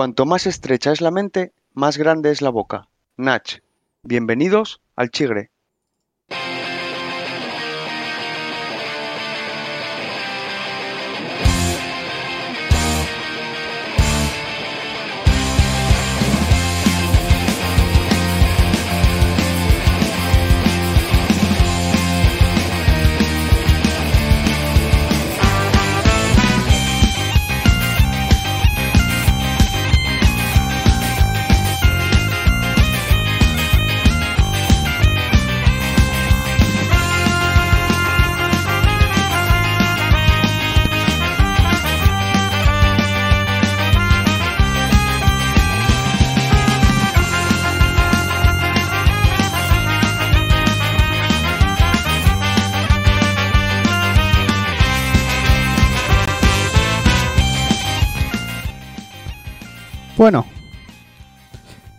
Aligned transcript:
Cuanto 0.00 0.24
más 0.24 0.46
estrecha 0.46 0.92
es 0.92 1.02
la 1.02 1.10
mente, 1.10 1.52
más 1.74 1.98
grande 1.98 2.30
es 2.30 2.40
la 2.40 2.48
boca. 2.48 2.88
Nach, 3.18 3.60
bienvenidos 4.02 4.80
al 4.96 5.10
Chigre. 5.10 5.50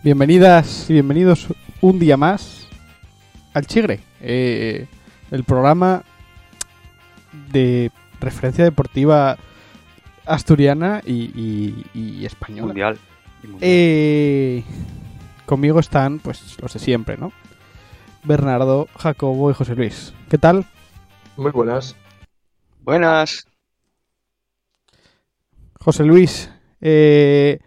Bienvenidas 0.02 0.88
y 0.90 0.94
bienvenidos 0.94 1.48
un 1.80 1.98
día 1.98 2.16
más 2.16 2.66
al 3.54 3.66
Chigre, 3.66 4.00
eh, 4.20 4.86
el 5.30 5.44
programa 5.44 6.02
de 7.50 7.90
referencia 8.20 8.64
deportiva 8.64 9.36
asturiana 10.24 11.02
y, 11.04 11.84
y- 11.94 12.20
y 12.20 12.26
española. 12.26 12.66
Mundial. 12.68 12.98
y 13.42 13.46
mundial. 13.46 13.60
Eh, 13.70 14.64
conmigo 15.46 15.80
están, 15.80 16.18
pues, 16.20 16.56
los 16.60 16.72
de 16.72 16.78
siempre, 16.78 17.16
¿no? 17.16 17.32
Bernardo, 18.24 18.88
Jacobo 18.96 19.50
y 19.50 19.54
José 19.54 19.74
Luis. 19.74 20.14
¿Qué 20.30 20.38
tal? 20.38 20.64
Muy 21.36 21.50
buenas. 21.50 21.96
Buenas. 22.82 23.46
José 25.80 26.04
Luis, 26.04 26.48
eh, 26.80 27.58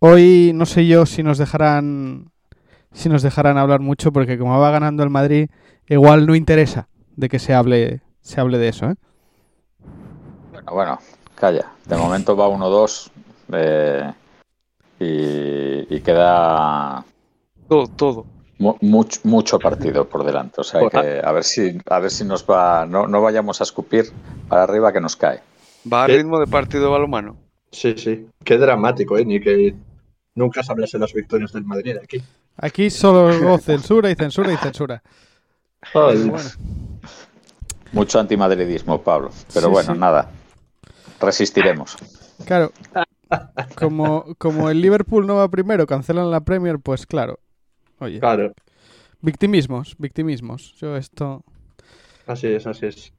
hoy 0.00 0.52
no 0.54 0.66
sé 0.66 0.86
yo 0.86 1.06
si 1.06 1.22
nos 1.22 1.38
dejarán 1.38 2.30
si 2.92 3.08
nos 3.08 3.22
dejarán 3.22 3.58
hablar 3.58 3.80
mucho 3.80 4.12
porque 4.12 4.38
como 4.38 4.58
va 4.58 4.70
ganando 4.70 5.02
el 5.02 5.10
Madrid, 5.10 5.48
igual 5.88 6.26
no 6.26 6.34
interesa 6.34 6.88
de 7.16 7.28
que 7.28 7.38
se 7.38 7.54
hable 7.54 8.00
se 8.20 8.40
hable 8.40 8.58
de 8.58 8.68
eso, 8.68 8.86
¿eh? 8.90 8.94
Bueno, 10.52 10.72
bueno, 10.72 10.98
calla. 11.34 11.70
De 11.86 11.96
momento 11.96 12.36
va 12.36 12.48
1-2 12.48 13.10
eh, 13.52 14.12
y, 14.98 15.94
y 15.94 16.00
queda 16.00 17.04
Todo, 17.68 17.86
todo. 17.88 18.26
mu- 18.58 18.76
much- 18.80 19.20
mucho 19.24 19.58
partido 19.58 20.08
por 20.08 20.24
delante. 20.24 20.60
O 20.60 20.64
sea 20.64 20.80
que 20.88 21.20
a 21.22 21.32
ver 21.32 21.44
si, 21.44 21.78
a 21.88 21.98
ver 22.00 22.10
si 22.10 22.24
nos 22.24 22.44
va. 22.44 22.86
No, 22.86 23.06
no 23.06 23.20
vayamos 23.20 23.60
a 23.60 23.64
escupir 23.64 24.10
para 24.48 24.62
arriba 24.64 24.92
que 24.92 25.00
nos 25.00 25.16
cae. 25.16 25.40
Va 25.92 26.04
a 26.04 26.06
ritmo 26.06 26.40
de 26.40 26.46
partido 26.46 26.84
de 26.84 26.90
balonmano. 26.90 27.36
Sí, 27.70 27.94
sí. 27.96 28.26
Qué 28.42 28.56
dramático, 28.58 29.18
¿eh? 29.18 29.24
Ni 29.24 29.40
que 29.40 29.74
nunca 30.36 30.62
se 30.62 30.70
hablase 30.70 30.96
de 30.98 31.00
las 31.00 31.12
victorias 31.12 31.52
del 31.52 31.64
Madrid 31.64 31.96
aquí. 32.00 32.22
Aquí 32.58 32.88
solo 32.90 33.36
hubo 33.36 33.58
censura 33.58 34.08
y 34.10 34.14
censura 34.14 34.52
y 34.52 34.56
censura. 34.56 35.02
Ay, 35.92 36.28
Bueno, 36.28 36.48
Mucho 37.92 38.20
antimadridismo, 38.20 39.02
Pablo. 39.02 39.30
Pero 39.52 39.66
Sí, 39.66 39.72
bueno, 39.72 39.94
sí. 39.94 39.98
nada. 39.98 40.30
Resistiremos. 41.20 41.96
claro. 42.44 42.72
Como, 43.74 44.34
como 44.38 44.70
el 44.70 44.80
Liverpool 44.80 45.26
no 45.26 45.34
va 45.34 45.48
primero, 45.50 45.84
cancelan 45.86 46.30
la 46.30 46.42
Premier, 46.42 46.78
pues 46.78 47.06
claro. 47.06 47.40
Oye, 47.98 48.20
Claro, 48.20 48.52
victimismos, 49.20 49.96
victimismos. 49.98 50.74
Yo 50.78 50.96
esto 50.96 51.42
así 52.26 52.46
es, 52.46 52.66
así 52.66 52.86
es. 52.86 53.12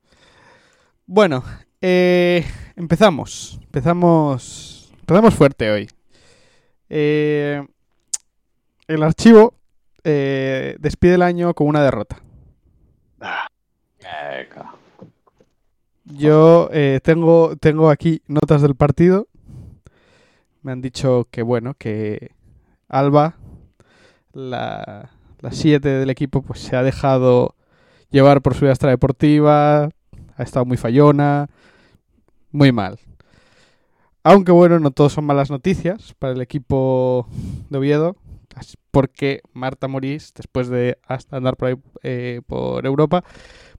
Bueno, 1.06 1.44
eh, 1.82 2.46
empezamos. 2.76 3.60
Empezamos. 3.64 4.92
Empezamos 5.00 5.34
fuerte 5.34 5.72
hoy. 5.72 5.90
Eh, 6.90 7.66
el 8.88 9.04
archivo 9.04 9.54
eh, 10.04 10.76
despide 10.80 11.16
el 11.16 11.22
año 11.22 11.54
con 11.54 11.68
una 11.68 11.84
derrota. 11.84 12.22
Yo 16.06 16.70
eh, 16.72 17.02
tengo, 17.04 17.58
tengo 17.58 17.90
aquí 17.90 18.22
notas 18.28 18.62
del 18.62 18.76
partido. 18.76 19.28
Me 20.62 20.72
han 20.72 20.82
dicho 20.82 21.28
que 21.30 21.42
bueno, 21.42 21.74
que 21.78 22.32
Alba, 22.88 23.36
la, 24.32 25.12
la 25.40 25.52
7 25.52 25.88
del 25.88 26.10
equipo, 26.10 26.42
pues 26.42 26.60
se 26.62 26.76
ha 26.78 26.84
dejado 26.84 27.56
llevar 28.10 28.42
por 28.42 28.56
su 28.56 28.68
extra 28.68 28.90
deportiva, 28.90 29.90
ha 30.38 30.44
estado 30.44 30.66
muy 30.66 30.78
fallona, 30.78 31.48
muy 32.52 32.72
mal. 32.72 33.00
Aunque 34.30 34.52
bueno, 34.52 34.78
no 34.82 34.92
todos 34.92 35.14
son 35.14 35.24
malas 35.24 35.50
noticias 35.50 36.14
para 36.20 36.34
el 36.34 36.42
equipo 36.42 37.30
de 37.70 37.78
Oviedo, 37.78 38.18
porque 38.92 39.40
Marta 39.54 39.88
Morís, 39.88 40.34
después 40.36 40.68
de 40.68 40.98
hasta 41.08 41.38
andar 41.38 41.56
por, 41.56 41.70
ahí, 41.70 41.76
eh, 42.04 42.42
por 42.46 42.86
Europa, 42.86 43.24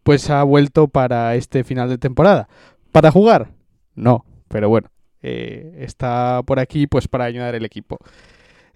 pues 0.03 0.31
ha 0.31 0.43
vuelto 0.45 0.89
para 0.89 1.35
este 1.35 1.65
final 1.65 1.91
de 1.91 1.99
temporada. 1.99 2.49
¿Para 2.93 3.11
jugar? 3.11 3.51
No, 3.95 4.25
pero 4.49 4.71
bueno, 4.71 4.89
eh, 5.21 5.81
está 5.81 6.43
por 6.47 6.61
aquí 6.61 6.87
pues 6.87 7.09
para 7.09 7.27
ayudar 7.27 7.55
el 7.55 7.67
equipo. 7.67 7.99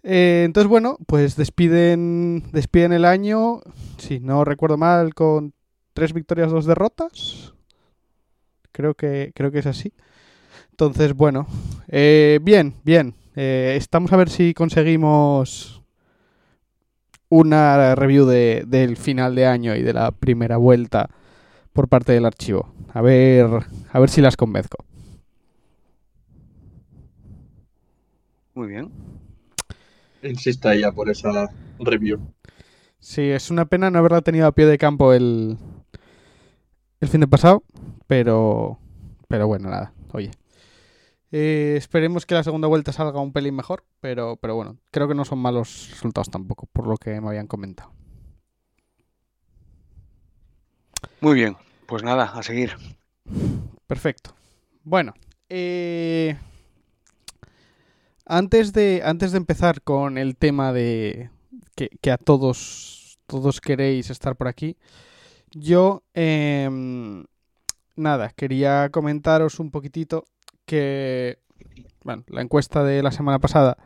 Eh, 0.03 0.43
entonces 0.45 0.69
bueno, 0.69 0.99
pues 1.07 1.37
despiden, 1.37 2.51
despiden 2.53 2.93
el 2.93 3.07
año, 3.07 3.63
si 3.97 4.21
no 4.21 4.45
recuerdo 4.45 4.77
mal, 4.77 5.15
con 5.15 5.55
tres 5.95 6.13
victorias, 6.13 6.51
dos 6.51 6.67
derrotas. 6.67 7.55
Creo 8.73 8.93
que, 8.93 9.33
creo 9.35 9.51
que 9.51 9.61
es 9.61 9.67
así. 9.67 9.95
Entonces, 10.73 11.15
bueno, 11.15 11.47
eh, 11.89 12.39
bien, 12.43 12.75
bien. 12.85 13.15
Eh, 13.37 13.75
estamos 13.77 14.13
a 14.13 14.17
ver 14.17 14.29
si 14.29 14.53
conseguimos 14.55 15.83
una 17.29 17.95
review 17.95 18.27
de- 18.27 18.65
del 18.67 18.97
final 18.97 19.35
de 19.35 19.47
año 19.47 19.75
y 19.75 19.83
de 19.83 19.93
la 19.93 20.11
primera 20.13 20.57
vuelta 20.57 21.09
por 21.73 21.89
parte 21.89 22.13
del 22.13 22.27
archivo. 22.27 22.73
A 22.95 23.01
ver, 23.03 23.47
a 23.93 24.01
ver 24.01 24.11
si 24.11 24.21
las 24.21 24.37
convenzco. 24.37 24.85
Muy 28.55 28.69
bien. 28.69 28.91
Insista 30.23 30.73
ella 30.75 30.93
por 30.93 31.11
esa 31.11 31.49
review. 31.79 32.19
Sí, 33.01 33.23
es 33.31 33.51
una 33.51 33.65
pena 33.67 33.91
no 33.91 33.99
haberla 33.99 34.21
tenido 34.23 34.47
a 34.47 34.53
pie 34.53 34.67
de 34.67 34.79
campo 34.79 35.13
el, 35.13 35.57
el 37.01 37.09
fin 37.09 37.21
de 37.21 37.29
pasado, 37.29 37.63
pero, 38.07 38.79
pero 39.29 39.47
bueno, 39.47 39.71
nada, 39.71 39.93
oye. 40.13 40.31
Eh, 41.33 41.75
esperemos 41.79 42.27
que 42.27 42.35
la 42.35 42.45
segunda 42.45 42.69
vuelta 42.69 42.93
salga 42.93 43.21
un 43.21 43.33
pelín 43.33 43.57
mejor, 43.57 43.85
pero, 44.01 44.37
pero 44.37 44.55
bueno, 44.55 44.77
creo 44.91 45.09
que 45.09 45.15
no 45.15 45.25
son 45.25 45.39
malos 45.39 45.89
resultados 45.91 46.31
tampoco, 46.31 46.69
por 46.73 46.87
lo 46.87 46.99
que 46.99 47.21
me 47.21 47.29
habían 47.29 47.47
comentado. 47.47 47.91
Muy 51.21 51.35
bien. 51.35 51.57
Pues 51.87 52.03
nada, 52.03 52.25
a 52.25 52.43
seguir. 52.43 52.73
Perfecto. 53.87 54.35
Bueno, 54.85 55.15
eh, 55.49 56.37
antes 58.27 58.73
de 58.73 59.03
antes 59.05 59.33
de 59.33 59.39
empezar 59.39 59.83
con 59.83 60.19
el 60.19 60.37
tema 60.37 60.73
de 60.73 61.31
que, 61.75 61.91
que 62.01 62.11
a 62.11 62.19
todos 62.19 63.19
todos 63.27 63.61
queréis 63.61 64.11
estar 64.11 64.37
por 64.37 64.49
aquí, 64.49 64.77
yo 65.53 66.03
em, 66.15 67.25
nada 67.97 68.31
quería 68.31 68.91
comentaros 68.91 69.61
un 69.61 69.71
poquitito 69.71 70.25
que 70.73 71.39
bueno 72.03 72.25
la 72.29 72.41
encuesta 72.41 72.83
de 72.83 73.03
la 73.03 73.13
semana 73.13 73.39
pasada 73.39 73.77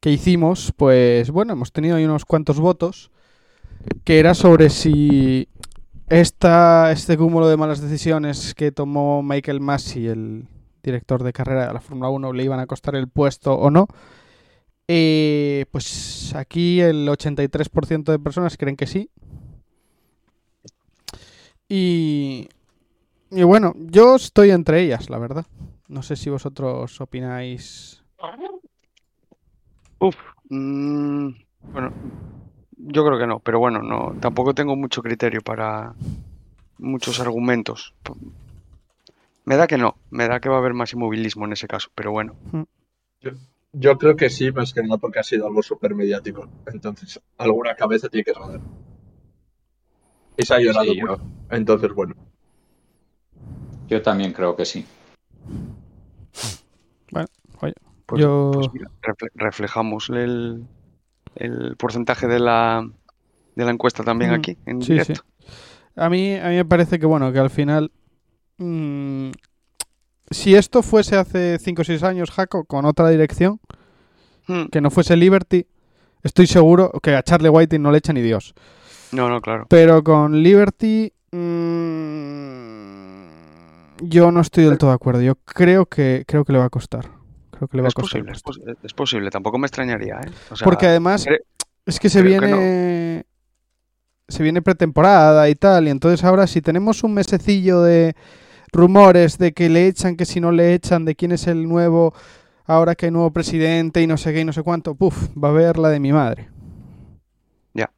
que 0.00 0.10
hicimos, 0.10 0.74
pues 0.76 1.30
bueno 1.30 1.54
hemos 1.54 1.72
tenido 1.72 1.96
ahí 1.96 2.04
unos 2.04 2.26
cuantos 2.26 2.60
votos 2.60 3.10
que 4.04 4.18
era 4.18 4.34
sobre 4.34 4.68
si 4.68 5.48
esta, 6.10 6.92
este 6.92 7.16
cúmulo 7.16 7.48
de 7.48 7.56
malas 7.56 7.80
decisiones 7.80 8.54
que 8.54 8.70
tomó 8.70 9.22
Michael 9.22 9.60
Massey, 9.60 10.08
el 10.08 10.46
director 10.82 11.22
de 11.22 11.32
carrera 11.32 11.68
de 11.68 11.72
la 11.72 11.80
Fórmula 11.80 12.10
1, 12.10 12.34
le 12.34 12.44
iban 12.44 12.60
a 12.60 12.66
costar 12.66 12.96
el 12.96 13.08
puesto 13.08 13.54
o 13.54 13.70
no. 13.70 13.88
Eh, 14.88 15.64
pues 15.70 16.34
aquí 16.34 16.82
el 16.82 17.08
83% 17.08 18.12
de 18.12 18.18
personas 18.18 18.58
creen 18.58 18.76
que 18.76 18.86
sí. 18.86 19.08
Y, 21.66 22.48
y 23.30 23.42
bueno, 23.44 23.72
yo 23.76 24.16
estoy 24.16 24.50
entre 24.50 24.82
ellas, 24.82 25.08
la 25.08 25.18
verdad. 25.18 25.46
No 25.90 26.02
sé 26.02 26.14
si 26.14 26.30
vosotros 26.30 27.00
opináis 27.00 28.00
Uf, 29.98 30.16
mm, 30.48 31.28
bueno, 31.72 31.92
yo 32.76 33.04
creo 33.04 33.18
que 33.18 33.26
no, 33.26 33.40
pero 33.40 33.58
bueno, 33.58 33.82
no, 33.82 34.14
tampoco 34.20 34.54
tengo 34.54 34.76
mucho 34.76 35.02
criterio 35.02 35.40
para 35.42 35.94
muchos 36.78 37.18
argumentos. 37.18 37.92
Me 39.44 39.56
da 39.56 39.66
que 39.66 39.76
no, 39.78 39.96
me 40.10 40.28
da 40.28 40.38
que 40.38 40.48
va 40.48 40.56
a 40.56 40.58
haber 40.60 40.74
más 40.74 40.92
inmovilismo 40.92 41.44
en 41.44 41.52
ese 41.52 41.66
caso, 41.66 41.90
pero 41.94 42.12
bueno. 42.12 42.36
Yo 43.72 43.98
creo 43.98 44.14
que 44.14 44.30
sí, 44.30 44.52
más 44.52 44.72
que 44.72 44.82
nada 44.82 44.96
porque 44.96 45.18
ha 45.18 45.24
sido 45.24 45.48
algo 45.48 45.62
súper 45.62 45.94
mediático. 45.96 46.48
Entonces, 46.72 47.20
alguna 47.36 47.74
cabeza 47.74 48.08
tiene 48.08 48.24
que 48.24 48.32
rodar. 48.32 48.60
Y 50.36 50.46
se 50.46 50.54
ha 50.54 50.60
llorado 50.60 50.92
Sí, 50.92 51.00
yo-. 51.00 51.18
Entonces, 51.50 51.92
bueno. 51.92 52.14
Yo 53.88 54.00
también 54.00 54.32
creo 54.32 54.54
que 54.56 54.64
sí. 54.64 54.86
Oye, 57.62 57.74
Pues, 58.10 58.20
yo... 58.22 58.50
pues 58.52 58.66
mira, 58.74 58.90
reflejamos 59.34 60.10
el, 60.10 60.66
el 61.36 61.76
porcentaje 61.76 62.26
de 62.26 62.40
la, 62.40 62.86
de 63.54 63.64
la 63.64 63.70
encuesta 63.70 64.02
también 64.02 64.32
Mm, 64.32 64.34
aquí, 64.34 64.58
en 64.66 64.82
sí, 64.82 64.92
directo. 64.92 65.22
A 65.96 66.10
mí, 66.10 66.34
a 66.36 66.48
mí 66.48 66.56
me 66.56 66.64
parece 66.64 66.98
que, 66.98 67.06
bueno, 67.06 67.32
que 67.32 67.38
al 67.38 67.50
final... 67.50 67.90
mm, 68.58 69.30
si 70.30 70.54
esto 70.54 70.82
fuese 70.82 71.16
hace 71.16 71.58
5 71.58 71.82
o 71.82 71.84
6 71.84 72.02
años, 72.02 72.30
Jaco, 72.30 72.64
con 72.64 72.84
otra 72.84 73.08
dirección, 73.08 73.60
Mm, 74.48 74.64
que 74.72 74.80
no 74.80 74.90
fuese 74.90 75.16
Liberty, 75.16 75.66
estoy 76.24 76.46
seguro 76.48 76.90
que 77.02 77.14
a 77.14 77.22
Charlie 77.22 77.50
Whiting 77.50 77.80
no 77.82 77.92
le 77.92 77.98
echa 77.98 78.12
ni 78.12 78.22
Dios. 78.22 78.54
No, 79.12 79.28
no, 79.28 79.40
claro. 79.40 79.66
Pero 79.68 80.02
con 80.02 80.42
Liberty... 80.42 81.12
mm, 81.30 83.28
yo 84.02 84.32
no 84.32 84.40
estoy 84.40 84.64
del 84.64 84.78
todo 84.78 84.90
de 84.90 84.96
acuerdo. 84.96 85.20
Yo 85.22 85.36
creo 85.36 85.86
que, 85.86 86.24
creo 86.26 86.44
que 86.44 86.52
le 86.52 86.58
va 86.58 86.64
a 86.64 86.70
costar. 86.70 87.10
Creo 87.50 87.68
que 87.68 87.76
le 87.76 87.82
va 87.82 87.88
Es 87.88 87.94
a 87.94 88.00
costar. 88.00 88.20
posible, 88.22 88.32
es, 88.32 88.42
pos- 88.42 88.60
es 88.82 88.94
posible, 88.94 89.30
tampoco 89.30 89.58
me 89.58 89.66
extrañaría, 89.66 90.20
¿eh? 90.20 90.30
O 90.50 90.56
sea, 90.56 90.64
Porque 90.64 90.86
además 90.86 91.26
es 91.86 91.98
que 92.00 92.08
se 92.08 92.22
que 92.22 92.28
viene 92.28 93.24
se 94.28 94.42
viene 94.44 94.62
pretemporada 94.62 95.48
y 95.48 95.56
tal 95.56 95.88
y 95.88 95.90
entonces 95.90 96.22
ahora 96.24 96.46
si 96.46 96.60
tenemos 96.62 97.02
un 97.02 97.14
mesecillo 97.14 97.82
de 97.82 98.14
rumores 98.72 99.38
de 99.38 99.52
que 99.52 99.68
le 99.68 99.88
echan, 99.88 100.16
que 100.16 100.24
si 100.24 100.40
no 100.40 100.52
le 100.52 100.72
echan, 100.74 101.04
de 101.04 101.16
quién 101.16 101.32
es 101.32 101.48
el 101.48 101.68
nuevo 101.68 102.14
ahora 102.64 102.94
que 102.94 103.06
hay 103.06 103.12
nuevo 103.12 103.32
presidente 103.32 104.00
y 104.00 104.06
no 104.06 104.16
sé 104.16 104.32
qué 104.32 104.42
y 104.42 104.44
no 104.44 104.52
sé 104.52 104.62
cuánto, 104.62 104.94
puf, 104.94 105.30
va 105.36 105.48
a 105.48 105.52
ver 105.52 105.78
la 105.78 105.88
de 105.88 105.98
mi 105.98 106.12
madre. 106.12 106.48
Ya. 107.74 107.90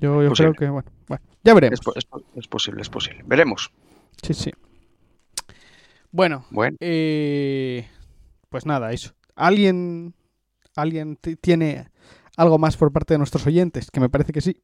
Yo, 0.00 0.20
yo 0.24 0.32
creo 0.32 0.52
que 0.54 0.68
bueno, 0.68 0.90
bueno, 1.06 1.22
ya 1.44 1.54
veremos. 1.54 1.78
es, 1.78 1.84
po- 1.84 1.92
es 1.94 2.04
po- 2.04 2.22
es 2.34 2.48
posible, 2.48 2.82
es 2.82 2.88
posible. 2.88 3.22
Veremos. 3.24 3.70
Sí, 4.20 4.34
sí. 4.34 4.50
Bueno, 6.10 6.44
Bueno, 6.50 6.76
eh, 6.80 7.86
pues 8.48 8.66
nada, 8.66 8.92
eso. 8.92 9.14
¿Alguien, 9.34 10.14
alguien 10.74 11.18
tiene 11.40 11.90
algo 12.36 12.58
más 12.58 12.76
por 12.76 12.92
parte 12.92 13.14
de 13.14 13.18
nuestros 13.18 13.46
oyentes? 13.46 13.90
Que 13.90 14.00
me 14.00 14.08
parece 14.08 14.32
que 14.32 14.40
sí. 14.40 14.62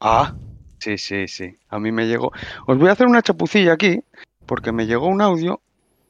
ah, 0.00 0.34
sí, 0.78 0.98
sí, 0.98 1.28
sí. 1.28 1.56
A 1.68 1.78
mí 1.78 1.92
me 1.92 2.06
llegó. 2.06 2.32
Os 2.66 2.78
voy 2.78 2.88
a 2.88 2.92
hacer 2.92 3.06
una 3.06 3.22
chapucilla 3.22 3.72
aquí, 3.72 4.00
porque 4.46 4.72
me 4.72 4.86
llegó 4.86 5.06
un 5.06 5.20
audio 5.22 5.60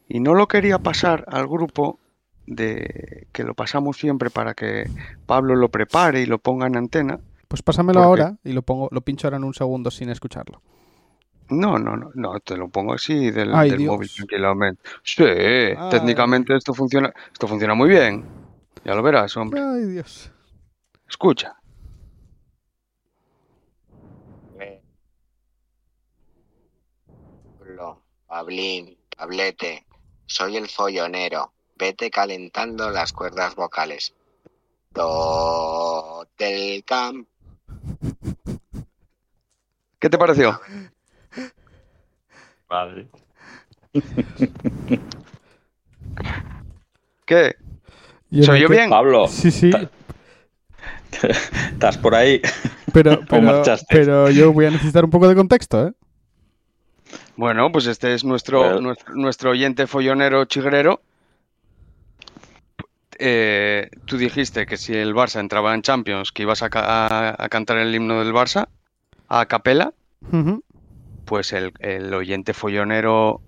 y 0.09 0.21
no 0.21 0.35
lo 0.35 0.47
quería 0.49 0.79
pasar 0.79 1.25
al 1.29 1.47
grupo 1.47 1.99
de 2.47 3.29
que 3.33 3.45
lo 3.45 3.55
pasamos 3.55 3.97
siempre 3.97 4.31
para 4.31 4.55
que 4.55 4.91
Pablo 5.27 5.55
lo 5.55 5.69
prepare 5.69 6.23
y 6.23 6.27
lo 6.27 6.39
ponga 6.39 6.67
en 6.67 6.77
antena. 6.77 7.21
Pues 7.49 7.63
pásamelo 7.63 8.03
ahora 8.03 8.39
y 8.45 8.53
lo 8.53 8.63
pongo, 8.63 8.89
lo 8.91 9.03
pincho 9.03 9.27
ahora 9.27 9.37
en 9.37 9.45
un 9.45 9.55
segundo 9.55 9.91
sin 9.91 10.09
escucharlo. 10.09 10.63
No, 11.53 11.79
no, 11.79 11.97
no, 11.97 12.11
no, 12.15 12.41
te 12.41 12.57
lo 12.57 12.69
pongo 12.69 12.95
así 12.95 13.31
del, 13.31 13.55
Ay, 13.55 13.71
del 13.71 13.79
Dios. 13.81 13.93
móvil 13.93 14.11
tranquilamente. 14.15 14.83
Sí, 15.03 15.23
Ay. 15.25 15.77
técnicamente 15.91 16.57
esto 16.57 16.73
funciona, 16.75 17.13
esto 17.33 17.47
funciona 17.47 17.75
muy 17.75 17.89
bien. 17.89 18.25
Ya 18.85 18.95
lo 18.95 19.03
verás, 19.03 19.37
hombre. 19.37 19.61
Ay, 19.61 19.85
Dios. 19.85 20.31
Escucha. 21.09 21.57
Pablo, 27.59 28.03
Pablín, 28.27 28.97
Pablete, 29.17 29.87
soy 30.27 30.57
el 30.57 30.69
follonero. 30.69 31.53
Vete 31.77 32.11
calentando 32.11 32.91
las 32.91 33.13
cuerdas 33.13 33.55
vocales. 33.55 34.15
Do 34.91 36.27
del 36.39 36.85
camp. 36.85 37.27
¿Qué 39.99 40.11
te 40.11 40.19
pareció? 40.19 40.61
Madre. 42.73 43.07
¿Qué? 47.27 47.57
Yo 48.31 48.45
¿Se 48.45 48.53
me 48.53 48.59
oyó 48.59 48.69
que- 48.69 48.75
bien? 48.75 48.91
Pablo, 48.91 49.29
Sí, 49.29 49.51
sí, 49.51 49.71
estás 51.73 51.99
por 51.99 52.15
ahí. 52.15 52.41
pero, 52.93 53.21
pero, 53.29 53.43
marchaste? 53.43 53.87
pero 53.91 54.31
yo 54.31 54.53
voy 54.53 54.67
a 54.67 54.71
necesitar 54.71 55.05
un 55.05 55.11
poco 55.11 55.29
de 55.29 55.35
contexto, 55.35 55.89
¿eh? 55.89 55.93
Bueno, 57.37 57.71
pues 57.71 57.87
este 57.87 58.15
es 58.15 58.25
nuestro, 58.25 58.63
Pero- 58.63 58.81
nuestro, 58.81 59.15
nuestro 59.15 59.51
oyente 59.51 59.87
follonero 59.87 60.45
chigrero. 60.47 61.03
Eh, 63.19 63.91
tú 64.07 64.17
dijiste 64.17 64.65
que 64.67 64.77
si 64.79 64.95
el 64.95 65.15
Barça 65.15 65.39
entraba 65.41 65.75
en 65.75 65.83
Champions, 65.83 66.33
que 66.33 66.43
ibas 66.43 66.63
a, 66.63 66.71
ca- 66.71 67.07
a- 67.07 67.37
a 67.39 67.49
cantar 67.51 67.77
el 67.79 67.95
himno 67.95 68.19
del 68.25 68.33
Barça 68.33 68.69
a 69.29 69.47
capela, 69.47 69.93
Ujú. 70.33 70.63
Pues 71.25 71.53
el, 71.53 71.73
el 71.79 72.13
oyente 72.15 72.55
follonero 72.55 73.43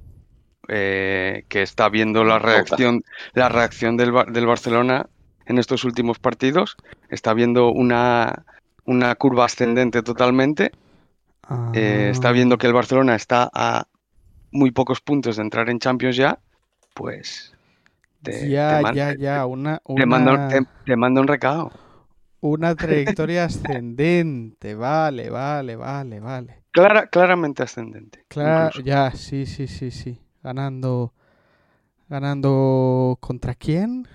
eh, 0.69 1.45
que 1.49 1.63
está 1.63 1.89
viendo 1.89 2.25
la 2.25 2.39
reacción, 2.39 3.03
la 3.35 3.49
reacción 3.49 3.97
del, 3.97 4.13
del 4.29 4.47
Barcelona 4.47 5.07
en 5.47 5.59
estos 5.59 5.85
últimos 5.85 6.19
partidos, 6.19 6.77
está 7.11 7.35
viendo 7.35 7.71
una, 7.71 8.45
una 8.85 9.15
curva 9.15 9.45
ascendente 9.45 10.03
totalmente. 10.03 10.73
Eh, 11.75 12.09
está 12.11 12.31
Ah. 12.31 12.33
viendo 12.33 12.57
que 12.57 12.67
el 12.67 12.73
Barcelona 12.73 13.15
está 13.15 13.51
a 13.53 13.85
muy 14.51 14.71
pocos 14.71 15.01
puntos 15.01 15.37
de 15.37 15.43
entrar 15.43 15.69
en 15.69 15.79
Champions 15.81 16.17
ya, 16.17 16.39
pues 16.95 17.53
te, 18.23 18.49
ya, 18.49 18.83
te 18.83 18.95
ya, 18.95 19.15
ya, 19.15 19.45
una, 19.47 19.81
te 19.85 20.07
manda, 20.07 20.33
una, 20.33 20.49
te- 20.49 20.67
te 20.87 20.97
manda 20.97 21.21
un 21.21 21.29
recado. 21.29 21.73
Una 22.53 22.77
trayectoria 22.79 23.45
ascendente. 23.47 24.75
Vale, 24.75 25.31
vale, 25.31 25.77
vale, 25.77 26.21
vale. 26.21 26.65
Clara, 26.73 27.07
claramente 27.09 27.63
ascendente. 27.63 28.27
Claro, 28.29 28.81
incluso. 28.81 28.83
ya, 28.83 29.13
sí, 29.15 29.47
sí, 29.47 29.67
sí, 29.67 29.91
sí. 29.91 30.21
Ganando, 30.43 31.15
ganando 32.09 33.19
contra 33.21 33.55
quién? 33.55 34.07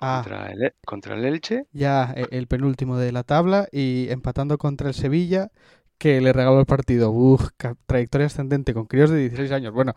Ah, 0.00 0.24
Contra, 0.24 0.50
el, 0.52 0.74
contra 0.84 1.14
el 1.16 1.24
Elche. 1.26 1.66
ya 1.72 2.12
e- 2.16 2.28
el 2.32 2.46
penúltimo 2.48 2.96
de 2.98 3.12
la 3.12 3.22
tabla 3.24 3.68
y 3.72 4.08
empatando 4.10 4.58
contra 4.58 4.88
el 4.88 4.94
Sevilla 4.94 5.50
que 5.98 6.20
le 6.20 6.32
regaló 6.32 6.60
el 6.60 6.66
partido. 6.66 7.10
Uf, 7.10 7.48
trayectoria 7.86 8.26
ascendente 8.26 8.74
con 8.74 8.86
críos 8.86 9.10
de 9.10 9.18
16 9.18 9.52
años. 9.52 9.72
Bueno, 9.72 9.94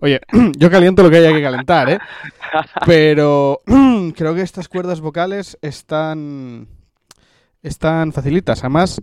oye, 0.00 0.20
yo 0.56 0.70
caliento 0.70 1.02
lo 1.02 1.10
que 1.10 1.16
haya 1.18 1.32
que 1.32 1.42
calentar, 1.42 1.90
¿eh? 1.90 1.98
Pero 2.86 3.60
creo 4.16 4.34
que 4.34 4.42
estas 4.42 4.68
cuerdas 4.68 5.00
vocales 5.00 5.58
están 5.62 6.68
están 7.62 8.12
facilitas. 8.12 8.60
Además, 8.60 9.00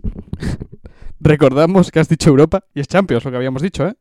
recordamos 1.20 1.90
que 1.90 2.00
has 2.00 2.08
dicho 2.08 2.30
Europa 2.30 2.64
y 2.74 2.80
es 2.80 2.88
Champions, 2.88 3.24
lo 3.24 3.30
que 3.30 3.36
habíamos 3.36 3.62
dicho, 3.62 3.86
¿eh? 3.86 3.94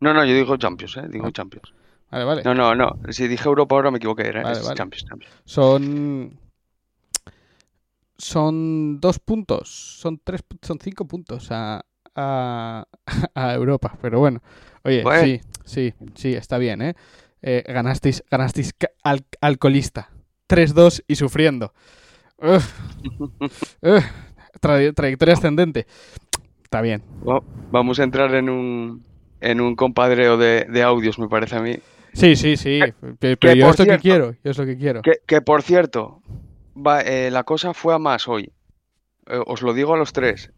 No, 0.00 0.14
no, 0.14 0.24
yo 0.24 0.34
digo 0.34 0.56
Champions, 0.56 0.96
¿eh? 0.98 1.08
Digo 1.10 1.26
Ah. 1.26 1.32
Champions. 1.32 1.72
Vale, 2.10 2.24
vale. 2.24 2.42
No, 2.42 2.54
no, 2.54 2.74
no. 2.74 2.98
Si 3.10 3.28
dije 3.28 3.46
Europa 3.48 3.74
ahora 3.74 3.90
me 3.90 3.98
equivoqué. 3.98 4.28
Era 4.28 4.42
Vale, 4.42 4.58
es 4.58 4.64
vale. 4.64 4.76
Champions, 4.76 5.04
Champions. 5.06 5.34
Son. 5.44 6.38
Son 8.18 9.00
dos 9.00 9.18
puntos. 9.18 9.68
Son 10.00 10.20
tres. 10.22 10.42
Son 10.62 10.78
cinco 10.80 11.06
puntos 11.06 11.48
a. 11.50 11.84
A, 12.14 12.84
a 13.34 13.54
Europa. 13.54 13.96
Pero 14.02 14.18
bueno. 14.18 14.42
Oye, 14.84 15.02
Bueno. 15.02 15.22
sí, 15.24 15.40
sí, 15.64 15.94
sí, 16.14 16.34
está 16.34 16.58
bien, 16.58 16.82
¿eh? 16.82 16.94
Eh, 17.42 17.62
ganasteis 17.66 18.24
ganasteis 18.30 18.74
al- 19.04 19.24
alcoholista. 19.40 20.10
3-2 20.48 21.04
y 21.06 21.14
sufriendo. 21.14 21.72
Uf. 22.38 22.72
Uf. 23.82 24.04
Tra- 24.60 24.94
trayectoria 24.94 25.34
ascendente. 25.34 25.86
Está 26.64 26.80
bien. 26.80 27.02
Va- 27.26 27.42
Vamos 27.70 28.00
a 28.00 28.04
entrar 28.04 28.34
en 28.34 28.48
un, 28.48 29.04
en 29.40 29.60
un 29.60 29.76
compadreo 29.76 30.36
de, 30.38 30.64
de 30.64 30.82
audios, 30.82 31.18
me 31.18 31.28
parece 31.28 31.56
a 31.56 31.60
mí. 31.62 31.76
Sí, 32.14 32.34
sí, 32.34 32.56
sí. 32.56 32.80
Que 33.20 33.36
Pero 33.36 33.54
yo 33.54 33.66
por 33.66 33.74
es 33.74 33.78
lo 33.80 33.84
que 33.86 33.98
quiero. 34.00 34.32
Yo 34.42 34.50
es 34.50 34.58
lo 34.58 34.66
que 34.66 34.76
quiero. 34.76 35.02
Que, 35.02 35.18
que, 35.26 35.40
por 35.42 35.62
cierto, 35.62 36.22
eh, 37.04 37.30
la 37.30 37.44
cosa 37.44 37.74
fue 37.74 37.94
a 37.94 37.98
más 37.98 38.28
hoy. 38.28 38.52
Eh, 39.26 39.40
os 39.46 39.62
lo 39.62 39.72
digo 39.72 39.94
a 39.94 39.98
los 39.98 40.12
tres. 40.12 40.50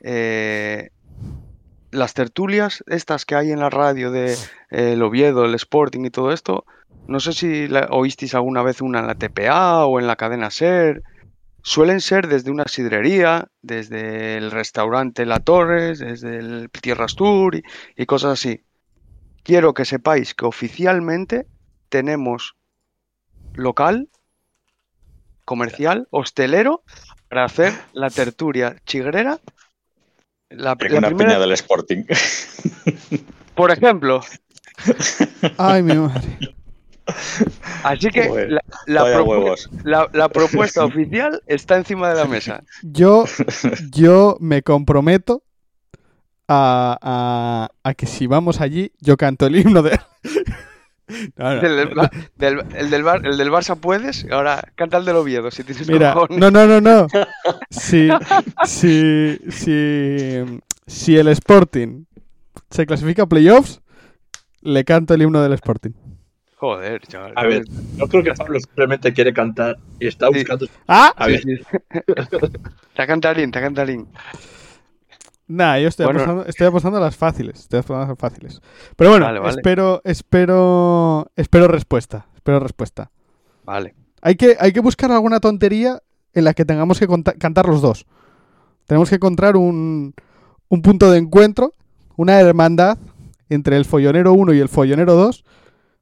Eh, 0.00 0.90
las 1.90 2.14
tertulias, 2.14 2.82
estas 2.86 3.24
que 3.24 3.34
hay 3.34 3.52
en 3.52 3.60
la 3.60 3.70
radio 3.70 4.10
de 4.10 4.36
el 4.70 5.02
Oviedo, 5.02 5.44
el 5.44 5.54
Sporting 5.54 6.04
y 6.04 6.10
todo 6.10 6.32
esto, 6.32 6.64
no 7.06 7.20
sé 7.20 7.32
si 7.32 7.68
oísteis 7.90 8.34
alguna 8.34 8.62
vez 8.62 8.80
una 8.80 9.00
en 9.00 9.06
la 9.06 9.14
TPA 9.14 9.86
o 9.86 10.00
en 10.00 10.06
la 10.06 10.16
cadena 10.16 10.50
Ser. 10.50 11.02
Suelen 11.62 12.00
ser 12.00 12.28
desde 12.28 12.50
una 12.50 12.64
sidrería, 12.66 13.48
desde 13.62 14.36
el 14.36 14.50
restaurante 14.50 15.24
La 15.24 15.40
Torres, 15.40 15.98
desde 15.98 16.38
el 16.38 16.70
Tierras 16.70 17.14
Tour 17.14 17.62
y 17.96 18.06
cosas 18.06 18.32
así. 18.32 18.64
Quiero 19.42 19.72
que 19.72 19.84
sepáis 19.84 20.34
que 20.34 20.44
oficialmente 20.44 21.46
tenemos 21.88 22.56
local 23.54 24.08
comercial, 25.44 26.06
hostelero, 26.10 26.82
para 27.28 27.44
hacer 27.44 27.72
la 27.92 28.10
tertulia 28.10 28.76
chigrera. 28.86 29.38
La, 30.50 30.70
una 30.72 30.76
primera, 30.76 31.08
piña 31.10 31.38
del 31.38 31.52
Sporting. 31.52 32.04
por 33.54 33.70
ejemplo. 33.70 34.20
Ay, 35.58 35.82
mi 35.82 35.94
madre. 35.96 36.38
Así 37.82 38.08
que 38.10 38.28
Joder, 38.28 38.50
la, 38.52 38.60
la 38.86 39.02
Vaya 39.02 39.18
propu- 39.18 39.28
huevos. 39.28 39.68
la- 39.82 40.08
la 40.12 40.28
propuesta 40.28 40.84
oficial 40.84 41.42
está 41.46 41.76
encima 41.76 42.08
de 42.08 42.14
la 42.14 42.24
mesa. 42.24 42.62
Yo, 42.82 43.24
yo 43.90 44.36
me 44.40 44.62
comprometo 44.62 45.42
a, 46.48 46.98
a- 47.02 47.68
a 47.88 47.94
que 47.94 48.06
si 48.06 48.26
vamos 48.26 48.60
allí, 48.60 48.92
yo 49.00 49.16
canto 49.16 49.46
el 49.46 49.56
himno 49.56 49.82
de. 49.82 49.98
No, 51.36 51.54
no. 51.56 51.60
Del, 51.60 51.76
del 51.76 51.94
del- 52.36 52.64
el, 52.76 52.90
del 52.90 53.02
Bar- 53.02 53.26
el 53.26 53.36
del 53.36 53.50
Barça 53.50 53.76
puedes, 53.78 54.26
ahora 54.30 54.62
canta 54.74 54.96
el 54.96 55.04
del 55.04 55.16
Oviedo 55.16 55.50
si 55.50 55.62
tienes 55.64 55.86
Mira, 55.88 56.14
cojones. 56.14 56.38
no, 56.38 56.50
no, 56.50 56.66
no, 56.66 56.80
no. 56.80 57.06
Si, 57.70 58.08
si, 58.64 59.38
si, 59.50 60.60
si 60.86 61.16
el 61.18 61.28
Sporting 61.28 62.04
se 62.70 62.86
clasifica 62.86 63.24
a 63.24 63.26
playoffs, 63.26 63.82
le 64.62 64.84
canto 64.84 65.12
el 65.14 65.22
himno 65.22 65.42
del 65.42 65.52
Sporting. 65.52 65.90
Joder, 66.56 67.02
chaval. 67.06 67.32
A 67.36 67.44
ver, 67.44 67.64
yo 67.96 68.06
creo 68.08 68.22
que 68.22 68.32
Pablo 68.32 68.58
simplemente 68.58 69.12
quiere 69.12 69.34
cantar 69.34 69.76
y 70.00 70.06
está 70.06 70.28
Sí. 70.28 70.34
buscando. 70.38 70.66
¡Ah! 70.88 71.12
A 71.16 71.26
ver, 71.26 71.42
Te 72.96 73.06
cantalín, 73.06 73.50
te 73.50 73.60
cantalín. 73.60 74.08
Nah, 75.46 75.78
yo 75.78 75.88
estoy, 75.88 76.06
Bueno. 76.06 76.20
apostando, 76.20 76.46
estoy 76.46 76.66
apostando 76.66 76.98
a 76.98 77.00
las 77.02 77.16
fáciles. 77.16 77.60
Estoy 77.60 77.80
apostando 77.80 78.04
a 78.04 78.08
las 78.08 78.18
fáciles. 78.18 78.60
Pero 78.96 79.10
bueno, 79.10 79.26
Vale, 79.26 79.40
vale. 79.40 79.50
espero, 79.56 80.00
espero, 80.04 81.26
espero 81.36 81.68
respuesta. 81.68 82.26
Espero 82.34 82.60
respuesta. 82.60 83.10
Vale. 83.64 83.94
Hay 84.22 84.36
que, 84.36 84.56
hay 84.58 84.72
que 84.72 84.80
buscar 84.80 85.12
alguna 85.12 85.40
tontería 85.40 86.02
en 86.32 86.44
la 86.44 86.54
que 86.54 86.64
tengamos 86.64 86.98
que 86.98 87.06
cantar 87.38 87.66
los 87.68 87.82
dos. 87.82 88.06
Tenemos 88.86 89.08
que 89.08 89.16
encontrar 89.16 89.56
un, 89.56 90.14
un 90.68 90.82
punto 90.82 91.10
de 91.10 91.18
encuentro, 91.18 91.72
una 92.16 92.40
hermandad 92.40 92.98
entre 93.50 93.76
el 93.76 93.84
follonero 93.84 94.32
1 94.32 94.54
y 94.54 94.60
el 94.60 94.68
follonero 94.68 95.14
2 95.14 95.44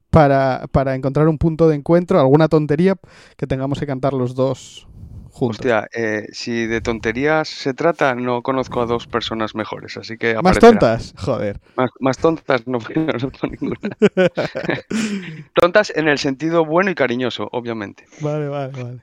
para, 0.09 0.65
para 0.71 0.95
encontrar 0.95 1.27
un 1.27 1.37
punto 1.37 1.67
de 1.67 1.75
encuentro, 1.75 2.19
alguna 2.19 2.47
tontería 2.47 2.95
que 3.35 3.47
tengamos 3.47 3.79
que 3.79 3.85
cantar 3.87 4.13
los 4.13 4.35
dos 4.35 4.87
juntos. 5.33 5.57
Hostia, 5.59 5.89
eh, 5.93 6.27
si 6.31 6.67
de 6.67 6.79
tonterías 6.79 7.49
se 7.49 7.73
trata, 7.73 8.15
no 8.15 8.41
conozco 8.43 8.81
a 8.81 8.85
dos 8.85 9.07
personas 9.07 9.55
mejores, 9.55 9.97
así 9.97 10.17
que 10.17 10.35
¿Más 10.35 10.57
aparecerá. 10.57 10.69
tontas? 10.71 11.13
Joder. 11.17 11.59
Más, 11.75 11.89
más 11.99 12.17
tontas 12.19 12.65
no, 12.67 12.77
no 12.77 13.05
conozco 13.19 13.47
ninguna. 13.47 13.79
Tontas 15.55 15.91
en 15.95 16.07
el 16.07 16.17
sentido 16.19 16.65
bueno 16.65 16.91
y 16.91 16.95
cariñoso, 16.95 17.49
obviamente. 17.51 18.05
Vale, 18.21 18.47
vale, 18.47 18.83
vale. 18.83 18.99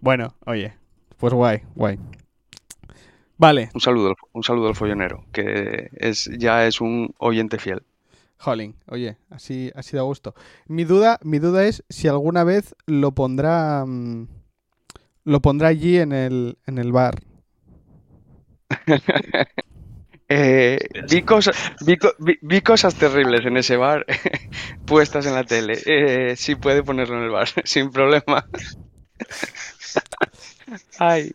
Bueno, 0.00 0.34
oye, 0.46 0.74
pues 1.18 1.32
guay, 1.34 1.62
guay. 1.74 1.98
Vale, 3.38 3.70
Un 3.74 3.80
saludo, 3.80 4.08
al- 4.10 4.14
un 4.32 4.42
saludo 4.44 4.68
al 4.68 4.76
follonero, 4.76 5.24
que 5.32 5.88
es, 5.94 6.30
ya 6.38 6.64
es 6.66 6.80
un 6.80 7.12
oyente 7.18 7.58
fiel. 7.58 7.82
Jolín, 8.38 8.74
oye, 8.88 9.16
así, 9.30 9.70
así 9.74 9.96
da 9.96 10.02
gusto. 10.02 10.34
Mi 10.66 10.84
duda, 10.84 11.18
mi 11.22 11.38
duda 11.38 11.64
es 11.64 11.84
si 11.88 12.08
alguna 12.08 12.44
vez 12.44 12.74
lo 12.86 13.12
pondrá 13.12 13.84
mm, 13.86 14.26
lo 15.24 15.40
pondrá 15.40 15.68
allí 15.68 15.98
en 15.98 16.12
el, 16.12 16.58
en 16.66 16.78
el 16.78 16.92
bar. 16.92 17.16
Eh, 20.28 20.78
vi, 21.10 21.22
vi, 22.18 22.38
vi- 22.42 22.62
cosas 22.62 22.96
terribles 22.96 23.44
en 23.44 23.56
ese 23.58 23.76
bar 23.76 24.06
puestas 24.86 25.26
en 25.26 25.34
la 25.34 25.44
tele. 25.44 25.82
Eh, 25.86 26.36
sí 26.36 26.54
puede 26.56 26.82
ponerlo 26.82 27.18
en 27.18 27.24
el 27.24 27.30
bar, 27.30 27.48
sin 27.64 27.90
problema. 27.90 28.46
Ay, 30.98 31.32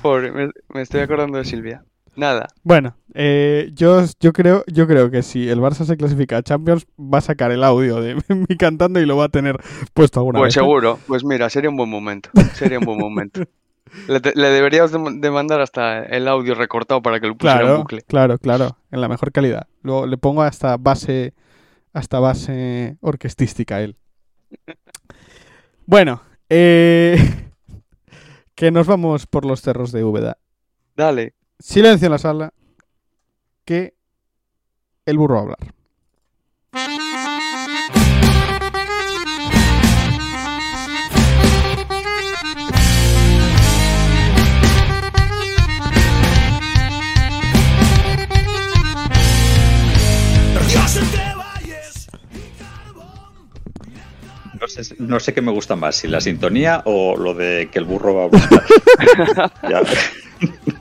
pobre, 0.00 0.32
me 0.68 0.82
estoy 0.82 1.00
acordando 1.02 1.38
de 1.38 1.44
Silvia. 1.44 1.84
Nada, 2.16 2.48
Bueno, 2.62 2.96
eh, 3.14 3.70
yo, 3.74 4.04
yo 4.20 4.32
creo, 4.32 4.64
yo 4.66 4.86
creo 4.86 5.10
que 5.10 5.22
si 5.22 5.48
el 5.48 5.58
Barça 5.60 5.84
se 5.84 5.96
clasifica 5.96 6.36
a 6.36 6.42
Champions, 6.42 6.86
va 6.98 7.18
a 7.18 7.22
sacar 7.22 7.50
el 7.50 7.64
audio 7.64 8.00
de 8.00 8.14
mí 8.28 8.56
cantando 8.56 9.00
y 9.00 9.06
lo 9.06 9.16
va 9.16 9.24
a 9.24 9.28
tener 9.30 9.56
puesto 9.94 10.20
alguna 10.20 10.38
pues 10.38 10.54
vez. 10.54 10.56
¿eh? 10.56 10.60
seguro. 10.60 10.98
Pues 11.06 11.24
mira, 11.24 11.50
sería 11.50 11.70
un 11.70 11.76
buen 11.76 11.90
momento. 11.90 12.30
Sería 12.54 12.78
un 12.78 12.84
buen 12.84 12.98
momento. 12.98 13.40
Le, 14.08 14.20
le 14.34 14.48
deberíamos 14.48 14.90
de, 14.90 14.98
de 15.20 15.30
mandar 15.30 15.60
hasta 15.60 16.02
el 16.04 16.26
audio 16.26 16.54
recortado 16.56 17.00
para 17.00 17.20
que 17.20 17.28
lo 17.28 17.36
pusiera 17.36 17.60
en 17.60 17.66
Claro, 17.66 17.78
bucle. 17.78 18.02
claro, 18.02 18.38
claro, 18.38 18.76
en 18.90 19.00
la 19.00 19.08
mejor 19.08 19.30
calidad. 19.30 19.68
Luego 19.82 20.06
le 20.06 20.16
pongo 20.18 20.42
hasta 20.42 20.76
base, 20.78 21.32
hasta 21.92 22.18
base 22.18 22.96
orquestística 23.00 23.76
a 23.76 23.82
él. 23.82 23.96
Bueno, 25.86 26.22
eh, 26.48 27.16
que 28.56 28.70
nos 28.72 28.86
vamos 28.88 29.26
por 29.26 29.44
los 29.44 29.60
cerros 29.60 29.92
de 29.92 30.02
Úbeda. 30.02 30.38
Dale. 30.96 31.34
Silencio 31.58 32.06
en 32.06 32.12
la 32.12 32.18
sala, 32.18 32.52
que 33.64 33.94
el 35.06 35.18
burro 35.18 35.34
va 35.34 35.40
a 35.40 35.42
hablar. 35.42 35.58
No 54.60 54.68
sé, 54.68 54.94
no 54.98 55.20
sé 55.20 55.34
qué 55.34 55.42
me 55.42 55.52
gusta 55.52 55.76
más, 55.76 55.96
si 55.96 56.08
la 56.08 56.20
sintonía 56.20 56.82
o 56.86 57.16
lo 57.16 57.34
de 57.34 57.68
que 57.70 57.78
el 57.78 57.84
burro 57.84 58.14
va 58.14 58.22
a 58.22 58.24
hablar. 58.24 59.52
Ya. 59.68 59.82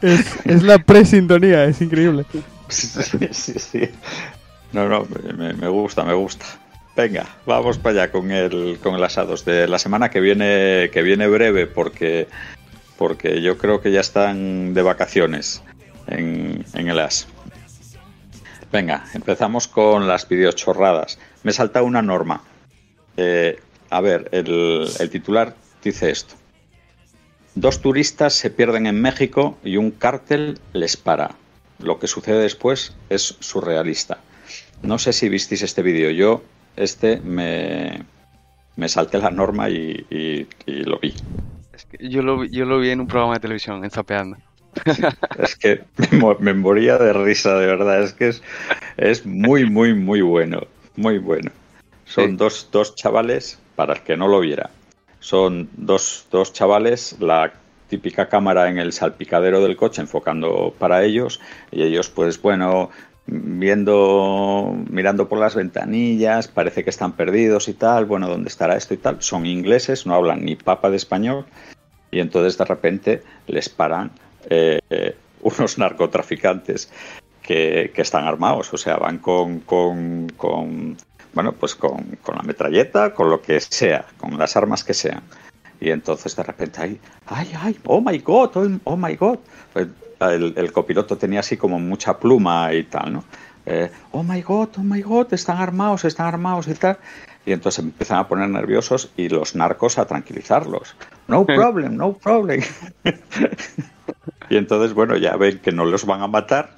Es, 0.02 0.26
es 0.46 0.64
la 0.64 0.80
presintonía, 0.80 1.66
es 1.66 1.82
increíble. 1.82 2.26
Sí, 2.68 2.88
sí, 3.32 3.54
sí. 3.60 3.90
No, 4.72 4.90
no, 4.90 5.08
me, 5.38 5.68
gusta, 5.68 6.04
me 6.04 6.14
gusta. 6.14 6.46
Venga, 6.96 7.28
vamos 7.46 7.78
para 7.78 8.04
allá 8.04 8.12
con 8.12 8.32
el, 8.32 8.80
con 8.82 8.96
el 8.96 9.04
asados 9.04 9.46
de 9.46 9.68
la 9.68 9.80
semana 9.80 10.10
que 10.10 10.20
viene, 10.20 10.90
que 10.92 11.02
viene 11.02 11.28
breve, 11.28 11.68
porque, 11.68 12.28
porque 12.98 13.42
yo 13.42 13.58
creo 13.58 13.82
que 13.82 13.92
ya 13.92 14.02
están 14.02 14.74
de 14.74 14.82
vacaciones 14.82 15.64
en, 16.08 16.66
en 16.74 16.88
el 16.88 17.00
as. 17.00 17.28
Venga, 18.72 19.06
empezamos 19.14 19.68
con 19.68 20.08
las 20.08 20.28
videochorradas. 20.28 21.20
Me 21.44 21.54
salta 21.54 21.84
una 21.84 22.02
norma. 22.02 22.42
Eh, 23.18 23.60
a 23.90 24.02
ver, 24.02 24.30
el, 24.32 24.88
el 25.00 25.10
titular 25.10 25.56
dice 25.84 26.10
esto. 26.10 26.34
Dos 27.56 27.82
turistas 27.82 28.34
se 28.34 28.50
pierden 28.50 28.88
en 28.88 29.02
México 29.02 29.58
y 29.64 29.78
un 29.78 29.92
cártel 29.92 30.60
les 30.74 30.98
para. 30.98 31.36
Lo 31.80 32.00
que 32.00 32.08
sucede 32.08 32.42
después 32.42 32.96
es 33.10 33.36
surrealista. 33.40 34.20
No 34.82 34.98
sé 34.98 35.14
si 35.14 35.30
visteis 35.30 35.62
este 35.62 35.82
vídeo. 35.82 36.10
Yo, 36.10 36.44
este, 36.76 37.20
me, 37.24 38.02
me 38.76 38.90
salté 38.90 39.20
la 39.20 39.30
norma 39.30 39.70
y, 39.70 40.06
y- 40.10 40.48
y 40.66 40.84
lo 40.84 41.00
vi. 41.00 41.14
Es 41.74 41.86
que 41.86 42.10
yo, 42.10 42.22
lo, 42.22 42.40
vi- 42.40 42.50
yo 42.50 42.66
lo 42.66 42.80
vi 42.80 42.90
en 42.90 43.02
un 43.02 43.08
programa 43.08 43.34
de 43.36 43.40
televisión, 43.40 43.84
en 43.84 43.92
Zapeando. 43.92 44.38
Es 45.38 45.56
que 45.56 45.82
me, 46.12 46.18
mo- 46.20 46.38
me 46.40 46.54
moría 46.54 46.98
de 46.98 47.14
risa, 47.14 47.56
de 47.60 47.68
verdad. 47.68 48.02
Es 48.04 48.14
que 48.14 48.30
es, 48.30 48.42
es 48.98 49.26
muy, 49.26 49.70
muy, 49.70 49.94
muy 49.94 50.22
bueno. 50.22 50.62
Muy 50.96 51.18
bueno. 51.20 51.52
Son 52.06 52.32
Sí. 52.32 52.36
dos, 52.36 52.70
dos 52.72 52.96
chavales, 52.96 53.60
para 53.76 53.94
el 53.96 54.02
que 54.02 54.18
no 54.18 54.28
lo 54.28 54.40
viera, 54.40 54.70
son 55.24 55.70
dos, 55.78 56.28
dos 56.32 56.52
chavales, 56.52 57.16
la 57.22 57.54
típica 57.88 58.28
cámara 58.28 58.70
en 58.70 58.78
el 58.78 58.92
salpicadero 58.92 59.62
del 59.62 59.78
coche 59.78 60.02
enfocando 60.02 60.74
para 60.78 61.06
ellos 61.06 61.40
y 61.72 61.84
ellos 61.84 62.10
pues 62.10 62.42
bueno 62.42 62.90
viendo 63.26 64.76
mirando 64.90 65.30
por 65.30 65.40
las 65.40 65.56
ventanillas 65.56 66.48
parece 66.48 66.84
que 66.84 66.90
están 66.90 67.14
perdidos 67.14 67.68
y 67.68 67.74
tal 67.74 68.06
bueno 68.06 68.28
dónde 68.28 68.50
estará 68.50 68.76
esto 68.76 68.96
y 68.96 68.98
tal 68.98 69.22
son 69.22 69.46
ingleses 69.46 70.06
no 70.08 70.16
hablan 70.16 70.44
ni 70.44 70.56
papa 70.56 70.90
de 70.90 70.98
español 70.98 71.46
y 72.10 72.20
entonces 72.20 72.58
de 72.58 72.66
repente 72.66 73.24
les 73.48 73.70
paran 73.70 74.12
eh, 74.50 74.80
unos 75.42 75.78
narcotraficantes 75.78 76.90
que, 77.44 77.92
que 77.94 78.02
están 78.02 78.26
armados, 78.26 78.74
o 78.74 78.78
sea, 78.78 78.96
van 78.98 79.20
con, 79.20 79.60
con, 79.60 80.28
con, 80.38 80.98
bueno, 81.34 81.54
pues 81.54 81.76
con, 81.76 82.18
con 82.22 82.36
la 82.36 82.44
metralleta, 82.44 83.14
con 83.14 83.30
lo 83.30 83.42
que 83.42 83.60
sea, 83.60 84.06
con 84.18 84.38
las 84.38 84.56
armas 84.56 84.84
que 84.84 84.94
sean. 84.94 85.22
Y 85.80 85.90
entonces 85.90 86.36
de 86.36 86.44
repente 86.44 86.82
ay, 86.82 87.00
ay, 87.28 87.52
ay, 87.60 87.80
oh 87.86 88.02
my 88.02 88.18
god, 88.20 88.52
oh, 88.56 88.68
oh 88.86 88.98
my 88.98 89.16
god. 89.16 89.40
El, 89.76 90.54
el 90.56 90.72
copiloto 90.72 91.18
tenía 91.18 91.42
así 91.42 91.58
como 91.58 91.80
mucha 91.80 92.18
pluma 92.18 92.74
y 92.74 92.84
tal, 92.84 93.14
¿no? 93.14 93.24
Eh, 93.66 93.90
oh 94.12 94.24
my 94.24 94.42
god, 94.42 94.70
oh 94.78 94.84
my 94.84 95.02
god, 95.02 95.34
están 95.34 95.58
armados, 95.58 96.04
están 96.06 96.28
armados 96.28 96.68
y 96.68 96.74
tal. 96.74 96.98
Y 97.46 97.52
entonces 97.52 97.84
empiezan 97.84 98.20
a 98.20 98.28
poner 98.28 98.50
nerviosos 98.50 99.12
y 99.18 99.30
los 99.30 99.56
narcos 99.56 99.98
a 99.98 100.06
tranquilizarlos. 100.06 100.96
No 101.28 101.46
problem, 101.46 101.96
no 101.96 102.14
problem. 102.14 102.62
y 104.50 104.58
entonces, 104.58 104.94
bueno, 104.94 105.18
ya 105.18 105.36
ven 105.36 105.60
que 105.60 105.72
no 105.72 105.86
los 105.86 106.06
van 106.06 106.22
a 106.22 106.28
matar 106.28 106.74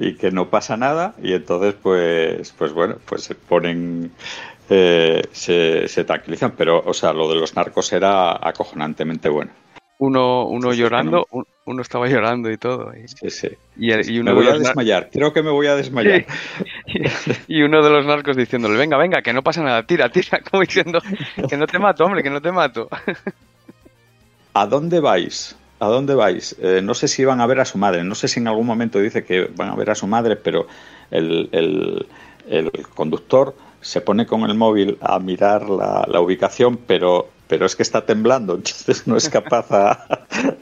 y 0.00 0.14
que 0.14 0.30
no 0.30 0.48
pasa 0.48 0.76
nada. 0.76 1.14
Y 1.22 1.32
entonces, 1.32 1.74
pues, 1.82 2.52
pues 2.56 2.72
bueno, 2.72 2.96
pues 3.04 3.22
se 3.24 3.34
ponen, 3.34 4.12
eh, 4.70 5.22
se, 5.32 5.88
se 5.88 6.04
tranquilizan. 6.04 6.52
Pero, 6.56 6.82
o 6.84 6.94
sea, 6.94 7.12
lo 7.12 7.28
de 7.28 7.36
los 7.36 7.54
narcos 7.56 7.92
era 7.92 8.32
acojonantemente 8.46 9.28
bueno. 9.28 9.50
Uno, 10.00 10.46
uno 10.46 10.70
Sí, 10.72 10.78
llorando, 10.78 11.26
un- 11.30 11.44
uno 11.64 11.82
estaba 11.82 12.06
llorando 12.06 12.50
y 12.50 12.56
todo. 12.56 12.92
Y, 12.96 13.08
Sí, 13.08 13.30
sí. 13.30 13.48
y, 13.76 14.22
Me 14.22 14.32
voy 14.32 14.44
de 14.46 14.52
a 14.52 14.58
desmayar, 14.58 15.10
creo 15.12 15.32
que 15.32 15.42
me 15.42 15.50
voy 15.50 15.66
a 15.66 15.74
desmayar. 15.74 16.24
y 17.48 17.62
uno 17.62 17.82
de 17.82 17.90
los 17.90 18.06
narcos 18.06 18.36
diciéndole, 18.36 18.78
venga, 18.78 18.96
venga, 18.96 19.22
que 19.22 19.32
no 19.32 19.42
pasa 19.42 19.60
nada, 19.62 19.82
tira, 19.82 20.08
tira, 20.08 20.40
como 20.50 20.62
diciendo, 20.62 21.00
que 21.48 21.56
no 21.56 21.66
te 21.66 21.80
mato, 21.80 22.04
hombre, 22.04 22.22
que 22.22 22.30
no 22.30 22.40
te 22.40 22.52
mato. 22.52 22.88
¿A 24.54 24.66
dónde 24.66 25.00
vais? 25.00 25.56
¿A 25.80 25.86
dónde 25.86 26.14
vais? 26.14 26.56
Eh, 26.60 26.80
no 26.82 26.94
sé 26.94 27.06
si 27.08 27.24
van 27.24 27.40
a 27.40 27.46
ver 27.46 27.60
a 27.60 27.64
su 27.64 27.78
madre. 27.78 28.02
No 28.04 28.14
sé 28.14 28.26
si 28.28 28.40
en 28.40 28.48
algún 28.48 28.66
momento 28.66 28.98
dice 28.98 29.24
que 29.24 29.48
van 29.54 29.68
a 29.70 29.74
ver 29.76 29.90
a 29.90 29.94
su 29.94 30.06
madre, 30.06 30.36
pero 30.36 30.66
el, 31.10 31.48
el- 31.52 32.06
el 32.48 32.70
conductor 32.94 33.54
se 33.80 34.00
pone 34.00 34.26
con 34.26 34.42
el 34.42 34.54
móvil 34.54 34.96
a 35.00 35.18
mirar 35.18 35.68
la, 35.68 36.04
la 36.08 36.20
ubicación, 36.20 36.78
pero, 36.78 37.28
pero 37.46 37.66
es 37.66 37.76
que 37.76 37.82
está 37.82 38.04
temblando, 38.06 38.54
entonces 38.56 39.06
no 39.06 39.16
es 39.16 39.28
capaz 39.28 39.70
a, 39.70 39.90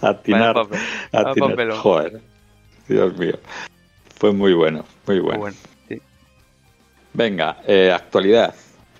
a 0.02 0.08
atinar. 0.08 0.54
Papel. 0.54 0.78
a 1.12 1.18
atinar. 1.30 1.50
Joder, 1.78 2.20
Dios 2.88 3.16
mío. 3.16 3.38
Fue 4.18 4.32
muy 4.32 4.52
bueno, 4.52 4.85
muy 5.06 5.20
bueno. 5.20 5.38
Bueno, 5.40 5.56
sí. 5.88 6.00
Venga, 7.14 7.58
eh, 7.66 7.92
actualidad. 7.94 8.54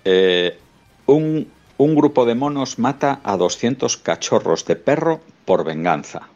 Eh, 0.05 0.57
un, 1.05 1.47
un 1.77 1.95
grupo 1.95 2.25
de 2.25 2.35
monos 2.35 2.79
mata 2.79 3.19
a 3.23 3.37
200 3.37 3.97
cachorros 3.97 4.65
de 4.65 4.75
perro 4.77 5.19
por 5.47 5.63
venganza. 5.63 6.27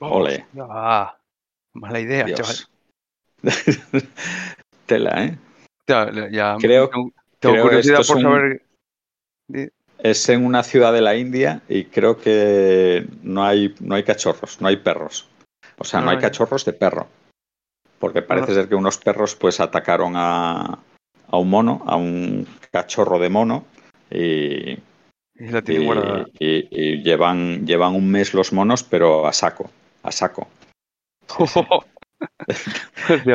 Ole. 0.00 0.44
Ah, 0.58 1.16
mala 1.74 2.00
idea, 2.00 2.26
chaval. 2.34 2.56
Tela, 4.86 5.24
¿eh? 5.24 5.38
Ya, 5.88 6.10
ya- 6.30 6.56
Creo- 6.58 6.88
tengo, 6.90 7.12
tengo 7.38 7.54
creo 7.54 7.64
curiosidad 7.64 8.00
por 8.06 8.16
un- 8.16 8.22
saber. 8.22 8.62
Es 9.98 10.28
en 10.28 10.44
una 10.44 10.62
ciudad 10.64 10.92
de 10.92 11.00
la 11.00 11.14
India 11.14 11.62
y 11.68 11.84
creo 11.84 12.18
que 12.18 13.06
no 13.22 13.44
hay, 13.44 13.74
no 13.80 13.94
hay 13.94 14.02
cachorros, 14.02 14.60
no 14.60 14.66
hay 14.68 14.76
perros. 14.78 15.28
O 15.78 15.84
sea, 15.84 16.00
no, 16.00 16.06
No 16.06 16.10
hay 16.10 16.16
hay. 16.16 16.22
cachorros 16.22 16.64
de 16.64 16.72
perro. 16.72 17.06
Porque 18.00 18.20
parece 18.20 18.50
Ah. 18.52 18.54
ser 18.56 18.68
que 18.68 18.74
unos 18.74 18.98
perros 18.98 19.36
pues 19.36 19.60
atacaron 19.60 20.14
a, 20.16 20.78
a 21.28 21.36
un 21.38 21.48
mono, 21.48 21.82
a 21.86 21.96
un 21.96 22.46
cachorro 22.72 23.18
de 23.18 23.28
mono 23.30 23.64
Y 24.10 24.76
la 25.36 25.62
tienen 25.62 25.86
guardada. 25.86 26.26
y- 26.38 26.68
y 26.70 27.02
llevan, 27.02 27.66
llevan 27.66 27.94
un 27.94 28.10
mes 28.10 28.34
los 28.34 28.52
monos, 28.52 28.82
pero 28.82 29.26
a 29.26 29.32
saco, 29.32 29.70
a 30.02 30.12
saco. 30.12 30.48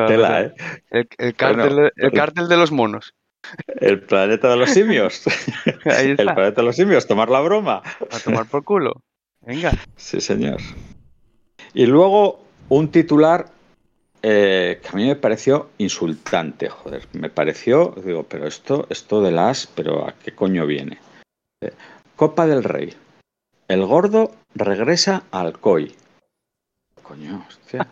Tela, 0.07 0.41
¿eh? 0.41 0.53
el, 0.91 1.07
el 1.17 1.35
cártel, 1.35 1.69
Bueno, 1.69 1.75
de- 1.83 1.91
el 1.95 2.09
bueno. 2.09 2.15
cártel 2.15 2.47
de 2.47 2.57
los 2.57 2.71
monos. 2.71 3.13
El 3.79 4.01
planeta 4.01 4.49
de 4.49 4.57
los 4.57 4.69
simios. 4.71 5.23
Ahí 5.85 6.07
El 6.07 6.11
está, 6.19 6.35
planeta 6.35 6.61
de 6.61 6.65
los 6.67 6.75
simios, 6.75 7.07
tomar 7.07 7.29
la 7.29 7.39
broma. 7.41 7.81
a 8.11 8.19
tomar 8.19 8.45
por 8.47 8.63
culo. 8.63 9.01
Venga. 9.41 9.71
Sí, 9.95 10.19
señor. 10.21 10.57
Y 11.73 11.85
luego 11.85 12.43
un 12.69 12.89
titular 12.89 13.47
eh, 14.21 14.79
que 14.81 14.87
a 14.89 14.91
mí 14.93 15.07
me 15.07 15.15
pareció 15.15 15.69
insultante, 15.77 16.67
joder. 16.69 17.07
Me 17.13 17.29
pareció, 17.29 17.93
digo, 18.05 18.23
pero 18.23 18.47
esto, 18.47 18.85
esto 18.89 19.21
de 19.21 19.31
las, 19.31 19.67
pero 19.67 20.07
¿a 20.07 20.13
qué 20.13 20.33
coño 20.33 20.65
viene? 20.65 20.97
Copa 22.15 22.47
del 22.47 22.63
Rey. 22.63 22.95
El 23.67 23.85
gordo 23.85 24.31
regresa 24.55 25.23
al 25.31 25.59
COI. 25.59 25.93
Coño, 27.03 27.45
hostia. 27.47 27.87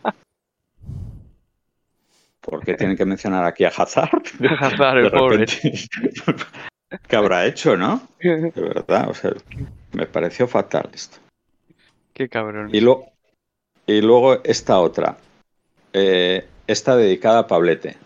¿Por 2.41 2.63
qué 2.63 2.75
tienen 2.75 2.95
que 2.95 3.05
mencionar 3.05 3.43
aquí 3.45 3.65
a 3.65 3.69
Hazard? 3.69 4.23
Hazard, 4.59 4.97
el 4.99 5.11
pobre. 5.11 5.45
¿Qué 7.07 7.15
habrá 7.15 7.45
hecho, 7.45 7.75
no? 7.75 8.07
De 8.21 8.51
verdad, 8.55 9.09
o 9.09 9.13
sea, 9.13 9.31
me 9.91 10.05
pareció 10.05 10.47
fatal 10.47 10.89
esto. 10.93 11.17
Qué 12.13 12.29
cabrón. 12.29 12.69
Y, 12.73 12.79
lo- 12.79 13.05
y 13.85 14.01
luego 14.01 14.41
esta 14.45 14.79
otra. 14.79 15.17
Eh, 15.91 16.47
esta 16.67 16.95
dedicada 16.95 17.39
a 17.39 17.47
Pablete. 17.47 17.97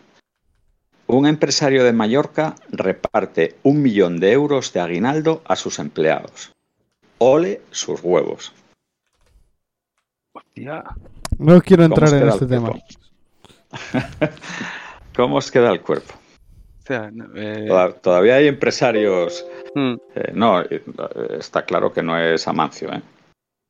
Un 1.11 1.27
empresario 1.27 1.83
de 1.83 1.91
Mallorca 1.91 2.55
reparte 2.69 3.55
un 3.63 3.81
millón 3.81 4.19
de 4.21 4.31
euros 4.31 4.71
de 4.71 4.79
aguinaldo 4.79 5.41
a 5.45 5.57
sus 5.57 5.77
empleados. 5.79 6.53
Ole 7.17 7.61
sus 7.69 7.99
huevos. 8.01 8.53
Hostia. 10.31 10.83
No 11.37 11.61
quiero 11.61 11.83
¿Cómo 11.89 11.95
os 11.95 12.01
entrar 12.13 12.23
en 12.23 12.29
este 12.29 12.45
tema. 12.45 12.71
¿Cómo 15.15 15.35
os 15.35 15.51
queda 15.51 15.69
el 15.71 15.81
cuerpo? 15.81 16.13
Eh, 16.87 17.65
Toda- 17.67 17.93
Todavía 17.93 18.35
hay 18.35 18.47
empresarios. 18.47 19.45
mm, 19.75 19.93
eh, 20.15 20.31
no, 20.33 20.61
eh, 20.61 20.81
está 21.39 21.65
claro 21.65 21.91
que 21.91 22.01
no 22.03 22.17
es 22.17 22.47
Amancio, 22.47 22.89
¿eh? 22.93 23.01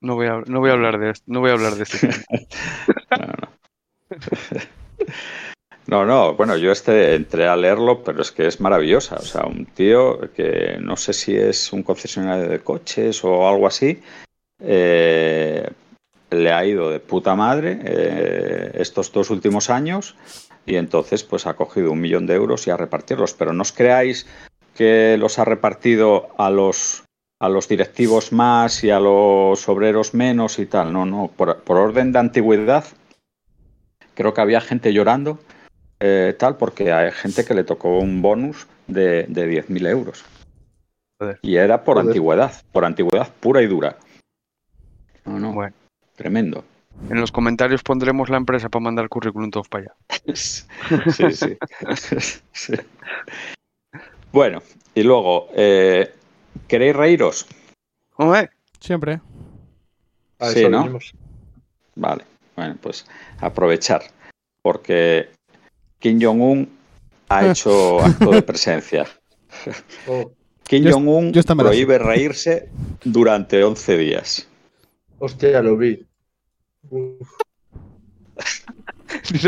no, 0.01 0.13
voy 0.15 0.27
a, 0.27 0.41
no 0.45 0.59
voy 0.59 0.69
a 0.69 0.73
hablar 0.73 0.99
de 0.99 1.09
esto. 1.09 1.23
No 1.27 1.39
voy 1.39 1.49
a 1.49 1.53
hablar 1.53 1.73
de 1.73 1.83
este 1.83 2.07
tema. 2.07 2.23
No, 3.19 3.25
no. 3.25 3.49
No, 5.87 6.05
no, 6.05 6.35
bueno, 6.35 6.57
yo 6.57 6.71
este 6.71 7.15
entré 7.15 7.47
a 7.47 7.55
leerlo, 7.55 8.03
pero 8.03 8.21
es 8.21 8.31
que 8.31 8.47
es 8.47 8.61
maravillosa. 8.61 9.15
O 9.15 9.23
sea, 9.23 9.45
un 9.45 9.65
tío 9.65 10.19
que 10.35 10.77
no 10.79 10.95
sé 10.95 11.13
si 11.13 11.35
es 11.35 11.73
un 11.73 11.83
concesionario 11.83 12.47
de 12.47 12.59
coches 12.59 13.23
o 13.23 13.47
algo 13.47 13.67
así, 13.67 14.01
eh, 14.59 15.67
le 16.29 16.51
ha 16.51 16.65
ido 16.65 16.89
de 16.89 16.99
puta 16.99 17.35
madre 17.35 17.79
eh, 17.83 18.71
estos 18.75 19.11
dos 19.11 19.29
últimos 19.31 19.69
años 19.69 20.15
y 20.65 20.75
entonces 20.75 21.23
pues 21.23 21.47
ha 21.47 21.55
cogido 21.55 21.91
un 21.91 21.99
millón 21.99 22.27
de 22.27 22.35
euros 22.35 22.67
y 22.67 22.69
a 22.69 22.77
repartirlos. 22.77 23.33
Pero 23.33 23.51
no 23.51 23.63
os 23.63 23.71
creáis 23.71 24.27
que 24.75 25.17
los 25.19 25.39
ha 25.39 25.45
repartido 25.45 26.29
a 26.37 26.49
los 26.49 27.03
a 27.39 27.49
los 27.49 27.67
directivos 27.67 28.31
más 28.31 28.83
y 28.83 28.91
a 28.91 28.99
los 28.99 29.67
obreros 29.67 30.13
menos 30.13 30.59
y 30.59 30.67
tal. 30.67 30.93
No, 30.93 31.07
no, 31.07 31.31
por, 31.35 31.63
por 31.63 31.77
orden 31.77 32.11
de 32.11 32.19
antigüedad 32.19 32.85
creo 34.13 34.35
que 34.35 34.41
había 34.41 34.61
gente 34.61 34.93
llorando 34.93 35.39
eh, 36.01 36.35
tal 36.37 36.57
porque 36.57 36.91
hay 36.91 37.11
gente 37.11 37.45
que 37.45 37.53
le 37.53 37.63
tocó 37.63 37.99
un 37.99 38.21
bonus 38.21 38.67
de, 38.87 39.23
de 39.29 39.47
10.000 39.47 39.87
euros. 39.87 40.25
Joder. 41.19 41.39
Y 41.43 41.55
era 41.55 41.83
por 41.83 41.95
Joder. 41.97 42.09
antigüedad, 42.09 42.53
por 42.71 42.85
antigüedad 42.85 43.31
pura 43.39 43.61
y 43.61 43.67
dura. 43.67 43.97
No, 45.25 45.37
no, 45.39 45.53
Bueno, 45.53 45.75
tremendo. 46.15 46.63
en 47.09 47.21
los 47.21 47.31
comentarios 47.31 47.83
pondremos 47.83 48.29
la 48.29 48.37
empresa 48.37 48.69
para 48.69 48.83
mandar 48.83 49.07
currículum 49.09 49.51
todos 49.51 49.69
para 49.69 49.83
allá. 49.85 49.95
Sí, 50.35 51.31
sí. 51.31 51.57
Sí. 52.51 52.73
Bueno, 54.31 54.61
y 54.95 55.03
luego, 55.03 55.49
eh, 55.53 56.11
¿queréis 56.67 56.95
reíros? 56.95 57.45
Hombre, 58.15 58.49
Siempre. 58.79 59.19
A 60.39 60.47
Sí, 60.49 60.67
¿no? 60.67 60.79
venimos. 60.79 61.13
Vale, 61.95 62.23
bueno, 62.55 62.75
pues 62.81 63.05
aprovechar, 63.39 64.01
porque 64.63 65.29
Kim 66.01 66.19
Jong-un 66.21 66.67
ha 67.29 67.47
hecho 67.51 68.03
acto 68.03 68.31
de 68.31 68.41
presencia. 68.41 69.05
Oh, 70.07 70.31
Kim 70.63 70.83
Jong-un 70.89 71.31
prohíbe 71.57 71.97
reírse 71.99 72.69
durante 73.03 73.63
11 73.63 73.97
días. 73.97 74.47
hostia, 75.19 75.51
ya 75.51 75.61
lo 75.61 75.77
vi. 75.77 76.03
Uf, 76.89 77.29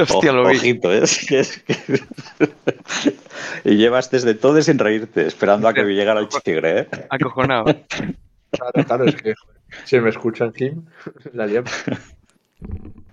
hostia, 0.10 0.32
lo 0.34 0.48
vi. 0.50 0.58
Ojito, 0.58 0.92
¿eh? 0.94 1.00
Es 1.04 1.26
que- 1.26 1.40
es 1.40 1.58
que- 1.64 2.04
y 3.66 3.76
llevas 3.78 4.12
desde 4.12 4.34
todo 4.36 4.62
sin 4.62 4.78
reírte, 4.78 5.26
esperando 5.26 5.68
a 5.68 5.74
que 5.74 5.84
llegara 5.84 6.20
el 6.20 6.28
tigre, 6.44 6.82
¿eh? 6.82 6.88
Acojonado. 7.10 7.66
Claro, 8.52 8.86
claro, 8.86 9.06
es 9.06 9.16
que 9.16 9.34
si 9.86 10.00
me 10.00 10.10
escuchan 10.10 10.52
Kim, 10.52 10.86
la 11.34 11.46
liamos. 11.48 11.72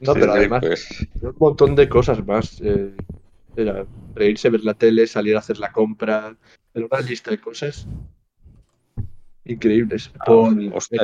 No, 0.01 0.13
Sí, 0.15 0.21
pero 0.21 0.33
además, 0.33 0.61
pues, 0.61 1.09
un 1.23 1.35
montón 1.39 1.75
de 1.77 1.89
cosas 1.89 2.25
más. 2.27 2.61
eh, 2.63 2.95
era 3.57 3.85
reírse, 4.15 4.51
ver 4.51 4.65
la 4.65 4.75
tele, 4.75 5.07
salir 5.07 5.37
a 5.37 5.41
hacer 5.41 5.59
la 5.59 5.73
compra. 5.73 6.35
Era 6.75 6.87
una 6.87 7.01
lista 7.01 7.31
de 7.31 7.39
cosas 7.41 7.87
increíbles. 9.45 10.11
Por, 10.25 10.55
hostia, 10.75 11.01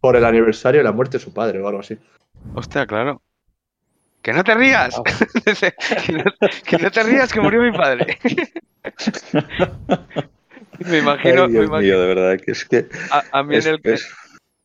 por 0.00 0.16
el 0.16 0.24
aniversario 0.24 0.80
de 0.80 0.84
la 0.84 0.92
muerte 0.92 1.18
de 1.18 1.24
su 1.24 1.32
padre 1.32 1.60
o 1.60 1.68
algo 1.68 1.80
así. 1.80 1.98
Hostia, 2.54 2.86
claro. 2.86 3.22
Que 4.22 4.32
no 4.32 4.42
te 4.44 4.54
rías. 4.54 4.96
Ah. 4.98 5.02
Que, 6.06 6.12
no, 6.12 6.24
que 6.64 6.78
no 6.78 6.90
te 6.90 7.02
rías, 7.02 7.32
que 7.32 7.40
murió 7.40 7.62
mi 7.62 7.72
padre. 7.72 8.18
me 10.78 10.98
imagino, 10.98 11.44
ay, 11.44 11.48
me 11.50 11.64
imagino 11.64 11.78
mío, 11.80 12.00
de 12.00 12.06
verdad, 12.14 12.40
que 12.44 12.52
es 12.52 12.64
que 12.64 12.88
a, 13.10 13.38
a 13.38 13.42
mí 13.42 13.56
es- 13.56 13.66
en 13.66 13.74
el, 13.74 13.80
es- 13.84 14.08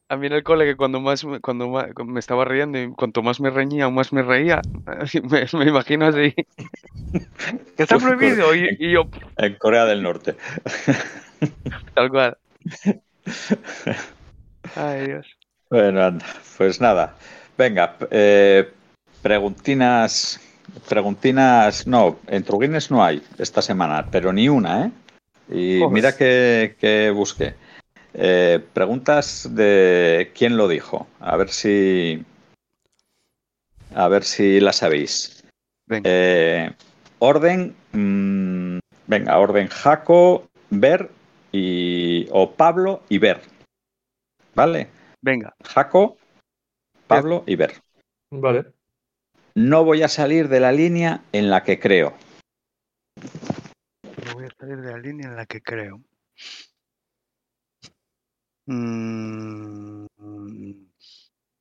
a 0.10 0.18
mí 0.18 0.28
en 0.28 0.34
el 0.34 0.44
cole 0.44 0.66
que 0.66 0.76
cuando 0.76 1.00
más, 1.00 1.24
me- 1.26 1.40
cuando 1.40 1.68
más 1.70 1.88
me 2.06 2.20
estaba 2.20 2.46
riendo 2.46 2.80
y 2.82 2.92
cuanto 2.94 3.22
más 3.24 3.40
me 3.40 3.50
reñía 3.50 3.90
más 3.90 4.14
me 4.14 4.22
reía, 4.22 4.62
me, 5.24 5.46
me 5.58 5.70
imagino 5.70 6.08
así. 6.08 6.34
Que 7.76 7.84
está 7.84 7.98
prohibido 7.98 8.54
y, 8.56 8.76
y 8.80 8.92
yo 8.92 9.10
en 9.38 9.56
Corea 9.56 9.86
del 9.86 10.04
Norte. 10.04 10.36
tal 11.96 12.10
cual. 12.10 12.38
Ay, 14.76 15.08
Dios. 15.08 15.28
Bueno, 15.70 16.04
anda, 16.04 16.26
pues 16.58 16.80
nada. 16.82 17.16
Venga, 17.58 17.96
eh, 18.12 18.70
preguntinas. 19.22 20.40
Preguntinas. 20.88 21.86
No, 21.88 22.20
en 22.28 22.44
Truguines 22.44 22.90
no 22.92 23.04
hay 23.04 23.22
esta 23.38 23.62
semana, 23.62 24.08
pero 24.12 24.32
ni 24.34 24.50
una, 24.50 24.86
¿eh? 24.86 24.92
Y 25.50 25.86
mira 25.88 26.16
que, 26.16 26.76
que 26.80 27.10
busqué. 27.12 27.56
Eh, 28.14 28.64
preguntas 28.74 29.50
de 29.56 30.32
quién 30.36 30.58
lo 30.58 30.68
dijo. 30.68 31.08
A 31.20 31.36
ver 31.38 31.50
si. 31.50 32.24
A 33.96 34.08
ver 34.08 34.24
si 34.24 34.60
la 34.60 34.74
sabéis. 34.74 35.44
Venga. 35.88 36.10
Eh, 36.12 36.72
orden. 37.20 37.76
mm, 37.92 38.80
venga, 39.08 39.40
orden 39.40 39.68
Jaco, 39.68 40.48
Ver 40.70 41.10
y. 41.52 42.28
O 42.32 42.52
Pablo 42.52 43.02
y 43.10 43.18
Ver. 43.18 43.42
¿Vale? 44.56 44.88
Venga. 45.22 45.56
Jaco, 45.64 46.18
Pablo 47.08 47.44
y 47.48 47.56
Ver. 47.56 47.82
Vale. 48.32 48.66
No 49.56 49.84
voy 49.84 50.04
a 50.04 50.08
salir 50.08 50.50
de 50.50 50.60
la 50.60 50.72
línea 50.72 51.24
en 51.32 51.50
la 51.50 51.64
que 51.64 51.80
creo. 51.80 52.14
No 54.26 54.34
voy 54.34 54.46
a 54.46 54.50
salir 54.60 54.78
de 54.78 54.92
la 54.92 54.98
línea 54.98 55.28
en 55.28 55.36
la 55.36 55.46
que 55.46 55.62
creo. 55.62 56.02
Mm, 58.66 60.06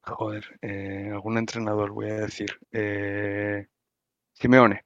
joder, 0.03 0.45
eh, 0.63 1.11
algún 1.13 1.39
entrenador 1.39 1.91
voy 1.93 2.11
a 2.11 2.15
decir. 2.15 2.51
Eh, 2.73 3.67
Simeone. 4.33 4.85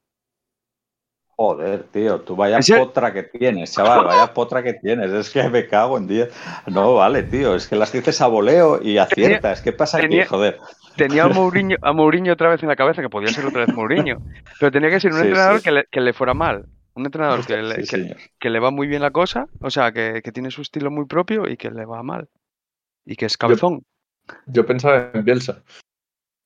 Joder, 1.39 1.83
tío, 1.93 2.23
tú 2.23 2.35
vaya 2.35 2.59
potra 2.79 3.13
que 3.13 3.25
tienes, 3.25 3.71
chaval, 3.73 4.07
vaya 4.07 4.33
potra 4.35 4.63
que 4.63 4.73
tienes. 4.73 5.13
Es 5.13 5.29
que 5.29 5.47
me 5.51 5.67
cago 5.67 5.99
en 5.99 6.07
10. 6.07 6.33
No, 6.69 6.95
vale, 6.95 7.25
tío, 7.25 7.55
es 7.55 7.67
que 7.67 7.77
las 7.77 7.93
dices 7.93 8.23
a 8.23 8.27
voleo 8.27 8.81
y 8.83 8.97
aciertas. 8.97 9.61
¿Qué 9.61 9.73
pasa 9.73 9.99
aquí, 9.99 10.23
joder? 10.23 10.59
Tenía 10.97 11.25
a 11.25 11.29
Mourinho, 11.29 11.77
a 11.83 11.93
Mourinho 11.93 12.33
otra 12.33 12.49
vez 12.49 12.63
en 12.63 12.71
la 12.71 12.77
cabeza, 12.77 13.03
que 13.03 13.11
podía 13.11 13.29
ser 13.29 13.45
otra 13.45 13.67
vez 13.67 13.75
Mourinho. 13.75 14.17
Pero 14.59 14.73
tenía 14.73 14.89
que 14.89 14.99
ser 14.99 15.13
un 15.13 15.19
Sí, 15.21 15.27
entrenador 15.27 15.59
sí. 15.59 15.65
Que, 15.65 15.73
le, 15.73 15.85
que 15.91 16.01
le 16.01 16.13
fuera 16.15 16.33
mal. 16.33 16.65
Un 16.97 17.05
entrenador 17.07 17.47
que 17.47 17.57
le, 17.63 17.85
Sí, 17.85 17.87
que- 17.87 18.17
que 18.41 18.51
le 18.51 18.59
va 18.59 18.71
muy 18.71 18.87
bien 18.87 19.03
la 19.03 19.11
cosa, 19.13 19.47
o 19.61 19.71
sea, 19.71 19.93
que, 19.93 20.21
que 20.23 20.33
tiene 20.33 20.51
su 20.51 20.63
estilo 20.63 20.91
muy 20.91 21.07
propio 21.07 21.49
y 21.49 21.57
que 21.57 21.71
le 21.71 21.85
va 21.85 22.03
mal. 22.03 22.29
Y 23.05 23.15
que 23.17 23.27
es 23.27 23.37
cabezón. 23.37 23.85
Yo 24.47 24.67
pensaba 24.67 25.11
en 25.15 25.25
Bielsa. 25.25 25.63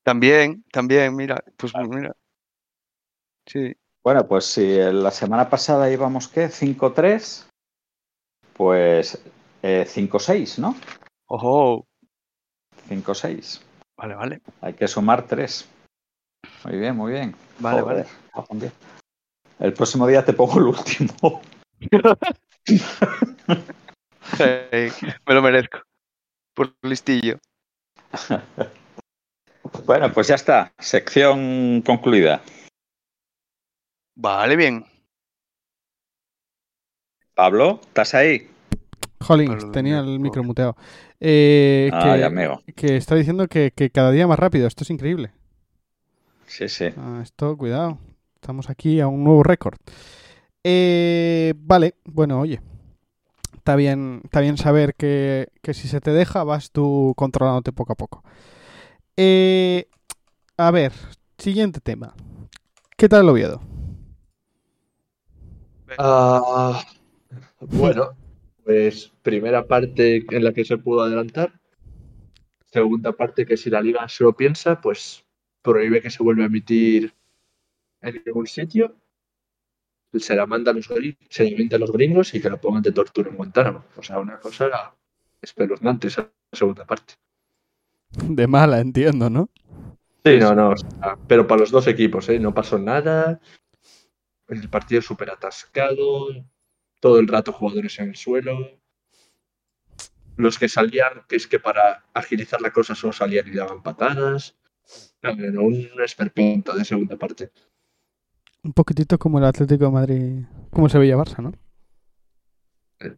También, 0.03 0.65
también, 0.73 1.15
mira, 1.17 1.43
pues 1.57 1.73
mira. 1.89 2.15
Sí, 3.47 3.75
Bueno, 4.05 4.27
pues 4.27 4.45
si 4.45 4.77
la 4.77 5.11
semana 5.11 5.49
pasada 5.49 5.91
íbamos, 5.91 6.29
¿qué? 6.29 6.49
5-3, 6.49 7.49
pues 8.55 9.23
eh, 9.63 9.85
5-6, 9.87 10.59
¿no? 10.59 10.75
ojo, 11.27 11.87
5-6. 12.89 13.61
vale, 13.97 14.15
vale, 14.15 14.41
Hay 14.61 14.75
que 14.75 14.89
sumar 14.89 15.27
3. 15.27 15.69
Muy 16.65 16.79
bien, 16.79 16.97
muy 16.97 17.13
bien. 17.13 17.35
vale, 17.59 17.81
Joder, 17.83 18.07
vale. 18.35 18.73
El 19.61 19.75
próximo 19.75 20.07
día 20.07 20.25
te 20.25 20.33
pongo 20.33 20.59
el 20.59 20.65
último. 20.65 21.43
Me 25.27 25.35
lo 25.35 25.43
merezco. 25.43 25.79
Por 26.55 26.75
listillo. 26.83 27.39
Bueno, 29.85 30.11
pues 30.13 30.29
ya 30.29 30.35
está. 30.37 30.73
Sección 30.79 31.83
concluida. 31.85 32.43
Vale, 34.17 34.57
bien. 34.57 34.85
Pablo, 37.35 37.81
¿estás 37.83 38.15
ahí? 38.15 38.51
Jolín, 39.21 39.73
tenía 39.73 40.01
el 40.01 40.19
micro 40.19 40.43
muteado. 40.43 40.77
Eh, 41.21 41.91
que, 41.91 42.25
amigo. 42.25 42.63
que 42.75 42.97
está 42.97 43.15
diciendo 43.15 43.47
que, 43.49 43.71
que 43.71 43.91
cada 43.91 44.11
día 44.11 44.27
más 44.27 44.39
rápido. 44.39 44.67
Esto 44.67 44.85
es 44.85 44.91
increíble. 44.91 45.33
Sí, 46.47 46.69
sí. 46.69 46.87
Ah, 46.97 47.21
esto, 47.23 47.57
cuidado. 47.57 47.99
Estamos 48.41 48.71
aquí 48.71 49.01
a 49.01 49.07
un 49.07 49.23
nuevo 49.23 49.43
récord. 49.43 49.79
Eh, 50.65 51.53
vale, 51.59 51.97
bueno, 52.05 52.41
oye. 52.41 52.63
Está 53.55 53.77
bien, 53.77 54.23
está 54.25 54.41
bien 54.41 54.57
saber 54.57 54.95
que, 54.95 55.49
que 55.61 55.75
si 55.75 55.89
se 55.89 56.01
te 56.01 56.11
deja 56.11 56.43
vas 56.43 56.71
tú 56.71 57.13
controlándote 57.19 57.73
poco 57.73 57.93
a 57.93 57.97
poco. 57.97 58.25
Eh, 59.19 59.89
a 60.57 60.71
ver, 60.71 60.93
siguiente 61.37 61.81
tema. 61.81 62.15
¿Qué 62.97 63.11
tal 63.11 63.25
el 63.25 63.29
Oviedo? 63.29 63.61
Ah, 65.99 66.83
bueno, 67.61 68.17
pues 68.65 69.13
primera 69.23 69.67
parte 69.67 70.25
en 70.31 70.45
la 70.45 70.55
que 70.55 70.65
se 70.65 70.79
pudo 70.79 71.03
adelantar. 71.03 71.53
Segunda 72.73 73.13
parte 73.13 73.45
que 73.45 73.59
si 73.59 73.69
la 73.69 73.83
liga 73.83 74.09
se 74.09 74.25
lo 74.25 74.35
piensa, 74.35 74.81
pues 74.81 75.27
prohíbe 75.61 76.01
que 76.01 76.09
se 76.09 76.23
vuelva 76.23 76.45
a 76.45 76.47
emitir 76.47 77.13
en 78.03 78.23
ningún 78.25 78.47
sitio. 78.47 78.97
Se 80.13 80.35
la 80.35 80.47
manda 80.47 80.73
a 80.73 80.75
los, 80.75 80.89
gri- 80.91 81.17
se 81.29 81.45
vende 81.55 81.77
a 81.77 81.79
los 81.79 81.93
gringos 81.93 82.35
y 82.35 82.41
que 82.43 82.51
la 82.51 82.61
pongan 82.61 82.83
de 82.83 82.93
tortura 82.93 83.31
en 83.31 83.37
Guantánamo. 83.37 83.85
O 83.97 84.03
sea, 84.03 84.19
una 84.19 84.39
cosa 84.41 84.95
espeluznante 85.41 86.09
esa 86.09 86.31
segunda 86.53 86.85
parte. 86.85 87.15
De 88.11 88.47
mala, 88.49 88.81
entiendo, 88.81 89.31
¿no? 89.31 89.49
Sí, 90.25 90.37
no, 90.39 90.55
no. 90.55 90.71
o 90.71 90.77
sea, 90.77 91.17
pero 91.29 91.47
para 91.47 91.61
los 91.61 91.71
dos 91.71 91.87
equipos, 91.87 92.29
¿eh? 92.29 92.41
No 92.41 92.53
pasó 92.53 92.79
nada. 92.79 93.41
El 94.49 94.69
partido 94.69 95.01
súper 95.01 95.31
atascado. 95.31 96.27
Todo 96.99 97.19
el 97.21 97.29
rato 97.29 97.53
jugadores 97.53 97.99
en 98.01 98.09
el 98.11 98.17
suelo. 98.17 98.81
Los 100.37 100.59
que 100.59 100.69
salían, 100.69 101.23
que 101.29 101.37
es 101.37 101.47
que 101.47 101.61
para 101.61 102.05
agilizar 102.15 102.61
la 102.61 102.73
cosa 102.73 102.95
solo 102.95 103.13
salían 103.13 103.47
y 103.47 103.53
daban 103.53 103.83
patadas. 103.83 104.59
No, 105.23 105.35
no, 105.37 105.63
un 105.63 105.89
esperpento 106.03 106.75
de 106.75 106.85
segunda 106.85 107.17
parte. 107.17 107.53
Un 108.63 108.73
poquitito 108.73 109.19
como 109.19 109.39
el 109.39 109.45
Atlético 109.45 109.87
de 109.87 109.91
Madrid, 109.91 110.45
como 110.71 110.87
el 110.87 110.93
Sevilla-Barça, 110.93 111.43
¿no? 111.43 111.53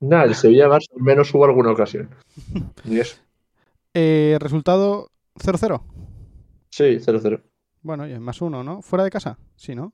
Nada, 0.00 0.24
el 0.24 0.34
Sevilla 0.34 0.68
Barça 0.68 0.90
al 0.94 1.02
menos 1.02 1.32
hubo 1.34 1.44
alguna 1.44 1.70
ocasión. 1.72 2.10
Y 2.84 2.98
eso. 3.00 3.16
Eh, 3.94 4.36
resultado 4.40 5.10
0-0. 5.36 5.82
Sí, 6.70 6.98
0-0. 6.98 7.42
Bueno, 7.82 8.04
oye, 8.04 8.18
más 8.18 8.40
uno, 8.40 8.64
¿no? 8.64 8.82
¿Fuera 8.82 9.04
de 9.04 9.10
casa? 9.10 9.38
Sí, 9.56 9.74
¿no? 9.74 9.92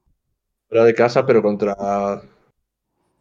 Fuera 0.69 0.85
de 0.85 0.95
casa, 0.95 1.27
pero 1.27 1.43
contra 1.43 2.23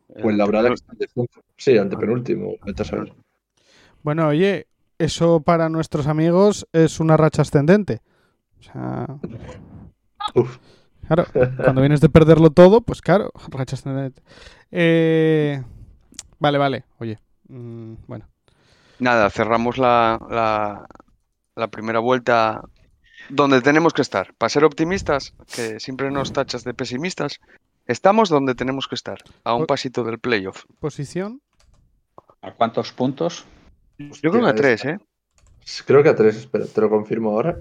está 0.10 0.92
en 0.94 0.98
descenso. 0.98 1.42
Sí, 1.58 1.78
antepenúltimo. 1.78 2.54
vete 2.66 2.82
a 2.84 2.86
saber. 2.86 3.14
Bueno, 4.02 4.28
oye, 4.28 4.68
eso 4.98 5.42
para 5.42 5.70
nuestros 5.70 6.08
amigos 6.08 6.68
es 6.72 7.00
una 7.00 7.18
racha 7.18 7.42
ascendente. 7.42 8.02
O 8.60 8.64
sea, 8.64 9.20
Uf. 10.36 10.58
Claro, 11.10 11.26
cuando 11.58 11.82
vienes 11.82 12.00
de 12.02 12.10
perderlo 12.10 12.50
todo, 12.52 12.82
pues 12.82 13.02
claro, 13.02 13.32
racha 13.50 13.76
ascendente. 13.76 14.22
Eh, 14.72 15.62
vale, 16.40 16.58
vale, 16.58 16.86
oye, 17.00 17.20
mm, 17.50 17.94
bueno. 18.08 18.28
Nada, 19.00 19.30
cerramos 19.30 19.78
la, 19.78 20.20
la, 20.30 20.88
la 21.56 21.68
primera 21.70 22.00
vuelta 22.00 22.62
donde 23.30 23.62
tenemos 23.62 23.94
que 23.94 24.02
estar. 24.02 24.34
Para 24.36 24.50
ser 24.50 24.64
optimistas, 24.66 25.34
que 25.56 25.80
siempre 25.80 26.12
nos 26.12 26.34
tachas 26.34 26.64
de 26.64 26.74
pesimistas, 26.74 27.40
estamos 27.86 28.30
donde 28.30 28.56
tenemos 28.56 28.88
que 28.88 28.96
estar, 28.96 29.20
a 29.44 29.54
un 29.56 29.66
pasito 29.66 30.04
del 30.04 30.20
playoff. 30.20 30.66
Posición, 30.80 31.42
¿A 32.42 32.54
cuántos 32.54 32.94
puntos? 32.94 33.46
Yo 33.98 34.32
creo 34.32 34.44
que 34.46 34.50
a 34.50 34.56
tres, 34.56 34.86
¿eh? 34.86 34.98
Creo 35.86 36.02
que 36.04 36.10
a 36.10 36.16
tres, 36.16 36.38
espera, 36.38 36.66
te 36.66 36.80
lo 36.82 36.90
confirmo 36.90 37.32
ahora. 37.32 37.58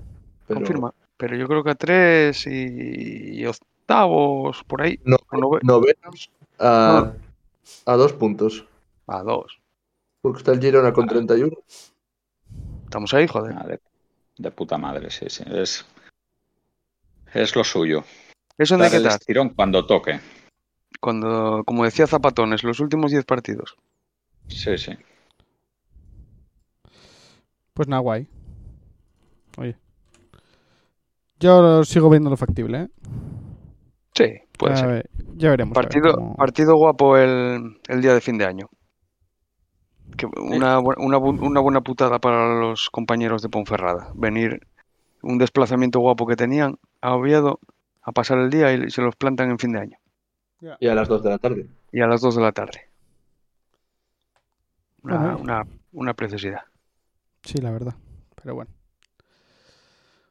pero- 0.46 0.60
Confirma. 0.60 0.94
Pero 1.18 1.36
yo 1.36 1.46
creo 1.46 1.62
que 1.64 1.70
a 1.70 1.74
tres 1.74 2.46
y, 2.46 3.40
y 3.40 3.44
octavos, 3.44 4.64
por 4.64 4.82
ahí. 4.82 4.98
No, 5.04 5.16
nove- 5.32 5.60
novenos 5.62 6.30
a, 6.58 7.12
a 7.84 7.92
dos 7.96 8.12
puntos. 8.14 8.64
a 9.06 9.22
dos. 9.22 9.60
Porque 10.22 10.38
está 10.38 10.52
el 10.52 10.60
Girona 10.60 10.92
con 10.92 11.06
31. 11.06 11.56
Estamos 12.84 13.12
ahí, 13.14 13.26
joder. 13.26 13.54
Ah, 13.58 13.66
de, 13.66 13.80
de 14.38 14.50
puta 14.50 14.78
madre, 14.78 15.10
sí, 15.10 15.26
sí. 15.28 15.44
Es, 15.46 15.84
es 17.34 17.54
lo 17.54 17.64
suyo. 17.64 18.04
Eso 18.56 18.76
Dar 18.78 18.94
estirón 18.94 19.50
cuando 19.50 19.86
toque. 19.86 20.20
Cuando, 21.00 21.62
como 21.64 21.84
decía 21.84 22.06
Zapatones, 22.06 22.64
los 22.64 22.80
últimos 22.80 23.10
10 23.10 23.24
partidos. 23.24 23.76
Sí, 24.48 24.78
sí. 24.78 24.92
pues 27.74 27.86
nada, 27.88 28.00
guay. 28.02 28.26
Oye. 29.58 29.76
Yo 31.40 31.84
sigo 31.84 32.10
viendo 32.10 32.30
lo 32.30 32.36
factible, 32.36 32.82
¿eh? 32.82 32.88
Sí, 34.14 34.24
puede 34.58 34.74
ya, 34.74 34.80
ser. 34.80 35.10
ya 35.36 35.50
veremos. 35.50 35.74
ver 35.76 35.84
Partido, 35.84 36.14
cómo- 36.14 36.36
partido 36.36 36.76
guapo 36.76 37.16
el, 37.16 37.78
el 37.88 38.00
día 38.02 38.14
de 38.14 38.20
fin 38.20 38.38
de 38.38 38.44
año. 38.46 38.68
Que 40.16 40.26
una, 40.26 40.80
una, 40.80 41.18
bu- 41.18 41.40
una 41.40 41.60
buena 41.60 41.80
putada 41.80 42.18
para 42.18 42.58
los 42.58 42.90
compañeros 42.90 43.42
de 43.42 43.48
Ponferrada. 43.48 44.10
Venir 44.14 44.66
un 45.22 45.38
desplazamiento 45.38 46.00
guapo 46.00 46.26
que 46.26 46.34
tenían 46.34 46.76
a 47.00 47.14
Oviedo 47.14 47.60
a 48.02 48.10
pasar 48.10 48.38
el 48.38 48.50
día 48.50 48.72
y 48.72 48.90
se 48.90 49.02
los 49.02 49.14
plantan 49.14 49.50
en 49.50 49.58
fin 49.58 49.72
de 49.72 49.80
año. 49.80 49.98
Y 50.80 50.88
a 50.88 50.94
las 50.94 51.06
2 51.06 51.22
de 51.22 51.30
la 51.30 51.38
tarde. 51.38 51.68
Y 51.92 52.00
a 52.00 52.08
las 52.08 52.20
2 52.20 52.34
de 52.34 52.42
la 52.42 52.50
tarde. 52.50 52.88
Una, 55.02 55.18
Bueno, 55.18 55.38
una, 55.38 55.66
una 55.92 56.14
preciosidad. 56.14 56.62
Sí, 57.44 57.58
la 57.58 57.70
verdad. 57.70 57.94
Pero 58.42 58.56
bueno. 58.56 58.70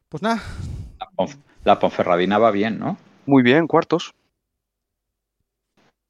Pues 0.10 0.22
nada, 0.24 0.42
La, 1.00 1.08
Ponf- 1.16 1.38
la 1.64 1.80
Ponferradina 1.80 2.38
va 2.38 2.52
bien, 2.52 2.80
¿no? 2.80 2.98
Muy 3.26 3.44
bien, 3.44 3.68
cuartos. 3.68 4.14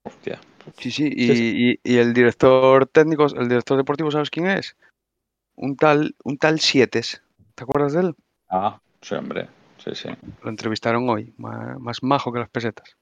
Hostia, 0.04 0.40
Sí, 0.78 0.92
sí, 0.92 1.10
y, 1.14 1.36
Sí, 1.36 1.80
y- 1.84 1.94
y 1.94 1.98
el 1.98 2.14
director 2.14 2.86
técnico, 2.88 3.26
el 3.26 3.48
director 3.48 3.78
deportivo, 3.78 4.12
¿sabes 4.12 4.30
quién 4.30 4.48
es? 4.48 4.76
Un 5.56 5.76
tal, 5.78 6.16
un 6.24 6.38
tal 6.38 6.60
Sietes. 6.60 7.22
¿Te 7.56 7.64
acuerdas 7.64 7.94
de 7.94 8.02
él? 8.02 8.16
Ah, 8.50 8.80
sí, 9.02 9.16
hombre. 9.16 9.48
Sí, 9.84 9.92
sí. 9.96 10.10
Lo 10.44 10.50
entrevistaron 10.50 11.10
hoy, 11.10 11.34
ma- 11.38 11.78
más, 11.80 12.04
majo 12.04 12.32
que 12.34 12.40
las 12.40 12.50
pesetas. 12.50 12.96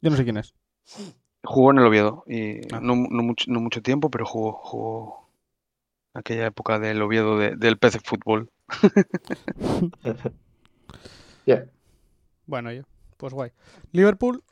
Yo 0.00 0.10
no 0.10 0.16
sé 0.16 0.24
quién 0.24 0.36
es. 0.38 0.54
Jugó 1.44 1.70
en 1.70 1.78
el 1.78 1.86
Oviedo 1.86 2.24
y 2.26 2.60
Ah. 2.74 2.80
no, 2.80 2.96
no 2.96 3.22
mucho, 3.22 3.44
no 3.50 3.60
mucho 3.60 3.82
tiempo, 3.82 4.10
pero 4.10 4.24
jugó, 4.26 4.52
jugó 4.52 5.28
aquella 6.14 6.46
época 6.46 6.78
del 6.78 7.00
Oviedo 7.02 7.38
de- 7.38 7.56
del 7.56 7.78
PC 7.78 8.00
Fútbol. 8.00 8.50
Ya. 11.46 11.66
Bueno, 12.46 12.72
yo. 12.72 12.82
Pues 13.16 13.32
guay. 13.32 13.52
Liverpool. 13.92 14.42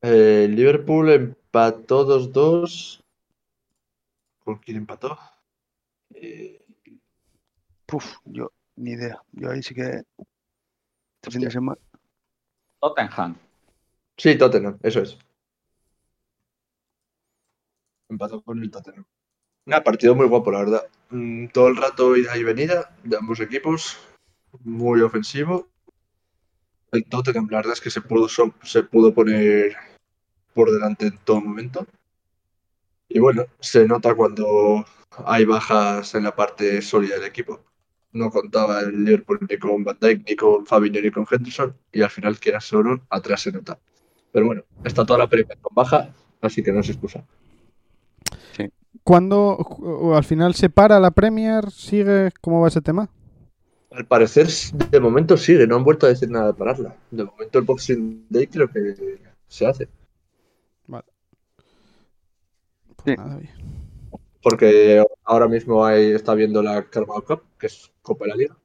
Eh, 0.00 0.46
Liverpool 0.48 1.10
empató 1.10 2.06
2-2. 2.06 3.02
¿Con 4.44 4.58
quién 4.58 4.76
empató? 4.78 5.18
Eh, 6.14 6.64
Puf, 7.84 8.18
yo 8.24 8.52
ni 8.76 8.92
idea. 8.92 9.22
Yo 9.32 9.50
ahí 9.50 9.62
sí 9.62 9.74
que 9.74 10.02
este 11.20 11.30
fin 11.30 11.40
de 11.40 11.50
semana. 11.50 11.80
Tottenham. 12.80 13.36
sí, 14.16 14.38
Tottenham, 14.38 14.78
eso 14.82 15.00
es. 15.00 15.18
Empató 18.08 18.40
con 18.42 18.62
el 18.62 18.70
Tottenham. 18.70 19.04
Una 19.68 19.84
partido 19.84 20.14
muy 20.14 20.26
guapo, 20.26 20.50
la 20.50 20.60
verdad. 20.60 20.86
Mm, 21.10 21.48
todo 21.48 21.68
el 21.68 21.76
rato 21.76 22.16
ida 22.16 22.38
y 22.38 22.42
venida 22.42 22.96
de 23.04 23.18
ambos 23.18 23.38
equipos. 23.38 23.98
Muy 24.64 25.02
ofensivo. 25.02 25.68
El 26.90 27.04
Tottenham, 27.04 27.48
la 27.50 27.58
verdad 27.58 27.74
es 27.74 27.82
que 27.82 27.90
se 27.90 28.00
pudo, 28.00 28.28
se 28.62 28.82
pudo 28.84 29.12
poner 29.12 29.76
por 30.54 30.72
delante 30.72 31.08
en 31.08 31.18
todo 31.18 31.42
momento. 31.42 31.86
Y 33.10 33.18
bueno, 33.18 33.44
se 33.60 33.86
nota 33.86 34.14
cuando 34.14 34.86
hay 35.26 35.44
bajas 35.44 36.14
en 36.14 36.24
la 36.24 36.34
parte 36.34 36.80
sólida 36.80 37.16
del 37.16 37.24
equipo. 37.24 37.62
No 38.12 38.30
contaba 38.30 38.80
el 38.80 39.04
Liverpool 39.04 39.40
ni 39.50 39.58
con 39.58 39.84
Van 39.84 39.98
Dijk, 40.00 40.26
ni 40.30 40.34
con 40.34 40.64
Fabinho, 40.64 41.02
ni 41.02 41.10
con 41.10 41.26
Henderson. 41.30 41.76
Y 41.92 42.00
al 42.00 42.08
final, 42.08 42.40
que 42.40 42.48
era 42.48 42.60
solo, 42.62 43.02
atrás 43.10 43.42
se 43.42 43.52
nota. 43.52 43.78
Pero 44.32 44.46
bueno, 44.46 44.64
está 44.82 45.04
toda 45.04 45.18
la 45.18 45.28
Premier 45.28 45.58
con 45.60 45.74
baja, 45.74 46.14
así 46.40 46.62
que 46.62 46.72
no 46.72 46.82
se 46.82 46.92
excusa. 46.92 47.22
¿Cuándo 49.04 49.56
o 49.56 50.14
al 50.14 50.24
final 50.24 50.54
se 50.54 50.70
para 50.70 51.00
la 51.00 51.10
Premier? 51.10 51.70
¿Sigue? 51.70 52.30
¿Cómo 52.40 52.60
va 52.60 52.68
ese 52.68 52.80
tema? 52.80 53.10
Al 53.90 54.06
parecer, 54.06 54.48
de 54.90 55.00
momento 55.00 55.36
sigue, 55.36 55.66
no 55.66 55.76
han 55.76 55.84
vuelto 55.84 56.06
a 56.06 56.10
decir 56.10 56.30
nada 56.30 56.48
de 56.48 56.54
pararla. 56.54 56.96
De 57.10 57.24
momento 57.24 57.58
el 57.58 57.64
Boxing 57.64 58.26
Day 58.28 58.46
creo 58.46 58.68
que 58.68 59.18
se 59.46 59.66
hace. 59.66 59.88
Pues 60.86 61.04
Sí. 63.04 63.14
nada, 63.16 63.36
oye. 63.36 63.50
Porque 64.42 65.02
ahora 65.24 65.48
mismo 65.48 65.84
hay, 65.84 66.12
está 66.12 66.34
viendo 66.34 66.62
la 66.62 66.82
Carabao 66.84 67.24
Cup, 67.24 67.42
que 67.58 67.66
es 67.68 67.90
Copa 68.02 68.24
de 68.24 68.30
la 68.30 68.36
Liga. 68.36 68.56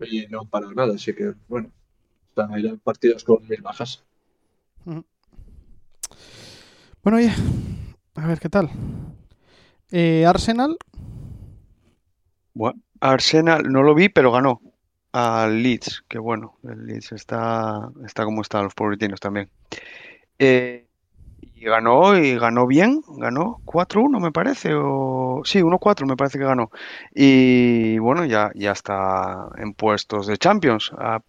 Y 0.00 0.26
no 0.28 0.40
han 0.40 0.48
parado 0.48 0.72
nada, 0.72 0.94
así 0.94 1.14
que 1.14 1.34
bueno. 1.48 1.70
Están 2.28 2.54
ahí 2.54 2.62
los 2.62 2.78
partidos 2.80 3.24
con 3.24 3.46
mil 3.48 3.60
bajas. 3.60 4.04
Bueno, 4.84 5.04
oye. 7.18 7.32
A 8.14 8.26
ver 8.26 8.38
qué 8.38 8.48
tal. 8.48 8.70
Eh, 9.90 10.24
Arsenal. 10.26 10.76
Bueno, 12.54 12.80
Arsenal 13.00 13.62
no 13.70 13.82
lo 13.82 13.94
vi, 13.94 14.08
pero 14.08 14.32
ganó 14.32 14.60
al 15.12 15.62
Leeds, 15.62 16.04
que 16.08 16.18
bueno, 16.18 16.56
el 16.62 16.86
Leeds 16.86 17.12
está, 17.12 17.90
está 18.04 18.24
como 18.24 18.42
están 18.42 18.64
los 18.64 18.74
pobretinos 18.74 19.20
también. 19.20 19.50
Eh, 20.38 20.86
y 21.54 21.64
ganó 21.64 22.16
y 22.16 22.38
ganó 22.38 22.66
bien, 22.66 23.02
ganó 23.18 23.60
4-1 23.64 24.20
me 24.20 24.32
parece, 24.32 24.72
o 24.74 25.42
sí, 25.44 25.60
1-4 25.60 26.06
me 26.06 26.16
parece 26.16 26.38
que 26.38 26.44
ganó. 26.44 26.70
Y 27.14 27.98
bueno, 27.98 28.24
ya, 28.24 28.50
ya 28.54 28.72
está 28.72 29.48
en 29.58 29.74
puestos 29.74 30.26
de 30.26 30.38
Champions. 30.38 30.92
Ah, 30.96 31.20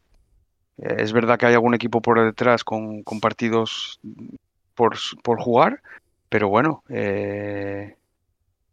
eh, 0.78 0.96
es 1.00 1.14
verdad 1.14 1.38
que 1.38 1.48
hay 1.48 1.54
algún 1.54 1.74
equipo 1.74 2.02
por 2.02 2.24
detrás 2.24 2.64
con, 2.64 3.04
con 3.04 3.20
partidos 3.20 4.00
por, 4.76 4.98
por 5.24 5.42
jugar, 5.42 5.82
pero 6.30 6.50
bueno, 6.50 6.84
eh, 6.90 7.96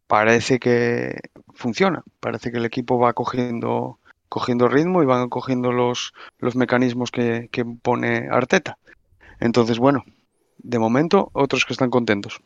parece 0.08 0.58
que 0.58 1.20
funciona. 1.54 2.02
Parece 2.18 2.50
que 2.50 2.58
el 2.58 2.64
equipo 2.64 2.98
va 2.98 3.12
cogiendo, 3.12 4.00
cogiendo 4.28 4.66
ritmo 4.66 5.02
y 5.02 5.06
van 5.06 5.28
cogiendo 5.28 5.70
los, 5.70 6.12
los 6.38 6.56
mecanismos 6.56 7.12
que, 7.12 7.48
que 7.52 7.64
pone 7.64 8.28
Arteta. 8.28 8.78
Entonces, 9.38 9.78
bueno, 9.78 10.04
de 10.58 10.78
momento, 10.80 11.30
otros 11.32 11.64
que 11.64 11.74
están 11.74 11.90
contentos. 11.90 12.40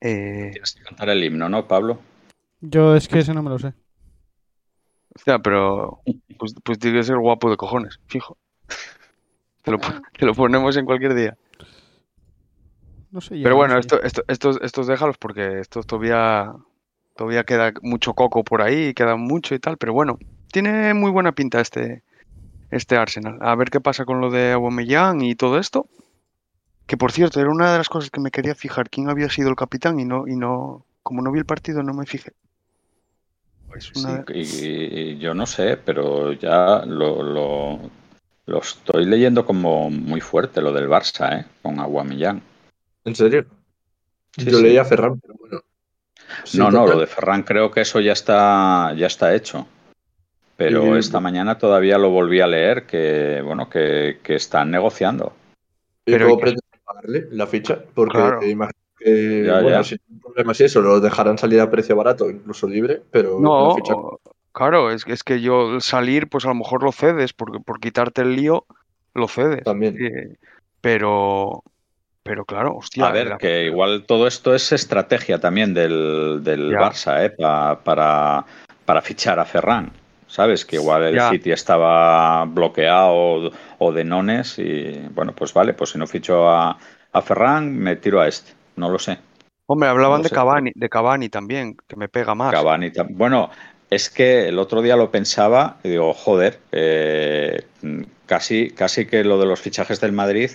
Eh, 0.00 0.50
Tienes 0.52 0.74
que 0.74 0.82
cantar 0.82 1.08
el 1.08 1.24
himno, 1.24 1.48
¿no, 1.48 1.66
Pablo? 1.66 1.98
Yo 2.60 2.94
es 2.94 3.08
que 3.08 3.20
ese 3.20 3.32
no 3.32 3.42
me 3.42 3.50
lo 3.50 3.58
sé. 3.58 3.72
hostia, 5.14 5.38
pero 5.38 6.02
pues, 6.38 6.54
pues 6.62 6.78
tiene 6.78 6.98
que 6.98 7.04
ser 7.04 7.16
guapo 7.16 7.48
de 7.48 7.56
cojones, 7.56 8.00
fijo. 8.06 8.36
Te 9.62 9.70
lo, 9.70 9.78
te 10.18 10.26
lo 10.26 10.34
ponemos 10.34 10.76
en 10.76 10.84
cualquier 10.84 11.14
día. 11.14 11.36
No 13.10 13.20
sé. 13.20 13.34
Pero 13.36 13.50
no 13.50 13.56
bueno, 13.56 13.78
esto, 13.78 14.02
esto- 14.02 14.24
estos, 14.28 14.58
estos 14.62 14.86
déjalos 14.86 15.16
porque 15.18 15.60
estos 15.60 15.86
todavía, 15.86 16.54
todavía 17.16 17.44
queda 17.44 17.72
mucho 17.82 18.14
coco 18.14 18.44
por 18.44 18.62
ahí, 18.62 18.94
queda 18.94 19.16
mucho 19.16 19.54
y 19.54 19.58
tal, 19.58 19.76
pero 19.78 19.92
bueno, 19.92 20.18
tiene 20.52 20.94
muy 20.94 21.10
buena 21.10 21.32
pinta 21.32 21.60
este, 21.60 22.02
este 22.70 22.96
Arsenal. 22.96 23.38
A 23.40 23.54
ver 23.54 23.70
qué 23.70 23.80
pasa 23.80 24.04
con 24.04 24.20
lo 24.20 24.30
de 24.30 24.52
Aubameyang 24.52 25.22
y 25.22 25.34
todo 25.34 25.58
esto. 25.58 25.86
Que 26.86 26.96
por 26.96 27.10
cierto, 27.10 27.40
era 27.40 27.50
una 27.50 27.72
de 27.72 27.78
las 27.78 27.88
cosas 27.88 28.10
que 28.10 28.20
me 28.20 28.30
quería 28.30 28.54
fijar 28.54 28.90
quién 28.90 29.08
había 29.08 29.28
sido 29.28 29.48
el 29.48 29.56
capitán 29.56 29.98
y 29.98 30.04
no, 30.04 30.28
y 30.28 30.36
no, 30.36 30.84
como 31.02 31.20
no 31.20 31.32
vi 31.32 31.40
el 31.40 31.44
partido, 31.46 31.82
no 31.82 31.94
me 31.94 32.06
fijé. 32.06 32.32
Es 33.74 33.90
Sí, 33.92 33.98
una- 34.04 34.24
y, 34.32 34.40
y 34.40 35.18
yo 35.18 35.34
no 35.34 35.46
sé, 35.46 35.76
pero 35.76 36.32
ya 36.32 36.84
lo, 36.86 37.22
lo, 37.22 37.80
lo 38.46 38.58
estoy 38.60 39.04
leyendo 39.04 39.44
como 39.44 39.90
muy 39.90 40.20
fuerte, 40.20 40.62
lo 40.62 40.72
del 40.72 40.88
Barça, 40.88 41.40
¿eh? 41.40 41.44
Con 41.62 41.80
Aguamillán. 41.80 42.40
¿En 43.06 43.14
serio? 43.14 43.46
Sí, 44.36 44.50
Yo 44.50 44.58
sí. 44.58 44.62
leía 44.64 44.82
a 44.82 44.84
Ferran, 44.84 45.18
pero 45.20 45.34
bueno. 45.38 45.60
Sí, 46.44 46.58
no, 46.58 46.70
no, 46.70 46.80
total. 46.82 46.94
lo 46.94 47.00
de 47.00 47.06
Ferran 47.06 47.42
creo 47.44 47.70
que 47.70 47.80
eso 47.80 48.00
ya 48.00 48.12
está, 48.12 48.92
ya 48.94 49.06
está 49.06 49.34
hecho. 49.34 49.66
Pero 50.56 50.96
Y- 50.96 50.98
esta 50.98 51.20
mañana 51.20 51.58
todavía 51.58 51.98
lo 51.98 52.10
volví 52.10 52.40
a 52.40 52.46
leer 52.46 52.86
que, 52.86 53.40
bueno, 53.44 53.68
que, 53.70 54.18
que 54.22 54.34
están 54.34 54.70
negociando. 54.70 55.34
¿Y 56.04 56.12
Pero 56.12 56.26
cómo 56.28 56.40
pretenden 56.40 56.80
pagarle 56.84 57.28
la 57.30 57.46
ficha? 57.46 57.82
Porque 57.94 58.12
Claro. 58.18 58.42
imagino 58.44 58.78
que, 58.98 59.44
Ya, 59.46 59.60
bueno, 59.60 59.78
ya. 59.78 59.84
si 59.84 59.94
hay 59.94 60.00
un 60.10 60.20
problema 60.20 60.52
así, 60.52 60.64
eso 60.64 60.80
lo 60.80 61.00
dejarán 61.00 61.38
salir 61.38 61.60
a 61.60 61.70
precio 61.70 61.94
barato, 61.96 62.28
incluso 62.30 62.66
libre, 62.68 63.02
pero 63.10 63.38
No, 63.40 63.68
la 63.68 63.74
ficha 63.76 63.94
claro, 64.52 64.90
es, 64.90 65.04
que- 65.04 65.12
es 65.12 65.22
que 65.22 65.40
yo 65.40 65.74
al 65.74 65.82
salir, 65.82 66.28
pues 66.28 66.44
a 66.46 66.48
lo 66.48 66.54
mejor 66.54 66.82
lo 66.82 66.90
cedes, 66.92 67.32
porque 67.34 67.60
por 67.60 67.78
quitarte 67.78 68.22
el 68.22 68.34
lío, 68.34 68.66
lo 69.14 69.28
cedes. 69.28 69.62
también. 69.64 69.96
Eh, 70.00 70.36
pero, 70.80 71.62
pero 72.26 72.44
claro, 72.44 72.76
hostia, 72.76 73.06
A 73.06 73.12
ver, 73.12 73.28
la- 73.28 73.38
que 73.38 73.64
igual 73.64 74.04
todo 74.06 74.26
esto 74.26 74.54
es 74.54 74.72
estrategia 74.72 75.38
también 75.40 75.72
del, 75.74 76.40
del. 76.42 76.72
Barça, 76.74 77.24
¿eh? 77.24 77.30
Pa- 77.30 77.78
para, 77.82 78.44
para 78.84 79.00
fichar 79.02 79.38
a 79.38 79.44
Ferran. 79.44 79.90
¿Sabes? 80.28 80.64
Que 80.64 80.76
igual 80.76 81.04
el 81.04 81.14
Ya. 81.14 81.30
City 81.30 81.52
estaba 81.52 82.44
bloqueado 82.46 83.52
o 83.78 83.92
de 83.92 84.04
nones 84.04 84.58
y 84.58 84.98
bueno, 85.14 85.32
pues 85.32 85.54
vale, 85.54 85.72
pues 85.72 85.90
si 85.90 85.98
no 85.98 86.06
ficho 86.08 86.50
a, 86.50 86.76
a 87.12 87.22
Ferran, 87.22 87.72
me 87.76 87.94
tiro 87.96 88.20
a 88.20 88.26
este. 88.26 88.52
No 88.74 88.90
lo 88.90 88.98
sé. 88.98 89.18
Hombre, 89.68 89.88
hablaban 89.88 90.18
No 90.18 90.22
de 90.24 90.28
sé. 90.30 90.34
Cavani, 90.34 90.72
de 90.74 90.88
Cavani 90.88 91.28
también, 91.28 91.76
que 91.88 91.94
me 91.96 92.08
pega 92.08 92.34
más. 92.34 92.52
Cavani 92.52 92.90
Bueno, 93.10 93.50
es 93.88 94.10
que 94.10 94.48
el 94.48 94.58
otro 94.58 94.82
día 94.82 94.96
lo 94.96 95.10
pensaba 95.12 95.76
y 95.84 95.90
digo, 95.90 96.12
joder, 96.12 96.58
eh, 96.72 97.62
casi, 98.26 98.70
casi 98.70 99.06
que 99.06 99.22
lo 99.24 99.38
de 99.38 99.46
los 99.46 99.60
fichajes 99.60 100.00
del 100.00 100.12
Madrid, 100.12 100.50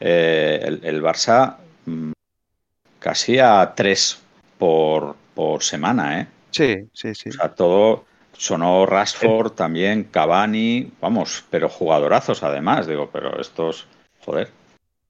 eh, 0.00 0.60
el, 0.62 0.80
el 0.84 1.02
Barça 1.02 1.56
mm, 1.86 2.12
casi 2.98 3.38
a 3.38 3.72
tres 3.74 4.22
por, 4.58 5.16
por 5.34 5.62
semana, 5.62 6.20
¿eh? 6.20 6.26
Sí, 6.50 6.88
sí, 6.92 7.14
sí. 7.14 7.28
O 7.30 7.32
sea, 7.32 7.54
todo 7.54 8.04
sonó 8.32 8.84
Rashford 8.86 9.52
también, 9.52 10.04
Cavani, 10.04 10.90
vamos, 11.00 11.44
pero 11.50 11.68
jugadorazos 11.68 12.42
además, 12.42 12.86
digo, 12.86 13.08
pero 13.12 13.40
estos, 13.40 13.86
joder. 14.24 14.50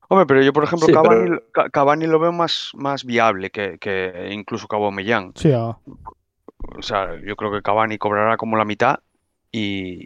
Hombre, 0.08 0.26
pero 0.26 0.42
yo, 0.42 0.52
por 0.52 0.62
ejemplo, 0.64 0.86
Sí, 0.86 0.92
Cavani, 0.92 1.36
pero- 1.52 1.70
Cavani 1.72 2.06
lo 2.06 2.18
veo 2.20 2.30
más, 2.32 2.70
más 2.74 3.04
viable 3.04 3.50
que, 3.50 3.78
que 3.78 4.28
incluso 4.30 4.68
Aubameyang. 4.70 5.32
Sí, 5.34 5.50
ah, 5.52 5.76
O 6.78 6.82
sea, 6.82 7.16
yo 7.24 7.34
creo 7.34 7.50
que 7.50 7.62
Cavani 7.62 7.98
cobrará 7.98 8.36
como 8.36 8.56
la 8.56 8.64
mitad 8.64 9.00
y, 9.50 10.04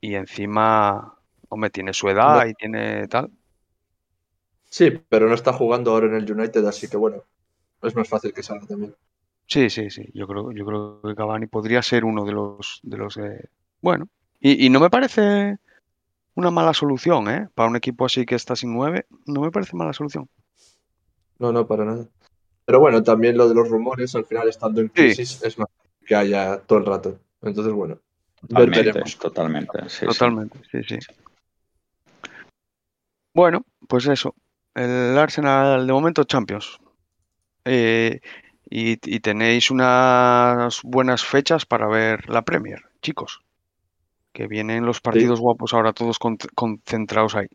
y 0.00 0.14
encima, 0.14 1.14
hombre, 1.48 1.70
tiene 1.70 1.92
su 1.92 2.08
edad 2.08 2.44
No. 2.44 2.46
y 2.46 2.54
tiene 2.54 3.08
tal. 3.08 3.30
Sí, 4.74 4.90
pero 5.08 5.28
no 5.28 5.36
está 5.36 5.52
jugando 5.52 5.92
ahora 5.92 6.08
en 6.08 6.14
el 6.14 6.32
United, 6.32 6.64
así 6.64 6.88
que 6.88 6.96
bueno, 6.96 7.22
es 7.80 7.94
más 7.94 8.08
fácil 8.08 8.32
que 8.32 8.42
salga 8.42 8.66
también. 8.66 8.92
Sí, 9.46 9.70
sí, 9.70 9.88
sí. 9.88 10.10
Yo 10.12 10.26
creo, 10.26 10.50
yo 10.50 10.66
creo 10.66 11.00
que 11.00 11.14
Cavani 11.14 11.46
podría 11.46 11.80
ser 11.80 12.04
uno 12.04 12.24
de 12.24 12.32
los, 12.32 12.80
de 12.82 12.96
los, 12.96 13.16
eh, 13.18 13.50
bueno. 13.80 14.08
Y, 14.40 14.66
y 14.66 14.70
no 14.70 14.80
me 14.80 14.90
parece 14.90 15.58
una 16.34 16.50
mala 16.50 16.74
solución, 16.74 17.28
¿eh? 17.28 17.48
Para 17.54 17.68
un 17.68 17.76
equipo 17.76 18.04
así 18.04 18.26
que 18.26 18.34
está 18.34 18.56
sin 18.56 18.74
nueve, 18.74 19.06
no 19.26 19.42
me 19.42 19.52
parece 19.52 19.76
mala 19.76 19.92
solución. 19.92 20.28
No, 21.38 21.52
no, 21.52 21.68
para 21.68 21.84
nada. 21.84 22.08
Pero 22.64 22.80
bueno, 22.80 23.00
también 23.04 23.36
lo 23.36 23.48
de 23.48 23.54
los 23.54 23.68
rumores, 23.68 24.12
al 24.16 24.24
final 24.24 24.48
estando 24.48 24.80
en 24.80 24.88
crisis, 24.88 25.40
es 25.44 25.56
más 25.56 25.68
que 26.04 26.16
haya 26.16 26.58
todo 26.58 26.80
el 26.80 26.86
rato. 26.86 27.20
Entonces, 27.42 27.72
bueno, 27.72 28.00
Totalmente, 28.40 28.82
veremos. 28.82 29.18
totalmente. 29.18 29.78
sí, 29.88 29.98
sí. 30.00 30.06
Totalmente, 30.06 30.58
sí, 30.68 30.82
sí. 30.82 30.98
Bueno, 33.32 33.64
pues 33.86 34.08
eso. 34.08 34.34
El 34.74 35.16
Arsenal 35.18 35.86
de 35.86 35.92
momento 35.92 36.24
Champions. 36.24 36.78
Eh, 37.64 38.20
y, 38.68 38.92
y 39.04 39.20
tenéis 39.20 39.70
unas 39.70 40.80
buenas 40.82 41.24
fechas 41.24 41.66
para 41.66 41.86
ver 41.86 42.28
la 42.28 42.42
Premier, 42.42 42.82
chicos. 43.02 43.40
Que 44.32 44.46
vienen 44.48 44.84
los 44.84 45.00
partidos 45.00 45.40
guapos 45.40 45.74
ahora 45.74 45.92
todos 45.92 46.18
con- 46.18 46.38
concentrados 46.54 47.36
ahí. 47.36 47.48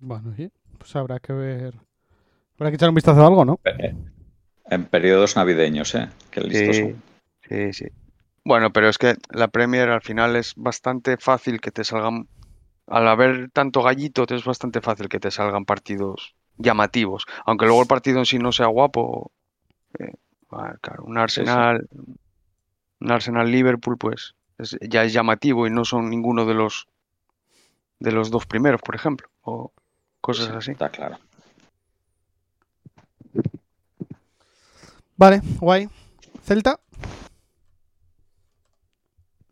Bueno, 0.00 0.34
sí, 0.36 0.50
pues 0.78 0.94
habrá 0.96 1.20
que 1.20 1.32
ver. 1.32 1.74
Habrá 2.58 2.70
que 2.70 2.76
echar 2.76 2.88
un 2.88 2.94
vistazo 2.94 3.22
a 3.22 3.26
algo, 3.26 3.44
¿no? 3.44 3.60
En 4.70 4.84
periodos 4.86 5.36
navideños, 5.36 5.94
¿eh? 5.94 6.08
Qué 6.30 6.40
listos 6.40 6.76
Sí, 6.76 6.82
son. 6.82 7.02
sí, 7.48 7.72
sí. 7.72 7.86
Bueno, 8.44 8.72
pero 8.72 8.88
es 8.88 8.98
que 8.98 9.16
la 9.30 9.48
Premier 9.48 9.88
al 9.88 10.02
final 10.02 10.36
es 10.36 10.54
bastante 10.56 11.16
fácil 11.16 11.60
que 11.60 11.70
te 11.70 11.84
salgan, 11.84 12.26
al 12.86 13.08
haber 13.08 13.50
tanto 13.50 13.82
gallito, 13.82 14.26
te 14.26 14.34
es 14.36 14.44
bastante 14.44 14.80
fácil 14.80 15.08
que 15.08 15.20
te 15.20 15.30
salgan 15.30 15.64
partidos 15.64 16.34
llamativos. 16.58 17.24
Aunque 17.46 17.66
luego 17.66 17.82
el 17.82 17.88
partido 17.88 18.18
en 18.18 18.26
sí 18.26 18.38
no 18.38 18.52
sea 18.52 18.66
guapo, 18.66 19.32
eh, 19.98 20.12
ah, 20.52 20.74
claro, 20.80 21.04
un 21.04 21.18
Arsenal, 21.18 21.88
un 23.00 23.10
Arsenal 23.10 23.50
Liverpool, 23.50 23.96
pues 23.98 24.34
es- 24.58 24.76
ya 24.80 25.04
es 25.04 25.12
llamativo 25.12 25.66
y 25.66 25.70
no 25.70 25.84
son 25.84 26.10
ninguno 26.10 26.44
de 26.46 26.54
los 26.54 26.86
de 28.00 28.12
los 28.12 28.30
dos 28.30 28.44
primeros, 28.46 28.82
por 28.82 28.94
ejemplo, 28.94 29.28
o 29.42 29.72
cosas 30.20 30.48
Sí, 30.48 30.52
así. 30.56 30.70
Está 30.72 30.90
claro. 30.90 31.16
Vale, 35.16 35.40
guay. 35.60 35.88
Celta. 36.42 36.80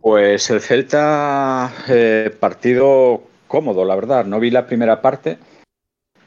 Pues 0.03 0.51
el 0.51 0.61
Celta, 0.61 1.73
eh, 1.89 2.37
partido 2.41 3.23
cómodo, 3.47 3.85
la 3.85 3.95
verdad. 3.95 4.25
No 4.25 4.41
vi 4.41 4.51
la 4.51 4.67
primera 4.67 5.01
parte, 5.01 5.39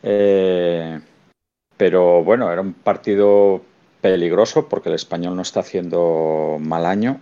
eh, 0.02 0.98
pero 1.76 2.24
bueno, 2.24 2.50
era 2.54 2.62
un 2.62 2.72
partido 2.74 3.62
peligroso 4.00 4.70
porque 4.70 4.88
el 4.88 4.96
español 4.96 5.36
no 5.36 5.42
está 5.42 5.60
haciendo 5.60 6.56
mal 6.62 6.86
año 6.86 7.20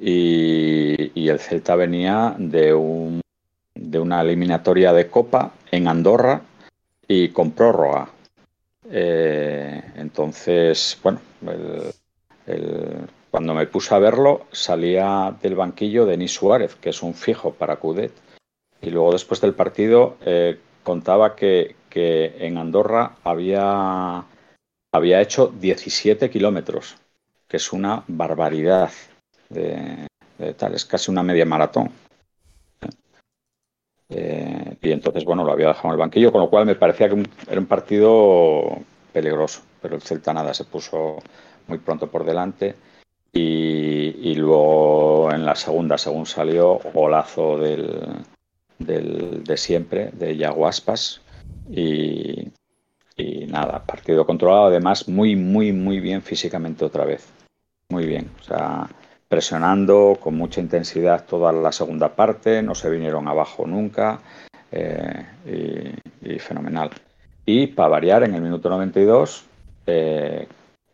y, 0.00 1.28
el 1.28 1.38
Celta 1.38 1.76
venía 1.76 2.34
de, 2.38 2.72
un, 2.72 3.20
de 3.74 3.98
una 3.98 4.22
eliminatoria 4.22 4.94
de 4.94 5.08
Copa 5.08 5.52
en 5.70 5.86
Andorra 5.86 6.40
y 7.06 7.28
con 7.28 7.50
prórroga. 7.50 8.08
Eh, 8.90 9.82
entonces, 9.96 10.98
bueno, 11.02 11.20
el- 11.42 11.92
el- 12.46 13.06
cuando 13.30 13.54
me 13.54 13.66
puse 13.66 13.94
a 13.94 13.98
verlo, 13.98 14.46
salía 14.52 15.34
del 15.42 15.54
banquillo 15.54 16.06
Denis 16.06 16.32
Suárez, 16.32 16.74
que 16.76 16.90
es 16.90 17.02
un 17.02 17.14
fijo 17.14 17.52
para 17.52 17.76
Cudet. 17.76 18.12
Y 18.80 18.90
luego, 18.90 19.12
después 19.12 19.40
del 19.40 19.54
partido, 19.54 20.16
eh, 20.24 20.58
contaba 20.82 21.36
que, 21.36 21.76
en 21.90 22.58
Andorra 22.58 23.16
había, 23.24 24.24
había 24.92 25.20
hecho 25.20 25.48
17 25.48 26.30
kilómetros, 26.30 26.96
que 27.48 27.56
es 27.56 27.72
una 27.72 28.04
barbaridad. 28.06 28.90
De, 29.48 30.06
tal, 30.56 30.74
es 30.74 30.84
casi 30.84 31.10
una 31.10 31.24
media 31.24 31.44
maratón. 31.44 31.90
Eh, 34.10 34.76
y 34.80 34.92
entonces, 34.92 35.24
bueno, 35.24 35.44
lo 35.44 35.52
había 35.52 35.68
dejado 35.68 35.88
en 35.88 35.92
el 35.92 35.98
banquillo, 35.98 36.30
con 36.30 36.40
lo 36.40 36.48
cual 36.48 36.66
me 36.66 36.76
parecía 36.76 37.08
que 37.08 37.24
era 37.48 37.60
un 37.60 37.66
partido 37.66 38.78
peligroso. 39.12 39.62
Pero 39.82 39.96
el 39.96 40.02
Celta 40.02 40.32
nada, 40.32 40.54
se 40.54 40.64
puso 40.64 41.18
muy 41.66 41.78
pronto 41.78 42.06
por 42.06 42.24
delante. 42.24 42.76
Y, 43.32 44.34
luego 44.34 45.30
en 45.32 45.44
la 45.44 45.54
segunda, 45.54 45.98
según 45.98 46.26
salió, 46.26 46.78
golazo 46.94 47.58
del, 47.58 48.00
del- 48.78 49.44
de 49.44 49.56
siempre, 49.56 50.10
de 50.12 50.36
Yaguaspas. 50.36 51.20
Y, 51.70 52.48
nada, 53.48 53.84
partido 53.84 54.24
controlado, 54.26 54.66
además 54.66 55.08
muy, 55.08 55.34
muy, 55.36 55.72
muy 55.72 56.00
bien 56.00 56.22
físicamente 56.22 56.84
otra 56.84 57.04
vez. 57.04 57.26
Muy 57.90 58.06
bien. 58.06 58.30
O 58.40 58.42
sea, 58.44 58.88
presionando 59.28 60.16
con 60.20 60.36
mucha 60.36 60.60
intensidad 60.60 61.24
toda 61.26 61.52
la 61.52 61.72
segunda 61.72 62.14
parte, 62.14 62.62
no 62.62 62.74
se 62.74 62.90
vinieron 62.90 63.26
abajo 63.28 63.66
nunca. 63.66 64.20
eh, 64.70 65.26
y, 66.22 66.34
y 66.34 66.38
fenomenal. 66.38 66.90
Y 67.46 67.68
para 67.68 67.88
variar, 67.88 68.22
en 68.24 68.34
el 68.34 68.42
minuto 68.42 68.68
92, 68.68 69.44
eh, 69.86 70.46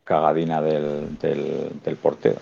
cagadina 0.05 0.61
del, 0.63 1.19
del, 1.19 1.97
portero, 1.97 2.37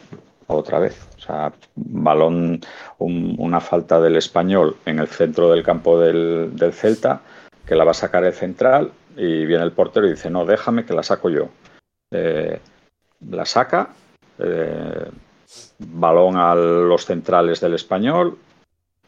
otra 0.48 0.78
vez. 0.78 1.00
O 1.16 1.20
sea, 1.20 1.52
balón, 1.76 2.60
un- 2.98 3.36
una 3.38 3.60
falta 3.60 4.00
del 4.00 4.16
español 4.16 4.76
en 4.84 4.98
el 4.98 5.08
centro 5.08 5.50
del 5.50 5.62
campo 5.62 5.98
del, 5.98 6.50
del 6.54 6.72
Celta, 6.72 7.20
que 7.66 7.76
la 7.76 7.84
va 7.84 7.92
a 7.92 7.94
sacar 7.94 8.24
el 8.24 8.32
central, 8.34 8.90
y 9.16 9.44
viene 9.46 9.62
el 9.64 9.72
portero 9.72 10.06
y 10.06 10.10
dice, 10.10 10.30
no, 10.30 10.44
déjame 10.44 10.84
que 10.84 10.94
la 10.94 11.02
saco 11.02 11.30
yo. 11.30 11.48
Eh, 12.10 12.58
la 13.30 13.44
saca, 13.44 13.90
eh, 14.38 15.10
balón 15.78 16.36
a 16.36 16.54
los 16.54 17.04
centrales 17.04 17.60
del 17.60 17.74
español, 17.74 18.38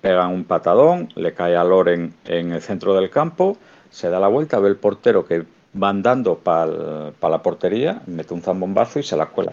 pegan 0.00 0.30
un 0.30 0.44
patadón, 0.44 1.08
le 1.16 1.32
cae 1.32 1.56
a 1.56 1.64
Loren 1.64 2.14
en 2.26 2.52
el 2.52 2.60
centro 2.60 2.94
del 2.94 3.10
campo, 3.10 3.56
se 3.90 4.10
da 4.10 4.20
la 4.20 4.28
vuelta, 4.28 4.58
ve 4.60 4.68
el 4.68 4.76
portero 4.76 5.24
que 5.26 5.44
va 5.80 5.88
andando 5.88 6.38
para 6.38 7.12
la 7.20 7.42
portería, 7.42 8.02
mete 8.06 8.34
un 8.34 8.42
zambombazo 8.42 8.98
y 8.98 9.02
se 9.02 9.16
la 9.16 9.26
cuela. 9.26 9.52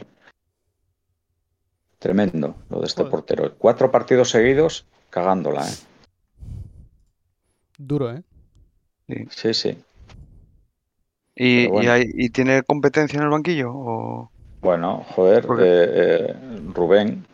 Tremendo 1.99 2.55
lo 2.69 2.79
de 2.79 2.87
este 2.87 3.03
Joder. 3.03 3.11
portero. 3.11 3.55
Cuatro 3.57 3.91
partidos 3.91 4.29
seguidos 4.29 4.85
cagándola, 5.09 5.67
¿eh? 5.67 5.75
Duro, 7.77 8.11
¿eh? 8.11 8.23
Sí, 9.29 9.53
sí. 9.53 9.77
¿Y, 11.35 11.67
bueno. 11.67 11.83
y 11.83 11.87
hay- 11.87 12.11
y 12.13 12.29
tiene 12.29 12.63
competencia 12.63 13.17
en 13.17 13.23
el 13.23 13.29
banquillo? 13.29 13.71
O... 13.73 14.31
Bueno, 14.61 15.03
joder, 15.15 15.45
eh, 15.59 16.27
eh, 16.29 16.35
Rubén, 16.73 17.25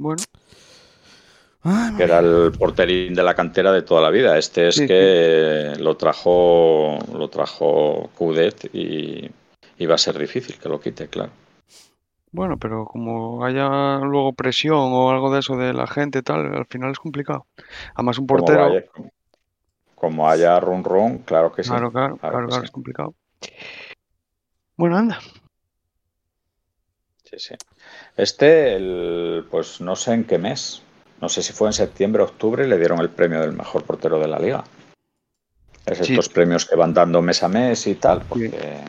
Bueno, 0.00 0.22
Ay, 1.68 1.96
que 1.96 2.02
era 2.04 2.18
el 2.20 2.52
porterín 2.58 3.14
de 3.14 3.22
la 3.22 3.34
cantera 3.34 3.72
de 3.72 3.82
toda 3.82 4.00
la 4.02 4.10
vida. 4.10 4.38
Este 4.38 4.68
es 4.68 4.76
Sí, 4.76 4.86
que 4.86 5.74
lo 5.78 5.96
trajo, 5.96 6.98
lo 7.12 7.28
trajo 7.28 8.10
Cudet 8.16 8.70
y, 8.72 9.30
y 9.78 9.86
va 9.86 9.94
a 9.96 9.98
ser 9.98 10.18
difícil 10.18 10.58
que 10.58 10.68
lo 10.68 10.80
quite, 10.80 11.08
claro. 11.08 11.30
bueno, 12.30 12.58
pero 12.58 12.84
como 12.84 13.44
haya 13.44 13.98
luego 13.98 14.32
presión 14.32 14.76
o 14.78 15.10
algo 15.10 15.32
de 15.32 15.40
eso 15.40 15.56
de 15.56 15.72
la 15.72 15.86
gente 15.86 16.22
tal, 16.22 16.54
al 16.54 16.66
final 16.66 16.90
es 16.92 16.98
complicado. 16.98 17.46
Además 17.94 18.18
un 18.18 18.26
Como 18.26 18.44
portero, 18.44 18.70
vaya- 18.70 18.84
como 19.94 20.28
haya 20.28 20.60
run 20.60 20.84
run, 20.84 21.18
claro 21.18 21.52
que 21.52 21.64
sí. 21.64 21.70
claro, 21.70 21.90
claro, 21.90 22.16
claro 22.16 22.32
claro, 22.32 22.46
que 22.46 22.50
claro, 22.50 22.62
sí. 22.62 22.64
es 22.66 22.70
complicado. 22.70 23.14
Bueno, 24.76 24.96
anda. 24.96 25.18
Sí, 27.24 27.38
sí. 27.38 27.54
Este, 28.16 28.76
el- 28.76 29.46
pues 29.50 29.80
no 29.80 29.96
sé 29.96 30.14
en 30.14 30.24
qué 30.24 30.38
mes. 30.38 30.82
No 31.20 31.28
sé 31.28 31.42
si 31.42 31.52
fue 31.52 31.68
en 31.68 31.72
septiembre 31.72 32.22
o 32.22 32.26
octubre, 32.26 32.66
le 32.66 32.78
dieron 32.78 33.00
el 33.00 33.10
premio 33.10 33.40
del 33.40 33.52
mejor 33.52 33.82
portero 33.82 34.18
de 34.20 34.28
la 34.28 34.38
liga. 34.38 34.64
Es 35.84 35.98
Sí. 35.98 36.12
estos 36.12 36.28
premios 36.28 36.64
que 36.66 36.76
van 36.76 36.94
dando 36.94 37.22
mes 37.22 37.42
a 37.42 37.48
mes 37.48 37.86
y 37.86 37.94
tal, 37.94 38.22
porque 38.28 38.84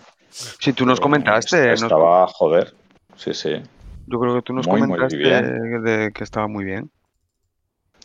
Si 0.60 0.74
tú 0.74 0.86
nos 0.86 1.00
eh, 1.00 1.02
comentaste, 1.02 1.68
nos- 1.70 1.84
estaba 1.84 2.28
joder. 2.28 2.74
Sí, 3.16 3.34
sí, 3.34 3.62
yo 4.06 4.20
creo 4.20 4.36
que 4.36 4.42
tú 4.44 4.54
nos 4.54 4.68
muy, 4.68 4.80
comentaste 4.80 5.18
de 5.18 6.12
que 6.14 6.24
estaba 6.24 6.48
muy 6.48 6.66
bien. 6.66 6.92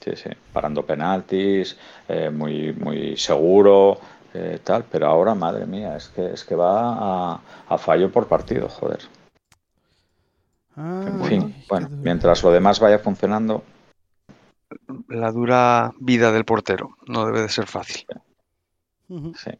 sí, 0.03 0.17
sí. 0.17 0.31
Parando 0.53 0.85
penaltis, 0.85 1.77
eh, 2.09 2.31
muy, 2.31 2.73
muy 2.73 3.17
seguro, 3.17 3.99
eh, 4.33 4.59
tal. 4.63 4.85
Pero 4.91 5.07
ahora, 5.07 5.35
madre 5.35 5.67
mía, 5.67 5.97
es 5.97 6.09
que 6.09 6.33
es 6.33 6.45
que 6.45 6.55
va 6.55 7.33
a, 7.35 7.41
a 7.69 7.79
fallo 7.79 8.11
por 8.11 8.27
partido, 8.27 8.69
joder. 8.69 9.01
En 10.77 11.21
Ay, 11.21 11.29
fin, 11.29 11.55
bueno, 11.69 11.89
mientras 12.03 12.43
lo 12.43 12.51
demás 12.51 12.81
vaya 12.81 12.99
funcionando, 12.99 13.63
La 15.09 15.31
dura 15.33 15.93
vida 16.01 16.33
del 16.33 16.45
portero 16.45 16.97
no 17.07 17.27
debe 17.27 17.43
de 17.43 17.49
ser 17.49 17.67
fácil. 17.67 18.07
Sí. 19.09 19.51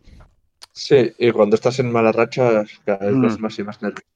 Sí, 0.73 1.13
y 1.19 1.31
cuando 1.31 1.55
estás 1.57 1.79
en 1.79 1.93
mala 1.93 2.11
racha, 2.13 2.65
cada 2.85 3.07
vez 3.07 3.15
Mm. 3.39 3.41
más 3.43 3.59
y 3.59 3.63
más 3.65 3.81
nervioso. 3.83 4.07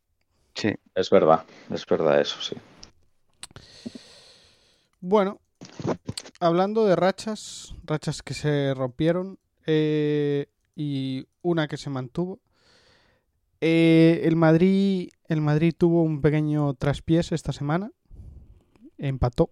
Sí. 0.54 0.74
Es 0.94 1.10
verdad, 1.10 1.44
es 1.70 1.86
verdad 1.86 2.20
eso, 2.20 2.40
sí. 2.42 2.56
Bueno, 5.00 5.40
hablando 6.40 6.84
de 6.84 6.96
rachas, 6.96 7.74
rachas 7.84 8.22
que 8.22 8.34
se 8.34 8.74
rompieron 8.74 9.38
eh, 9.66 10.46
y 10.74 11.26
una 11.42 11.68
que 11.68 11.76
se 11.76 11.90
mantuvo. 11.90 12.40
eh, 13.60 14.22
el 14.24 14.36
Madrid, 14.36 15.10
el 15.26 15.40
Madrid 15.40 15.74
tuvo 15.76 16.02
un 16.02 16.20
pequeño 16.20 16.74
traspiés 16.74 17.32
esta 17.32 17.52
semana 17.52 17.90
empató. 18.98 19.50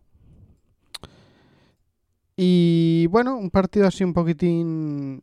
Y 2.36 3.06
bueno, 3.08 3.36
un 3.36 3.50
partido 3.50 3.86
así 3.86 4.04
un 4.04 4.12
poquitín... 4.12 5.22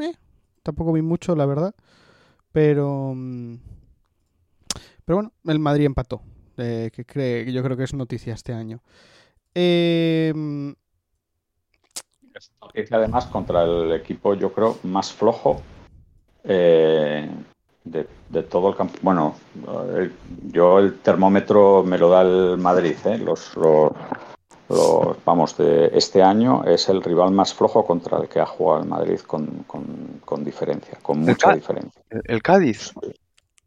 eh, 0.00 0.14
tampoco 0.62 0.92
vi 0.92 1.02
mucho, 1.02 1.34
la 1.36 1.46
verdad. 1.46 1.74
Pero... 2.52 3.12
mm, 3.14 3.56
Pero 5.04 5.16
bueno, 5.16 5.32
el 5.46 5.58
Madrid 5.58 5.86
empató. 5.86 6.22
eh, 6.56 6.90
que 6.92 7.04
cree, 7.04 7.52
yo 7.52 7.62
creo 7.62 7.76
que 7.76 7.84
es 7.84 7.94
noticia 7.94 8.34
este 8.34 8.52
año. 8.52 8.80
Eh, 9.54 10.32
mm, 10.34 10.70
Es 12.74 12.92
además 12.92 13.26
contra 13.26 13.64
el 13.64 13.92
equipo, 13.92 14.34
yo 14.34 14.52
creo, 14.52 14.78
más 14.84 15.12
flojo 15.12 15.60
eh, 16.44 17.28
de, 17.84 18.42
todo 18.44 18.70
el 18.70 18.76
campo. 18.76 18.94
Bueno, 19.02 19.34
yo 20.52 20.78
el 20.78 20.98
termómetro 21.00 21.82
me 21.82 21.98
lo 21.98 22.08
da 22.08 22.22
el 22.22 22.56
Madrid. 22.58 22.96
Los, 23.24 23.56
los- 23.56 23.92
los- 24.70 25.16
vamos, 25.24 25.56
de 25.56 25.90
este 25.92 26.22
año 26.22 26.64
es 26.64 26.88
el 26.88 27.02
rival 27.02 27.30
más 27.32 27.52
flojo 27.52 27.84
contra 27.84 28.18
el 28.18 28.28
que 28.28 28.40
ha 28.40 28.46
jugado 28.46 28.82
el 28.82 28.88
Madrid 28.88 29.20
con, 29.20 29.46
con- 29.66 30.20
con 30.24 30.44
diferencia, 30.44 30.98
con 31.02 31.20
mucha 31.20 31.52
diferencia. 31.54 32.00
El, 32.10 32.22
el 32.26 32.42
Cádiz. 32.42 32.92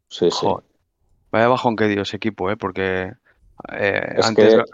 Sí, 0.08 0.30
sí. 0.30 0.46
Joder. 0.46 0.64
Vaya 1.30 1.48
bajón 1.48 1.76
que 1.76 1.88
dio 1.88 2.02
ese 2.02 2.16
equipo, 2.16 2.50
¿eh? 2.50 2.56
Porque 2.56 3.12
eh, 3.72 4.14
Es 4.16 4.26
antes, 4.26 4.54
que- 4.54 4.64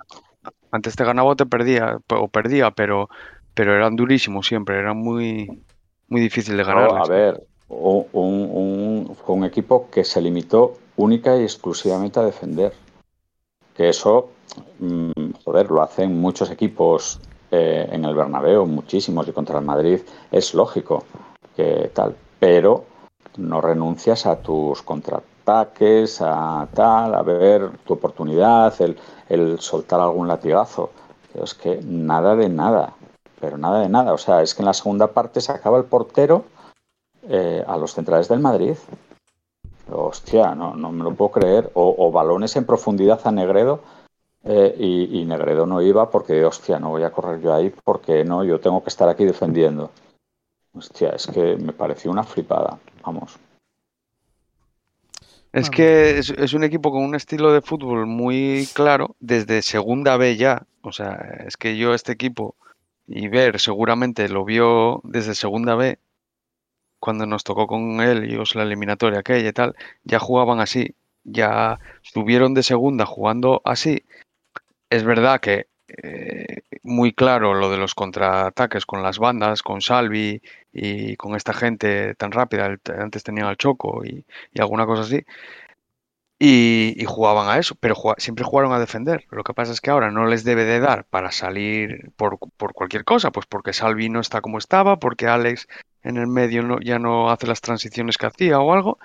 antes 0.71 0.97
te 0.97 1.05
ganaba 1.05 1.31
o 1.31 1.37
te 1.37 1.47
perdía, 1.47 1.99
o 2.09 2.29
perdía, 2.29 2.71
pero, 2.71 3.09
pero 3.55 3.75
eran 3.75 3.97
durísimos 3.97 4.47
siempre, 4.47 4.79
eran 4.79 4.97
muy, 4.99 5.63
muy 6.09 6.21
difícil 6.21 6.57
de 6.57 6.63
No, 6.65 6.69
ganar. 6.69 6.91
a 7.03 7.07
ver, 7.07 7.43
un, 7.69 8.07
un- 8.13 9.17
un- 9.27 9.45
equipo 9.45 9.89
que 9.91 10.05
se 10.05 10.21
limitó 10.21 10.79
única 10.97 11.37
y 11.37 11.43
exclusivamente 11.43 12.21
a 12.21 12.25
defender. 12.25 12.73
Que 13.75 13.89
eso, 13.89 14.31
joder, 15.45 15.71
lo 15.71 15.83
hacen 15.83 16.21
muchos 16.21 16.51
equipos 16.51 17.21
eh, 17.51 17.89
en 17.91 18.05
el 18.05 18.15
Bernabéu, 18.15 18.67
muchísimos, 18.67 19.27
y 19.29 19.33
contra 19.33 19.59
el 19.59 19.65
Madrid 19.65 20.01
es 20.31 20.55
lógico 20.55 21.05
que 21.57 21.91
tal, 21.93 22.17
pero 22.39 22.85
no 23.37 23.61
renuncias 23.61 24.27
a 24.27 24.37
tus 24.37 24.83
contraataques, 24.83 26.21
a 26.21 26.67
tal, 26.75 27.15
a 27.15 27.23
ver 27.23 27.71
tu 27.85 27.95
oportunidad, 27.95 28.75
el, 28.81 28.97
el 29.29 29.61
soltar 29.61 30.01
algún 30.01 30.29
latigazo. 30.29 30.91
Pero 31.33 31.45
es 31.45 31.55
que 31.55 31.81
nada 31.85 32.35
de 32.35 32.49
nada, 32.49 32.95
pero 33.41 33.57
nada 33.57 33.81
de 33.81 33.89
nada. 33.89 34.13
O 34.13 34.19
sea, 34.19 34.43
es 34.43 34.55
que 34.55 34.63
en 34.63 34.67
la 34.67 34.75
segunda 34.75 35.09
parte 35.09 35.41
se 35.41 35.53
acaba 35.53 35.79
el 35.79 35.85
portero 35.85 36.45
eh, 37.29 37.65
a 37.67 37.77
los 37.77 37.95
centrales 37.95 38.29
del 38.29 38.41
Madrid. 38.41 38.77
Hostia, 39.93 40.55
no, 40.55 40.75
no 40.75 40.91
me 40.93 41.05
lo 41.05 41.15
puedo 41.15 41.31
creer. 41.31 41.71
O, 41.75 41.95
o 41.99 42.11
balones 42.11 42.57
en 42.57 42.65
profundidad 42.65 43.21
a 43.25 43.31
Negredo 43.31 43.81
eh, 44.45 44.75
y, 44.79 45.25
Negredo 45.25 45.67
no 45.67 45.83
iba 45.83 46.11
porque, 46.11 46.45
hostia, 46.45 46.79
no 46.79 46.91
voy 46.91 47.03
a 47.03 47.11
correr 47.11 47.41
yo 47.41 47.55
ahí 47.55 47.73
porque 47.85 48.25
no, 48.25 48.45
yo 48.45 48.59
tengo 48.61 48.83
que 48.83 48.89
estar 48.89 49.09
aquí 49.09 49.25
defendiendo. 49.25 49.91
Hostia, 50.73 51.11
es 51.11 51.27
que 51.27 51.57
me 51.57 51.73
pareció 51.73 52.11
una 52.11 52.25
flipada. 52.25 52.79
Vamos. 53.05 53.39
Es 55.53 55.69
que 55.69 56.19
es, 56.19 56.31
es 56.31 56.55
un 56.55 56.63
equipo 56.63 56.93
con 56.93 57.03
un 57.03 57.17
estilo 57.17 57.53
de 57.53 57.61
fútbol 57.61 58.07
muy 58.07 58.69
claro 58.73 59.17
desde 59.19 59.63
segunda 59.63 60.17
B 60.17 60.37
ya. 60.37 60.63
O 60.83 60.93
sea, 60.93 61.45
es 61.47 61.57
que 61.57 61.77
yo 61.77 61.93
este 61.93 62.13
equipo 62.13 62.55
y 63.07 63.27
ver 63.27 63.59
seguramente 63.59 64.29
lo 64.29 64.45
vio 64.45 65.01
desde 65.03 65.35
segunda 65.35 65.75
B 65.75 65.99
cuando 67.01 67.27
nos 67.27 67.43
tocó 67.43 67.67
con 67.67 68.01
él 68.01 68.31
y 68.31 68.37
os 68.37 68.55
la 68.55 68.63
eliminatoria 68.63 69.21
aquella 69.21 69.49
y 69.49 69.53
tal, 69.53 69.75
ya 70.05 70.21
jugaban 70.21 70.61
así, 70.61 70.95
ya 71.25 71.81
estuvieron 72.05 72.55
de 72.55 72.63
segunda 72.63 73.07
jugando 73.07 73.63
así. 73.65 74.05
Es 74.91 75.05
verdad 75.05 75.41
que 75.41 75.69
eh, 75.89 76.63
muy 76.83 77.13
claro 77.13 77.55
lo 77.55 77.71
de 77.71 77.77
los 77.79 77.95
contraataques 77.95 78.87
con 78.87 79.03
las 79.03 79.19
bandas, 79.19 79.63
con 79.63 79.81
Salvi 79.81 80.43
y 80.73 81.17
con 81.17 81.37
esta 81.37 81.53
gente 81.53 82.15
tan 82.17 82.33
rápida. 82.33 82.77
Antes 82.99 83.23
tenían 83.23 83.47
al 83.47 83.57
Choco 83.57 84.05
y, 84.05 84.25
alguna 84.59 84.87
cosa 84.87 85.03
así. 85.03 85.25
Y, 86.43 86.95
y 86.97 87.05
jugaban 87.05 87.49
a 87.49 87.59
eso, 87.59 87.75
pero 87.79 87.95
siempre 88.17 88.45
jugaron 88.45 88.73
a 88.73 88.79
defender. 88.81 89.27
Lo 89.31 89.45
que 89.45 89.53
pasa 89.53 89.73
es 89.73 89.81
que 89.81 89.91
ahora 89.91 90.11
no 90.11 90.27
les 90.27 90.43
debe 90.43 90.65
de 90.65 90.81
dar 90.81 91.05
para 91.05 91.33
salir 91.33 92.13
por, 92.17 92.39
cualquier 92.73 93.05
cosa, 93.05 93.31
pues 93.31 93.47
porque 93.47 93.75
Salvi 93.75 94.09
no 94.09 94.21
está 94.21 94.41
como 94.41 94.57
estaba, 94.59 94.99
porque 94.99 95.27
Alex 95.27 95.69
en 96.03 96.17
el 96.17 96.27
medio 96.29 96.81
ya 96.81 96.99
no 96.99 97.31
hace 97.31 97.47
las 97.47 97.61
transiciones 97.61 98.17
que 98.17 98.27
hacía 98.27 98.59
o 98.59 98.73
algo, 98.73 98.99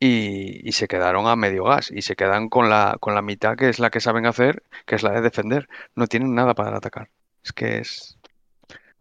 y, 0.00 0.66
y 0.68 0.72
se 0.72 0.88
quedaron 0.88 1.26
a 1.28 1.36
medio 1.36 1.64
gas, 1.64 1.90
y 1.92 2.02
se 2.02 2.16
quedan 2.16 2.48
con 2.48 2.68
la, 2.68 2.96
con 2.98 3.14
la 3.14 3.22
mitad 3.22 3.56
que 3.56 3.68
es 3.68 3.78
la 3.78 3.90
que 3.90 4.00
saben 4.00 4.26
hacer, 4.26 4.64
que 4.86 4.96
es 4.96 5.02
la 5.04 5.12
de 5.12 5.20
defender. 5.20 5.68
No 5.94 6.06
tienen 6.08 6.34
nada 6.34 6.54
para 6.54 6.76
atacar. 6.76 7.10
Es 7.44 7.52
que 7.52 7.78
es, 7.78 8.18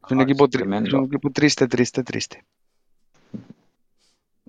es 0.05 0.11
un 0.11 0.19
Ah, 0.19 0.23
equipo 0.23 0.45
es 0.51 0.61
un 0.93 1.05
equipo 1.05 1.29
triste, 1.31 1.67
triste, 1.67 2.03
triste. 2.03 2.45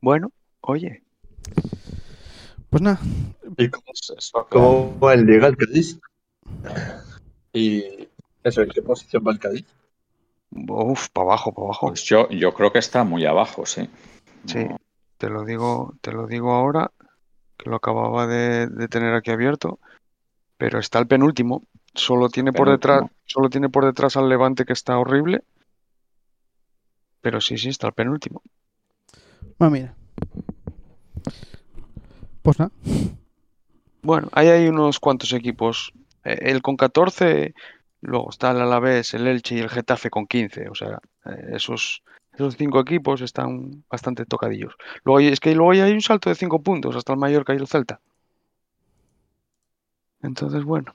Bueno, 0.02 0.32
oye, 0.62 1.02
pues 2.70 2.82
nada, 2.82 2.98
¿Y 3.56 3.68
cómo, 3.68 3.84
Es- 3.92 4.12
es 4.16 4.30
lo 4.34 4.44
que- 4.46 4.50
cómo 4.50 4.98
va 4.98 5.14
el 5.14 5.26
Liga 5.26 5.48
el 5.48 5.56
Cádiz? 5.56 5.98
Y 7.52 8.08
eso, 8.44 8.62
¿en 8.62 8.70
qué 8.70 8.80
posición 8.82 9.24
va 9.26 9.32
el 9.32 9.38
Cádiz? 9.38 9.64
uff, 10.52 11.08
para 11.10 11.26
abajo, 11.28 11.52
para 11.52 11.66
abajo. 11.66 11.88
Pues 11.88 12.02
yo, 12.04 12.28
yo 12.30 12.52
creo 12.54 12.72
que 12.72 12.78
está 12.78 13.04
muy 13.04 13.24
abajo, 13.26 13.66
sí. 13.66 13.88
Sí. 14.46 14.58
No, 14.64 14.79
Te 15.20 15.28
lo 15.28 15.44
digo, 15.44 15.92
te 16.00 16.12
lo 16.12 16.26
digo 16.26 16.52
ahora, 16.54 16.92
que 17.58 17.68
lo 17.68 17.76
acababa 17.76 18.26
de, 18.26 18.68
de 18.68 18.88
tener 18.88 19.12
aquí 19.12 19.30
abierto, 19.30 19.78
pero 20.56 20.78
está 20.78 20.98
el 20.98 21.06
penúltimo. 21.06 21.62
Solo 21.94 22.30
tiene 22.30 22.54
por 22.54 22.70
detrás, 22.70 23.02
solo 23.26 23.50
tiene 23.50 23.68
por 23.68 23.84
detrás 23.84 24.16
al 24.16 24.30
Levante 24.30 24.64
que 24.64 24.72
está 24.72 24.98
horrible. 24.98 25.42
Pero 27.20 27.42
sí, 27.42 27.58
sí, 27.58 27.68
está 27.68 27.88
el 27.88 27.92
penúltimo. 27.92 28.40
bueno, 29.58 29.72
mira. 29.72 29.94
Pues 32.40 32.58
nada, 32.58 32.70
Bueno, 34.00 34.28
ahí 34.32 34.48
hay 34.48 34.68
unos 34.68 35.00
cuantos 35.00 35.34
equipos. 35.34 35.92
Eh, 36.24 36.38
El 36.44 36.62
con 36.62 36.78
14, 36.78 37.52
luego 38.00 38.30
está 38.30 38.52
el 38.52 38.60
Alavés, 38.62 39.12
el 39.12 39.26
Elche 39.26 39.56
y 39.56 39.58
el 39.58 39.68
Getafe 39.68 40.08
con 40.08 40.26
15. 40.26 40.70
O 40.70 40.74
sea, 40.74 40.98
eh, 41.26 41.50
esos, 41.56 42.02
esos 42.34 42.56
cinco 42.56 42.80
equipos 42.80 43.20
están 43.20 43.84
bastante 43.90 44.24
tocadillos. 44.26 44.74
Luego 45.04 45.18
hay- 45.18 45.28
es 45.28 45.40
que 45.40 45.54
luego 45.54 45.74
ya 45.74 45.84
hay 45.84 45.92
un 45.92 46.00
salto 46.02 46.28
de 46.30 46.34
cinco 46.36 46.62
puntos 46.62 46.96
hasta 46.96 47.12
el 47.12 47.18
Mallorca 47.18 47.54
y 47.54 47.58
el 47.58 47.66
Celta. 47.68 48.00
Entonces, 50.22 50.64
bueno. 50.64 50.94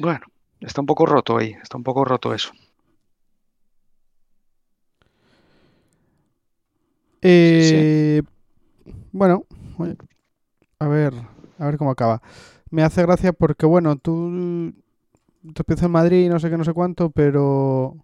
Bueno, 0.00 0.20
está 0.60 0.80
un 0.80 0.86
poco 0.86 1.04
roto 1.06 1.36
ahí, 1.36 1.52
está 1.62 1.76
un 1.76 1.82
poco 1.84 2.04
roto 2.04 2.32
eso. 2.34 2.52
Eh, 7.22 8.22
Bueno, 9.12 9.44
oye, 9.78 9.96
a 10.80 10.88
ver, 10.88 11.14
a 11.58 11.66
ver 11.66 11.78
cómo 11.78 11.90
acaba. 11.92 12.22
Me 12.70 12.82
hace 12.82 13.02
gracia 13.02 13.32
porque, 13.32 13.66
bueno, 13.66 13.96
tú 13.96 14.72
te 15.54 15.62
empieza 15.62 15.86
en 15.86 15.92
Madrid, 15.92 16.30
no 16.30 16.38
sé 16.40 16.50
qué, 16.50 16.58
no 16.58 16.64
sé 16.64 16.72
cuánto, 16.74 17.10
pero 17.10 17.96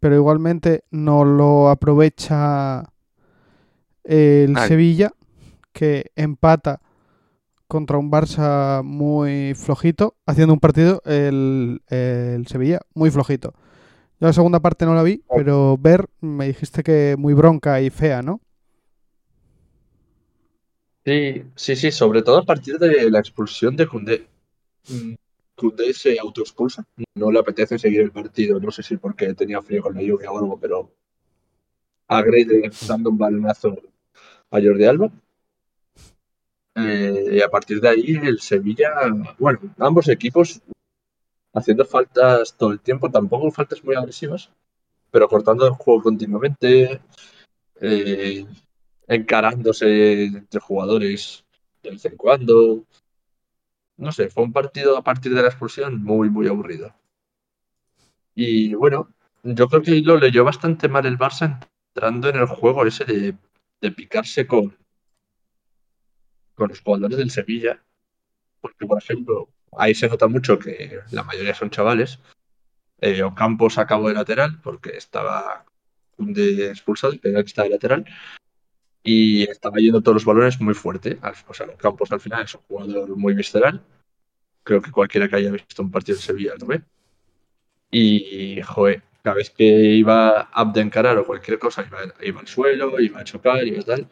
pero 0.00 0.16
igualmente 0.16 0.84
no 0.90 1.24
lo 1.24 1.68
aprovecha 1.68 2.92
el. 4.02 4.56
Sevilla, 4.66 5.12
que 5.72 6.10
empata 6.16 6.80
contra 7.68 7.98
un 7.98 8.10
Barça 8.10 8.82
muy 8.82 9.54
flojito, 9.54 10.16
haciendo 10.26 10.54
un 10.54 10.60
partido 10.60 11.02
el, 11.04 11.82
el 11.88 12.46
Sevilla 12.48 12.80
muy 12.94 13.10
flojito. 13.10 13.54
Yo 14.18 14.26
la 14.26 14.32
segunda 14.32 14.60
parte 14.60 14.84
no 14.84 14.94
la 14.94 15.02
vi, 15.02 15.22
pero 15.34 15.78
ver 15.78 16.06
me 16.20 16.48
dijiste 16.48 16.82
que 16.82 17.14
muy 17.18 17.32
bronca 17.32 17.80
y 17.80 17.90
fea, 17.90 18.22
¿no? 18.22 18.40
Sí, 21.04 21.44
sí, 21.54 21.76
sí, 21.76 21.90
sobre 21.90 22.22
todo 22.22 22.38
a 22.38 22.44
partir 22.44 22.78
de 22.78 23.10
la 23.10 23.18
expulsión 23.18 23.76
de 23.76 23.86
Koundé. 23.86 24.26
Se 25.94 26.18
autoexpulsa, 26.18 26.84
no 27.14 27.30
le 27.30 27.38
apetece 27.38 27.78
seguir 27.78 28.00
el 28.00 28.12
partido, 28.12 28.60
no 28.60 28.70
sé 28.70 28.82
si 28.82 28.96
porque 28.96 29.34
tenía 29.34 29.62
frío 29.62 29.82
con 29.82 29.94
la 29.94 30.02
lluvia 30.02 30.30
o 30.30 30.38
algo, 30.38 30.58
pero 30.58 30.90
agrede 32.08 32.70
dando 32.86 33.10
un 33.10 33.18
balonazo 33.18 33.76
a 34.50 34.60
Jordi 34.60 34.84
Alba. 34.84 35.10
Eh, 36.74 37.30
y 37.32 37.40
a 37.42 37.48
partir 37.48 37.80
de 37.80 37.88
ahí 37.88 38.18
el 38.22 38.40
Sevilla, 38.40 38.90
bueno, 39.38 39.60
ambos 39.78 40.08
equipos 40.08 40.60
haciendo 41.52 41.84
faltas 41.84 42.56
todo 42.56 42.72
el 42.72 42.80
tiempo, 42.80 43.10
tampoco 43.10 43.50
faltas 43.50 43.82
muy 43.84 43.96
agresivas, 43.96 44.50
pero 45.10 45.28
cortando 45.28 45.66
el 45.66 45.72
juego 45.72 46.02
continuamente, 46.02 47.00
eh, 47.80 48.46
encarándose 49.06 50.24
entre 50.24 50.60
jugadores 50.60 51.44
de 51.82 51.90
vez 51.90 52.04
en 52.04 52.16
cuando. 52.16 52.84
No 54.00 54.12
sé, 54.12 54.30
fue 54.30 54.44
un 54.44 54.52
partido 54.52 54.96
a 54.96 55.04
partir 55.04 55.34
de 55.34 55.42
la 55.42 55.48
expulsión 55.48 56.02
muy, 56.02 56.30
muy 56.30 56.48
aburrido. 56.48 56.94
Y 58.34 58.74
bueno, 58.74 59.08
yo 59.42 59.68
creo 59.68 59.82
que 59.82 60.00
lo 60.00 60.16
leyó 60.16 60.42
bastante 60.42 60.88
mal 60.88 61.04
el 61.04 61.18
Barça 61.18 61.60
entrando 61.94 62.30
en 62.30 62.36
el 62.36 62.46
juego 62.46 62.86
ese 62.86 63.04
de, 63.04 63.36
de 63.80 63.92
picarse 63.92 64.46
con, 64.46 64.74
con 66.54 66.68
los 66.68 66.80
jugadores 66.80 67.18
del 67.18 67.30
Sevilla. 67.30 67.82
porque 68.62 68.86
por 68.86 68.98
ejemplo, 68.98 69.48
ahí 69.76 69.94
se 69.94 70.08
nota 70.08 70.28
mucho 70.28 70.58
que 70.58 71.00
la 71.10 71.22
mayoría 71.22 71.54
son 71.54 71.70
chavales. 71.70 72.18
Eh, 73.02 73.22
Ocampos 73.22 73.76
acabó 73.78 74.08
de 74.08 74.14
lateral 74.14 74.60
porque 74.62 74.96
estaba 74.96 75.66
de 76.16 76.70
expulsado, 76.70 77.14
pero 77.20 77.42
que 77.42 77.46
está 77.46 77.64
de 77.64 77.70
lateral. 77.70 78.06
Y 79.02 79.44
estaba 79.44 79.78
yendo 79.78 80.02
todos 80.02 80.16
los 80.16 80.24
balones 80.24 80.60
muy 80.60 80.74
fuerte. 80.74 81.18
O 81.48 81.54
sea, 81.54 81.66
Ocampos 81.66 82.12
al 82.12 82.20
final 82.20 82.44
es 82.44 82.54
un 82.54 82.62
jugador 82.62 83.16
muy 83.16 83.34
visceral. 83.34 83.82
Creo 84.62 84.82
que 84.82 84.90
cualquiera 84.90 85.28
que 85.28 85.36
haya 85.36 85.50
visto 85.50 85.82
un 85.82 85.90
partido 85.90 86.16
de 86.16 86.22
Sevilla 86.22 86.54
lo 86.58 86.66
ve. 86.66 86.82
Y, 87.90 88.60
joder, 88.62 89.02
cada 89.22 89.36
vez 89.36 89.50
que 89.50 89.64
iba 89.64 90.48
a 90.52 90.64
de 90.66 90.80
encarar 90.80 91.18
o 91.18 91.26
cualquier 91.26 91.58
cosa, 91.58 91.84
iba, 91.86 91.98
iba 92.22 92.40
al 92.40 92.46
suelo, 92.46 93.00
iba 93.00 93.20
a 93.20 93.24
chocar, 93.24 93.66
iba 93.66 93.82
tal. 93.82 94.08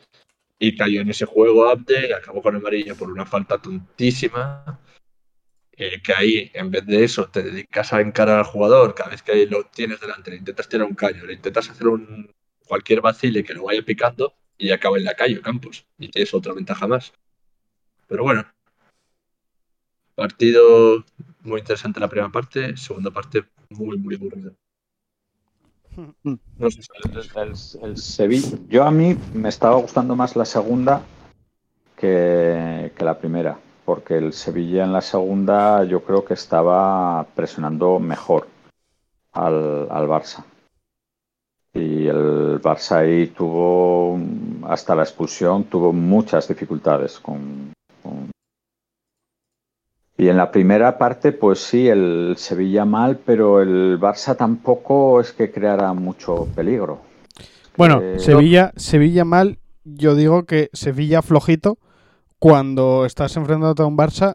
Y 0.58 0.76
cayó 0.76 1.02
en 1.02 1.10
ese 1.10 1.26
juego 1.26 1.68
Abde 1.68 2.14
acabó 2.14 2.42
con 2.42 2.56
amarilla 2.56 2.94
por 2.94 3.10
una 3.10 3.26
falta 3.26 3.58
tontísima. 3.58 4.80
eh, 5.72 6.02
que 6.02 6.12
ahí, 6.14 6.50
en 6.54 6.70
vez 6.70 6.86
de 6.86 7.04
eso, 7.04 7.28
te 7.30 7.42
dedicas 7.42 7.92
a 7.92 8.00
encarar 8.00 8.38
al 8.38 8.44
jugador. 8.44 8.94
Cada 8.94 9.10
vez 9.10 9.22
que 9.22 9.46
lo 9.46 9.64
tienes 9.66 10.00
delante, 10.00 10.30
le 10.30 10.38
intentas 10.38 10.68
tirar 10.68 10.86
un 10.86 10.94
caño, 10.94 11.24
le 11.26 11.34
intentas 11.34 11.70
hacer 11.70 11.88
un 11.88 12.34
cualquier 12.66 13.00
vacile 13.00 13.44
que 13.44 13.54
lo 13.54 13.64
vaya 13.64 13.82
picando 13.82 14.34
y 14.58 14.70
acaba 14.72 14.98
en 14.98 15.04
la 15.04 15.14
calle 15.14 15.40
Campos. 15.40 15.86
Y 15.98 16.08
tienes 16.08 16.34
otra 16.34 16.52
ventaja 16.52 16.86
más. 16.86 17.12
Pero 18.08 18.24
bueno, 18.24 18.44
partido 20.14 21.04
muy 21.42 21.60
interesante 21.60 22.00
la 22.00 22.08
primera 22.08 22.30
parte, 22.30 22.76
segunda 22.76 23.10
parte 23.10 23.44
muy, 23.70 23.96
muy 23.98 24.16
aburrida. 24.16 24.50
No 26.58 26.68
sé 26.72 26.82
si 26.82 26.88
El, 27.04 27.18
el- 27.20 27.84
el 27.90 27.96
Sevilla. 27.96 28.58
Yo 28.68 28.82
a 28.84 28.90
mí 28.90 29.16
me 29.32 29.48
estaba 29.48 29.76
gustando 29.76 30.16
más 30.16 30.34
la 30.34 30.44
segunda 30.44 31.02
que, 31.96 32.92
que 32.96 33.04
la 33.04 33.16
primera, 33.18 33.58
porque 33.84 34.16
el 34.18 34.32
Sevilla 34.32 34.82
en 34.82 34.92
la 34.92 35.00
segunda 35.00 35.84
yo 35.84 36.02
creo 36.02 36.24
que 36.24 36.34
estaba 36.34 37.24
presionando 37.36 38.00
mejor 38.00 38.48
al, 39.32 39.86
al 39.90 40.08
Barça. 40.08 40.44
Y 41.78 42.08
el 42.08 42.60
Barça 42.60 42.96
ahí 42.96 43.28
tuvo, 43.28 44.18
hasta 44.64 44.94
la 44.96 45.02
expulsión, 45.04 45.64
tuvo 45.64 45.92
muchas 45.92 46.48
dificultades 46.48 47.20
con, 47.20 47.72
con- 48.02 48.30
Y 50.16 50.28
en 50.28 50.36
la 50.36 50.50
primera 50.50 50.98
parte, 50.98 51.30
pues 51.30 51.60
sí, 51.60 51.88
el 51.88 52.34
Sevilla 52.36 52.84
mal, 52.84 53.18
pero 53.24 53.60
el 53.62 53.98
Barça 54.00 54.36
tampoco 54.36 55.20
es 55.20 55.32
que 55.32 55.52
creara 55.52 55.92
mucho 55.92 56.48
peligro. 56.56 56.98
Bueno, 57.76 58.00
Eh, 58.02 58.18
Sevilla, 58.18 58.72
Sevilla 58.74 59.24
mal, 59.24 59.58
yo 59.84 60.16
digo 60.16 60.44
que 60.46 60.70
Sevilla 60.72 61.22
flojito 61.22 61.78
cuando 62.40 63.04
estás 63.06 63.36
enfrentándote 63.36 63.82
a 63.82 63.86
un 63.86 63.96
Barça 63.96 64.34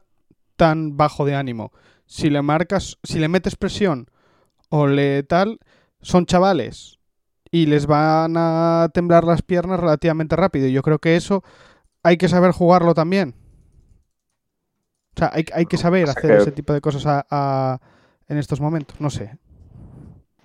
tan 0.55 0.95
bajo 0.95 1.25
de 1.25 1.35
ánimo. 1.35 1.73
Si 2.05 2.29
le 2.29 2.41
marcas, 2.41 2.97
si 3.03 3.19
le 3.19 3.27
metes 3.27 3.57
presión 3.57 4.07
o 4.69 4.87
le 4.87 5.23
tal, 5.23 5.59
son 6.01 6.25
chavales 6.25 6.99
y 7.53 7.67
les 7.67 7.85
van 7.85 8.33
a 8.35 8.89
temblar 8.95 9.23
las 9.25 9.43
piernas 9.43 9.79
relativamente 9.79 10.35
rápido. 10.35 10.65
Y 10.67 10.71
yo 10.73 10.81
creo 10.81 10.97
que 10.97 11.15
eso 11.15 11.43
hay 12.01 12.17
que 12.17 12.27
saber 12.27 12.51
jugarlo 12.51 12.95
también. 12.95 13.35
O 15.15 15.19
sea, 15.19 15.29
hay, 15.31 15.45
hay 15.53 15.67
que 15.67 15.77
saber 15.77 16.09
hacer 16.09 16.31
que- 16.31 16.37
ese 16.37 16.51
tipo 16.51 16.73
de 16.73 16.81
cosas 16.81 17.05
a- 17.05 17.25
a- 17.29 17.79
en 18.27 18.39
estos 18.39 18.59
momentos. 18.59 18.99
No 18.99 19.11
sé. 19.11 19.37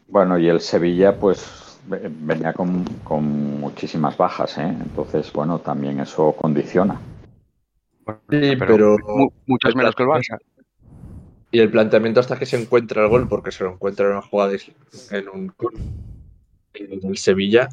Bueno, 0.07 0.39
y 0.39 0.49
el 0.51 0.61
Sevilla, 0.61 1.19
pues 1.19 1.79
ve- 1.87 2.11
venía 2.21 2.53
con, 2.53 2.85
con 3.05 3.59
muchísimas 3.59 4.15
bajas, 4.19 4.59
¿eh? 4.59 4.69
Entonces, 4.69 5.33
bueno, 5.33 5.61
también 5.61 6.01
eso 6.01 6.33
condiciona. 6.33 7.01
Sí, 8.31 8.55
pero- 8.59 8.99
mu- 9.07 9.31
muchas 9.47 9.75
menos 9.75 9.95
que 9.95 10.03
el 10.03 10.09
Barça. 10.11 10.39
Y 11.51 11.61
el 11.61 11.71
planteamiento 11.71 12.21
hasta 12.21 12.39
que 12.39 12.45
se 12.45 12.61
encuentra 12.61 13.03
el 13.03 13.09
gol, 13.09 13.27
porque 13.29 13.51
se 13.51 13.65
lo 13.65 13.73
encuentra 13.73 14.05
en 14.05 14.13
una 14.13 14.23
jugada 14.23 14.53
en 15.11 15.29
un 15.31 15.49
el 16.85 17.17
Sevilla, 17.19 17.69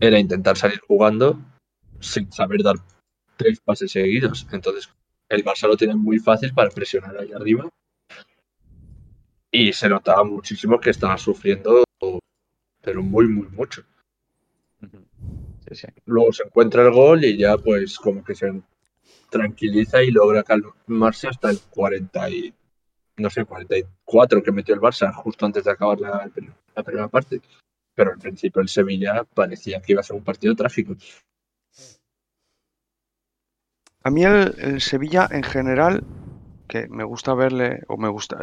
era 0.00 0.18
intentar 0.18 0.56
salir 0.56 0.80
jugando 0.80 1.38
sin 2.00 2.30
saber 2.32 2.62
dar 2.62 2.76
tres 3.36 3.60
pases 3.60 3.92
seguidos. 3.92 4.46
Entonces, 4.52 4.88
el 5.28 5.44
Barça 5.44 5.68
lo 5.68 5.76
tiene 5.76 5.94
muy 5.94 6.18
fácil 6.18 6.52
para 6.52 6.70
presionar 6.70 7.16
ahí 7.16 7.32
arriba. 7.32 7.68
Y 9.50 9.72
se 9.72 9.88
notaba 9.88 10.24
muchísimo 10.24 10.80
que 10.80 10.90
estaba 10.90 11.18
sufriendo, 11.18 11.84
pero 12.80 13.02
muy, 13.02 13.28
muy 13.28 13.48
mucho. 13.48 13.84
Sí, 15.68 15.74
sí. 15.74 15.86
Luego 16.06 16.32
se 16.32 16.44
encuentra 16.44 16.82
el 16.82 16.92
gol 16.92 17.24
y 17.24 17.36
ya, 17.36 17.56
pues, 17.58 17.98
como 17.98 18.24
que 18.24 18.34
se 18.34 18.62
tranquiliza 19.30 20.02
y 20.02 20.10
logra 20.10 20.42
calmarse 20.42 21.28
hasta 21.28 21.50
el 21.50 21.60
40 21.70 22.30
y, 22.30 22.54
no 23.16 23.30
sé, 23.30 23.44
44 23.44 24.42
que 24.42 24.52
metió 24.52 24.74
el 24.74 24.80
Barça 24.80 25.12
justo 25.12 25.46
antes 25.46 25.64
de 25.64 25.70
acabar 25.70 26.00
la, 26.00 26.30
la 26.74 26.82
primera 26.82 27.08
parte. 27.08 27.40
Pero 27.94 28.12
al 28.12 28.18
principio 28.18 28.62
el 28.62 28.68
Sevilla 28.68 29.24
parecía 29.34 29.80
que 29.80 29.92
iba 29.92 30.00
a 30.00 30.04
ser 30.04 30.16
un 30.16 30.24
partido 30.24 30.54
trágico. 30.56 30.94
A 34.04 34.10
mí 34.10 34.24
el, 34.24 34.80
Sevilla 34.80 35.28
en 35.30 35.42
general, 35.42 36.04
que 36.68 36.88
me 36.88 37.04
gusta 37.04 37.34
verle, 37.34 37.82
o 37.88 37.96
me 37.96 38.08
gusta, 38.08 38.36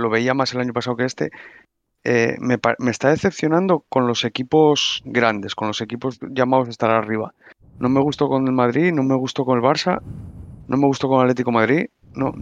lo- 0.00 0.10
veía 0.10 0.34
más 0.34 0.54
el 0.54 0.60
año 0.60 0.72
pasado 0.72 0.96
que 0.96 1.04
este, 1.04 1.30
eh, 2.04 2.36
me, 2.40 2.58
me 2.78 2.90
está 2.90 3.10
decepcionando 3.10 3.84
con 3.88 4.06
los 4.06 4.24
equipos 4.24 5.02
grandes, 5.04 5.54
con 5.54 5.68
los 5.68 5.80
equipos 5.80 6.18
llamados 6.30 6.68
a 6.68 6.72
estar 6.72 6.90
arriba. 6.90 7.34
No 7.78 7.88
me 7.88 8.00
gustó 8.00 8.28
con 8.28 8.46
el 8.46 8.52
Madrid, 8.54 8.92
no 8.92 9.02
me 9.02 9.16
gustó 9.16 9.44
con 9.44 9.58
el 9.58 9.64
Barça, 9.64 10.00
no 10.68 10.76
me 10.76 10.86
gustó 10.86 11.08
con 11.08 11.20
Atlético 11.20 11.52
Madrid, 11.52 11.86
no, 12.14 12.32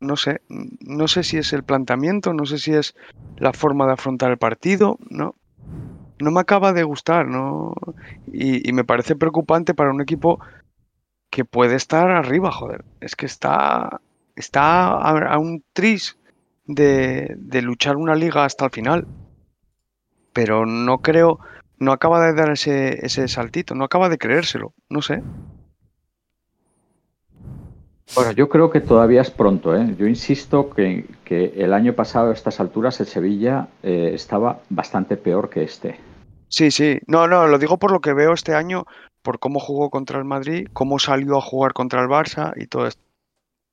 no 0.00 0.16
sé, 0.16 0.42
no 0.48 1.08
sé 1.08 1.22
si 1.24 1.38
es 1.38 1.52
el 1.52 1.64
planteamiento, 1.64 2.32
no 2.34 2.46
sé 2.46 2.58
si 2.58 2.72
es 2.72 2.94
la 3.36 3.52
forma 3.52 3.86
de 3.86 3.92
afrontar 3.94 4.30
el 4.30 4.38
partido, 4.38 4.98
no, 5.10 5.34
no 6.18 6.30
me 6.30 6.40
acaba 6.40 6.72
de 6.72 6.82
gustar, 6.82 7.26
no, 7.26 7.74
y, 8.26 8.68
y 8.68 8.72
me 8.72 8.84
parece 8.84 9.16
preocupante 9.16 9.74
para 9.74 9.90
un 9.90 10.00
equipo 10.00 10.40
que 11.30 11.44
puede 11.44 11.76
estar 11.76 12.10
arriba, 12.10 12.50
joder. 12.50 12.84
Es 13.00 13.16
que 13.16 13.26
está, 13.26 14.00
está 14.36 14.88
a, 14.88 15.34
a 15.34 15.38
un 15.38 15.64
tris 15.72 16.18
de, 16.66 17.34
de 17.36 17.62
luchar 17.62 17.96
una 17.96 18.14
liga 18.14 18.44
hasta 18.44 18.64
el 18.64 18.70
final. 18.70 19.06
Pero 20.32 20.66
no 20.66 20.98
creo, 20.98 21.40
no 21.78 21.92
acaba 21.92 22.26
de 22.26 22.34
dar 22.34 22.50
ese, 22.50 23.04
ese 23.04 23.28
saltito, 23.28 23.74
no 23.74 23.84
acaba 23.84 24.08
de 24.08 24.18
creérselo, 24.18 24.72
no 24.88 25.02
sé. 25.02 25.22
Bueno, 28.14 28.32
yo 28.32 28.48
creo 28.48 28.70
que 28.70 28.80
todavía 28.80 29.20
es 29.20 29.30
pronto, 29.30 29.76
¿eh? 29.76 29.94
Yo 29.98 30.06
insisto 30.06 30.70
que, 30.70 31.06
el 31.28 31.72
año 31.72 31.94
pasado 31.94 32.30
a 32.30 32.34
estas 32.34 32.60
alturas 32.60 33.00
el 33.00 33.06
Sevilla 33.06 33.68
eh, 33.82 34.12
estaba 34.14 34.60
bastante 34.70 35.16
peor 35.16 35.50
que 35.50 35.64
este. 35.64 35.98
Sí, 36.48 36.70
sí, 36.70 36.98
no, 37.08 37.26
no, 37.26 37.46
lo 37.48 37.58
digo 37.58 37.78
por 37.78 37.90
lo 37.90 38.00
que 38.00 38.14
veo 38.14 38.32
este 38.32 38.54
año, 38.54 38.84
por 39.22 39.40
cómo 39.40 39.58
jugó 39.58 39.90
contra 39.90 40.18
el 40.18 40.24
Madrid, 40.24 40.68
cómo 40.72 40.98
salió 40.98 41.36
a 41.36 41.42
jugar 41.42 41.72
contra 41.72 42.00
el 42.00 42.08
Barça 42.08 42.52
y 42.56 42.66
todo 42.66 42.86
esto. 42.86 43.02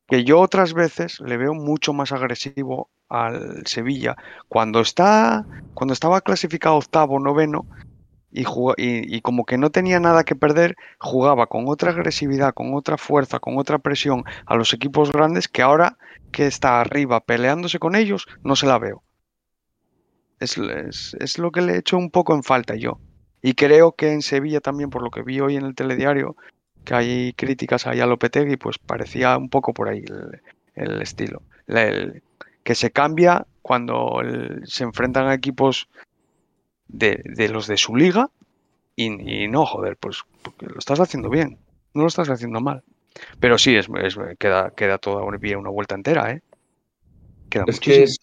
Que 0.07 0.23
yo 0.23 0.39
otras 0.39 0.73
veces 0.73 1.19
le 1.21 1.37
veo 1.37 1.53
mucho 1.53 1.93
más 1.93 2.11
agresivo 2.11 2.89
al 3.09 3.65
Sevilla 3.67 4.15
cuando 4.49 4.81
está, 4.81 5.45
cuando 5.75 5.93
estaba 5.93 6.21
clasificado 6.21 6.75
octavo, 6.75 7.19
noveno 7.19 7.67
y, 8.33 9.21
como 9.21 9.45
que 9.45 9.57
no 9.57 9.69
tenía 9.69 9.99
nada 9.99 10.23
que 10.23 10.35
perder, 10.35 10.75
jugaba 10.99 11.47
con 11.47 11.65
otra 11.67 11.91
agresividad, 11.91 12.53
con 12.53 12.73
otra 12.73 12.97
fuerza, 12.97 13.39
con 13.39 13.57
otra 13.57 13.77
presión 13.77 14.23
a 14.45 14.55
los 14.55 14.73
equipos 14.73 15.11
grandes 15.11 15.47
que 15.47 15.61
ahora 15.61 15.97
que 16.31 16.47
está 16.47 16.81
arriba 16.81 17.19
peleándose 17.19 17.77
con 17.77 17.95
ellos, 17.95 18.25
no 18.43 18.55
se 18.55 18.65
la 18.65 18.79
veo. 18.79 19.03
Es, 20.39 20.57
es- 20.57 21.37
lo 21.37 21.51
que 21.51 21.61
le 21.61 21.73
he 21.73 21.77
hecho 21.77 21.97
un 21.97 22.09
poco 22.09 22.33
en 22.33 22.43
falta 22.43 22.75
yo. 22.75 22.99
Y 23.41 23.53
creo 23.53 23.93
que 23.93 24.11
en 24.11 24.21
Sevilla 24.21 24.61
también, 24.61 24.89
por 24.89 25.03
lo 25.03 25.11
que 25.11 25.21
vi 25.21 25.39
hoy 25.39 25.55
en 25.55 25.65
el 25.65 25.75
telediario, 25.75 26.35
que 26.85 26.95
hay 26.95 27.33
críticas 27.33 27.87
ahí 27.87 27.99
a 27.99 28.05
Lopetegui, 28.05 28.57
pues 28.57 28.77
parecía 28.77 29.37
un 29.37 29.49
poco 29.49 29.73
por 29.73 29.89
ahí 29.89 30.03
el, 30.75 31.01
estilo. 31.01 31.41
Que 32.63 32.75
se 32.75 32.91
cambia 32.91 33.45
cuando 33.61 34.21
se 34.65 34.83
enfrentan 34.83 35.27
a 35.27 35.33
equipos 35.33 35.87
de, 36.87 37.21
de 37.25 37.49
los 37.49 37.67
de 37.67 37.77
su 37.77 37.95
liga 37.95 38.29
y, 38.95 39.45
y 39.45 39.47
no, 39.49 39.65
joder, 39.65 39.97
pues 39.97 40.19
porque 40.43 40.67
lo 40.67 40.79
estás 40.79 40.99
haciendo 41.01 41.29
bien, 41.29 41.59
no 41.93 42.03
lo 42.03 42.07
estás 42.09 42.29
haciendo 42.29 42.61
mal. 42.61 42.83
Pero 43.39 43.57
sí, 43.59 43.75
es, 43.75 43.87
es- 44.03 44.17
queda, 44.39 44.71
queda 44.71 44.97
toda 44.99 45.23
una, 45.23 45.39
una 45.59 45.69
vuelta 45.71 45.95
entera, 45.95 46.31
¿eh? 46.31 46.41
Queda 47.49 47.65
Es 47.65 47.79
muchísimo. 47.79 47.79
que 47.79 48.03
es, 48.03 48.17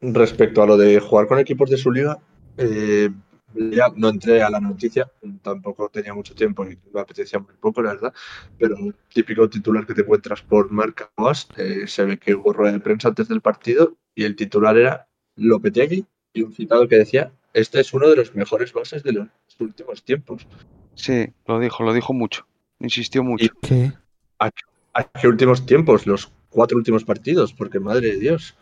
respecto 0.00 0.62
a 0.62 0.66
lo 0.66 0.76
de 0.76 1.00
jugar 1.00 1.26
con 1.26 1.38
equipos 1.38 1.70
de 1.70 1.76
su 1.76 1.90
liga, 1.92 2.18
eh, 2.58 3.10
ya 3.54 3.88
no 3.96 4.08
entré 4.08 4.42
a 4.42 4.50
la 4.50 4.60
noticia, 4.60 5.10
tampoco 5.42 5.88
tenía 5.90 6.14
mucho 6.14 6.34
tiempo 6.34 6.64
y 6.66 6.78
me 6.92 7.00
apetecía 7.00 7.38
muy 7.38 7.54
poco, 7.60 7.82
la 7.82 7.94
verdad, 7.94 8.14
pero 8.58 8.76
un 8.76 8.94
típico 9.12 9.48
titular 9.48 9.86
que 9.86 9.94
te 9.94 10.02
encuentras 10.02 10.42
por 10.42 10.70
marca 10.72 11.10
o 11.16 11.28
as, 11.28 11.48
eh, 11.56 11.86
se 11.86 12.04
ve 12.04 12.18
que 12.18 12.34
hubo 12.34 12.52
rueda 12.52 12.72
de 12.72 12.80
prensa 12.80 13.08
antes 13.08 13.28
del 13.28 13.40
partido 13.42 13.96
y 14.14 14.24
el 14.24 14.36
titular 14.36 14.76
era 14.76 15.08
Lopetegui 15.36 16.06
y 16.32 16.42
un 16.42 16.52
citado 16.52 16.88
que 16.88 16.96
decía, 16.96 17.32
este 17.54 17.80
es 17.80 17.94
uno 17.94 18.08
de 18.08 18.16
los 18.16 18.34
mejores 18.34 18.72
bases 18.72 19.02
de 19.02 19.12
los 19.12 19.28
últimos 19.58 20.02
tiempos. 20.02 20.46
Sí, 20.94 21.32
lo 21.46 21.58
dijo, 21.58 21.82
lo 21.84 21.94
dijo 21.94 22.12
mucho, 22.12 22.46
insistió 22.80 23.24
mucho. 23.24 23.46
¿Qué? 23.62 23.92
¿A 24.38 25.02
qué 25.04 25.26
últimos 25.26 25.64
tiempos? 25.64 26.06
Los 26.06 26.30
cuatro 26.50 26.76
últimos 26.76 27.04
partidos, 27.04 27.52
porque 27.52 27.80
madre 27.80 28.08
de 28.08 28.18
Dios. 28.18 28.56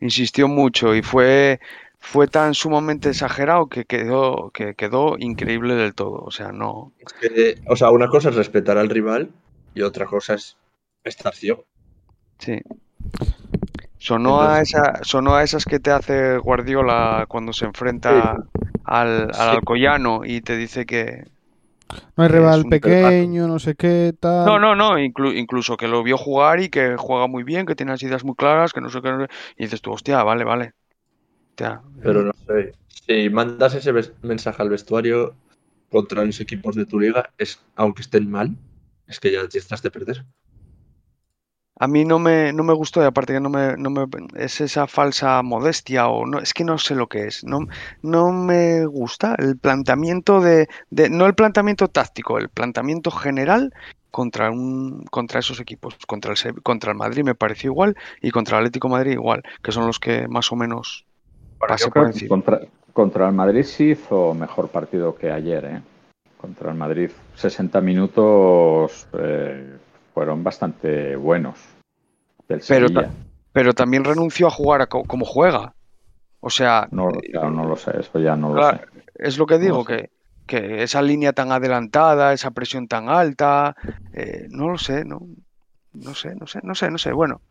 Insistió 0.00 0.46
mucho 0.48 0.94
y 0.94 1.02
fue, 1.02 1.60
fue 1.98 2.28
tan 2.28 2.54
sumamente 2.54 3.10
exagerado 3.10 3.68
que 3.68 3.84
quedó, 3.84 4.50
que 4.50 4.74
quedó 4.74 5.16
increíble 5.18 5.74
del 5.74 5.94
todo. 5.94 6.22
O 6.24 6.30
sea, 6.30 6.52
no. 6.52 6.92
Es 6.98 7.12
que, 7.12 7.60
o 7.66 7.76
sea, 7.76 7.90
una 7.90 8.08
cosa 8.08 8.28
es 8.28 8.36
respetar 8.36 8.78
al 8.78 8.90
rival 8.90 9.30
y 9.74 9.82
otra 9.82 10.06
cosa 10.06 10.34
es 10.34 10.56
estar 11.04 11.34
ciego. 11.34 11.64
Sí. 12.38 12.60
Sonó 14.06 14.42
a, 14.42 14.60
esa, 14.60 14.98
sonó 15.02 15.34
a 15.36 15.42
esas 15.44 15.64
que 15.66 15.78
te 15.80 15.90
hace 15.92 16.36
Guardiola 16.38 17.26
cuando 17.28 17.52
se 17.52 17.64
enfrenta 17.66 18.48
al, 18.82 19.30
al 19.34 19.48
Sí. 19.50 19.56
Alcoyano 19.56 20.22
y 20.24 20.40
te 20.42 20.56
dice 20.56 20.86
que... 20.86 21.24
No 22.16 22.22
hay 22.24 22.28
rival 22.28 22.66
pequeño, 22.66 23.46
no 23.48 23.58
sé 23.58 23.74
qué, 23.74 24.14
tal. 24.18 24.32
No, 24.48 24.58
no, 24.58 24.74
no, 24.74 24.98
inclu- 24.98 25.34
incluso 25.36 25.76
que 25.76 25.86
lo 25.88 26.02
vio 26.02 26.18
jugar 26.18 26.60
y 26.60 26.68
que 26.68 26.96
juega 26.96 27.28
muy 27.28 27.44
bien, 27.44 27.64
que 27.66 27.76
tiene 27.76 27.92
las 27.92 28.02
ideas 28.02 28.24
muy 28.24 28.34
claras, 28.34 28.72
que 28.72 28.80
no 28.80 28.88
sé 28.90 29.00
qué... 29.00 29.10
no 29.10 29.20
sé- 29.26 29.28
Y 29.56 29.64
dices 29.64 29.80
tú, 29.82 29.92
hostia, 29.92 30.22
vale, 30.24 30.44
vale. 30.44 30.72
Hostia, 31.50 31.82
Pero 32.02 32.22
no 32.22 32.32
sé. 32.46 32.74
Si 33.06 33.30
mandas 33.30 33.74
ese 33.74 33.92
mensaje 34.22 34.62
al 34.62 34.70
vestuario 34.70 35.36
contra 35.90 36.24
los 36.24 36.40
equipos 36.40 36.74
de 36.76 36.86
tu 36.86 36.98
liga, 37.00 37.32
es, 37.38 37.60
aunque 37.76 38.02
estén 38.02 38.30
mal, 38.30 38.56
es 39.06 39.20
que 39.20 39.32
ya, 39.32 39.48
ya 39.48 39.58
estás 39.58 39.82
de 39.82 39.90
perder. 39.90 40.24
A 41.78 41.88
mí 41.88 42.04
no 42.04 42.18
me, 42.18 42.52
no 42.52 42.62
me 42.64 42.74
gustó 42.74 43.02
y 43.02 43.06
aparte 43.06 43.32
que 43.32 43.40
no 43.40 43.48
me, 43.50 43.76
no 43.76 43.90
me 43.90 44.06
es 44.36 44.60
esa 44.60 44.86
falsa 44.86 45.42
modestia 45.42 46.08
o 46.08 46.26
no, 46.26 46.38
es 46.38 46.54
que 46.54 46.64
no 46.64 46.78
sé 46.78 46.94
lo 46.94 47.08
que 47.08 47.26
es. 47.26 47.44
No, 47.44 47.60
no 48.02 48.30
me 48.32 48.86
gusta 48.86 49.34
el 49.38 49.58
planteamiento 49.58 50.40
de, 50.40 50.68
de- 50.90 51.10
no 51.10 51.26
el 51.26 51.34
planteamiento 51.34 51.88
táctico, 51.88 52.38
el 52.38 52.50
planteamiento 52.50 53.10
general 53.10 53.72
contra 54.10 54.50
un, 54.50 55.04
contra 55.10 55.40
esos 55.40 55.58
equipos, 55.60 55.96
contra 56.06 56.32
el, 56.34 56.62
contra 56.62 56.92
el 56.92 56.98
Madrid 56.98 57.24
me 57.24 57.34
pareció 57.34 57.70
igual 57.70 57.96
y 58.20 58.30
contra 58.30 58.58
el 58.58 58.64
Atlético 58.64 58.88
de 58.88 58.92
Madrid 58.92 59.12
igual, 59.12 59.42
que 59.62 59.72
son 59.72 59.86
los 59.86 59.98
que 59.98 60.28
más 60.28 60.52
o 60.52 60.56
menos 60.56 61.06
yo 61.78 61.90
por 61.90 62.10
contra, 62.28 62.60
contra 62.92 63.28
el 63.28 63.34
Madrid 63.34 63.62
sí 63.64 63.90
hizo 63.92 64.34
mejor 64.34 64.68
partido 64.68 65.14
que 65.16 65.30
ayer. 65.30 65.64
¿eh? 65.64 65.82
Contra 66.36 66.70
el 66.70 66.76
Madrid 66.76 67.10
60 67.34 67.80
minutos 67.80 69.06
eh, 69.18 69.78
fueron 70.14 70.42
bastante 70.44 71.16
buenos. 71.16 71.58
Del 72.48 72.62
Pero. 72.66 72.88
Pero 73.52 73.74
también 73.74 74.04
renunció 74.04 74.46
a 74.46 74.50
jugar 74.50 74.80
a 74.80 74.86
co- 74.86 75.04
como 75.04 75.24
juega. 75.26 75.74
O 76.40 76.48
sea, 76.50 76.88
No, 76.90 77.10
claro, 77.10 77.50
no 77.50 77.64
lo 77.66 77.76
sé, 77.76 77.92
eso 78.00 78.18
ya 78.18 78.34
no 78.34 78.54
lo 78.54 78.70
sé. 78.70 78.80
Es 79.14 79.36
lo 79.38 79.46
que 79.46 79.58
digo, 79.58 79.84
sé. 79.84 79.96
que, 79.96 80.10
que 80.46 80.82
esa 80.82 81.02
línea 81.02 81.32
tan 81.34 81.52
adelantada, 81.52 82.32
esa 82.32 82.50
presión 82.50 82.88
tan 82.88 83.08
alta, 83.10 83.76
eh, 84.14 84.46
no 84.48 84.70
lo 84.70 84.78
sé, 84.78 85.04
no, 85.04 85.20
no 85.92 86.14
sé, 86.14 86.34
no 86.34 86.46
sé, 86.46 86.60
no 86.62 86.74
sé, 86.74 86.90
no 86.90 86.96
sé. 86.98 87.12
Bueno, 87.12 87.42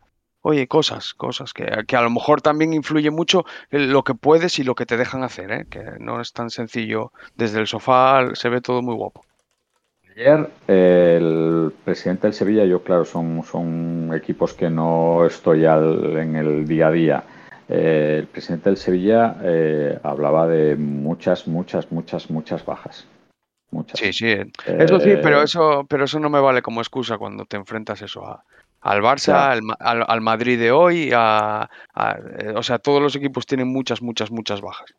oye, 0.42 0.66
cosas, 0.66 1.14
cosas 1.14 1.54
que, 1.54 1.66
que 1.86 1.96
a 1.96 2.02
lo 2.02 2.10
mejor 2.10 2.42
también 2.42 2.72
influye 2.74 3.10
mucho 3.12 3.44
lo 3.70 4.02
que 4.02 4.14
puedes 4.14 4.58
y 4.58 4.64
lo 4.64 4.74
que 4.74 4.86
te 4.86 4.96
dejan 4.96 5.22
hacer, 5.22 5.52
¿eh? 5.52 5.66
que 5.70 5.84
no 6.00 6.20
es 6.20 6.32
tan 6.32 6.50
sencillo. 6.50 7.12
Desde 7.36 7.60
el 7.60 7.66
sofá 7.68 8.34
se 8.34 8.48
ve 8.48 8.60
todo 8.60 8.82
muy 8.82 8.96
guapo. 8.96 9.24
Ayer 10.14 10.50
eh, 10.68 11.18
el 11.20 11.72
presidente 11.84 12.26
del 12.26 12.34
Sevilla, 12.34 12.64
yo 12.64 12.82
claro, 12.82 13.04
son, 13.04 13.42
son 13.44 14.10
equipos 14.14 14.52
que 14.52 14.68
no 14.68 15.24
estoy 15.24 15.64
al- 15.64 16.16
en 16.16 16.36
el 16.36 16.66
día 16.66 16.88
a 16.88 16.90
día. 16.90 17.24
Eh, 17.68 18.16
el 18.20 18.26
presidente 18.26 18.68
del 18.68 18.76
Sevilla 18.76 19.36
eh, 19.42 19.98
hablaba 20.02 20.46
de 20.46 20.76
muchas, 20.76 21.46
muchas, 21.48 21.90
muchas, 21.90 22.30
muchas 22.30 22.64
bajas. 22.64 23.06
Muchas. 23.70 23.98
Sí, 23.98 24.12
sí. 24.12 24.26
Eso 24.66 25.00
sí, 25.00 25.10
Eh, 25.10 25.20
pero 25.22 25.42
eso, 25.42 25.86
pero 25.88 26.04
eso 26.04 26.20
no 26.20 26.28
me 26.28 26.40
vale 26.40 26.60
como 26.60 26.82
excusa 26.82 27.16
cuando 27.16 27.46
te 27.46 27.56
enfrentas 27.56 28.02
eso 28.02 28.26
a, 28.26 28.44
al 28.82 29.00
Barça, 29.00 29.52
al, 29.78 30.04
al- 30.06 30.20
Madrid 30.20 30.58
de 30.58 30.72
hoy, 30.72 31.10
a, 31.14 31.70
a- 31.94 32.16
eh, 32.38 32.52
o 32.54 32.62
sea, 32.62 32.78
todos 32.78 33.00
los 33.00 33.16
equipos 33.16 33.46
tienen 33.46 33.68
muchas, 33.68 34.02
muchas, 34.02 34.30
muchas 34.30 34.60
bajas. 34.60 34.92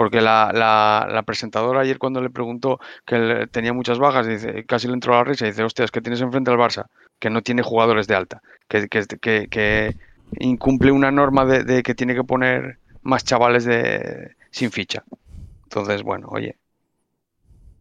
Porque 0.00 0.20
la, 0.22 0.50
la- 0.54 1.06
la 1.16 1.22
presentadora 1.24 1.80
ayer 1.82 1.98
cuando 1.98 2.20
le 2.22 2.30
preguntó 2.30 2.78
que 3.06 3.46
tenía 3.52 3.72
muchas 3.74 3.98
bajas, 3.98 4.26
dice, 4.26 4.64
casi 4.66 4.86
le 4.88 4.94
entró 4.94 5.12
la 5.14 5.24
risa 5.24 5.44
dice, 5.46 5.62
hostia, 5.62 5.84
es 5.84 5.90
que 5.90 6.00
tienes 6.00 6.22
enfrente 6.22 6.50
al 6.50 6.56
Barça, 6.58 6.86
que 7.20 7.28
no 7.30 7.42
tiene 7.42 7.62
jugadores 7.62 8.06
de 8.06 8.14
alta, 8.16 8.42
que, 8.68 8.88
que, 8.88 9.02
que- 9.20 9.48
que 9.50 9.96
incumple 10.32 10.92
una 10.92 11.10
norma 11.10 11.44
de, 11.44 11.64
de 11.64 11.82
que 11.82 11.94
tiene 11.94 12.14
que 12.14 12.24
poner 12.24 12.78
más 13.02 13.24
chavales 13.24 13.64
de, 13.64 14.36
sin 14.50 14.70
ficha. 14.72 15.04
Entonces, 15.64 16.02
bueno, 16.02 16.28
oye, 16.30 16.58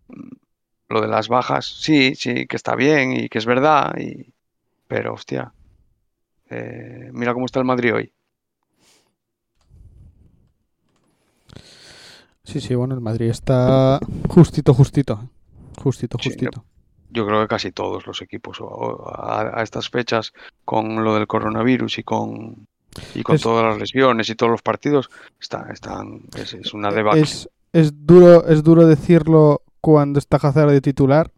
mm, 0.07 0.29
lo 0.89 1.01
de 1.01 1.07
las 1.07 1.27
bajas, 1.29 1.65
sí, 1.67 2.15
sí, 2.15 2.47
que 2.47 2.55
está 2.57 2.75
bien 2.75 3.13
y 3.13 3.29
que 3.29 3.37
es 3.39 3.45
verdad, 3.45 3.95
y... 3.99 4.33
pero 4.87 5.13
hostia, 5.15 5.53
eh, 6.49 7.09
mira 7.13 7.33
cómo 7.33 7.45
está 7.47 7.59
el 7.59 7.65
Madrid 7.65 7.95
hoy. 7.95 8.13
Sí, 12.51 12.61
sí, 12.61 12.75
bueno, 12.75 12.95
el 12.95 13.01
Madrid 13.01 13.29
está 13.29 13.99
justito, 14.29 14.73
justito. 14.73 15.29
Justito, 15.81 16.17
Sí, 16.21 16.29
justito. 16.29 16.65
Yo 17.11 17.25
creo 17.25 17.41
que 17.41 17.47
casi 17.47 17.71
todos 17.71 18.05
los 18.05 18.21
equipos 18.21 18.59
a, 18.61 19.59
a 19.59 19.63
estas 19.63 19.89
fechas, 19.89 20.33
con 20.65 21.03
lo 21.03 21.15
del 21.15 21.27
coronavirus 21.27 21.97
y 21.99 22.03
con 22.03 22.67
y 23.15 23.23
con 23.23 23.35
Es- 23.35 23.41
todas 23.41 23.63
las 23.65 23.77
lesiones 23.79 24.29
y 24.29 24.35
todos 24.35 24.51
los 24.51 24.61
partidos, 24.61 25.09
están, 25.39 25.71
están, 25.71 26.21
es, 26.37 26.53
es 26.53 26.73
una 26.73 26.91
debacle. 26.91 27.21
Es, 27.21 27.49
es 27.71 28.05
duro, 28.05 28.45
es 28.47 28.63
duro 28.63 28.85
decirlo 28.87 29.61
cuando 29.79 30.19
está 30.19 30.37
Hazard 30.37 30.71
de 30.71 30.81
titular. 30.81 31.31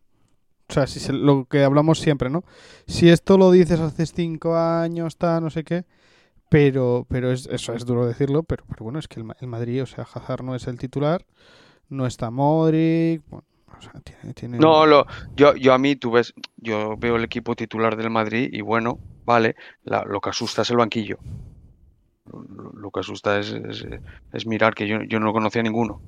O 0.70 0.74
sea, 0.74 0.88
si 0.88 1.00
se- 1.02 1.12
lo 1.14 1.46
que 1.46 1.64
hablamos 1.64 2.00
siempre, 2.00 2.30
¿no? 2.30 2.44
Si 2.88 3.10
esto 3.10 3.38
lo 3.38 3.52
dices 3.52 3.80
hace 3.82 4.06
cinco 4.06 4.56
años, 4.58 5.08
está, 5.08 5.40
no 5.42 5.50
sé 5.50 5.64
qué. 5.66 5.86
Pero, 6.52 7.06
pero 7.10 7.32
es, 7.32 7.48
eso 7.48 7.74
es 7.74 7.86
duro 7.86 8.06
decirlo. 8.06 8.44
Pero, 8.44 8.66
pero 8.68 8.84
bueno, 8.84 9.00
es 9.00 9.08
que 9.08 9.22
el, 9.22 9.26
el 9.40 9.48
Madrid, 9.48 9.84
o 9.84 9.86
sea, 9.86 10.04
Hazard 10.14 10.44
no 10.44 10.54
es 10.54 10.68
el 10.68 10.78
titular. 10.78 11.26
No 11.90 12.06
está 12.06 12.30
Modric. 12.30 13.22
bueno, 13.30 13.46
o 13.78 13.82
sea, 13.82 13.94
tiene, 14.02 14.34
tiene 14.34 14.60
No, 14.60 14.86
lo, 14.86 15.06
yo, 15.36 15.56
yo 15.56 15.74
a 15.74 15.78
mí, 15.78 15.96
tú 15.96 16.12
ves, 16.12 16.34
yo 16.58 16.98
veo 16.98 17.16
el 17.16 17.24
equipo 17.24 17.56
titular 17.56 17.96
del 17.96 18.10
Madrid 18.10 18.50
y 18.52 18.62
bueno, 18.62 19.00
vale, 19.26 19.56
la- 19.84 20.04
lo 20.04 20.20
que 20.22 20.30
asusta 20.30 20.64
es 20.64 20.70
el 20.72 20.78
banquillo. 20.78 21.18
Lo, 22.32 22.72
lo 22.74 22.92
que 22.92 23.00
asusta 23.00 23.40
es, 23.40 23.52
es- 23.52 23.86
es 24.34 24.46
mirar 24.46 24.74
que 24.76 24.88
yo, 24.88 25.02
yo 25.04 25.20
no 25.20 25.34
conocía 25.34 25.62
a 25.62 25.64
ninguno. 25.64 26.02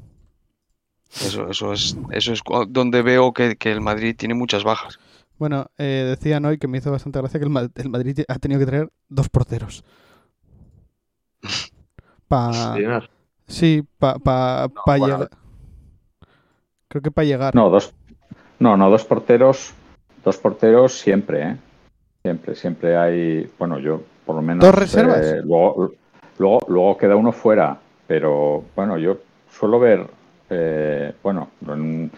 Eso, 1.10 1.50
eso 1.50 1.74
es, 1.74 1.96
eso 2.12 2.34
es 2.34 2.42
donde 2.70 3.02
veo 3.02 3.34
que, 3.34 3.56
que 3.56 3.72
el 3.72 3.82
Madrid 3.82 4.16
tiene 4.18 4.34
muchas 4.34 4.64
bajas. 4.64 5.00
Bueno, 5.38 5.68
eh, 5.78 6.06
decían 6.08 6.46
hoy 6.46 6.58
que 6.58 6.68
me 6.68 6.78
hizo 6.78 6.92
bastante 6.92 7.20
gracia 7.20 7.40
que 7.40 7.46
el 7.46 7.90
Madrid 7.90 8.20
ha 8.28 8.40
tenido 8.40 8.60
que 8.60 8.66
traer 8.66 8.90
dos 9.10 9.30
porteros. 9.30 9.84
Pa, 12.28 12.74
Llegar. 12.76 13.10
sí, 13.48 13.84
para 14.00 14.20
pa, 14.20 14.68
No, 14.74 14.82
pa 14.86 14.98
bueno, 14.98 15.06
llegar. 15.18 15.30
Creo 16.88 17.02
que 17.02 17.12
para 17.12 17.26
llegar. 17.26 17.56
No, 17.56 17.70
dos, 17.70 17.94
no, 18.60 18.78
no, 18.78 18.90
dos 18.90 19.04
porteros, 19.06 19.74
dos 20.24 20.38
porteros 20.38 20.98
siempre, 21.00 21.42
¿eh? 21.44 21.58
Siempre, 22.24 22.56
siempre 22.56 22.96
hay, 22.98 23.52
bueno, 23.60 23.80
yo 23.80 24.02
por 24.26 24.36
lo 24.36 24.42
menos. 24.42 24.64
¿Dos 24.66 24.76
reservas? 24.76 25.18
eh, 25.26 25.42
luego, 25.44 25.92
luego, 26.38 26.60
luego 26.68 26.98
queda 26.98 27.16
uno 27.16 27.32
fuera, 27.34 27.78
pero 28.08 28.64
bueno, 28.76 28.98
yo 28.98 29.18
suelo 29.52 29.80
ver, 29.80 30.08
eh, 30.50 31.14
bueno, 31.22 31.50
en- 31.68 32.10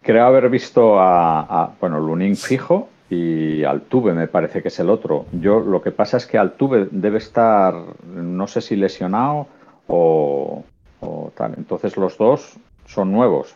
creo 0.00 0.26
haber 0.26 0.48
visto 0.48 0.98
a, 1.00 1.40
a, 1.40 1.74
bueno, 1.80 1.98
Lunin 1.98 2.36
fijo 2.36 2.88
y 3.10 3.64
Altuve 3.64 4.14
me 4.14 4.28
parece 4.28 4.62
que 4.62 4.68
es 4.68 4.78
el 4.80 4.90
otro. 4.90 5.26
Yo 5.32 5.60
lo 5.60 5.82
que 5.82 5.90
pasa 5.92 6.16
es 6.16 6.26
que 6.26 6.38
Altuve 6.38 6.88
debe 6.90 7.18
estar, 7.18 7.74
no 8.06 8.46
sé 8.46 8.60
si 8.60 8.76
lesionado 8.76 9.46
o, 9.88 10.64
o 11.00 11.32
tal. 11.36 11.54
Entonces 11.56 11.96
los 11.96 12.16
dos 12.18 12.56
son 12.86 13.12
nuevos. 13.12 13.54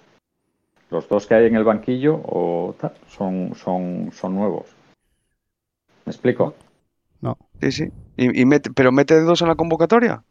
Los 0.90 1.08
dos 1.08 1.26
que 1.26 1.34
hay 1.34 1.46
en 1.46 1.56
el 1.56 1.64
banquillo 1.64 2.14
o 2.24 2.74
tal, 2.80 2.92
son, 3.08 3.54
son, 3.54 4.10
son 4.12 4.34
nuevos. 4.34 4.66
¿Me 6.06 6.12
explico? 6.12 6.54
Sí, 7.60 7.72
sí. 7.72 7.88
Y, 8.16 8.42
y 8.42 8.44
mete- 8.46 8.70
pero 8.74 8.92
mete 8.92 9.20
dos 9.20 9.42
en 9.42 9.48
la 9.48 9.56
convocatoria. 9.56 10.22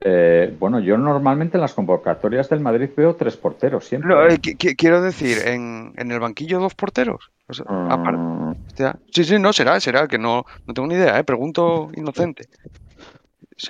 Eh, 0.00 0.54
bueno, 0.58 0.78
yo 0.78 0.96
normalmente 0.96 1.56
en 1.56 1.62
las 1.62 1.74
convocatorias 1.74 2.48
del 2.48 2.60
Madrid 2.60 2.90
veo 2.96 3.16
tres 3.16 3.36
porteros 3.36 3.84
siempre. 3.84 4.08
No, 4.08 4.24
eh, 4.24 4.38
qui- 4.38 4.56
qui- 4.56 4.76
quiero 4.76 5.02
decir, 5.02 5.38
en, 5.44 5.92
en 5.96 6.12
el 6.12 6.20
banquillo 6.20 6.60
dos 6.60 6.74
porteros. 6.74 7.32
O 7.48 7.54
sea, 7.54 7.64
apar- 7.66 8.16
Mm, 8.18 8.66
hostia. 8.66 8.98
Sí, 9.10 9.24
sí, 9.24 9.38
no, 9.38 9.52
será, 9.52 9.80
será, 9.80 10.06
que 10.06 10.18
no, 10.18 10.44
no 10.66 10.74
tengo 10.74 10.86
ni 10.88 10.94
idea, 10.94 11.18
¿eh? 11.18 11.24
Pregunto 11.24 11.90
inocente. 11.96 12.48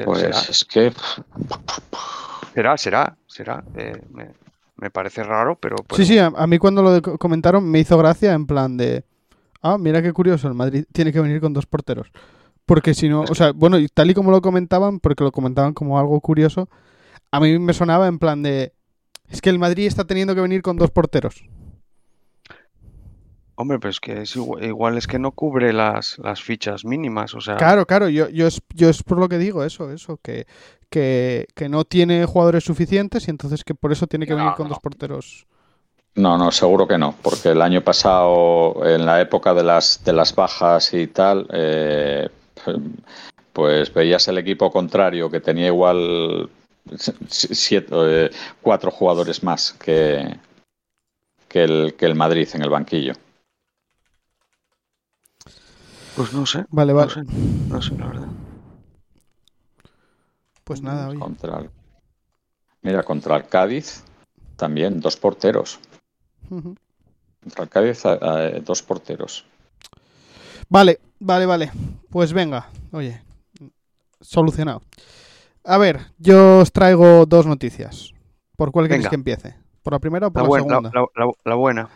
Pues 0.05 0.19
será, 0.21 0.39
es 0.41 0.65
que 0.65 0.93
será, 2.55 2.77
será, 2.77 3.17
será. 3.27 3.65
eh, 3.77 4.03
me, 4.13 4.31
me 4.77 4.91
parece 4.91 5.23
raro, 5.23 5.57
pero... 5.61 5.77
Sí, 5.79 5.85
pero- 5.89 6.05
sí, 6.05 6.19
a, 6.19 6.27
a 6.27 6.47
mí 6.47 6.59
cuando 6.59 6.83
lo 6.83 7.01
comentaron 7.19 7.69
me 7.69 7.79
hizo 7.81 7.97
gracia 7.99 8.33
en 8.33 8.47
plan 8.47 8.77
de... 8.77 9.05
Ah, 9.63 9.77
mira 9.79 10.03
qué 10.03 10.13
curioso, 10.13 10.47
el 10.49 10.55
Madrid 10.55 10.85
tiene 10.93 11.13
que 11.13 11.21
venir 11.21 11.41
con 11.41 11.53
dos 11.53 11.67
porteros. 11.67 12.11
Porque 12.67 12.95
si 12.95 13.09
no, 13.09 13.23
o 13.23 13.35
sea, 13.35 13.53
bueno, 13.53 13.79
y 13.79 13.89
tal 13.89 14.11
y 14.11 14.15
como 14.15 14.31
lo 14.31 14.41
comentaban, 14.43 15.01
porque 15.01 15.25
lo 15.25 15.33
comentaban 15.33 15.73
como 15.73 15.99
algo 15.99 16.21
curioso, 16.21 16.69
a 17.31 17.41
mí 17.41 17.59
me 17.59 17.73
sonaba 17.73 18.07
en 18.09 18.19
plan 18.19 18.43
de... 18.43 18.73
Es 19.29 19.41
que 19.41 19.51
el 19.51 19.59
Madrid 19.59 19.87
está 19.87 20.05
teniendo 20.05 20.35
que 20.35 20.41
venir 20.43 20.63
con 20.63 20.77
dos 20.77 20.91
porteros. 20.91 21.45
Hombre, 23.61 23.79
pero 23.81 23.91
es 23.91 24.01
que 24.01 24.23
es 24.23 24.37
igual, 24.37 24.65
igual 24.65 24.97
es 24.97 25.07
que 25.09 25.19
no 25.19 25.33
cubre 25.33 25.73
las, 25.73 26.17
las 26.19 26.41
fichas 26.43 26.85
mínimas, 26.85 27.35
o 27.35 27.41
sea, 27.41 27.57
Claro, 27.57 27.87
claro, 27.87 28.09
yo, 28.09 28.29
yo, 28.29 28.47
es, 28.47 28.63
yo 28.75 28.89
es 28.89 29.03
por 29.03 29.19
lo 29.19 29.29
que 29.29 29.39
digo 29.39 29.65
eso, 29.65 29.91
eso, 29.91 30.19
que, 30.23 30.47
que, 30.91 31.47
que 31.55 31.69
no 31.69 31.85
tiene 31.85 32.25
jugadores 32.25 32.65
suficientes 32.65 33.27
y 33.27 33.31
entonces 33.31 33.65
que 33.65 33.75
por 33.75 33.91
eso 33.93 34.07
tiene 34.07 34.27
que 34.29 34.35
No, 34.35 34.37
venir 34.37 34.55
con 34.55 34.69
no. 34.69 34.69
dos 34.69 34.79
porteros. 34.81 35.47
No, 36.15 36.37
no, 36.37 36.51
seguro 36.51 36.87
que 36.89 36.99
no, 36.99 37.15
porque 37.23 37.51
el 37.51 37.63
año 37.63 37.83
pasado, 37.83 38.85
en 38.85 39.07
la 39.07 39.21
época 39.21 39.55
de 39.55 39.63
las, 39.63 40.03
de 40.05 40.13
las 40.13 40.35
bajas 40.35 40.93
y 40.93 41.07
tal, 41.07 41.47
eh, 41.53 42.29
pues 43.53 43.93
veías 43.93 44.27
el 44.29 44.39
equipo 44.39 44.71
contrario 44.71 45.31
que 45.31 45.41
tenía 45.41 45.67
igual 45.69 46.51
siete, 47.29 47.89
eh, 47.93 48.31
cuatro 48.63 48.91
jugadores 48.91 49.43
más 49.43 49.73
que, 49.73 50.39
que, 51.49 51.65
el, 51.65 51.95
que 51.97 52.07
el 52.07 52.15
Madrid 52.15 52.49
en 52.55 52.63
el 52.63 52.71
banquillo. 52.71 53.15
Pues 56.19 56.33
no 56.33 56.45
sé, 56.47 56.65
Vale, 56.71 56.93
no 56.93 56.99
vale, 56.99 57.11
sé, 57.13 57.23
no 57.25 57.81
sé, 57.81 57.97
la 57.97 58.07
verdad. 58.09 58.29
pues 60.65 60.83
nada, 60.83 61.09
oye. 61.09 61.19
Contra 61.19 61.59
el- 61.61 61.71
mira, 62.83 63.03
contra 63.03 63.37
el 63.37 63.47
Cádiz 63.49 64.03
también 64.57 65.01
dos 65.01 65.17
porteros. 65.17 65.79
Contra 66.49 67.63
el 67.65 67.69
Cádiz 67.69 68.03
eh, 68.05 68.63
dos 68.65 68.83
porteros. 68.83 69.45
Vale, 70.69 71.01
vale, 71.21 71.47
vale. 71.47 71.73
Pues 72.11 72.33
venga, 72.33 72.69
oye, 72.93 73.23
solucionado. 74.21 74.83
A 75.65 75.79
ver, 75.79 76.01
yo 76.19 76.59
os 76.59 76.73
traigo 76.73 77.27
dos 77.27 77.47
noticias. 77.47 78.13
¿Por 78.57 78.73
cuál 78.73 78.89
queréis 78.89 79.09
que 79.09 79.15
empiece? 79.15 79.55
¿Por 79.83 79.93
la 79.93 79.99
primera 80.01 80.27
o 80.27 80.31
por 80.33 80.43
La 80.43 80.43
la, 80.43 80.49
buena, 80.49 80.67
segunda? 80.67 80.91
la- 80.93 81.25
la- 81.25 81.33
la 81.45 81.55
buena, 81.55 81.89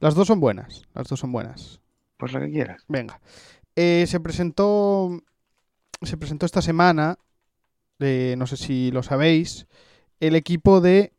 Las 0.00 0.14
dos 0.14 0.26
son 0.26 0.40
buenas, 0.40 0.82
las 0.94 1.06
dos 1.08 1.20
son 1.20 1.30
buenas. 1.32 1.80
pues 2.16 2.32
la 2.34 2.40
que 2.40 2.50
quieras. 2.50 2.82
Venga. 2.88 3.18
Eh, 3.76 4.04
se 4.06 4.20
presentó. 4.20 5.10
Se 6.02 6.16
presentó 6.16 6.46
esta 6.46 6.62
semana. 6.62 7.18
eh, 7.98 8.34
no 8.38 8.46
sé 8.46 8.56
si 8.56 8.90
lo 8.90 9.02
sabéis. 9.02 9.66
El 10.20 10.34
equipo 10.34 10.80
de 10.80 11.12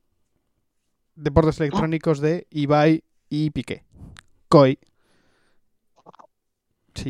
deportes 1.15 1.59
electrónicos 1.59 2.19
de 2.19 2.47
Ibai 2.49 3.03
y 3.29 3.51
Piqué. 3.51 3.83
COI. 4.47 4.79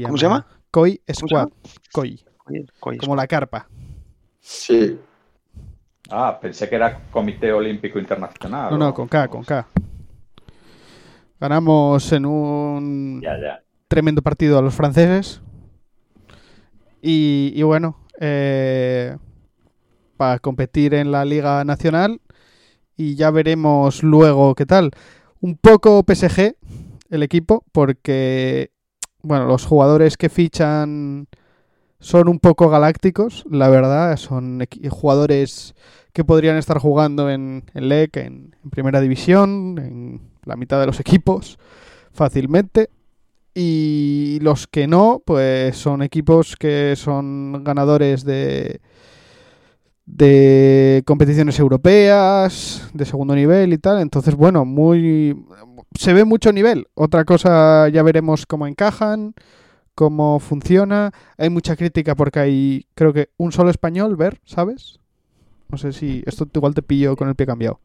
¿Cómo 0.03 0.17
se 0.17 0.23
llama? 0.23 0.45
COI 0.69 1.01
se 1.07 1.13
Squad. 1.13 1.49
COI. 1.93 2.23
Oye, 2.45 2.65
coño, 2.79 2.97
Como 2.99 3.15
la 3.15 3.27
carpa. 3.27 3.67
Sí, 4.39 4.99
Ah, 6.09 6.37
pensé 6.41 6.67
que 6.67 6.75
era 6.75 7.07
Comité 7.09 7.53
Olímpico 7.53 7.97
Internacional. 7.97 8.71
No, 8.71 8.77
no, 8.77 8.93
con 8.93 9.07
K, 9.07 9.29
con 9.29 9.43
K. 9.45 9.65
Ganamos 11.39 12.11
en 12.11 12.25
un 12.25 13.21
Ya, 13.21 13.39
ya. 13.39 13.63
Tremendo 13.91 14.21
partido 14.21 14.57
a 14.57 14.61
los 14.61 14.73
franceses. 14.73 15.41
Y, 17.01 17.61
bueno, 17.63 17.97
eh, 18.21 19.17
para 20.15 20.39
competir 20.39 20.93
en 20.93 21.11
la 21.11 21.25
Liga 21.25 21.65
Nacional. 21.65 22.21
Y 22.95 23.15
ya 23.15 23.31
veremos 23.31 24.01
luego 24.01 24.55
qué 24.55 24.65
tal. 24.65 24.91
Un 25.41 25.57
poco 25.57 26.05
PSG 26.07 26.55
el 27.09 27.23
equipo, 27.23 27.65
porque 27.73 28.71
bueno, 29.23 29.45
los 29.45 29.65
jugadores 29.65 30.15
que 30.15 30.29
fichan 30.29 31.27
son 31.99 32.29
un 32.29 32.39
poco 32.39 32.69
galácticos, 32.69 33.43
la 33.51 33.67
verdad. 33.67 34.15
Son 34.15 34.65
jugadores 34.89 35.75
que 36.13 36.23
podrían 36.23 36.55
estar 36.55 36.77
jugando 36.77 37.29
en, 37.29 37.65
en 37.73 37.89
LEC, 37.89 38.15
en 38.17 38.55
Primera 38.69 39.01
División, 39.01 39.77
en 39.79 40.21
la 40.45 40.55
mitad 40.55 40.79
de 40.79 40.85
los 40.85 40.99
equipos, 41.01 41.59
fácilmente. 42.13 42.89
Y 43.53 44.39
los 44.41 44.67
que 44.67 44.87
no, 44.87 45.21
pues 45.25 45.75
son 45.75 46.01
equipos 46.01 46.55
que 46.55 46.95
son 46.95 47.63
ganadores 47.63 48.23
de, 48.23 48.79
de 50.05 51.03
competiciones 51.05 51.59
europeas, 51.59 52.89
de 52.93 53.05
segundo 53.05 53.35
nivel 53.35 53.73
y 53.73 53.77
tal. 53.77 54.01
Entonces, 54.01 54.35
bueno, 54.35 54.63
muy 54.65 55.35
se 55.97 56.13
ve 56.13 56.25
mucho 56.25 56.51
nivel. 56.51 56.87
Otra 56.93 57.25
cosa 57.25 57.89
ya 57.89 58.03
veremos 58.03 58.45
cómo 58.45 58.67
encajan, 58.67 59.33
cómo 59.95 60.39
funciona. 60.39 61.11
Hay 61.37 61.49
mucha 61.49 61.75
crítica 61.75 62.15
porque 62.15 62.39
hay, 62.39 62.87
creo 62.95 63.13
que 63.13 63.29
un 63.37 63.51
solo 63.51 63.69
español, 63.69 64.15
ver, 64.15 64.41
¿sabes? 64.45 64.99
No 65.69 65.77
sé 65.77 65.93
si 65.93 66.23
esto 66.25 66.47
igual 66.53 66.73
te 66.73 66.81
pillo 66.81 67.15
con 67.15 67.29
el 67.29 67.35
pie 67.35 67.45
cambiado. 67.45 67.79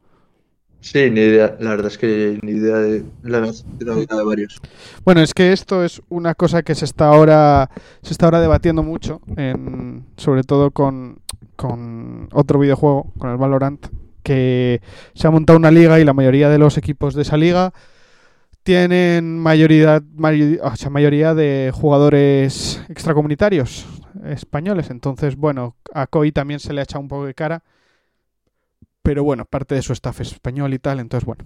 Sí, 0.81 1.09
ni 1.09 1.21
idea. 1.21 1.55
La 1.59 1.71
verdad 1.71 1.87
es 1.87 1.97
que 1.97 2.39
ni 2.41 2.51
idea 2.51 2.77
de 2.77 3.03
la 3.23 3.41
de 3.41 4.23
varios. 4.23 4.59
Bueno, 5.03 5.21
es 5.21 5.33
que 5.33 5.51
esto 5.51 5.83
es 5.83 6.01
una 6.09 6.35
cosa 6.35 6.63
que 6.63 6.75
se 6.75 6.85
está 6.85 7.07
ahora 7.07 7.69
se 8.01 8.13
está 8.13 8.25
ahora 8.25 8.41
debatiendo 8.41 8.83
mucho, 8.83 9.21
en, 9.35 10.05
sobre 10.17 10.43
todo 10.43 10.71
con, 10.71 11.19
con 11.55 12.29
otro 12.33 12.59
videojuego, 12.59 13.13
con 13.17 13.29
el 13.31 13.37
Valorant, 13.37 13.87
que 14.23 14.81
se 15.13 15.27
ha 15.27 15.31
montado 15.31 15.57
una 15.57 15.71
liga 15.71 15.99
y 15.99 16.03
la 16.03 16.13
mayoría 16.13 16.49
de 16.49 16.57
los 16.57 16.77
equipos 16.77 17.13
de 17.15 17.21
esa 17.21 17.37
liga 17.37 17.73
tienen 18.67 19.39
mayoría, 19.39 20.03
mayoría, 20.13 20.61
o 20.61 20.75
sea, 20.75 20.89
mayoría 20.89 21.33
de 21.33 21.71
jugadores 21.73 22.83
extracomunitarios 22.89 23.85
españoles. 24.25 24.89
Entonces, 24.89 25.37
bueno, 25.37 25.77
a 25.93 26.05
COI 26.07 26.33
también 26.33 26.59
se 26.59 26.73
le 26.73 26.81
ha 26.81 26.83
echado 26.83 26.99
un 26.99 27.07
poco 27.07 27.25
de 27.25 27.33
cara. 27.33 27.63
Pero 29.07 29.23
bueno, 29.23 29.45
parte 29.45 29.73
de 29.73 29.81
su 29.81 29.93
staff 29.93 30.19
es 30.19 30.33
español 30.33 30.73
y 30.73 30.79
tal, 30.79 30.99
entonces 30.99 31.25
bueno. 31.25 31.45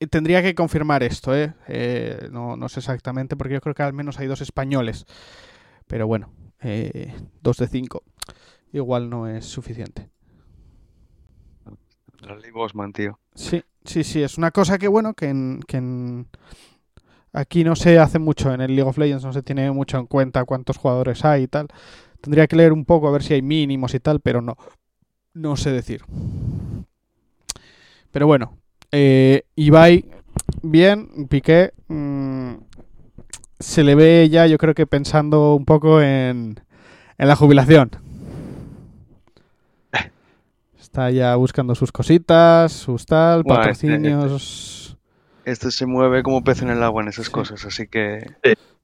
Eh, 0.00 0.06
Tendría 0.06 0.42
que 0.42 0.54
confirmar 0.54 1.02
esto, 1.02 1.34
¿eh? 1.34 1.54
Eh, 1.68 2.28
no, 2.30 2.56
no 2.56 2.68
sé 2.68 2.80
exactamente, 2.80 3.36
porque 3.36 3.54
yo 3.54 3.60
creo 3.60 3.74
que 3.74 3.82
al 3.82 3.92
menos 3.92 4.18
hay 4.18 4.26
dos 4.26 4.40
españoles. 4.40 5.06
Pero 5.86 6.06
bueno, 6.06 6.30
eh, 6.62 7.14
dos 7.42 7.58
de 7.58 7.68
cinco. 7.68 8.04
Igual 8.72 9.10
no 9.10 9.28
es 9.28 9.46
suficiente. 9.46 10.10
La 12.20 12.34
ley 12.36 12.50
Bosman, 12.50 12.92
tío. 12.92 13.18
Sí, 13.34 13.62
sí, 13.84 14.02
sí, 14.04 14.22
es 14.22 14.38
una 14.38 14.50
cosa 14.50 14.78
que 14.78 14.88
bueno, 14.88 15.14
que, 15.14 15.28
en, 15.28 15.60
que 15.66 15.76
en- 15.76 16.28
aquí 17.32 17.64
no 17.64 17.76
se 17.76 17.98
hace 17.98 18.18
mucho, 18.18 18.52
en 18.52 18.60
el 18.60 18.74
League 18.74 18.88
of 18.88 18.98
Legends 18.98 19.24
no 19.24 19.32
se 19.32 19.42
tiene 19.42 19.70
mucho 19.70 19.98
en 19.98 20.06
cuenta 20.06 20.44
cuántos 20.44 20.76
jugadores 20.78 21.24
hay 21.24 21.44
y 21.44 21.48
tal. 21.48 21.68
Tendría 22.20 22.46
que 22.46 22.56
leer 22.56 22.72
un 22.72 22.84
poco 22.84 23.08
a 23.08 23.12
ver 23.12 23.22
si 23.22 23.34
hay 23.34 23.42
mínimos 23.42 23.94
y 23.94 24.00
tal, 24.00 24.20
pero 24.20 24.42
no, 24.42 24.56
no 25.36 25.56
sé 25.56 25.70
decir. 25.70 26.02
Pero 28.10 28.26
bueno, 28.26 28.56
eh, 28.92 29.42
Ibai, 29.54 30.06
bien, 30.62 31.28
Piqué, 31.28 31.72
mm, 31.88 32.54
se 33.60 33.84
le 33.84 33.94
ve 33.94 34.28
ya, 34.30 34.46
yo 34.46 34.58
creo 34.58 34.74
que 34.74 34.86
pensando 34.86 35.54
un 35.54 35.64
poco 35.64 36.00
en, 36.00 36.58
en 37.18 37.28
la 37.28 37.36
jubilación. 37.36 37.90
Está 40.80 41.10
ya 41.10 41.36
buscando 41.36 41.74
sus 41.74 41.92
cositas, 41.92 42.72
sus 42.72 43.04
tal, 43.06 43.40
este- 43.40 43.48
patrocinios. 43.54 44.96
Este 45.44 45.70
se 45.70 45.86
mueve 45.86 46.22
como 46.24 46.42
pez 46.42 46.62
en 46.62 46.70
el 46.70 46.82
agua 46.82 47.02
en 47.02 47.08
esas 47.08 47.26
Sí. 47.26 47.32
cosas, 47.32 47.64
así 47.64 47.86
que 47.86 48.18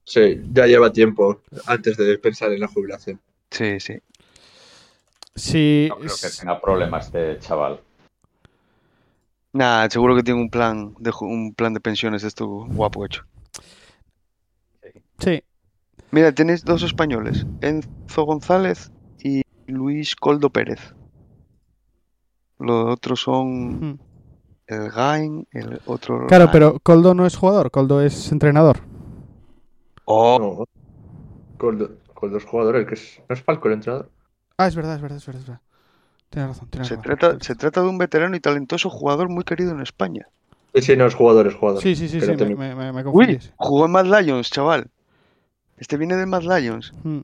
Sí, 0.05 0.41
ya 0.53 0.65
lleva 0.67 0.91
tiempo 0.93 1.41
antes 1.65 1.97
de 1.97 2.17
pensar 2.19 2.51
en 2.53 2.59
la 2.61 2.67
jubilación. 2.67 3.19
sí, 3.51 3.79
sí. 3.79 3.95
Sí, 5.35 5.87
No 5.89 5.95
creo 5.97 6.15
que 6.21 6.29
tenga 6.39 6.61
problemas 6.61 7.05
este 7.07 7.39
chaval. 7.39 7.79
Nada, 9.51 9.89
seguro 9.89 10.15
que 10.15 10.23
tiene 10.23 10.41
un 10.41 10.49
plan 10.49 10.95
de 10.99 11.11
un 11.21 11.53
plan 11.53 11.73
de 11.73 11.79
pensiones 11.79 12.21
de 12.23 12.27
esto 12.27 12.47
guapo 12.47 13.05
hecho. 13.05 13.23
sí, 15.19 15.43
Mira, 16.11 16.31
tenéis 16.31 16.63
dos 16.63 16.83
españoles, 16.83 17.45
Enzo 17.61 18.23
González 18.25 18.91
y 19.23 19.41
Luis 19.67 20.15
Coldo 20.15 20.49
Pérez. 20.51 20.93
Los 22.59 22.93
otros 22.93 23.19
son 23.21 23.89
mm. 23.91 23.99
el 24.67 24.89
Gain, 24.91 25.47
el 25.51 25.81
otro. 25.85 26.27
Claro, 26.27 26.45
Gain. 26.45 26.51
pero 26.51 26.79
Coldo 26.79 27.13
no 27.15 27.25
es 27.25 27.35
jugador, 27.35 27.71
Coldo 27.71 28.01
es 28.01 28.31
entrenador. 28.31 28.77
Oh, 30.05 30.37
No, 30.39 30.65
con, 31.57 31.77
do- 31.79 31.97
con 32.13 32.31
dos 32.31 32.43
jugadores, 32.45 32.87
que 32.87 32.93
es, 32.95 33.21
¿no 33.27 33.33
es 33.35 33.41
Falco 33.43 33.67
el 33.67 33.75
entrenador? 33.75 34.09
Ah, 34.57 34.67
es 34.67 34.75
verdad, 34.75 34.95
es 34.95 35.01
verdad, 35.01 35.17
es 35.17 35.25
verdad. 35.25 35.41
Es 35.41 35.47
verdad. 35.47 35.61
Tienes 36.29 36.49
razón, 36.49 36.69
tienes 36.69 36.87
se 36.87 36.95
razón. 36.95 37.17
trata, 37.17 37.43
se 37.43 37.55
trata 37.55 37.81
de 37.81 37.87
un 37.89 37.97
veterano 37.97 38.35
y 38.35 38.39
talentoso 38.39 38.89
jugador 38.89 39.29
muy 39.29 39.43
querido 39.43 39.71
en 39.71 39.81
España. 39.81 40.27
Sí, 40.73 40.81
sí, 40.81 40.97
no 40.97 41.05
es 41.05 41.13
jugador, 41.13 41.47
es 41.47 41.53
jugador. 41.55 41.81
Sí, 41.81 41.95
sí, 41.95 42.09
sí, 42.09 42.19
sí, 42.19 42.27
me, 42.35 42.55
me, 42.55 42.75
me- 42.75 42.93
me 42.93 43.03
confundí. 43.03 43.33
Uy, 43.33 43.39
jugó 43.57 43.85
en 43.85 43.91
Mad 43.91 44.05
Lions, 44.05 44.49
chaval. 44.49 44.87
Este 45.77 45.97
viene 45.97 46.15
de 46.15 46.25
Mad 46.25 46.41
Lions. 46.43 46.93
Mm. 47.03 47.19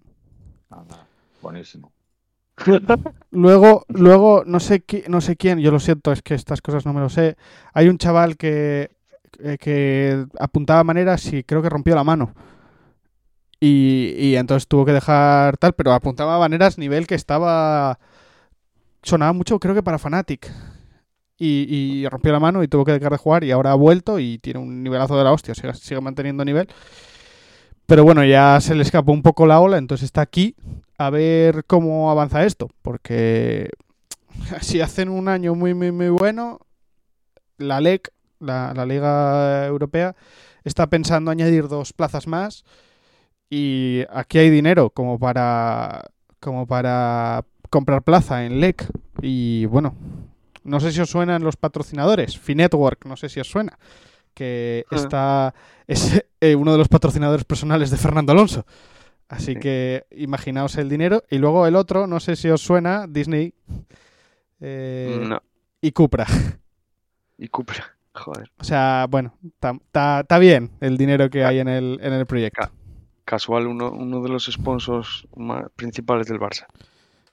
Nada, 0.69 1.05
buenísimo. 1.41 1.91
Luego, 3.32 3.86
luego 3.88 4.43
no 4.45 4.59
sé 4.59 4.84
qui- 4.86 5.07
no 5.07 5.21
sé 5.21 5.36
quién, 5.38 5.59
yo 5.59 5.71
lo 5.71 5.80
siento, 5.80 6.11
es 6.11 6.21
que 6.21 6.34
estas 6.36 6.61
cosas 6.61 6.86
no 6.86 6.93
me 6.93 6.99
lo 6.99 7.09
sé. 7.09 7.38
Hay 7.73 7.88
un 7.88 7.97
chaval 7.97 8.38
que, 8.38 8.89
eh, 9.39 9.57
que 9.59 10.25
apuntaba 10.39 10.84
maneras 10.84 11.32
y 11.32 11.43
creo 11.43 11.61
que 11.61 11.69
rompió 11.69 11.95
la 11.95 12.03
mano. 12.03 12.34
Y, 13.60 14.14
y 14.18 14.36
entonces 14.38 14.68
tuvo 14.68 14.86
que 14.86 14.93
dejar 14.93 15.57
tal, 15.57 15.74
pero 15.74 15.93
apuntaba 15.93 16.39
maneras 16.39 16.78
nivel 16.78 17.07
que 17.07 17.16
estaba. 17.16 17.99
Sonaba 19.03 19.34
mucho, 19.34 19.60
creo 19.60 19.76
que 19.76 19.84
para 19.84 19.97
Fnatic. 19.99 20.51
y, 21.38 22.03
y 22.03 22.07
rompió 22.10 22.32
la 22.34 22.39
mano 22.39 22.64
y 22.64 22.68
tuvo 22.68 22.86
que 22.86 22.91
dejar 22.91 23.12
de 23.14 23.18
jugar 23.18 23.43
y 23.43 23.51
ahora 23.51 23.72
ha 23.72 23.76
vuelto 23.76 24.20
y 24.20 24.39
tiene 24.39 24.60
un 24.60 24.84
nivelazo 24.84 25.18
de 25.18 25.24
la 25.24 25.32
hostia, 25.32 25.55
sigue, 25.55 26.01
manteniendo 26.01 26.43
nivel. 26.43 26.68
Pero 27.86 28.03
bueno, 28.03 28.24
ya 28.24 28.60
se 28.62 28.76
le 28.76 28.84
escapó 28.84 29.12
un 29.14 29.24
poco 29.24 29.47
la 29.47 29.60
ola, 29.60 29.78
entonces 29.78 30.05
está 30.05 30.22
aquí 30.22 30.55
a 30.97 31.10
ver 31.10 31.64
cómo 31.66 32.12
avanza 32.12 32.45
esto, 32.45 32.70
porque 32.82 33.70
si 34.62 34.82
hacen 34.82 35.10
un 35.10 35.28
año 35.28 35.55
muy, 35.55 35.74
muy, 35.74 35.91
muy 35.91 36.10
bueno, 36.10 36.60
la 37.57 37.80
LEC, 37.82 38.12
la 38.39 38.86
Liga 38.86 39.66
Europea, 39.66 40.16
está 40.64 40.88
pensando 40.88 41.32
añadir 41.32 41.68
dos 41.68 41.93
plazas 41.93 42.28
más 42.28 42.64
y 43.50 44.04
aquí 44.12 44.38
hay 44.39 44.50
dinero 44.50 44.89
como 44.91 45.18
para 45.20 46.06
como 46.39 46.66
para 46.68 47.43
comprar 47.70 48.04
plaza 48.04 48.45
en 48.45 48.60
LEC 48.60 48.88
y 49.22 49.66
bueno, 49.66 49.95
no 50.64 50.80
sé 50.80 50.91
si 50.91 51.02
os 51.02 51.10
suenan 51.10 51.43
los 51.43 51.58
patrocinadores, 51.58 52.38
Finetwork, 52.39 53.06
no 53.06 53.18
sé 53.18 53.30
si 53.30 53.39
os 53.39 53.47
suena, 53.50 53.78
que 54.34 54.86
Ah. 54.91 54.95
está 54.95 55.54
es 55.88 56.24
eh, 56.41 56.56
uno 56.56 56.72
de 56.72 56.78
los 56.78 56.88
patrocinadores 56.88 57.43
personales 57.45 57.89
de 57.91 57.97
Fernando 57.97 58.32
Alonso. 58.32 58.66
Así 59.28 59.54
Sí. 59.54 59.60
que 59.60 60.06
imaginaos 60.12 60.76
el 60.78 60.89
dinero. 60.89 61.24
Y 61.30 61.38
luego 61.38 61.68
el 61.68 61.76
otro, 61.76 62.08
no 62.08 62.20
sé 62.20 62.36
si 62.36 62.50
os 62.50 62.62
suena, 62.62 63.06
Disney 63.08 63.54
eh, 64.60 65.24
No. 65.28 65.41
y 65.82 65.91
Cupra. 65.91 66.26
Y 67.38 67.47
Cupra. 67.47 67.95
Joder. 68.14 68.50
O 68.60 68.64
sea, 68.64 69.06
bueno, 69.10 69.38
está 69.52 70.39
bien 70.39 70.72
el 70.82 70.97
dinero 70.97 71.30
que 71.30 71.45
hay 71.45 71.60
en 71.60 71.68
el, 71.68 72.00
en 72.02 72.14
el 72.14 72.26
proyecto. 72.26 72.70
Casual, 73.30 73.67
uno, 73.67 73.91
uno 73.91 74.23
de 74.23 74.30
los 74.30 74.45
sponsors 74.45 75.27
ma- 75.36 75.69
principales 75.75 76.25
del 76.25 76.39
Barça. 76.39 76.65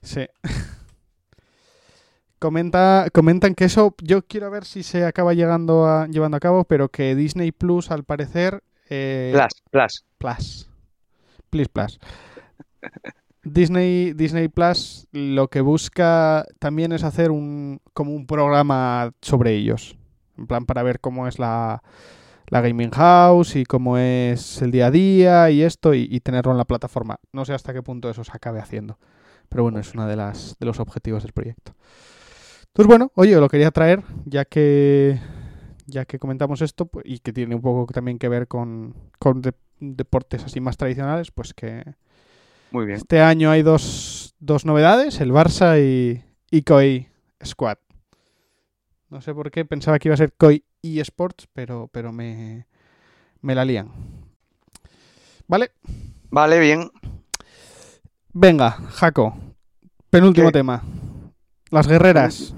Sí. 0.02 0.26
Comenta, 2.38 3.06
comentan 3.14 3.54
que 3.54 3.64
eso, 3.64 3.94
yo 4.02 4.20
quiero 4.20 4.50
ver 4.50 4.66
si 4.66 4.82
se 4.82 5.06
acaba 5.06 5.32
llegando 5.32 5.86
a, 5.86 6.06
llevando 6.06 6.36
a 6.36 6.40
cabo, 6.40 6.64
pero 6.64 6.90
que 6.90 7.14
Disney 7.14 7.50
Plus, 7.50 7.90
al 7.90 8.04
parecer... 8.04 8.62
eh, 8.90 9.32
Plus, 9.32 9.62
Plus. 9.70 10.04
Plus. 10.18 10.68
Please 11.48 11.70
Plus. 11.70 11.98
Disney, 13.42 14.12
Disney 14.12 14.48
Plus 14.48 15.06
lo 15.12 15.48
que 15.48 15.62
busca 15.62 16.44
también 16.58 16.92
es 16.92 17.04
hacer 17.04 17.30
un 17.30 17.80
como 17.94 18.12
un 18.12 18.26
programa 18.26 19.12
sobre 19.22 19.54
ellos. 19.54 19.96
En 20.36 20.46
plan 20.46 20.66
para 20.66 20.82
ver 20.82 21.00
cómo 21.00 21.26
es 21.28 21.38
la, 21.38 21.82
la 22.48 22.60
gaming 22.60 22.90
house 22.90 23.56
y 23.56 23.64
cómo 23.64 23.98
es 23.98 24.62
el 24.62 24.70
día 24.70 24.86
a 24.86 24.90
día 24.90 25.50
y 25.50 25.62
esto 25.62 25.94
y, 25.94 26.06
y 26.10 26.20
tenerlo 26.20 26.52
en 26.52 26.58
la 26.58 26.64
plataforma. 26.64 27.18
No 27.32 27.44
sé 27.44 27.54
hasta 27.54 27.72
qué 27.72 27.82
punto 27.82 28.08
eso 28.10 28.22
se 28.24 28.32
acabe 28.32 28.60
haciendo. 28.60 28.98
Pero 29.48 29.62
bueno, 29.62 29.78
es 29.78 29.94
uno 29.94 30.06
de, 30.06 30.16
las, 30.16 30.56
de 30.58 30.66
los 30.66 30.80
objetivos 30.80 31.22
del 31.22 31.32
proyecto. 31.32 31.74
Entonces, 32.68 32.88
bueno, 32.88 33.10
oye, 33.14 33.34
lo 33.36 33.48
quería 33.48 33.70
traer 33.70 34.02
ya 34.24 34.44
que 34.44 35.18
ya 35.86 36.04
que 36.04 36.18
comentamos 36.18 36.62
esto 36.62 36.86
pues, 36.86 37.04
y 37.08 37.20
que 37.20 37.32
tiene 37.32 37.54
un 37.54 37.62
poco 37.62 37.92
también 37.92 38.18
que 38.18 38.28
ver 38.28 38.48
con, 38.48 38.94
con 39.20 39.40
de- 39.40 39.54
deportes 39.78 40.44
así 40.44 40.60
más 40.60 40.76
tradicionales, 40.76 41.30
pues 41.30 41.54
que 41.54 41.84
Muy 42.72 42.86
bien. 42.86 42.96
este 42.98 43.20
año 43.20 43.50
hay 43.50 43.62
dos, 43.62 44.34
dos 44.40 44.64
novedades, 44.66 45.20
el 45.20 45.30
Barça 45.30 45.80
y, 45.80 46.24
y 46.50 46.64
Squad. 47.44 47.78
No 49.08 49.20
sé 49.20 49.32
por 49.34 49.50
qué, 49.50 49.64
pensaba 49.64 49.98
que 49.98 50.08
iba 50.08 50.14
a 50.14 50.18
ser 50.18 50.32
Koi 50.36 50.64
eSports, 50.82 51.48
pero, 51.52 51.88
pero 51.92 52.12
me, 52.12 52.66
me 53.40 53.54
la 53.54 53.64
lían. 53.64 53.90
¿Vale? 55.46 55.70
Vale, 56.30 56.58
bien. 56.58 56.90
Venga, 58.32 58.72
Jaco. 58.72 59.36
Penúltimo 60.10 60.48
¿Qué? 60.48 60.52
tema. 60.52 60.82
Las 61.70 61.86
guerreras. 61.86 62.54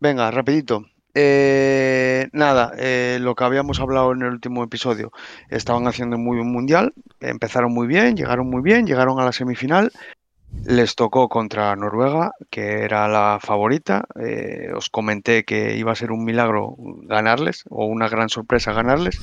Venga, 0.00 0.30
rapidito. 0.30 0.84
Eh, 1.14 2.28
nada, 2.32 2.72
eh, 2.78 3.18
lo 3.20 3.34
que 3.34 3.44
habíamos 3.44 3.80
hablado 3.80 4.12
en 4.12 4.22
el 4.22 4.32
último 4.32 4.62
episodio. 4.62 5.12
Estaban 5.48 5.86
haciendo 5.86 6.18
muy 6.18 6.36
buen 6.36 6.52
mundial, 6.52 6.92
empezaron 7.20 7.72
muy 7.72 7.86
bien, 7.86 8.16
llegaron 8.16 8.48
muy 8.48 8.62
bien, 8.62 8.86
llegaron 8.86 9.18
a 9.18 9.24
la 9.24 9.32
semifinal. 9.32 9.90
Les 10.64 10.94
tocó 10.96 11.28
contra 11.28 11.74
Noruega, 11.76 12.32
que 12.50 12.82
era 12.82 13.08
la 13.08 13.38
favorita. 13.40 14.04
Eh, 14.20 14.70
os 14.74 14.90
comenté 14.90 15.44
que 15.44 15.76
iba 15.76 15.92
a 15.92 15.96
ser 15.96 16.12
un 16.12 16.24
milagro 16.24 16.74
ganarles, 17.04 17.64
o 17.70 17.86
una 17.86 18.08
gran 18.08 18.28
sorpresa 18.28 18.72
ganarles. 18.72 19.18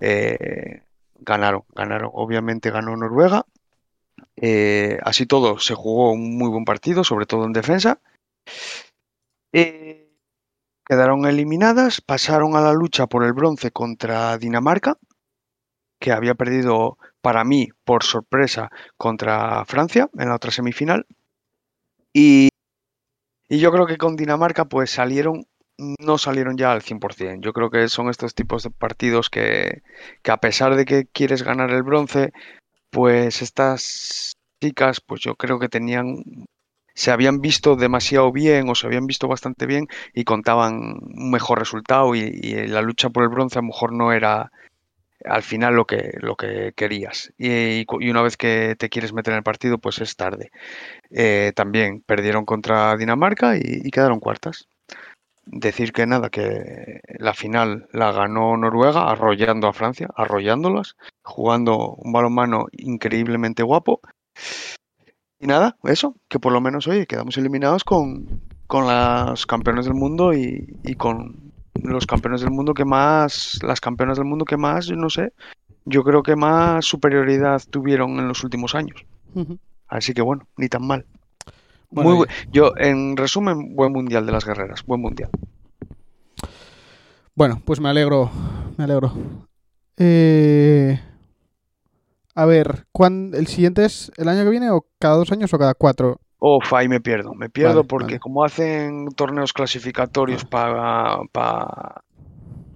Eh, 0.00 0.82
ganaron, 1.18 1.64
ganaron. 1.74 2.10
Obviamente 2.12 2.70
ganó 2.70 2.96
Noruega. 2.96 3.46
Eh, 4.36 4.98
así 5.02 5.26
todo, 5.26 5.58
se 5.58 5.74
jugó 5.74 6.12
un 6.12 6.38
muy 6.38 6.48
buen 6.48 6.64
partido, 6.64 7.04
sobre 7.04 7.26
todo 7.26 7.44
en 7.44 7.52
defensa. 7.52 8.00
Quedaron 10.90 11.24
eliminadas, 11.24 12.00
pasaron 12.00 12.56
a 12.56 12.60
la 12.60 12.72
lucha 12.72 13.06
por 13.06 13.24
el 13.24 13.32
bronce 13.32 13.70
contra 13.70 14.36
Dinamarca, 14.38 14.98
que 16.00 16.10
había 16.12 16.34
perdido 16.34 16.98
para 17.22 17.44
mí 17.44 17.68
por 17.84 18.04
sorpresa 18.04 18.70
contra 18.96 19.64
Francia 19.64 20.08
en 20.18 20.28
la 20.28 20.36
otra 20.36 20.50
semifinal. 20.50 21.06
Y, 22.12 22.48
y 23.48 23.58
yo 23.58 23.70
creo 23.72 23.86
que 23.86 23.98
con 23.98 24.16
Dinamarca 24.16 24.64
pues 24.64 24.90
salieron, 24.90 25.46
no 25.78 26.18
salieron 26.18 26.56
ya 26.56 26.72
al 26.72 26.82
100%. 26.82 27.40
Yo 27.42 27.52
creo 27.52 27.70
que 27.70 27.88
son 27.88 28.08
estos 28.08 28.34
tipos 28.34 28.62
de 28.62 28.70
partidos 28.70 29.30
que, 29.30 29.82
que 30.22 30.30
a 30.30 30.38
pesar 30.38 30.76
de 30.76 30.84
que 30.84 31.06
quieres 31.06 31.42
ganar 31.42 31.70
el 31.70 31.82
bronce, 31.82 32.32
pues 32.90 33.42
estas 33.42 34.34
chicas 34.62 35.00
pues 35.00 35.20
yo 35.22 35.36
creo 35.36 35.58
que 35.58 35.68
tenían 35.68 36.24
se 36.94 37.10
habían 37.12 37.40
visto 37.40 37.76
demasiado 37.76 38.30
bien 38.32 38.68
o 38.68 38.74
se 38.74 38.86
habían 38.86 39.06
visto 39.06 39.28
bastante 39.28 39.64
bien 39.66 39.86
y 40.12 40.24
contaban 40.24 40.74
un 41.00 41.30
mejor 41.30 41.58
resultado 41.58 42.14
y, 42.14 42.20
y 42.42 42.66
la 42.66 42.82
lucha 42.82 43.08
por 43.08 43.22
el 43.22 43.30
bronce 43.30 43.58
a 43.58 43.62
lo 43.62 43.68
mejor 43.68 43.92
no 43.92 44.12
era 44.12 44.50
al 45.24 45.42
final 45.42 45.74
lo 45.74 45.86
que, 45.86 46.12
lo 46.20 46.36
que 46.36 46.72
querías. 46.74 47.32
Y, 47.38 47.86
y 48.00 48.10
una 48.10 48.22
vez 48.22 48.36
que 48.36 48.76
te 48.78 48.88
quieres 48.88 49.12
meter 49.12 49.32
en 49.32 49.38
el 49.38 49.42
partido, 49.44 49.78
pues 49.78 50.00
es 50.00 50.16
tarde. 50.16 50.50
Eh, 51.10 51.52
también 51.54 52.02
perdieron 52.02 52.44
contra 52.44 52.96
Dinamarca 52.96 53.56
y, 53.56 53.90
quedaron 53.90 54.20
cuartas. 54.20 54.68
Decir 55.46 55.92
que 55.92 56.06
nada, 56.06 56.30
que 56.30 57.00
la 57.18 57.34
final 57.34 57.88
la 57.92 58.12
ganó 58.12 58.56
Noruega 58.56 59.10
arrollando 59.10 59.66
a 59.68 59.72
Francia, 59.72 60.08
arrollándolas, 60.14 60.96
jugando 61.22 61.94
un 61.96 62.12
balonmano 62.12 62.66
increíblemente 62.72 63.62
guapo. 63.62 64.00
Y 65.40 65.46
nada, 65.46 65.76
eso, 65.84 66.14
que 66.28 66.38
por 66.38 66.52
lo 66.52 66.60
menos 66.60 66.86
hoy 66.86 67.06
quedamos 67.06 67.36
eliminados 67.38 67.82
con, 67.82 68.42
con 68.66 68.86
los 68.86 69.46
campeones 69.46 69.86
del 69.86 69.94
mundo 69.94 70.34
y, 70.34 70.76
y 70.84 70.94
con 70.94 71.49
los 71.74 72.06
campeones 72.06 72.40
del 72.40 72.50
mundo 72.50 72.74
que 72.74 72.84
más, 72.84 73.58
las 73.62 73.80
campeonas 73.80 74.18
del 74.18 74.26
mundo 74.26 74.44
que 74.44 74.56
más, 74.56 74.86
yo 74.86 74.96
no 74.96 75.10
sé, 75.10 75.32
yo 75.84 76.02
creo 76.04 76.22
que 76.22 76.36
más 76.36 76.84
superioridad 76.84 77.62
tuvieron 77.70 78.18
en 78.18 78.28
los 78.28 78.44
últimos 78.44 78.74
años. 78.74 79.04
Así 79.88 80.14
que 80.14 80.22
bueno, 80.22 80.46
ni 80.56 80.68
tan 80.68 80.86
mal. 80.86 81.06
Bueno, 81.90 82.10
Muy 82.10 82.26
yo, 82.52 82.72
en 82.76 83.16
resumen, 83.16 83.74
buen 83.74 83.92
mundial 83.92 84.24
de 84.26 84.32
las 84.32 84.44
guerreras, 84.44 84.84
buen 84.84 85.00
mundial. 85.00 85.30
Bueno, 87.34 87.60
pues 87.64 87.80
me 87.80 87.88
alegro. 87.88 88.30
Me 88.76 88.84
alegro. 88.84 89.12
Eh, 89.96 91.00
A 92.34 92.44
ver, 92.44 92.86
¿cuán... 92.92 93.32
¿el 93.34 93.46
siguiente 93.46 93.84
es 93.84 94.12
el 94.16 94.28
año 94.28 94.44
que 94.44 94.50
viene 94.50 94.70
o 94.70 94.86
cada 94.98 95.16
dos 95.16 95.32
años 95.32 95.52
o 95.52 95.58
cada 95.58 95.74
cuatro? 95.74 96.20
Uf, 96.40 96.72
ahí 96.72 96.88
me 96.88 97.00
pierdo, 97.00 97.34
me 97.34 97.50
pierdo 97.50 97.76
Vale, 97.76 97.88
porque 97.88 98.14
vale. 98.14 98.20
como 98.20 98.44
hacen 98.44 99.08
torneos 99.14 99.52
clasificatorios 99.52 100.44
para, 100.44 101.18
pa- 101.32 102.02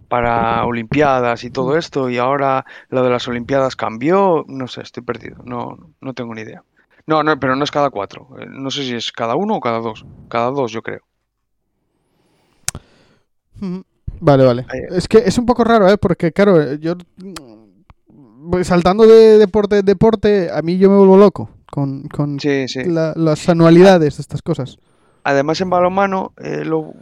para 0.09 0.65
Olimpiadas 0.67 1.45
y 1.45 1.51
todo 1.51 1.77
esto, 1.77 2.11
y 2.11 2.19
ahora 2.19 2.65
lo 2.91 3.03
de 3.03 3.11
las 3.11 3.27
Olimpiadas 3.29 3.77
cambió, 3.77 4.45
no 4.49 4.69
sé, 4.69 4.83
estoy 4.83 5.03
perdido, 5.03 5.37
no, 5.45 5.77
no 6.01 6.15
tengo 6.15 6.35
ni 6.35 6.43
idea. 6.43 6.63
No, 7.07 7.23
no, 7.23 7.39
pero 7.41 7.57
no 7.57 7.65
es 7.65 7.71
cada 7.71 7.91
cuatro, 7.91 8.29
eh, 8.41 8.47
no 8.49 8.71
sé 8.71 8.83
si 8.85 8.95
es 8.95 9.13
cada 9.13 9.37
uno 9.37 9.57
o 9.57 9.61
cada 9.61 9.79
dos, 9.81 10.07
cada 10.29 10.51
dos 10.51 10.73
yo 10.73 10.83
creo. 10.83 11.03
Ujú. 13.61 13.85
Vale, 14.21 14.45
vale. 14.45 14.67
Ahí- 14.69 14.81
Es 14.91 15.09
que 15.09 15.19
es 15.19 15.39
un 15.39 15.47
poco 15.47 15.65
raro, 15.65 15.89
¿eh? 15.89 15.99
Porque, 15.99 16.33
claro, 16.33 16.61
eh, 16.61 16.79
yo 16.81 16.95
mm, 17.19 18.63
saltando 18.63 19.07
de 19.07 19.39
deporte 19.39 19.79
en 19.79 19.85
deporte, 19.87 20.51
a 20.53 20.63
mí 20.63 20.79
yo 20.79 20.91
me 20.91 20.97
vuelvo 20.97 21.17
loco 21.17 21.51
con, 21.75 22.05
con 22.09 22.39
Sí, 22.39 22.69
sí. 22.69 22.85
la- 22.85 23.13
las 23.17 23.49
anualidades 23.49 24.17
de 24.17 24.21
estas 24.23 24.43
cosas. 24.43 24.79
Además 25.25 25.61
en 25.61 25.71
balonmano, 25.71 26.33
eh, 26.37 26.65
lo 26.65 26.93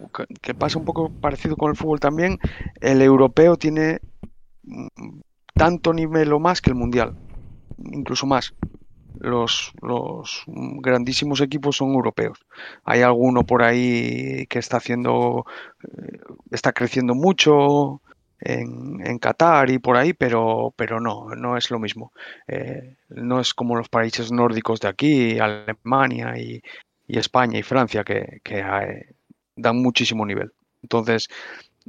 que- 0.40 0.54
pasa 0.54 0.78
un 0.78 0.86
poco 0.86 1.10
parecido 1.20 1.56
con 1.56 1.70
el 1.70 1.76
fútbol 1.76 2.00
también, 2.00 2.38
el 2.80 3.02
europeo 3.02 3.56
tiene 3.58 3.98
mm, 4.64 5.20
tanto 5.54 5.92
nivel 5.92 6.32
o 6.32 6.38
más 6.40 6.60
que 6.62 6.70
el 6.70 6.76
mundial, 6.76 7.14
incluso 7.92 8.26
más. 8.26 8.54
Los, 9.20 9.72
los 9.82 10.44
grandísimos 10.80 11.40
equipos 11.42 11.76
son 11.76 11.92
europeos. 11.92 12.38
Hay 12.84 13.02
alguno 13.02 13.44
por 13.44 13.62
ahí 13.62 14.46
que 14.48 14.58
está 14.58 14.78
haciendo, 14.78 15.44
eh, 15.84 16.18
está 16.50 16.72
creciendo 16.72 17.14
mucho 17.14 18.00
en, 18.44 19.04
en 19.06 19.18
Qatar 19.18 19.70
y 19.70 19.78
por 19.78 19.96
ahí, 19.96 20.12
pero, 20.12 20.72
pero 20.76 21.00
no, 21.00 21.30
no 21.36 21.56
es 21.56 21.70
lo 21.70 21.78
mismo. 21.78 22.12
Eh, 22.48 22.96
no 23.08 23.40
es 23.40 23.54
como 23.54 23.76
los 23.76 23.88
países 23.88 24.30
nórdicos 24.32 24.80
de 24.80 24.88
aquí, 24.88 25.38
Alemania 25.38 26.34
y, 26.38 26.60
y 27.06 27.18
España 27.18 27.58
y 27.58 27.62
Francia 27.62 28.04
que, 28.04 28.40
que, 28.44 28.60
eh, 28.60 29.14
dan 29.56 29.80
muchísimo 29.80 30.26
nivel. 30.26 30.52
Entonces, 30.82 31.28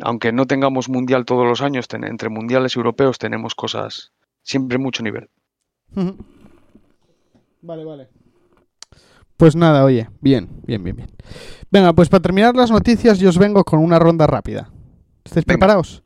aunque 0.01 0.31
no 0.31 0.45
tengamos 0.45 0.89
mundial 0.89 1.25
todos 1.25 1.45
los 1.47 1.61
años, 1.61 1.87
ten- 1.87 2.03
entre 2.03 2.29
mundiales 2.29 2.75
europeos 2.75 3.17
tenemos 3.19 3.55
cosas 3.55 4.11
siempre 4.43 4.77
mucho 4.77 5.03
nivel. 5.03 5.29
Vale, 7.61 7.85
vale. 7.85 8.07
Pues 9.37 9.55
nada, 9.55 9.83
oye, 9.85 10.09
bien, 10.21 10.49
bien, 10.67 10.83
bien, 10.83 10.95
bien. 10.97 11.09
Venga, 11.71 11.93
pues 11.93 12.09
para 12.09 12.21
terminar 12.21 12.55
las 12.55 12.71
noticias 12.71 13.19
yo 13.19 13.29
os 13.29 13.37
vengo 13.37 13.63
con 13.63 13.79
una 13.79 13.99
ronda 13.99 14.27
rápida. 14.27 14.69
¿Estáis 15.23 15.45
Venga. 15.45 15.57
preparados? 15.59 16.02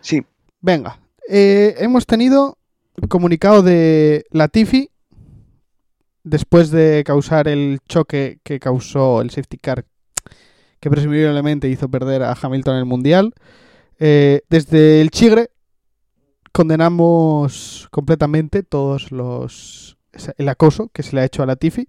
Sí, 0.00 0.24
Venga, 0.62 1.00
eh, 1.26 1.74
hemos 1.78 2.04
tenido 2.04 2.58
comunicado 3.08 3.62
de 3.62 4.26
Latifi 4.30 4.90
después 6.22 6.70
de 6.70 7.02
causar 7.06 7.48
el 7.48 7.78
choque 7.88 8.40
que 8.42 8.60
causó 8.60 9.22
el 9.22 9.30
safety 9.30 9.56
car 9.56 9.86
que 10.80 10.90
presumiblemente 10.90 11.68
hizo 11.68 11.88
perder 11.88 12.22
a 12.22 12.36
Hamilton 12.40 12.76
el 12.76 12.84
Mundial. 12.84 13.32
Eh, 13.98 14.42
desde 14.50 15.00
el 15.00 15.10
Chigre 15.10 15.48
condenamos 16.52 17.88
completamente 17.90 18.62
todos 18.62 19.10
los 19.12 19.96
el 20.36 20.48
acoso 20.48 20.90
que 20.92 21.02
se 21.02 21.16
le 21.16 21.22
ha 21.22 21.24
hecho 21.24 21.42
a 21.42 21.46
Latifi. 21.46 21.86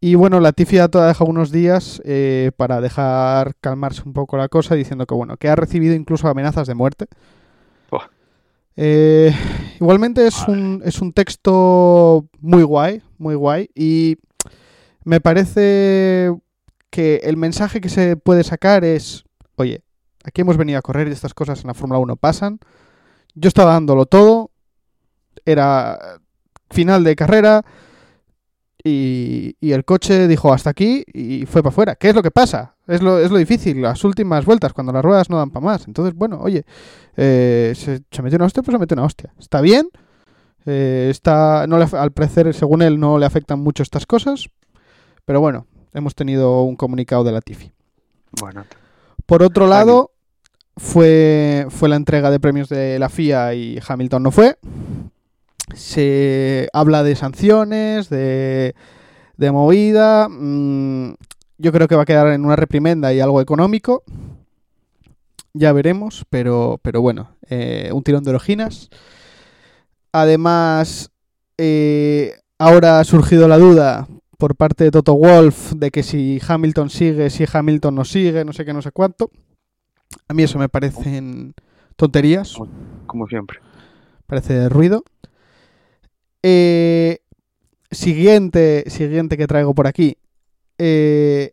Y 0.00 0.14
bueno, 0.14 0.40
Latifi 0.40 0.78
ha 0.78 0.88
dejado 0.88 1.26
unos 1.26 1.50
días 1.50 2.00
eh, 2.06 2.52
para 2.56 2.80
dejar 2.80 3.54
calmarse 3.60 4.02
un 4.06 4.14
poco 4.14 4.38
la 4.38 4.48
cosa, 4.48 4.74
diciendo 4.74 5.06
que 5.06 5.14
bueno, 5.14 5.36
que 5.36 5.48
ha 5.50 5.56
recibido 5.56 5.94
incluso 5.94 6.26
amenazas 6.26 6.66
de 6.66 6.74
muerte. 6.74 7.06
Eh, 8.76 9.34
igualmente 9.78 10.26
es 10.26 10.48
un, 10.48 10.80
es 10.86 11.02
un 11.02 11.12
texto 11.12 12.26
muy 12.40 12.62
guay, 12.62 13.02
muy 13.18 13.34
guay. 13.34 13.68
Y 13.74 14.16
me 15.04 15.20
parece 15.20 16.34
que 16.88 17.16
el 17.24 17.36
mensaje 17.36 17.82
que 17.82 17.90
se 17.90 18.16
puede 18.16 18.42
sacar 18.42 18.84
es, 18.84 19.24
oye, 19.56 19.82
aquí 20.24 20.40
hemos 20.40 20.56
venido 20.56 20.78
a 20.78 20.82
correr 20.82 21.08
y 21.08 21.12
estas 21.12 21.34
cosas 21.34 21.60
en 21.60 21.66
la 21.66 21.74
Fórmula 21.74 21.98
1 22.00 22.16
pasan. 22.16 22.58
Yo 23.34 23.48
estaba 23.48 23.72
dándolo 23.72 24.06
todo. 24.06 24.50
Era 25.44 25.98
final 26.70 27.04
de 27.04 27.16
carrera. 27.16 27.64
Y, 28.82 29.56
y 29.60 29.72
el 29.72 29.84
coche 29.84 30.26
dijo 30.28 30.52
hasta 30.52 30.70
aquí 30.70 31.04
y 31.12 31.44
fue 31.46 31.62
para 31.62 31.70
afuera. 31.70 31.94
¿Qué 31.96 32.08
es 32.08 32.14
lo 32.14 32.22
que 32.22 32.30
pasa? 32.30 32.76
Es 32.86 33.02
lo, 33.02 33.18
es 33.18 33.30
lo 33.30 33.36
difícil, 33.38 33.82
las 33.82 34.02
últimas 34.04 34.44
vueltas, 34.44 34.72
cuando 34.72 34.92
las 34.92 35.04
ruedas 35.04 35.28
no 35.30 35.36
dan 35.38 35.50
para 35.50 35.64
más. 35.64 35.86
Entonces, 35.86 36.14
bueno, 36.14 36.38
oye, 36.40 36.64
eh, 37.16 37.72
se, 37.76 38.02
se 38.10 38.22
metió 38.22 38.36
una 38.36 38.46
hostia, 38.46 38.62
pues 38.62 38.74
se 38.74 38.78
metió 38.78 38.94
una 38.94 39.04
hostia. 39.04 39.32
Está 39.38 39.60
bien. 39.60 39.88
eh, 40.66 41.08
está, 41.10 41.66
no 41.66 41.78
le, 41.78 41.86
al 41.92 42.12
parecer, 42.12 42.52
según 42.54 42.82
él, 42.82 42.98
no 42.98 43.18
le 43.18 43.26
afectan 43.26 43.60
mucho 43.60 43.82
estas 43.82 44.06
cosas. 44.06 44.48
Pero 45.24 45.40
bueno, 45.40 45.66
hemos 45.92 46.14
tenido 46.14 46.62
un 46.62 46.76
comunicado 46.76 47.22
de 47.24 47.32
la 47.32 47.40
Tifi. 47.40 47.72
bueno. 48.40 48.64
Por 49.26 49.42
otro 49.42 49.66
lado, 49.68 50.10
fue, 50.76 51.66
fue 51.68 51.88
la 51.88 51.96
entrega 51.96 52.30
de 52.30 52.40
premios 52.40 52.68
de 52.68 52.98
la 52.98 53.08
FIA 53.08 53.54
y 53.54 53.78
Hamilton 53.86 54.22
no 54.24 54.30
fue. 54.32 54.56
Se 55.74 56.68
habla 56.72 57.02
de 57.02 57.16
sanciones, 57.16 58.08
de, 58.08 58.74
de 59.36 59.52
movida. 59.52 60.28
mm, 60.28 61.14
yo 61.58 61.72
creo 61.72 61.88
que 61.88 61.96
va 61.96 62.02
a 62.02 62.06
quedar 62.06 62.28
en 62.28 62.44
una 62.44 62.56
reprimenda 62.56 63.12
y 63.12 63.20
algo 63.20 63.40
económico. 63.40 64.02
Ya 65.52 65.72
veremos, 65.72 66.24
pero, 66.30 66.78
pero 66.82 67.02
bueno, 67.02 67.30
eh, 67.48 67.90
un 67.92 68.02
tirón 68.02 68.22
de 68.24 68.30
orejinas. 68.30 68.88
Además, 70.12 71.10
eh, 71.58 72.34
ahora 72.58 73.00
ha 73.00 73.04
surgido 73.04 73.46
la 73.48 73.58
duda 73.58 74.08
por 74.38 74.56
parte 74.56 74.84
de 74.84 74.90
Toto 74.90 75.14
Wolf 75.14 75.72
de 75.74 75.90
que 75.90 76.02
si 76.02 76.40
Hamilton 76.46 76.88
sigue, 76.88 77.30
si 77.30 77.44
Hamilton 77.52 77.94
no 77.94 78.04
sigue, 78.04 78.44
no 78.44 78.52
sé 78.52 78.64
qué, 78.64 78.72
no 78.72 78.82
sé 78.82 78.90
cuánto. 78.92 79.30
A 80.28 80.34
mí 80.34 80.42
eso 80.42 80.58
me 80.58 80.68
parecen 80.68 81.54
tonterías, 81.96 82.54
Como 83.06 83.26
siempre. 83.26 83.58
parece 84.26 84.68
ruido. 84.68 85.04
Eh, 86.42 87.18
siguiente, 87.90 88.84
siguiente 88.88 89.36
que 89.36 89.46
traigo 89.46 89.74
por 89.74 89.86
aquí. 89.86 90.16
Eh, 90.78 91.52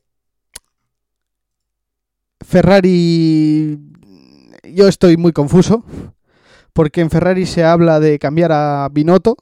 Ferrari, 2.42 3.78
yo 4.64 4.88
estoy 4.88 5.18
muy 5.18 5.34
confuso, 5.34 5.84
porque 6.74 7.02
en 7.02 7.10
Ferrari 7.10 7.46
se 7.46 7.64
habla 7.64 8.00
de 8.00 8.20
cambiar 8.20 8.52
a 8.52 8.88
Binotto, 8.92 9.36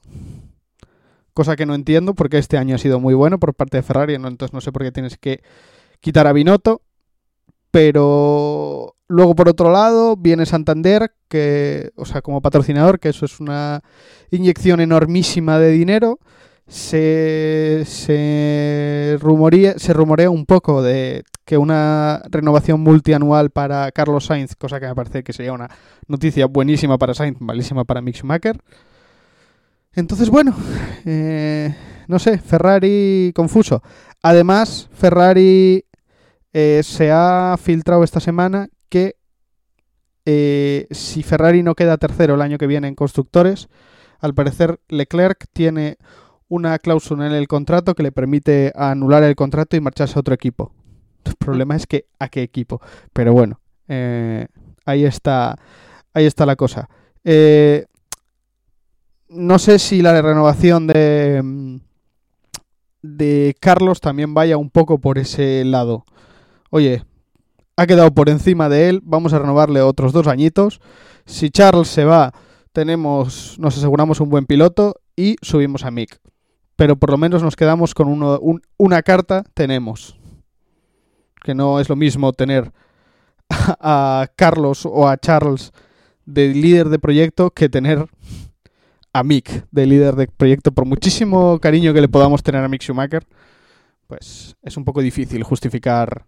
cosa 1.34 1.54
que 1.54 1.66
no 1.66 1.74
entiendo, 1.74 2.14
porque 2.14 2.38
este 2.38 2.58
año 2.58 2.74
ha 2.74 2.78
sido 2.78 2.98
muy 2.98 3.14
bueno 3.14 3.38
por 3.38 3.54
parte 3.54 3.76
de 3.76 3.82
Ferrari, 3.82 4.14
entonces 4.14 4.52
no 4.52 4.60
sé 4.60 4.72
por 4.72 4.82
qué 4.82 4.90
tienes 4.90 5.18
que 5.18 5.42
quitar 6.00 6.26
a 6.26 6.32
Binotto. 6.32 6.82
Pero 7.70 8.95
luego 9.08 9.34
por 9.34 9.48
otro 9.48 9.70
lado 9.70 10.16
viene 10.16 10.46
Santander, 10.46 11.12
que, 11.28 11.90
o 11.96 12.04
sea, 12.04 12.22
como 12.22 12.42
patrocinador, 12.42 12.98
que 12.98 13.10
eso 13.10 13.24
es 13.24 13.40
una 13.40 13.82
inyección 14.30 14.80
enormísima 14.80 15.58
de 15.58 15.70
dinero. 15.70 16.18
Se, 16.68 17.84
se, 17.86 19.18
rumoría, 19.20 19.78
se 19.78 19.92
rumorea 19.92 20.30
un 20.30 20.46
poco 20.46 20.82
de 20.82 21.22
que 21.44 21.56
una 21.58 22.22
renovación 22.28 22.80
multianual 22.80 23.50
para 23.50 23.92
Carlos 23.92 24.26
Sainz, 24.26 24.56
cosa 24.56 24.80
que 24.80 24.86
me 24.86 24.94
parece 24.96 25.22
que 25.22 25.32
sería 25.32 25.52
una 25.52 25.70
noticia 26.08 26.46
buenísima 26.46 26.98
para 26.98 27.14
Sainz, 27.14 27.40
malísima 27.40 27.84
para 27.84 28.02
Mick. 28.02 28.20
Entonces, 29.92 30.28
bueno, 30.28 30.54
eh, 31.04 31.72
no 32.08 32.18
sé, 32.18 32.38
Ferrari 32.38 33.32
confuso. 33.34 33.82
Además, 34.22 34.88
Ferrari 34.92 35.86
eh, 36.52 36.80
se 36.82 37.12
ha 37.12 37.56
filtrado 37.62 38.02
esta 38.02 38.18
semana 38.18 38.68
que 38.88 39.16
eh, 40.24 40.86
si 40.90 41.22
Ferrari 41.22 41.62
no 41.62 41.74
queda 41.74 41.98
tercero 41.98 42.34
el 42.34 42.42
año 42.42 42.58
que 42.58 42.66
viene 42.66 42.88
en 42.88 42.94
constructores, 42.94 43.68
al 44.20 44.34
parecer 44.34 44.80
Leclerc 44.88 45.46
tiene 45.52 45.98
una 46.48 46.78
cláusula 46.78 47.26
en 47.26 47.32
el 47.32 47.48
contrato 47.48 47.94
que 47.94 48.02
le 48.02 48.12
permite 48.12 48.72
anular 48.74 49.22
el 49.22 49.36
contrato 49.36 49.76
y 49.76 49.80
marcharse 49.80 50.18
a 50.18 50.20
otro 50.20 50.34
equipo. 50.34 50.72
El 51.24 51.34
problema 51.34 51.76
es 51.76 51.86
que 51.86 52.06
a 52.18 52.28
qué 52.28 52.42
equipo. 52.42 52.80
Pero 53.12 53.32
bueno, 53.32 53.60
eh, 53.88 54.46
ahí 54.84 55.04
está, 55.04 55.56
ahí 56.14 56.24
está 56.24 56.46
la 56.46 56.56
cosa. 56.56 56.88
Eh, 57.24 57.86
no 59.28 59.58
sé 59.58 59.78
si 59.78 60.02
la 60.02 60.20
renovación 60.22 60.86
de 60.86 61.80
de 63.06 63.56
Carlos 63.60 64.00
también 64.00 64.34
vaya 64.34 64.56
un 64.56 64.70
poco 64.70 64.98
por 64.98 65.18
ese 65.18 65.64
lado. 65.64 66.04
Oye, 66.70 67.04
ha 67.76 67.86
quedado 67.86 68.12
por 68.12 68.28
encima 68.28 68.68
de 68.68 68.88
él, 68.88 69.00
vamos 69.04 69.32
a 69.32 69.38
renovarle 69.38 69.82
otros 69.82 70.12
dos 70.12 70.26
añitos. 70.26 70.80
Si 71.26 71.50
Charles 71.50 71.88
se 71.88 72.04
va, 72.04 72.32
tenemos, 72.72 73.58
nos 73.58 73.76
aseguramos 73.76 74.20
un 74.20 74.30
buen 74.30 74.46
piloto 74.46 74.96
y 75.14 75.36
subimos 75.42 75.84
a 75.84 75.90
Mick. 75.90 76.20
Pero 76.76 76.96
por 76.96 77.10
lo 77.10 77.18
menos 77.18 77.42
nos 77.42 77.56
quedamos 77.56 77.94
con 77.94 78.60
una 78.76 79.02
carta, 79.02 79.44
tenemos. 79.54 80.18
Que 81.42 81.54
no 81.54 81.80
es 81.80 81.88
lo 81.88 81.96
mismo 81.96 82.32
tener 82.32 82.72
a, 83.48 84.22
a 84.22 84.26
Carlos 84.34 84.86
o 84.86 85.08
a 85.08 85.16
Charles 85.16 85.72
de 86.24 86.48
líder 86.48 86.88
de 86.88 86.98
proyecto 86.98 87.50
que 87.50 87.68
tener 87.68 88.06
a 89.12 89.22
Mick 89.22 89.66
de 89.70 89.86
líder 89.86 90.16
de 90.16 90.28
proyecto. 90.28 90.72
Por 90.72 90.86
muchísimo 90.86 91.58
cariño 91.60 91.94
que 91.94 92.00
le 92.00 92.08
podamos 92.08 92.42
tener 92.42 92.62
a 92.62 92.68
Mick 92.68 92.82
Schumacher, 92.82 93.26
pues 94.06 94.56
es 94.62 94.76
un 94.76 94.84
poco 94.84 95.00
difícil 95.00 95.42
justificar 95.42 96.26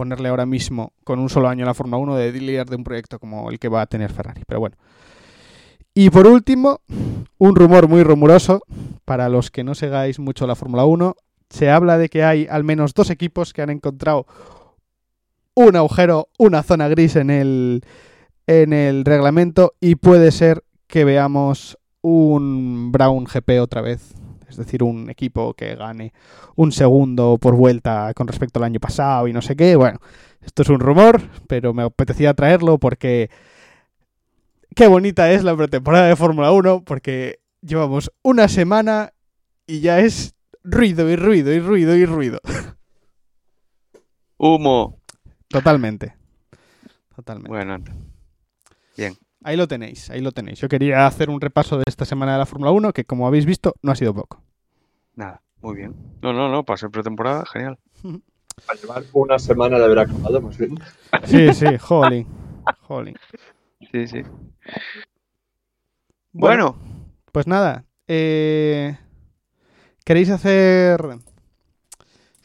ponerle 0.00 0.30
ahora 0.30 0.46
mismo 0.46 0.94
con 1.04 1.18
un 1.18 1.28
solo 1.28 1.50
año 1.50 1.60
en 1.60 1.66
la 1.66 1.74
Fórmula 1.74 1.98
1 1.98 2.16
de 2.16 2.32
líder 2.32 2.66
de 2.66 2.76
un 2.76 2.84
proyecto 2.84 3.18
como 3.18 3.50
el 3.50 3.58
que 3.58 3.68
va 3.68 3.82
a 3.82 3.86
tener 3.86 4.10
Ferrari. 4.10 4.40
Pero 4.46 4.58
bueno. 4.58 4.76
Y 5.92 6.08
por 6.08 6.26
último, 6.26 6.80
un 7.36 7.54
rumor 7.54 7.86
muy 7.86 8.02
rumoroso, 8.02 8.62
para 9.04 9.28
los 9.28 9.50
que 9.50 9.62
no 9.62 9.74
sigáis 9.74 10.18
mucho 10.18 10.46
la 10.46 10.54
Fórmula 10.54 10.86
1, 10.86 11.16
se 11.50 11.68
habla 11.68 11.98
de 11.98 12.08
que 12.08 12.24
hay 12.24 12.46
al 12.48 12.64
menos 12.64 12.94
dos 12.94 13.10
equipos 13.10 13.52
que 13.52 13.60
han 13.60 13.68
encontrado 13.68 14.24
un 15.52 15.76
agujero, 15.76 16.28
una 16.38 16.62
zona 16.62 16.88
gris 16.88 17.16
en 17.16 17.28
el, 17.28 17.82
en 18.46 18.72
el 18.72 19.04
reglamento 19.04 19.74
y 19.80 19.96
puede 19.96 20.30
ser 20.32 20.64
que 20.86 21.04
veamos 21.04 21.76
un 22.00 22.90
Brown 22.90 23.24
GP 23.24 23.60
otra 23.60 23.82
vez. 23.82 24.14
Es 24.50 24.56
decir, 24.56 24.82
un 24.82 25.08
equipo 25.08 25.54
que 25.54 25.76
gane 25.76 26.12
un 26.56 26.72
segundo 26.72 27.38
por 27.38 27.54
vuelta 27.54 28.12
con 28.14 28.26
respecto 28.26 28.58
al 28.58 28.64
año 28.64 28.80
pasado 28.80 29.28
y 29.28 29.32
no 29.32 29.40
sé 29.40 29.56
qué. 29.56 29.76
Bueno, 29.76 30.00
esto 30.42 30.62
es 30.62 30.68
un 30.68 30.80
rumor, 30.80 31.22
pero 31.46 31.72
me 31.72 31.84
apetecía 31.84 32.34
traerlo 32.34 32.78
porque 32.78 33.30
qué 34.74 34.86
bonita 34.86 35.30
es 35.30 35.44
la 35.44 35.56
pretemporada 35.56 36.08
de 36.08 36.16
Fórmula 36.16 36.52
1 36.52 36.84
porque 36.84 37.40
llevamos 37.62 38.12
una 38.22 38.48
semana 38.48 39.12
y 39.66 39.80
ya 39.80 40.00
es 40.00 40.34
ruido 40.62 41.08
y 41.08 41.16
ruido 41.16 41.52
y 41.52 41.60
ruido 41.60 41.96
y 41.96 42.04
ruido. 42.04 42.40
Humo. 44.36 45.00
Totalmente. 45.48 46.14
Totalmente. 47.14 47.48
Bueno, 47.48 47.78
bien. 48.96 49.16
Ahí 49.42 49.56
lo 49.56 49.66
tenéis, 49.68 50.10
ahí 50.10 50.20
lo 50.20 50.32
tenéis. 50.32 50.60
Yo 50.60 50.68
quería 50.68 51.06
hacer 51.06 51.30
un 51.30 51.40
repaso 51.40 51.76
de 51.78 51.84
esta 51.86 52.04
semana 52.04 52.32
de 52.32 52.38
la 52.38 52.46
Fórmula 52.46 52.70
1 52.72 52.92
que 52.92 53.04
como 53.04 53.26
habéis 53.26 53.46
visto 53.46 53.74
no 53.82 53.92
ha 53.92 53.96
sido 53.96 54.14
poco. 54.14 54.42
Nada, 55.14 55.40
muy 55.62 55.76
bien. 55.76 55.94
No, 56.22 56.32
no, 56.32 56.48
no, 56.50 56.64
para 56.64 56.76
ser 56.76 56.90
pretemporada, 56.90 57.44
genial. 57.46 57.78
A 58.68 58.74
llevar 58.74 59.04
una 59.14 59.38
semana 59.38 59.78
de 59.78 59.84
haber 59.84 60.00
acabado, 60.00 60.42
más 60.42 60.58
bien. 60.58 60.74
Sí, 61.24 61.54
sí, 61.54 61.78
jolín. 61.78 62.26
Jolín. 62.82 63.16
Sí, 63.90 64.06
sí. 64.06 64.22
Bueno, 66.32 66.76
Pues 67.32 67.46
nada. 67.46 67.84
eh, 68.08 68.98
¿Queréis 70.04 70.28
hacer...? 70.30 71.00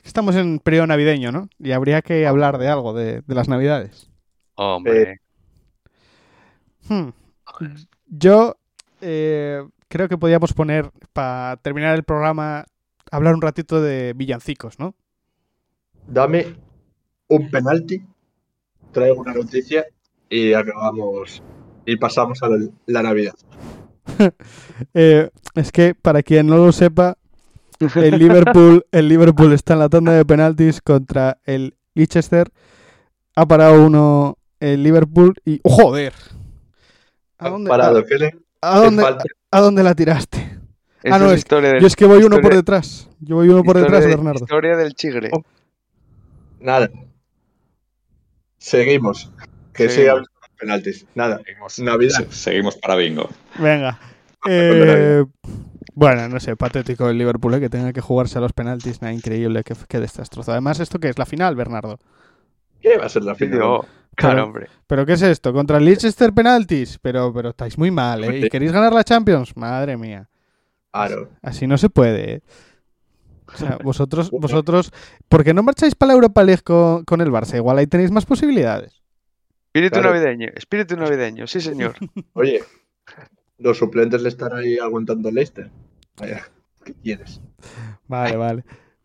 Estamos 0.04 0.36
en 0.36 0.60
periodo 0.60 0.88
navideño, 0.88 1.32
¿no? 1.32 1.50
Y 1.60 1.72
habría 1.72 2.02
que 2.02 2.28
hablar 2.28 2.60
de 2.60 2.70
algo, 2.70 2.94
de, 2.94 3.22
de 3.22 3.36
las 3.36 3.50
navidades. 3.50 4.10
hombre. 4.56 5.20
Hmm. 6.88 7.10
Yo 8.08 8.58
eh, 9.02 9.64
creo 9.88 10.08
que 10.10 10.18
podíamos 10.18 10.54
poner, 10.54 10.92
para 11.14 11.58
terminar 11.58 11.96
el 11.96 12.04
programa, 12.04 12.66
hablar 13.12 13.36
un 13.36 13.42
ratito 13.42 13.82
de 13.82 14.14
villancicos, 14.16 14.80
¿no? 14.80 14.96
Dame 16.08 16.56
un 17.28 17.50
penalti, 17.50 18.04
traigo 18.92 19.22
una 19.22 19.34
noticia 19.34 19.86
y 20.30 20.54
acabamos 20.54 21.42
y 21.86 21.98
pasamos 21.98 22.42
a 22.44 22.50
la, 22.86 23.04
Navidad. 23.04 23.36
Eh, 24.94 25.30
es 25.56 25.72
que, 25.72 25.96
para 25.96 26.22
quien 26.22 26.48
no 26.48 26.58
lo 26.58 26.72
sepa, 26.72 27.18
el 27.96 28.20
Liverpool, 28.20 28.86
el 28.92 29.08
Liverpool 29.08 29.54
está 29.54 29.74
en 29.74 29.80
la 29.80 29.90
tanda 29.90 30.12
de 30.12 30.26
penaltis 30.26 30.82
contra 30.82 31.40
el 31.46 31.76
Leicester. 31.94 32.52
Ha 33.36 33.46
parado 33.48 33.86
uno 33.86 34.38
el 34.60 34.84
Liverpool 34.84 35.34
y... 35.46 35.62
¡Oh, 35.64 35.70
¡Joder! 35.70 36.14
¿A 37.38 37.50
dónde, 37.50 37.70
Parado, 37.70 38.00
a- 38.00 38.06
¿qué 38.06 38.16
le- 38.18 38.36
a 38.62 38.80
dónde- 38.80 39.04
a 39.52 39.60
dónde 39.62 39.84
la 39.84 39.94
tiraste? 39.96 40.58
Esta 41.04 41.16
ah, 41.16 41.20
no, 41.20 41.26
es 41.28 41.34
es- 41.34 41.38
historia 41.40 41.70
del, 41.74 41.82
Yo 41.82 41.88
es 41.88 41.96
que 41.96 42.06
voy 42.06 42.24
uno 42.24 42.40
por 42.42 42.54
detrás. 42.56 43.10
Yo 43.20 43.36
voy 43.36 43.50
uno 43.50 43.64
por 43.64 43.78
detrás, 43.78 44.04
de- 44.04 44.10
Bernardo. 44.10 44.40
Historia 44.44 44.76
del 44.76 44.94
chigre. 44.96 45.30
Oh. 45.34 45.44
Nada. 46.60 46.90
Seguimos. 48.58 49.32
Que 49.74 49.90
siga 49.90 50.12
habiendo 50.14 50.30
penaltis. 50.58 51.06
Nada. 51.16 51.42
Seguimos, 51.46 51.80
Navidad. 51.80 52.18
se- 52.30 52.32
seguimos 52.32 52.78
para 52.78 52.96
bingo. 52.96 53.30
Venga. 53.60 54.00
Eh, 54.48 55.26
bueno, 55.96 56.30
no 56.30 56.40
sé, 56.40 56.56
patético 56.56 57.10
el 57.10 57.18
Liverpool 57.18 57.56
eh, 57.56 57.60
que 57.60 57.68
tenga 57.70 57.92
que 57.94 58.02
jugarse 58.02 58.38
a 58.38 58.42
los 58.42 58.54
penaltis. 58.54 59.02
Nada, 59.02 59.12
increíble, 59.12 59.64
qué, 59.64 59.74
qué 59.90 60.00
desastroso. 60.00 60.52
Además, 60.52 60.80
¿esto 60.80 61.00
qué 61.00 61.10
es? 61.10 61.18
La 61.18 61.26
final, 61.26 61.56
Bernardo. 61.56 61.98
¿Qué 62.86 62.98
va 63.00 63.06
a 63.06 63.10
ser 63.10 63.24
la 63.24 63.34
final? 63.36 63.62
oh, 63.64 63.86
Claro. 64.16 64.44
hombre. 64.46 64.68
¿Pero 64.88 65.06
qué 65.06 65.14
es 65.14 65.22
esto? 65.24 65.52
¿Contra 65.52 65.78
el 65.80 65.86
Leicester 65.86 66.32
penaltis? 66.34 67.00
Pero, 67.02 67.34
pero 67.34 67.50
estáis 67.50 67.78
muy 67.78 67.90
mal, 67.92 68.24
¿eh? 68.24 68.40
¿Y 68.46 68.50
queréis 68.50 68.72
ganar 68.72 68.94
la 68.94 69.04
Champions? 69.04 69.58
Madre 69.58 69.98
mía. 69.98 70.30
Claro. 70.92 71.30
Así 71.42 71.68
no 71.68 71.78
se 71.78 71.90
puede, 71.90 72.34
¿eh? 72.36 72.42
O 73.54 73.58
sea, 73.58 73.78
vosotros, 73.84 74.30
vosotros, 74.32 74.92
¿por 75.28 75.44
qué 75.44 75.54
no 75.54 75.64
marcháis 75.64 75.96
para 75.96 76.10
la 76.10 76.14
Europa 76.14 76.44
League 76.44 76.62
con, 76.64 77.04
con 77.06 77.22
el 77.22 77.30
Barça? 77.32 77.56
Igual 77.58 77.80
ahí 77.80 77.88
tenéis 77.88 78.12
más 78.12 78.26
posibilidades. 78.26 79.02
Espíritu 79.68 80.00
Claro. 80.00 80.14
navideño, 80.14 80.50
espíritu 80.56 80.96
navideño, 80.96 81.48
sí 81.48 81.60
señor. 81.60 81.96
Oye, 82.34 82.64
los 83.58 83.78
suplentes 83.78 84.22
le 84.22 84.30
están 84.30 84.54
ahí 84.56 84.78
aguantando 84.78 85.28
al 85.28 85.36
Leicester. 85.36 85.70
Vaya, 86.18 86.44
¿qué 86.86 86.94
quieres? 86.94 87.42
Vale, 88.08 88.38
vale. 88.38 88.64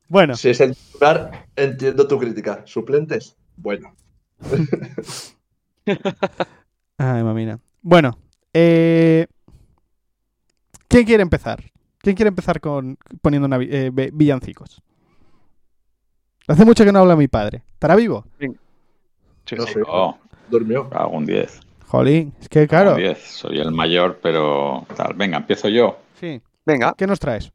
Bueno, 0.08 0.36
Si 0.36 0.50
es 0.50 0.60
el 0.60 0.76
titular, 0.76 1.46
entiendo 1.56 2.06
tu 2.06 2.18
crítica. 2.18 2.62
¿Suplentes? 2.66 3.36
Bueno. 3.60 3.94
ay, 6.98 7.22
mamina. 7.22 7.58
Bueno, 7.82 8.16
eh, 8.54 9.26
¿quién 10.88 11.04
quiere 11.04 11.22
empezar? 11.22 11.62
¿Quién 11.98 12.16
quiere 12.16 12.28
empezar 12.28 12.60
con 12.60 12.96
poniendo 13.20 13.48
eh, 13.60 13.90
villancicos? 14.12 14.82
Hace 16.48 16.64
mucho 16.64 16.84
que 16.84 16.92
no 16.92 17.00
habla 17.00 17.16
mi 17.16 17.28
padre. 17.28 17.62
¿Estará 17.74 17.96
vivo? 17.96 18.24
Sí, 18.38 18.46
No 19.56 19.66
sí. 19.66 19.74
sé. 19.74 19.82
Oh, 19.86 20.16
Durmió. 20.48 20.88
hago 20.92 21.16
un 21.16 21.26
10. 21.26 21.60
Jolín, 21.86 22.32
es 22.40 22.48
que 22.48 22.66
claro. 22.66 22.92
Un 22.92 22.98
10. 22.98 23.18
Soy 23.18 23.60
el 23.60 23.72
mayor, 23.72 24.18
pero 24.22 24.86
tal. 24.96 25.14
Venga, 25.14 25.36
empiezo 25.38 25.68
yo. 25.68 25.98
Sí. 26.18 26.40
Venga, 26.64 26.94
¿Qué 26.96 27.06
nos 27.06 27.18
traes? 27.20 27.52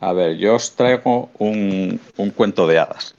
A 0.00 0.12
ver, 0.12 0.36
yo 0.36 0.54
os 0.54 0.74
traigo 0.76 1.30
un, 1.38 2.00
un 2.16 2.30
cuento 2.30 2.66
de 2.66 2.78
hadas. 2.78 3.14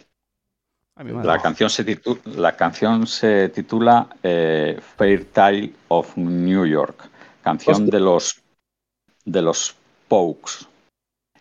Madre. 0.97 1.23
La 1.27 1.41
canción 1.41 1.69
se, 1.69 1.85
titu- 1.85 2.23
la 2.35 2.55
canción 2.55 3.07
se 3.07 3.49
titula 3.49 4.07
eh, 4.21 4.79
Fair 4.97 5.25
Tale 5.25 5.71
of 5.87 6.15
New 6.17 6.65
York, 6.65 7.09
canción 7.41 7.75
Hostia. 7.83 7.91
de 7.91 7.99
los 7.99 8.41
de 9.25 9.41
los 9.41 9.75
Pokes. 10.07 10.65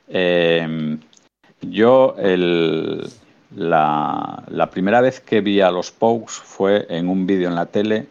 Eh, 0.09 0.99
yo 1.63 2.15
el- 2.19 3.09
la, 3.57 4.45
la 4.49 4.71
primera 4.71 5.01
vez 5.01 5.21
que 5.21 5.41
vi 5.41 5.61
a 5.61 5.71
los 5.71 5.91
Pokes 5.91 6.33
fue 6.33 6.87
en 6.89 7.09
un 7.09 7.27
vídeo 7.27 7.49
en 7.49 7.55
la 7.57 7.67
tele. 7.67 8.07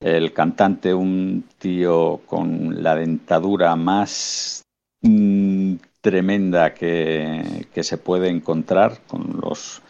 El 0.00 0.32
cantante, 0.32 0.94
un 0.94 1.44
tío 1.58 2.20
con 2.26 2.82
la 2.82 2.94
dentadura 2.94 3.74
más 3.74 4.62
mm, 5.02 5.74
tremenda 6.00 6.72
que, 6.72 7.66
que 7.74 7.82
se 7.82 7.98
puede 7.98 8.28
encontrar, 8.28 9.00
con 9.08 9.40
los 9.42 9.82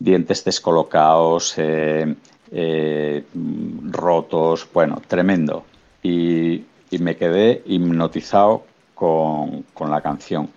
dientes 0.00 0.42
descolocados, 0.44 1.54
eh, 1.58 2.16
eh, 2.50 3.24
rotos, 3.90 4.66
bueno, 4.72 5.00
tremendo. 5.06 5.64
Y, 6.02 6.64
y 6.90 6.98
me 6.98 7.16
quedé 7.16 7.62
hipnotizado 7.66 8.64
con, 8.94 9.62
con 9.74 9.90
la 9.90 10.00
canción. 10.00 10.48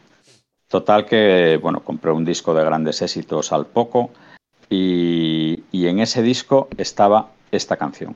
Total 0.67 1.05
que, 1.05 1.59
bueno, 1.61 1.81
compré 1.81 2.11
un 2.11 2.25
disco 2.25 2.55
de 2.55 2.63
grandes 2.63 3.03
éxitos 3.03 3.51
al 3.51 3.67
poco 3.67 4.09
y, 4.69 5.63
y 5.71 5.87
en 5.87 5.99
ese 5.99 6.23
disco 6.23 6.67
estaba 6.77 7.29
esta 7.51 7.77
canción. 7.77 8.15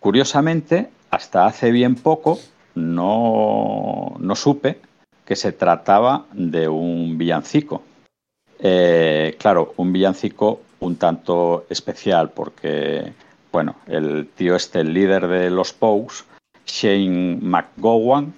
Curiosamente, 0.00 0.90
hasta 1.10 1.46
hace 1.46 1.70
bien 1.70 1.94
poco 1.94 2.38
no, 2.74 4.16
no 4.18 4.34
supe 4.34 4.80
que 5.24 5.36
se 5.36 5.52
trataba 5.52 6.26
de 6.32 6.68
un 6.68 7.18
villancico. 7.18 7.82
Eh, 8.60 9.36
claro, 9.38 9.74
un 9.76 9.92
villancico 9.92 10.60
un 10.80 10.96
tanto 10.96 11.66
especial 11.68 12.30
porque, 12.30 13.12
bueno, 13.52 13.76
el 13.86 14.28
tío 14.34 14.54
este, 14.56 14.80
el 14.80 14.92
líder 14.92 15.26
de 15.28 15.50
los 15.50 15.72
Pogues, 15.72 16.24
Shane 16.66 17.38
McGowan, 17.40 18.34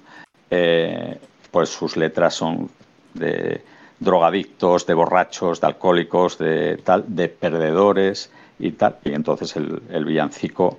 eh, 0.50 1.18
pues 1.50 1.68
sus 1.68 1.96
letras 1.96 2.34
son 2.34 2.70
de 3.14 3.62
drogadictos, 3.98 4.86
de 4.86 4.94
borrachos, 4.94 5.60
de 5.60 5.66
alcohólicos, 5.66 6.38
de 6.38 6.78
tal, 6.78 7.04
de 7.08 7.28
perdedores 7.28 8.30
y 8.58 8.72
tal. 8.72 8.96
Y 9.04 9.12
entonces 9.12 9.56
el, 9.56 10.04
villancico, 10.04 10.78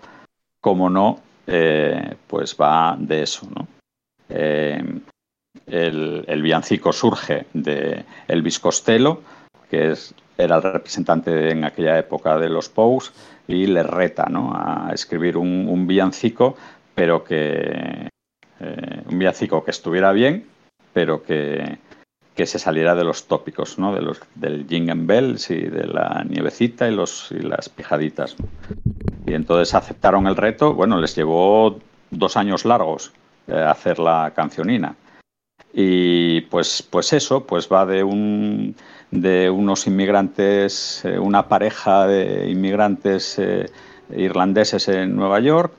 como 0.61 0.89
no, 0.89 1.19
eh, 1.45 2.15
pues 2.27 2.55
va 2.59 2.95
de 2.97 3.23
eso, 3.23 3.47
¿no? 3.55 3.67
El, 5.67 6.23
el 6.27 6.41
villancico 6.41 6.91
surge 6.91 7.45
de 7.53 8.03
Elvis 8.27 8.59
Costello, 8.59 9.21
que 9.69 9.93
era 10.37 10.55
el 10.57 10.63
representante 10.63 11.51
en 11.51 11.63
aquella 11.63 11.97
época 11.97 12.37
de 12.37 12.49
los 12.49 12.69
Pogues, 12.69 13.11
y 13.47 13.67
le 13.67 13.83
reta 13.83 14.25
a 14.27 14.91
escribir 14.93 15.37
un, 15.37 15.67
un 15.67 15.87
villancico, 15.87 16.55
pero 16.95 17.23
que 17.23 18.09
eh, 18.59 19.03
un 19.09 19.63
que 19.63 19.71
estuviera 19.71 20.11
bien, 20.11 20.45
pero 20.93 21.23
que, 21.23 21.79
que 22.35 22.45
se 22.45 22.59
saliera 22.59 22.95
de 22.95 23.03
los 23.03 23.27
tópicos, 23.27 23.79
¿no? 23.79 23.93
de 23.93 24.01
los, 24.01 24.21
del 24.35 24.67
Jingle 24.67 25.05
Bells 25.05 25.49
y 25.49 25.61
de 25.61 25.87
la 25.87 26.23
nievecita 26.27 26.87
y, 26.87 26.95
los, 26.95 27.31
y 27.31 27.39
las 27.39 27.69
pijaditas. 27.69 28.35
Y 29.25 29.33
entonces 29.33 29.73
aceptaron 29.73 30.27
el 30.27 30.35
reto. 30.35 30.73
Bueno, 30.73 30.99
les 30.99 31.15
llevó 31.15 31.79
dos 32.09 32.37
años 32.37 32.65
largos 32.65 33.11
eh, 33.47 33.55
hacer 33.55 33.99
la 33.99 34.31
cancionina. 34.35 34.95
Y 35.73 36.41
pues, 36.41 36.85
pues 36.89 37.13
eso, 37.13 37.45
pues 37.45 37.69
va 37.71 37.85
de 37.85 38.03
un 38.03 38.75
de 39.11 39.49
unos 39.49 39.87
inmigrantes, 39.87 41.03
eh, 41.03 41.19
una 41.19 41.47
pareja 41.47 42.07
de 42.07 42.49
inmigrantes 42.49 43.37
eh, 43.39 43.69
irlandeses 44.15 44.87
en 44.87 45.15
Nueva 45.15 45.39
York, 45.41 45.73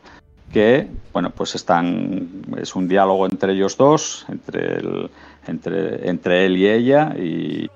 que 0.52 0.86
bueno, 1.12 1.30
pues 1.30 1.54
están, 1.54 2.28
es 2.58 2.76
un 2.76 2.88
diálogo 2.88 3.26
entre 3.26 3.54
ellos 3.54 3.76
dos, 3.78 4.26
entre 4.28 4.76
el, 4.76 5.10
entre, 5.46 6.08
entre 6.08 6.44
él 6.44 6.58
y 6.58 6.68
ella, 6.68 7.14
y, 7.18 7.70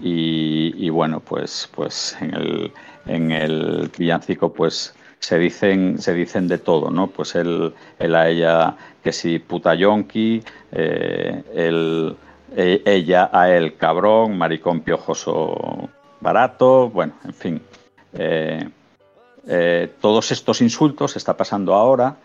y, 0.00 0.88
bueno, 0.90 1.20
pues, 1.20 1.68
pues 1.74 2.16
en 2.20 2.34
el, 2.34 2.72
en 3.06 3.30
el 3.30 3.90
villancico 3.96 4.52
pues 4.52 4.94
se 5.24 5.38
dicen, 5.38 5.98
se 5.98 6.12
dicen 6.12 6.48
de 6.48 6.58
todo, 6.58 6.90
¿no? 6.90 7.06
Pues 7.06 7.34
él, 7.34 7.72
él 7.98 8.14
a 8.14 8.28
ella 8.28 8.76
que 9.02 9.10
si 9.10 9.38
puta 9.38 9.74
yonki, 9.74 10.42
eh, 10.70 11.42
e- 12.54 12.82
ella 12.84 13.30
a 13.32 13.50
él 13.50 13.76
cabrón, 13.76 14.36
maricón 14.36 14.82
piojoso 14.82 15.88
barato, 16.20 16.90
bueno, 16.90 17.14
en 17.24 17.32
fin. 17.32 17.62
Eh, 18.12 18.68
eh, 19.46 19.92
todos 19.98 20.30
estos 20.30 20.60
insultos 20.60 21.16
está 21.16 21.34
pasando 21.34 21.72
ahora 21.72 22.16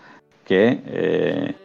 que 0.46 1.56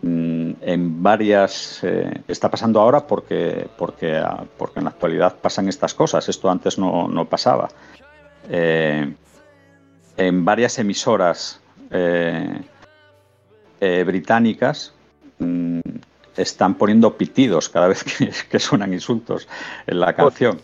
mm, 0.00 0.50
en 0.62 1.02
varias... 1.02 1.82
está 2.26 2.50
pasando 2.50 2.80
ahora 2.80 3.06
porque, 3.06 3.68
porque, 3.76 4.16
ah, 4.16 4.42
porque 4.56 4.80
en 4.80 4.84
la 4.84 4.90
actualidad 4.90 5.36
pasan 5.36 5.68
estas 5.68 5.92
cosas. 5.92 6.26
Esto 6.30 6.48
antes 6.48 6.78
no, 6.78 7.08
no 7.08 7.26
pasaba. 7.26 7.68
En 10.18 10.44
varias 10.44 10.78
emisoras 10.78 11.60
eh, 11.90 12.60
eh, 13.80 14.04
británicas 14.06 14.92
mm, 15.38 15.80
están 16.36 16.74
poniendo 16.74 17.16
pitidos 17.16 17.68
cada 17.68 17.88
vez 17.88 18.04
que, 18.04 18.58
suenan 18.58 18.92
insultos 18.92 19.48
en 19.86 20.00
la 20.00 20.12
canción. 20.12 20.60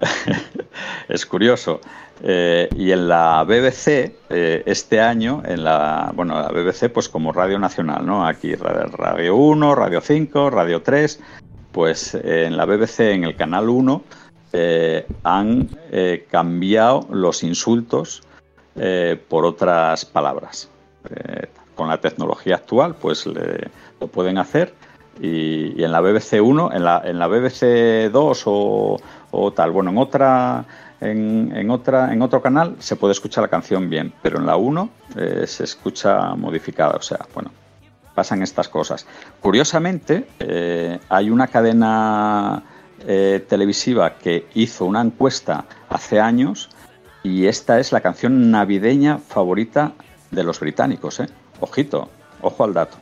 es 1.08 1.26
curioso. 1.26 1.80
Eh, 2.22 2.68
y 2.76 2.92
en 2.92 3.08
la 3.08 3.44
BBC, 3.44 4.14
eh, 4.30 4.62
este 4.64 5.00
año, 5.00 5.42
en 5.44 5.64
la, 5.64 6.12
bueno, 6.14 6.40
la 6.40 6.48
BBC, 6.48 6.88
pues 6.88 7.08
como 7.08 7.32
Radio 7.32 7.58
Nacional, 7.58 8.06
¿no? 8.06 8.26
Aquí 8.26 8.54
Radio, 8.54 8.86
Radio 8.96 9.36
1, 9.36 9.74
Radio 9.74 10.00
5, 10.00 10.50
Radio 10.50 10.82
3, 10.82 11.20
pues 11.72 12.14
en 12.14 12.56
la 12.56 12.64
BBC, 12.64 13.00
en 13.00 13.24
el 13.24 13.36
canal 13.36 13.68
1, 13.68 14.02
eh, 14.52 15.06
han 15.24 15.68
cambiado 16.30 17.06
los 17.10 17.42
insultos 17.42 18.22
eh, 18.76 19.20
por 19.28 19.44
otras 19.44 20.04
palabras. 20.04 20.68
Eh, 21.10 21.48
con 21.74 21.88
la 21.88 22.00
tecnología 22.00 22.56
actual, 22.56 22.94
pues 22.94 23.26
le- 23.26 23.68
lo 24.00 24.06
pueden 24.08 24.38
hacer. 24.38 24.74
Y, 25.20 25.82
en 25.82 25.92
la 25.92 26.00
BBC 26.00 26.40
1, 26.42 26.72
en 26.72 26.84
la, 26.84 27.02
en 27.04 27.18
la 27.18 27.26
BBC 27.26 28.10
2 28.10 28.42
o, 28.46 28.96
o 29.30 29.52
tal, 29.52 29.70
bueno, 29.70 29.90
en 29.90 29.98
otra, 29.98 30.64
en, 31.00 31.52
en 31.54 31.70
otra, 31.70 32.12
en 32.12 32.20
otro 32.22 32.42
canal 32.42 32.76
se 32.80 32.96
puede 32.96 33.12
escuchar 33.12 33.42
la 33.42 33.48
canción 33.48 33.88
bien, 33.88 34.12
pero 34.22 34.38
en 34.38 34.46
la 34.46 34.56
1 34.56 34.90
eh, 35.16 35.44
se 35.46 35.64
escucha 35.64 36.34
modificada. 36.34 36.96
O 36.96 37.02
sea, 37.02 37.20
bueno, 37.34 37.50
pasan 38.14 38.42
estas 38.42 38.68
cosas. 38.68 39.06
Curiosamente, 39.40 40.26
hay 41.08 41.30
una 41.30 41.46
cadena 41.48 42.62
televisiva 43.48 44.14
que 44.16 44.46
hizo 44.54 44.84
una 44.86 45.00
encuesta 45.02 45.64
hace 45.88 46.18
años 46.18 46.70
y 47.26 47.48
esta 47.48 47.80
es 47.80 47.90
la 47.90 48.00
canción 48.00 48.52
navideña 48.52 49.18
favorita 49.18 49.92
de 50.30 50.44
los 50.44 50.60
británicos. 50.60 51.18
¿eh? 51.18 51.26
Ojito, 51.58 52.08
ojo 52.40 52.62
al 52.62 52.72
dato. 52.72 52.98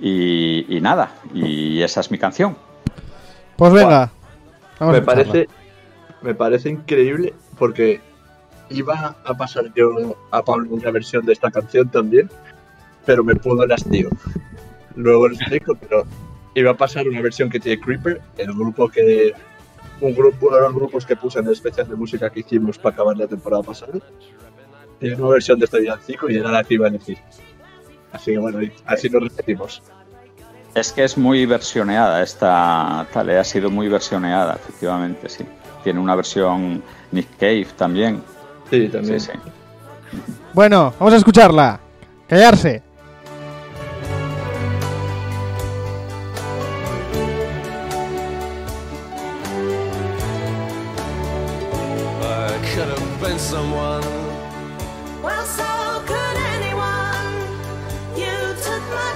Y, 0.00 0.64
y 0.74 0.80
nada, 0.80 1.12
y 1.34 1.82
esa 1.82 2.00
es 2.00 2.10
mi 2.10 2.16
canción. 2.16 2.56
Pues 3.56 3.70
venga. 3.74 4.10
Vamos 4.78 4.94
me 4.94 5.00
a 5.00 5.04
parece, 5.04 5.46
me 6.22 6.34
parece 6.34 6.70
increíble 6.70 7.34
porque 7.58 8.00
iba 8.70 9.14
a 9.26 9.34
pasar 9.34 9.70
yo 9.74 10.16
a 10.30 10.42
Pablo 10.42 10.70
una 10.70 10.90
versión 10.90 11.26
de 11.26 11.34
esta 11.34 11.50
canción 11.50 11.90
también, 11.90 12.30
pero 13.04 13.22
me 13.22 13.36
pudo 13.36 13.64
el 13.64 13.72
hastío. 13.72 14.08
Luego 14.96 15.28
lo 15.28 15.34
explico, 15.34 15.74
pero 15.74 16.06
iba 16.54 16.70
a 16.70 16.76
pasar 16.78 17.06
una 17.06 17.20
versión 17.20 17.50
que 17.50 17.60
tiene 17.60 17.78
Creeper, 17.78 18.22
el 18.38 18.54
grupo 18.54 18.88
que. 18.88 19.34
Un 20.00 20.14
grupo, 20.14 20.46
uno 20.48 20.56
de 20.56 20.62
los 20.62 20.74
grupos 20.74 21.04
que 21.06 21.16
puse 21.16 21.38
en 21.40 21.46
el 21.46 21.52
especial 21.52 21.88
de 21.88 21.94
música 21.94 22.30
que 22.30 22.40
hicimos 22.40 22.78
para 22.78 22.94
acabar 22.94 23.16
la 23.16 23.26
temporada 23.26 23.62
pasada. 23.62 23.92
Tiene 24.98 25.16
una 25.16 25.30
versión 25.32 25.58
de 25.58 25.64
este 25.66 25.80
villancico 25.80 26.30
y 26.30 26.36
era 26.36 26.50
la 26.50 26.64
que 26.64 26.74
iba 26.74 26.86
a 26.86 26.88
elegir. 26.88 27.18
Así 28.12 28.32
que 28.32 28.38
bueno, 28.38 28.58
así 28.86 29.08
nos 29.10 29.22
repetimos. 29.22 29.82
Es 30.74 30.92
que 30.92 31.04
es 31.04 31.18
muy 31.18 31.46
versioneada 31.46 32.22
esta 32.22 33.06
tal, 33.12 33.28
eh, 33.30 33.38
ha 33.38 33.44
sido 33.44 33.70
muy 33.70 33.88
versioneada, 33.88 34.54
efectivamente, 34.54 35.28
sí. 35.28 35.44
Tiene 35.82 35.98
una 36.00 36.14
versión 36.14 36.82
Nick 37.12 37.36
Cave 37.38 37.66
también. 37.76 38.22
Sí, 38.70 38.82
Sí, 38.82 38.88
también. 38.88 39.20
sí. 39.20 39.30
Bueno, 40.52 40.92
vamos 40.98 41.14
a 41.14 41.16
escucharla. 41.16 41.80
Callarse. 42.28 42.82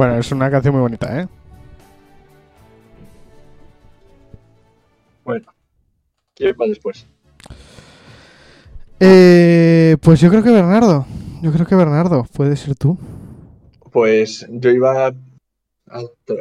Bueno, 0.00 0.16
es 0.16 0.32
una 0.32 0.50
canción 0.50 0.72
muy 0.72 0.80
bonita, 0.80 1.20
¿eh? 1.20 1.28
Bueno, 5.22 5.52
¿quién 6.34 6.56
va 6.58 6.66
después? 6.66 7.06
Eh, 8.98 9.98
Pues 10.00 10.18
yo 10.22 10.30
creo 10.30 10.42
que 10.42 10.52
Bernardo. 10.52 11.04
Yo 11.42 11.52
creo 11.52 11.66
que 11.66 11.74
Bernardo. 11.74 12.24
Puede 12.32 12.56
ser 12.56 12.76
tú. 12.76 12.96
Pues 13.92 14.46
yo 14.48 14.70
iba, 14.70 15.08
a 15.08 15.12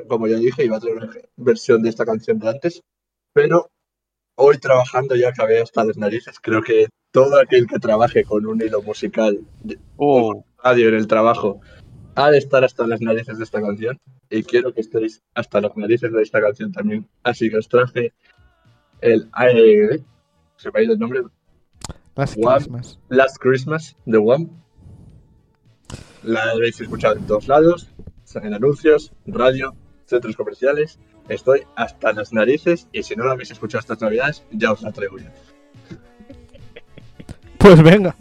como 0.07 0.27
ya 0.27 0.37
dije, 0.37 0.63
iba 0.63 0.77
a 0.77 0.79
traer 0.79 0.95
una 0.95 1.11
versión 1.35 1.83
de 1.83 1.89
esta 1.89 2.05
canción 2.05 2.39
de 2.39 2.47
antes, 2.47 2.81
pero 3.33 3.69
hoy 4.35 4.57
trabajando 4.59 5.17
ya 5.17 5.31
acabé 5.31 5.61
hasta 5.61 5.83
las 5.83 5.97
narices. 5.97 6.39
Creo 6.39 6.61
que 6.61 6.87
todo 7.11 7.37
aquel 7.37 7.67
que 7.67 7.79
trabaje 7.79 8.23
con 8.23 8.45
un 8.45 8.61
hilo 8.61 8.81
musical 8.83 9.37
de 9.65 9.77
Oh, 9.97 10.45
radio 10.63 10.87
en 10.87 10.95
el 10.95 11.07
trabajo 11.07 11.59
ha 12.15 12.31
de 12.31 12.37
estar 12.37 12.63
hasta 12.63 12.85
las 12.87 13.01
narices 13.01 13.37
de 13.37 13.43
esta 13.43 13.61
canción 13.61 13.99
y 14.29 14.43
quiero 14.43 14.73
que 14.73 14.81
estéis 14.81 15.21
hasta 15.33 15.61
las 15.61 15.75
narices 15.77 16.11
de 16.11 16.21
esta 16.21 16.41
canción 16.41 16.71
también. 16.71 17.07
Así 17.23 17.49
que 17.49 17.57
os 17.57 17.67
traje 17.67 18.13
el 19.01 19.29
eh, 19.41 20.03
se 20.57 20.71
me 20.71 20.79
ha 20.79 20.83
ido 20.83 20.93
el 20.93 20.99
nombre 20.99 21.23
Las 22.15 22.35
Guau. 22.35 22.57
Christmas. 22.57 22.99
Last 23.09 23.37
Christmas 23.39 23.95
de 24.05 24.17
One. 24.17 24.49
La 26.23 26.51
habéis 26.51 26.79
escuchado 26.81 27.15
en 27.15 27.25
todos 27.25 27.47
lados, 27.47 27.89
en 28.35 28.53
anuncios, 28.53 29.13
radio, 29.25 29.73
centros 30.05 30.35
comerciales. 30.35 30.99
Estoy 31.29 31.61
hasta 31.75 32.11
las 32.11 32.33
narices 32.33 32.87
y 32.91 33.03
si 33.03 33.15
no 33.15 33.25
la 33.25 33.31
habéis 33.31 33.51
escuchado 33.51 33.79
estas 33.79 34.01
navidades, 34.01 34.43
ya 34.51 34.73
os 34.73 34.81
la 34.81 34.91
traigo 34.91 35.17
yo. 35.17 35.29
Pues 37.57 37.81
venga. 37.81 38.15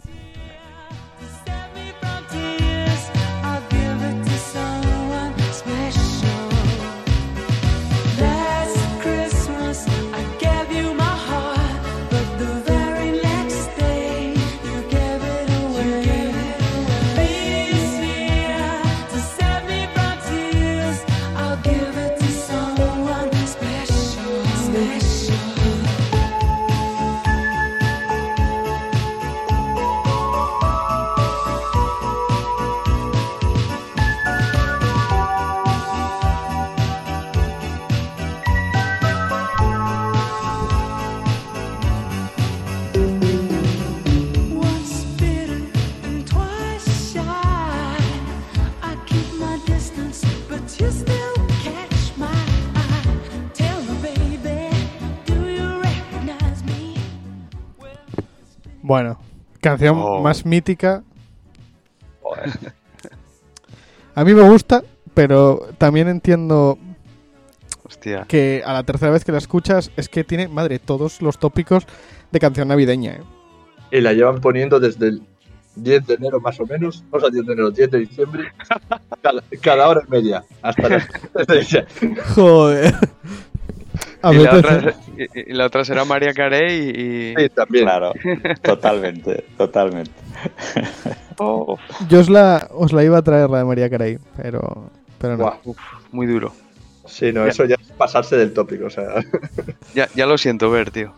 Bueno, 58.89 59.19
canción 59.61 59.99
Oh. 59.99 60.19
más 60.19 60.47
mítica. 60.47 61.03
A 64.15 64.23
mí 64.23 64.33
me 64.33 64.41
gusta, 64.41 64.83
pero 65.13 65.67
también 65.77 66.07
entiendo 66.07 66.79
Hostia. 67.83 68.25
que 68.27 68.63
a 68.65 68.73
la 68.73 68.81
tercera 68.83 69.11
vez 69.11 69.23
que 69.23 69.31
la 69.31 69.37
escuchas 69.37 69.91
es 69.95 70.09
que 70.09 70.23
tiene, 70.23 70.47
madre, 70.47 70.79
todos 70.79 71.21
los 71.21 71.37
tópicos 71.37 71.85
de 72.31 72.39
canción 72.39 72.67
navideña. 72.69 73.11
¿eh? 73.11 73.21
Y 73.91 74.01
la 74.01 74.11
llevan 74.13 74.41
poniendo 74.41 74.79
desde 74.79 75.09
el 75.09 75.21
10 75.75 76.07
de 76.07 76.13
enero 76.15 76.39
más 76.39 76.59
o 76.59 76.65
menos, 76.65 77.03
o 77.11 77.19
sea, 77.19 77.29
10 77.29 77.45
de 77.45 77.53
enero, 77.53 77.69
10 77.69 77.91
de 77.91 77.99
diciembre, 77.99 78.51
cada, 79.21 79.43
cada 79.61 79.87
hora 79.87 80.01
y 80.07 80.09
media, 80.09 80.43
hasta 80.63 80.89
las 80.89 81.07
Joder. 82.33 82.95
Y 84.21 84.37
la, 84.39 84.57
otra, 84.57 84.93
y- 85.17 85.51
y 85.51 85.53
la 85.53 85.65
otra 85.67 85.85
será 85.85 86.03
María 86.03 86.33
Carey 86.33 86.89
y... 86.89 87.33
Sí, 87.37 87.49
también. 87.49 87.85
Claro, 87.85 88.11
totalmente, 88.61 89.45
totalmente. 89.57 90.11
Oh, 91.37 91.77
Yo 92.09 92.19
os 92.19 92.29
la, 92.29 92.67
os 92.73 92.91
la 92.91 93.03
iba 93.05 93.17
a 93.17 93.21
traer 93.21 93.49
la 93.49 93.59
de 93.59 93.63
María 93.65 93.89
Carey, 93.89 94.19
pero, 94.35 94.89
pero 95.19 95.37
no. 95.37 95.57
Muy 96.11 96.27
duro. 96.27 96.51
Sí, 97.05 97.31
no, 97.31 97.47
eso 97.47 97.63
ya 97.65 97.75
es 97.75 97.91
pasarse 97.93 98.35
del 98.37 98.51
tópico, 98.53 98.87
o 98.87 98.89
sea, 98.89 99.05
Ya, 99.95 100.09
ya 100.13 100.25
lo 100.25 100.37
siento 100.37 100.69
ver, 100.69 100.91
tío. 100.91 101.13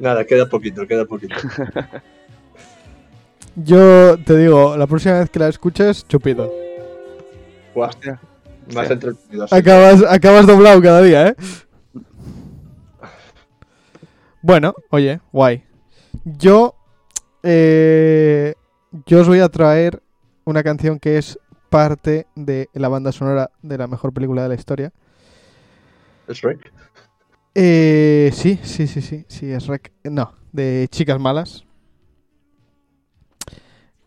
nada, 0.00 0.24
queda 0.24 0.46
poquito, 0.46 0.84
queda 0.86 1.04
poquito. 1.04 1.36
Yo 3.56 4.16
te 4.24 4.36
digo, 4.36 4.76
la 4.76 4.86
próxima 4.86 5.18
vez 5.20 5.30
que 5.30 5.38
la 5.38 5.48
escuches, 5.48 6.06
chupito. 6.08 6.52
Buah, 7.74 7.88
Hostia. 7.88 8.20
Más 8.74 8.86
Sí. 8.86 8.92
entretenido. 8.94 9.44
así. 9.44 9.54
Acabas, 9.54 10.02
acabas 10.08 10.46
doblado 10.46 10.80
cada 10.82 11.02
día, 11.02 11.28
¿eh? 11.28 11.36
Bueno, 14.42 14.74
oye, 14.90 15.20
guay. 15.32 15.64
Yo, 16.24 16.74
eh, 17.42 18.54
yo 19.06 19.20
os 19.20 19.28
voy 19.28 19.40
a 19.40 19.48
traer 19.48 20.02
una 20.44 20.62
canción 20.62 20.98
que 20.98 21.18
es 21.18 21.38
parte 21.68 22.26
de 22.34 22.68
la 22.72 22.88
banda 22.88 23.12
sonora 23.12 23.50
de 23.62 23.78
la 23.78 23.86
mejor 23.86 24.12
película 24.12 24.42
de 24.42 24.48
la 24.48 24.54
historia. 24.54 24.92
¿Es 26.26 26.38
Shrek? 26.38 26.72
Eh, 27.54 28.30
sí, 28.32 28.58
sí, 28.62 28.86
sí, 28.86 29.02
sí, 29.02 29.24
sí, 29.28 29.50
es 29.52 29.66
rec. 29.66 29.92
No, 30.04 30.32
de 30.52 30.88
Chicas 30.90 31.20
Malas. 31.20 31.64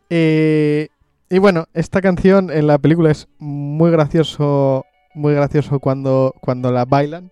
Eh, 0.09 0.89
y 1.33 1.39
bueno, 1.39 1.65
esta 1.73 1.99
canción 1.99 2.51
en 2.51 2.67
la 2.67 2.77
película 2.77 3.09
es 3.09 3.27
muy 3.39 3.89
gracioso, 3.89 4.85
muy 5.15 5.33
gracioso 5.33 5.79
cuando, 5.79 6.35
cuando 6.41 6.71
la 6.71 6.85
bailan. 6.85 7.31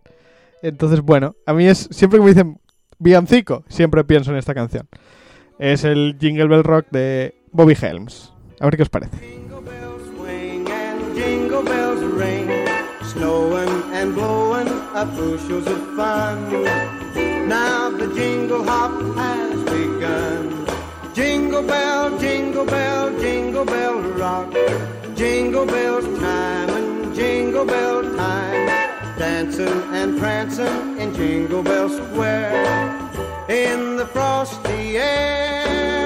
Entonces, 0.64 1.02
bueno, 1.02 1.36
a 1.46 1.54
mí 1.54 1.68
es, 1.68 1.88
siempre 1.92 2.18
que 2.18 2.24
me 2.26 2.32
dicen 2.32 2.60
villancico, 2.98 3.64
siempre 3.68 4.04
pienso 4.04 4.32
en 4.32 4.38
esta 4.38 4.56
canción. 4.56 4.88
Es 5.60 5.84
el 5.84 6.18
Jingle 6.20 6.48
Bell 6.48 6.64
Rock 6.64 6.88
de 6.90 7.36
Bobby 7.52 7.78
Helms. 7.80 8.34
A 8.60 8.66
ver 8.66 8.76
qué 8.76 8.82
os 8.82 8.90
parece. 8.90 9.20
Now 17.48 17.90
the 17.90 18.08
jingle 18.16 18.64
hop 18.64 19.18
has 19.18 19.64
begun. 19.66 20.61
Jingle 21.14 21.62
bell, 21.64 22.18
jingle 22.20 22.66
bell, 22.66 23.20
jingle 23.20 23.66
bell 23.66 24.00
rock. 24.02 24.54
Jingle 25.14 25.66
bells 25.66 26.06
time 26.20 26.70
and 26.70 27.14
jingle 27.14 27.66
bell 27.66 28.02
time. 28.16 28.68
Dancing 29.20 29.84
and 29.92 30.18
prancing 30.18 30.98
in 30.98 31.14
Jingle 31.14 31.64
Bell 31.64 31.90
Square. 31.90 32.66
In 33.50 33.98
the 33.98 34.08
frosty 34.08 34.98
air, 34.98 36.01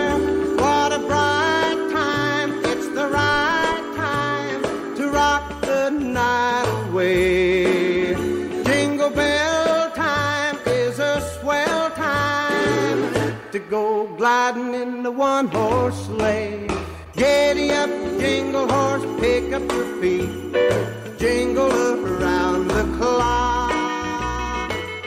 go 13.95 14.07
gliding 14.17 14.73
in 14.73 15.03
the 15.03 15.09
one 15.11 15.47
horse 15.47 15.95
sleigh. 16.07 16.67
Giddy 17.15 17.71
up, 17.71 17.89
jingle 18.19 18.67
horse, 18.67 19.05
pick 19.21 19.53
up 19.53 19.63
your 19.71 19.87
feet. 20.01 20.29
Jingle 21.17 21.71
around 21.71 22.67
the 22.67 22.83
clock. 22.97 23.71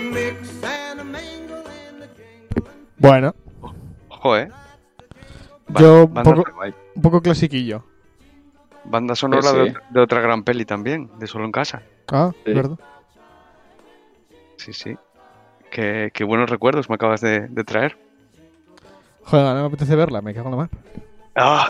Mix 0.01 0.63
and 0.65 1.01
a 1.01 1.05
mingle 1.05 1.65
in 1.89 2.01
the 2.01 2.09
jingle. 2.17 2.73
Bueno, 2.99 3.35
Ojo, 4.09 4.37
eh. 4.39 4.49
Ba- 5.69 5.81
Yo 5.81 6.09
banda, 6.09 6.23
poco- 6.35 6.53
un 6.97 7.03
poco 7.03 7.21
clasiquillo. 7.21 7.85
banda 8.85 9.15
sonora 9.15 9.43
Sí, 9.43 9.49
sí. 9.49 9.55
De, 9.57 9.63
otra, 9.71 9.83
de 9.91 10.01
otra 10.01 10.21
gran 10.23 10.43
peli 10.45 10.65
también, 10.65 11.11
de 11.19 11.27
Solo 11.27 11.45
en 11.45 11.53
Casa. 11.53 11.83
Ah, 12.11 12.31
Sí. 12.47 12.55
¿verdad? 12.55 12.79
Sí, 14.57 14.73
sí. 14.73 14.97
Qué, 15.71 16.11
qué 16.15 16.25
buenos 16.25 16.49
recuerdos 16.49 16.89
me 16.89 16.95
acabas 16.95 17.21
de, 17.21 17.49
de 17.49 17.65
traer. 17.65 17.99
Joder, 19.31 19.55
no 19.55 19.61
me 19.63 19.67
apetece 19.67 19.95
verla, 19.97 20.23
me 20.23 20.33
cago 20.35 20.47
en 20.49 20.51
la 20.53 20.57
mar. 20.57 20.69
Ah, 21.35 21.69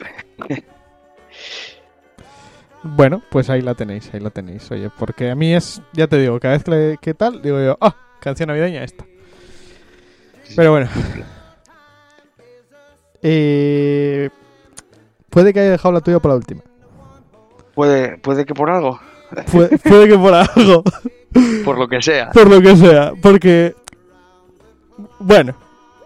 Bueno, 2.82 3.20
pues 3.30 3.50
ahí 3.50 3.60
la 3.60 3.74
tenéis, 3.74 4.08
ahí 4.14 4.20
la 4.20 4.30
tenéis. 4.30 4.70
Oye, 4.70 4.90
porque 4.98 5.30
a 5.30 5.34
mí 5.34 5.52
es, 5.54 5.82
ya 5.92 6.06
te 6.06 6.16
digo, 6.18 6.38
cada 6.38 6.54
vez 6.54 6.64
que, 6.64 6.70
le- 6.70 6.98
que 6.98 7.14
tal, 7.14 7.42
digo 7.42 7.60
yo, 7.60 7.76
ah, 7.80 7.94
canción 8.20 8.46
navideña 8.48 8.84
esta. 8.84 9.04
Pero 10.56 10.70
bueno. 10.72 10.88
Eh, 13.22 14.30
puede 15.28 15.52
que 15.52 15.60
haya 15.60 15.70
dejado 15.72 15.92
la 15.92 16.00
tuya 16.00 16.20
por 16.20 16.30
la 16.30 16.36
última. 16.36 16.62
puede, 17.74 18.16
puede 18.18 18.46
que 18.46 18.54
por 18.54 18.70
algo, 18.70 19.00
Puede, 19.52 19.76
puede 19.78 20.08
que 20.08 20.16
por 20.16 20.32
algo, 20.34 20.84
por 21.64 21.78
lo 21.78 21.88
que 21.88 22.00
sea. 22.00 22.30
por 22.30 22.48
lo 22.48 22.60
que 22.60 22.76
sea, 22.76 23.12
porque... 23.20 23.74
Bueno. 25.18 25.54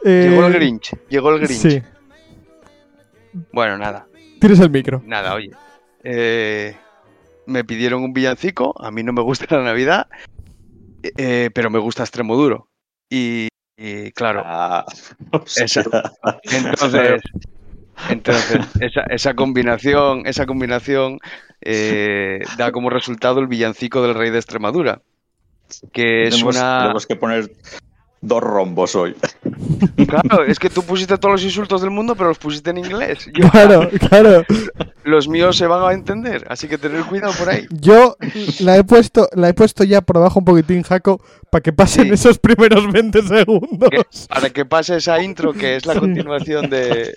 Eh, 0.04 0.28
Llegó 0.30 0.46
el 0.46 0.52
Grinch, 0.52 0.96
llegó 1.08 1.30
el 1.34 1.40
Grinch. 1.40 1.60
Sí, 1.60 1.82
Bueno, 3.52 3.78
nada, 3.78 4.06
tienes 4.40 4.60
el 4.60 4.70
micro. 4.70 5.02
nada, 5.04 5.34
oye. 5.34 5.50
Eh, 6.04 6.76
me 7.46 7.64
pidieron 7.64 8.02
un 8.02 8.12
villancico, 8.12 8.74
a 8.82 8.90
mí 8.90 9.02
no 9.02 9.12
me 9.12 9.22
gusta 9.22 9.46
la 9.56 9.62
Navidad, 9.64 10.06
eh, 11.16 11.50
pero 11.54 11.70
me 11.70 11.78
gusta 11.78 12.02
Extremo 12.02 12.36
Duro. 12.36 12.68
Y, 13.10 13.48
y 13.76 14.10
claro, 14.12 14.42
Ah, 14.44 14.84
o 15.32 15.42
sea, 15.46 15.64
Esa- 15.64 15.82
Entonces, 16.44 17.22
entonces 18.10 18.60
esa, 18.80 19.02
esa 19.10 19.34
combinación, 19.34 20.26
esa 20.26 20.46
combinación 20.46 21.18
eh, 21.60 22.40
da 22.58 22.72
como 22.72 22.90
resultado 22.90 23.40
el 23.40 23.46
villancico 23.46 24.02
del 24.02 24.14
rey 24.14 24.30
de 24.30 24.38
Extremadura, 24.38 25.02
que 25.92 26.24
es 26.24 26.30
tenemos, 26.34 26.56
una... 26.56 26.78
tenemos 26.80 27.06
que 27.06 27.16
poner 27.16 27.50
dos 28.22 28.42
rombos 28.42 28.94
hoy. 28.96 29.14
Claro, 30.06 30.44
es 30.44 30.58
que 30.58 30.70
tú 30.70 30.82
pusiste 30.82 31.16
todos 31.18 31.32
los 31.32 31.44
insultos 31.44 31.80
del 31.80 31.90
mundo, 31.90 32.14
pero 32.14 32.28
los 32.28 32.38
pusiste 32.38 32.70
en 32.70 32.78
inglés. 32.78 33.28
Yo- 33.34 33.48
Claro, 33.50 33.88
claro. 34.08 34.44
Los 35.04 35.26
míos 35.28 35.56
se 35.56 35.66
van 35.66 35.82
a 35.82 35.92
entender, 35.92 36.44
así 36.48 36.68
que 36.68 36.78
tener 36.78 37.02
cuidado 37.04 37.32
por 37.36 37.48
ahí. 37.48 37.66
Yo 37.70 38.16
la 38.60 38.76
he 38.76 38.84
puesto, 38.84 39.28
la 39.34 39.48
he 39.48 39.54
puesto 39.54 39.82
ya 39.84 40.00
por 40.00 40.18
abajo 40.18 40.38
un 40.38 40.44
poquitín, 40.44 40.82
Jaco, 40.82 41.20
para 41.50 41.62
que 41.62 41.72
pasen 41.72 42.04
Sí. 42.06 42.10
esos 42.14 42.38
primeros 42.38 42.90
20 42.92 43.22
segundos. 43.22 43.90
Que- 43.90 44.06
para 44.28 44.50
que 44.50 44.64
pase 44.64 44.96
esa 44.96 45.20
intro 45.22 45.52
que 45.52 45.76
es 45.76 45.86
la 45.86 45.94
continuación 45.96 46.70
de 46.70 47.14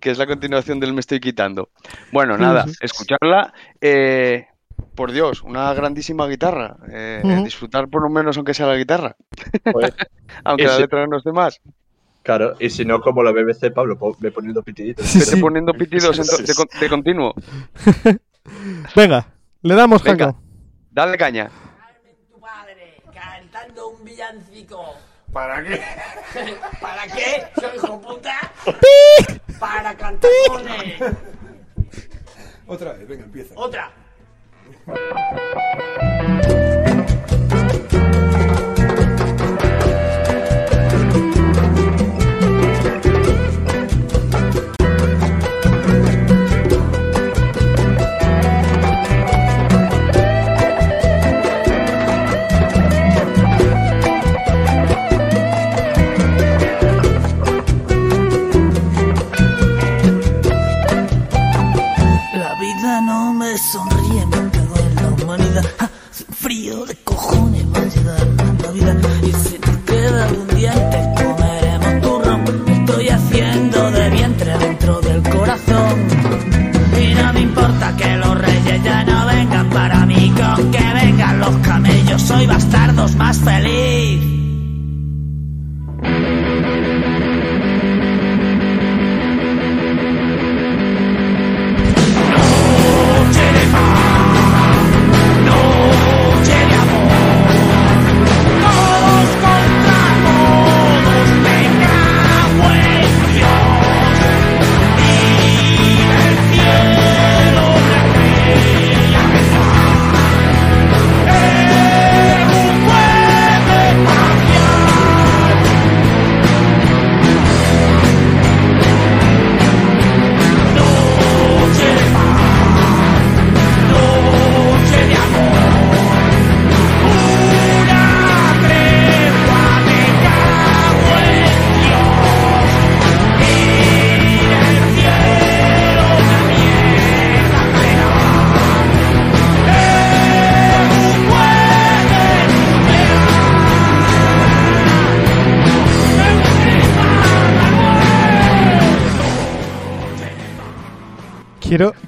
que 0.00 0.10
es 0.10 0.18
la 0.18 0.26
continuación 0.26 0.80
del 0.80 0.92
me 0.92 1.00
estoy 1.00 1.20
quitando. 1.20 1.68
Bueno, 2.12 2.36
nada, 2.36 2.66
escucharla. 2.80 3.52
eh, 3.80 4.46
por 4.94 5.12
Dios, 5.12 5.42
una 5.42 5.72
grandísima 5.74 6.26
guitarra. 6.26 6.76
eh, 6.90 7.20
Ujú. 7.24 7.44
Disfrutar 7.44 7.88
por 7.88 8.02
lo 8.02 8.08
menos 8.10 8.36
aunque 8.36 8.54
sea 8.54 8.66
la 8.66 8.76
guitarra, 8.76 9.16
Pues, 9.72 9.92
aunque 10.44 10.64
la 10.64 10.74
si- 10.76 10.80
letra 10.82 11.06
no 11.06 11.16
esté 11.18 11.32
más. 11.32 11.60
claro, 12.22 12.54
y 12.60 12.70
si 12.70 12.84
no, 12.84 13.00
como 13.00 13.22
la 13.22 13.32
BBC, 13.32 13.70
Pablo, 13.72 13.98
ve 14.20 14.30
poniendo 14.30 14.62
pitiditos. 14.62 15.06
Sí, 15.06 15.20
sí. 15.20 15.40
poniendo 15.40 15.72
pitidos 15.72 16.16
Sí, 16.16 16.42
de, 16.44 16.54
con- 16.54 16.68
de 16.80 16.88
continuo. 16.88 17.34
Venga, 18.96 19.26
le 19.62 19.74
damos, 19.74 20.02
Venga. 20.02 20.26
Jaco. 20.26 20.42
Dale 20.90 21.16
caña. 21.16 21.50
tu 22.30 22.38
padre 22.40 23.02
cantando 23.14 23.88
un 23.88 24.04
villancico. 24.04 24.94
¿Para 25.32 25.62
qué? 25.64 25.80
¿Para 26.80 27.06
qué? 27.06 27.44
¿Soy 27.58 27.76
hijo 27.76 27.98
puta? 28.02 28.52
Para 29.58 29.94
cantar. 29.96 30.30
Otra 32.66 32.92
vez, 32.92 33.08
venga, 33.08 33.24
empieza. 33.24 33.54
Otra. 33.56 33.90
La 34.84 34.94
vida 62.60 63.00
no 63.00 63.32
me 63.32 63.56
son 63.56 63.91
frío 66.52 66.84
de 66.84 66.94
cojones 66.96 67.64
va 67.72 67.78
a 67.78 67.86
llegar 67.86 68.28
la 68.62 68.70
vida. 68.72 68.96
Y 69.22 69.32
si 69.32 69.58
te 69.58 69.72
queda 69.86 70.28
un 70.28 70.48
diente, 70.48 70.98
comeremos 71.16 72.02
turrón. 72.02 72.44
Estoy 72.68 73.08
haciendo 73.08 73.90
de 73.90 74.10
vientre 74.10 74.58
dentro 74.58 75.00
del 75.00 75.22
corazón. 75.22 75.94
Y 77.00 77.14
no 77.14 77.32
me 77.32 77.40
importa 77.40 77.96
que 77.96 78.16
los 78.18 78.38
reyes 78.38 78.84
ya 78.84 79.02
no 79.04 79.26
vengan 79.26 79.70
para 79.70 80.04
mí, 80.04 80.30
con 80.36 80.70
que 80.70 80.84
vengan 80.94 81.40
los 81.40 81.56
camellos. 81.68 82.20
Soy 82.20 82.46
bastardos 82.46 83.14
más 83.16 83.38
feliz. 83.38 84.41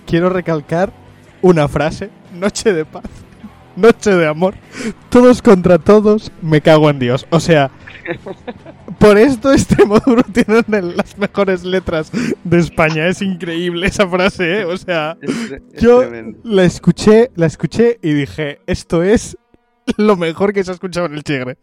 Quiero, 0.06 0.28
recalcar 0.30 0.92
una 1.42 1.68
frase. 1.68 2.10
Noche 2.32 2.72
de 2.72 2.84
paz. 2.84 3.04
Noche 3.76 4.10
de 4.10 4.26
amor. 4.26 4.54
Todos 5.08 5.42
contra 5.42 5.78
todos. 5.78 6.30
Me 6.42 6.60
cago 6.60 6.90
en 6.90 6.98
Dios. 6.98 7.26
O 7.30 7.40
sea, 7.40 7.70
por 8.98 9.18
esto 9.18 9.52
Extremoduro 9.52 10.22
tiene 10.22 10.62
las 10.94 11.16
mejores 11.18 11.64
letras 11.64 12.10
de 12.44 12.58
España. 12.58 13.08
Es 13.08 13.22
increíble 13.22 13.86
esa 13.86 14.08
frase, 14.08 14.60
¿eh? 14.60 14.64
O 14.64 14.76
sea, 14.76 15.16
yo 15.80 16.04
la 16.42 16.64
escuché, 16.64 17.30
la 17.36 17.46
escuché 17.46 17.98
y 18.02 18.12
dije, 18.12 18.60
esto 18.66 19.02
es 19.02 19.36
lo 19.96 20.16
mejor 20.16 20.52
que 20.52 20.64
se 20.64 20.70
ha 20.70 20.74
escuchado 20.74 21.06
en 21.06 21.14
el 21.14 21.24
Chigre. 21.24 21.58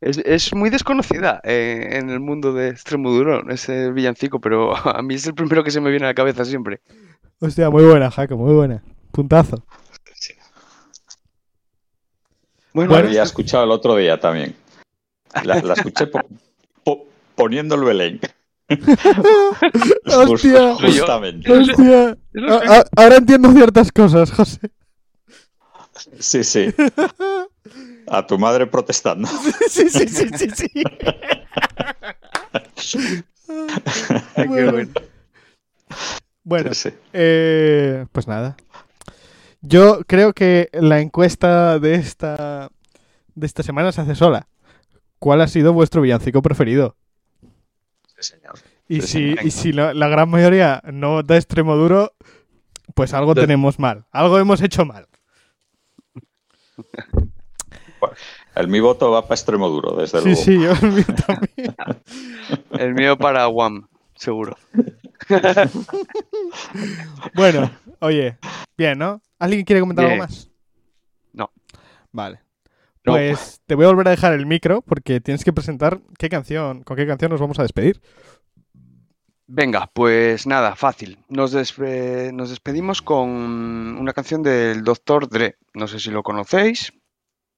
Es, 0.00 0.18
es 0.18 0.54
muy 0.54 0.68
desconocida 0.68 1.40
eh, 1.44 1.88
en 1.92 2.10
el 2.10 2.20
mundo 2.20 2.52
de 2.52 2.68
Extremoduro, 2.68 3.48
ese 3.48 3.90
villancico, 3.90 4.38
pero 4.40 4.76
a 4.96 5.02
mí 5.02 5.14
es 5.14 5.26
el 5.26 5.34
primero 5.34 5.64
que 5.64 5.70
se 5.70 5.80
me 5.80 5.90
viene 5.90 6.06
a 6.06 6.10
la 6.10 6.14
cabeza 6.14 6.44
siempre. 6.44 6.80
Hostia, 7.40 7.70
muy 7.70 7.84
buena, 7.84 8.10
Jaco, 8.10 8.36
muy 8.36 8.54
buena. 8.54 8.82
Puntazo. 9.10 9.64
Bueno, 12.72 12.90
La 12.90 12.96
Bueno. 12.96 13.08
había 13.08 13.22
escuchado 13.22 13.64
el 13.64 13.70
otro 13.70 13.94
día 13.96 14.18
también. 14.18 14.56
La, 15.44 15.60
la 15.62 15.74
escuché 15.74 16.06
po- 16.08 16.20
po- 16.82 17.06
poniendo 17.36 17.74
el 17.76 17.84
Belén. 17.84 18.20
Hostia. 20.06 20.74
justamente. 20.74 21.52
Hostia. 21.52 22.16
A- 22.48 22.78
a- 22.80 22.84
ahora 22.96 23.16
entiendo 23.16 23.52
ciertas 23.52 23.92
cosas, 23.92 24.30
José. 24.32 24.58
Sí, 26.18 26.42
sí. 26.44 26.74
A 28.08 28.26
tu 28.26 28.38
madre 28.38 28.66
protestando. 28.66 29.28
Sí, 29.68 29.88
sí, 29.88 30.08
sí, 30.08 30.28
sí, 30.36 30.50
sí. 30.50 30.68
Qué 34.36 34.44
Bueno. 34.46 34.72
bueno. 34.72 34.90
Bueno, 36.44 36.74
Sí, 36.74 36.90
sí. 36.90 36.96
eh, 37.12 38.06
pues 38.12 38.28
nada. 38.28 38.56
Yo 39.62 40.00
creo 40.06 40.32
que 40.34 40.68
la 40.72 41.00
encuesta 41.00 41.78
de 41.78 41.94
esta 41.94 42.70
de 43.34 43.46
esta 43.46 43.62
semana 43.62 43.90
se 43.92 44.02
hace 44.02 44.14
sola. 44.14 44.46
¿Cuál 45.18 45.40
ha 45.40 45.48
sido 45.48 45.72
vuestro 45.72 46.02
villancico 46.02 46.42
preferido? 46.42 46.96
Sí, 48.18 48.32
señor. 48.34 48.54
Y 48.88 49.00
Sí, 49.00 49.34
si, 49.40 49.46
y 49.46 49.50
si 49.50 49.72
la, 49.72 49.94
la 49.94 50.08
gran 50.08 50.28
mayoría 50.28 50.82
no 50.92 51.22
da 51.22 51.36
extremo 51.36 51.74
duro, 51.76 52.12
pues 52.94 53.14
algo 53.14 53.32
De- 53.34 53.40
tenemos 53.40 53.78
mal. 53.78 54.04
Algo 54.12 54.38
hemos 54.38 54.60
hecho 54.60 54.84
mal. 54.84 55.08
El 58.54 58.68
mi 58.68 58.80
voto 58.80 59.10
va 59.10 59.22
para 59.22 59.34
extremo 59.34 59.68
duro, 59.68 59.96
desde 59.96 60.20
Sí, 60.20 60.24
luego. 60.28 60.42
sí, 60.42 60.60
yo 60.62 60.72
el 60.86 60.92
mío 60.92 61.04
también. 61.26 61.74
El 62.78 62.94
mío 62.94 63.16
para 63.16 63.46
Guam, 63.46 63.88
seguro. 64.16 64.56
Bueno, 67.34 67.70
oye, 68.00 68.36
bien, 68.76 68.98
¿no? 68.98 69.20
¿Alguien 69.38 69.64
quiere 69.64 69.80
comentar 69.80 70.04
Bien. 70.04 70.14
algo 70.20 70.24
más? 70.24 70.50
No. 71.32 71.50
Vale. 72.12 72.40
No. 73.04 73.12
Pues 73.12 73.60
te 73.66 73.74
voy 73.74 73.84
a 73.84 73.88
volver 73.88 74.08
a 74.08 74.12
dejar 74.12 74.32
el 74.32 74.46
micro 74.46 74.82
porque 74.82 75.20
tienes 75.20 75.44
que 75.44 75.52
presentar 75.52 76.00
qué 76.18 76.28
canción, 76.28 76.82
con 76.84 76.96
qué 76.96 77.06
canción 77.06 77.30
nos 77.30 77.40
vamos 77.40 77.58
a 77.58 77.62
despedir. 77.62 78.00
Venga, 79.46 79.90
pues 79.92 80.46
nada, 80.46 80.74
fácil. 80.74 81.18
Nos, 81.28 81.54
despe- 81.54 82.32
nos 82.32 82.48
despedimos 82.48 83.02
con 83.02 83.28
una 83.28 84.12
canción 84.14 84.42
del 84.42 84.82
Dr. 84.82 85.28
Dre. 85.28 85.56
No 85.74 85.86
sé 85.86 85.98
si 86.00 86.10
lo 86.10 86.22
conocéis. 86.22 86.92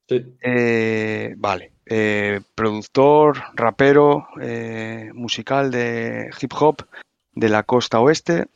Sí. 0.09 0.37
Eh, 0.43 1.35
vale. 1.37 1.73
Eh, 1.85 2.41
productor, 2.55 3.39
rapero, 3.55 4.27
eh, 4.41 5.11
musical 5.15 5.71
de 5.71 6.31
hip 6.41 6.53
hop 6.59 6.83
de 7.33 7.49
la 7.49 7.63
costa 7.63 8.01
oeste, 8.01 8.47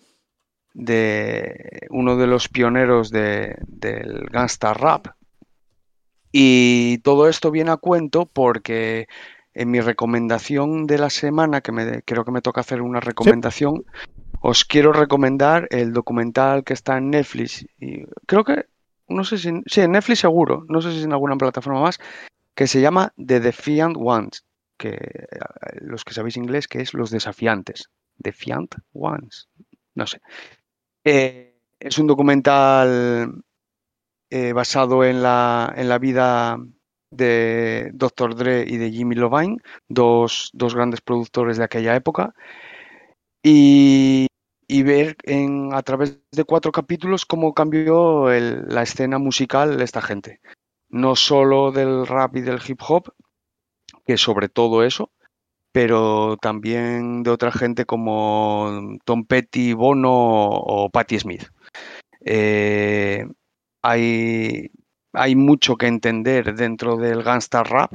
de 0.73 1.87
uno 1.91 2.17
de 2.17 2.27
los 2.27 2.49
pioneros 2.49 3.11
de- 3.11 3.57
del 3.67 4.27
gangsta 4.31 4.73
rap. 4.75 5.09
Y 6.33 6.99
todo 6.99 7.29
esto 7.29 7.51
viene 7.51 7.73
a 7.73 7.77
cuento 7.77 8.27
porque 8.27 9.09
en 9.53 9.71
mi 9.71 9.81
recomendación 9.81 10.87
de 10.87 10.99
la 10.99 11.11
semana, 11.11 11.61
que 11.61 11.73
me, 11.73 12.03
creo 12.03 12.25
que 12.25 12.31
me 12.31 12.41
toca 12.43 12.61
hacer 12.61 12.83
una 12.83 13.01
recomendación, 13.01 13.85
os 14.41 14.65
quiero 14.65 14.93
recomendar 14.93 15.67
el 15.71 15.93
documental 15.93 16.63
que 16.63 16.73
está 16.73 16.99
en 16.99 17.11
Netflix. 17.11 17.67
Y 17.81 18.05
creo 18.27 18.45
que, 18.45 18.67
no 19.11 19.25
sé 19.25 19.39
si, 19.39 19.51
sí, 19.67 19.81
en 19.83 19.93
Netflix 19.93 20.21
seguro, 20.21 20.65
no 20.69 20.81
sé 20.81 20.93
si 20.93 21.03
en 21.03 21.13
alguna 21.13 21.37
plataforma 21.37 21.81
más, 21.81 21.99
que 22.55 22.67
se 22.67 22.81
llama 22.81 23.13
The 23.17 23.41
Defiant 23.41 23.97
Ones, 23.99 24.45
que 24.77 24.91
eh, 24.91 25.27
los 25.81 26.05
que 26.05 26.15
sabéis 26.15 26.37
inglés, 26.37 26.69
que 26.69 26.81
es 26.81 26.95
los 26.95 27.11
desafiantes. 27.11 27.91
Defiant 28.17 28.75
Ones, 28.93 29.49
no 29.95 30.07
sé. 30.07 30.21
Eh, 31.05 31.59
es 31.79 31.99
un 31.99 32.07
documental 32.07 33.43
eh, 34.31 34.53
basado 34.53 35.05
en 35.05 35.23
la, 35.23 35.73
en 35.77 35.89
la 35.89 35.99
vida 35.99 36.59
de 37.11 37.91
Dr. 37.95 38.37
Dre 38.37 38.65
y 38.67 38.77
de 38.77 38.91
Jimmy 38.91 39.17
Lovine, 39.17 39.59
dos, 39.89 40.51
dos 40.53 40.75
grandes 40.75 41.01
productores 41.01 41.57
de 41.57 41.65
aquella 41.65 41.97
época, 41.97 42.35
y, 43.43 44.27
y 44.71 44.85
ver 44.85 45.17
en, 45.25 45.75
a 45.75 45.83
través 45.83 46.21
de 46.31 46.45
cuatro 46.45 46.71
capítulos 46.71 47.27
cómo 47.27 47.55
cambió 47.55 48.29
la 48.31 48.83
escena 48.83 49.19
musical 49.19 49.77
de 49.77 49.83
esta 49.83 50.01
gente. 50.01 50.41
No 50.89 51.17
solo 51.17 51.73
del 51.73 52.07
rap 52.07 52.37
y 52.37 52.41
del 52.41 52.61
hip 52.65 52.79
hop, 52.87 53.13
que 54.07 54.17
sobre 54.17 54.49
todo 54.49 54.85
eso, 54.85 55.11
pero 55.73 56.37
también 56.37 57.25
de 57.25 57.31
otra 57.31 57.51
gente 57.51 57.85
como 57.85 58.97
Tom 59.05 59.25
Petty, 59.25 59.73
Bono 59.73 60.13
o 60.13 60.89
Patti 60.89 61.19
Smith. 61.19 61.49
Eh, 62.25 63.27
hay, 63.83 64.71
hay 65.13 65.35
mucho 65.35 65.77
que 65.77 65.89
entender 65.89 66.55
dentro 66.55 66.97
del 66.97 67.25
gangsta 67.25 67.65
rap, 67.65 67.95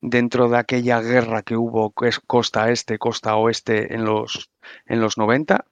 dentro 0.00 0.48
de 0.48 0.56
aquella 0.56 1.02
guerra 1.02 1.42
que 1.42 1.58
hubo 1.58 1.92
que 1.92 2.08
es 2.08 2.18
costa 2.18 2.70
este, 2.70 2.98
costa 2.98 3.36
oeste 3.36 3.94
en 3.94 4.06
los, 4.06 4.50
en 4.86 5.02
los 5.02 5.18
90, 5.18 5.66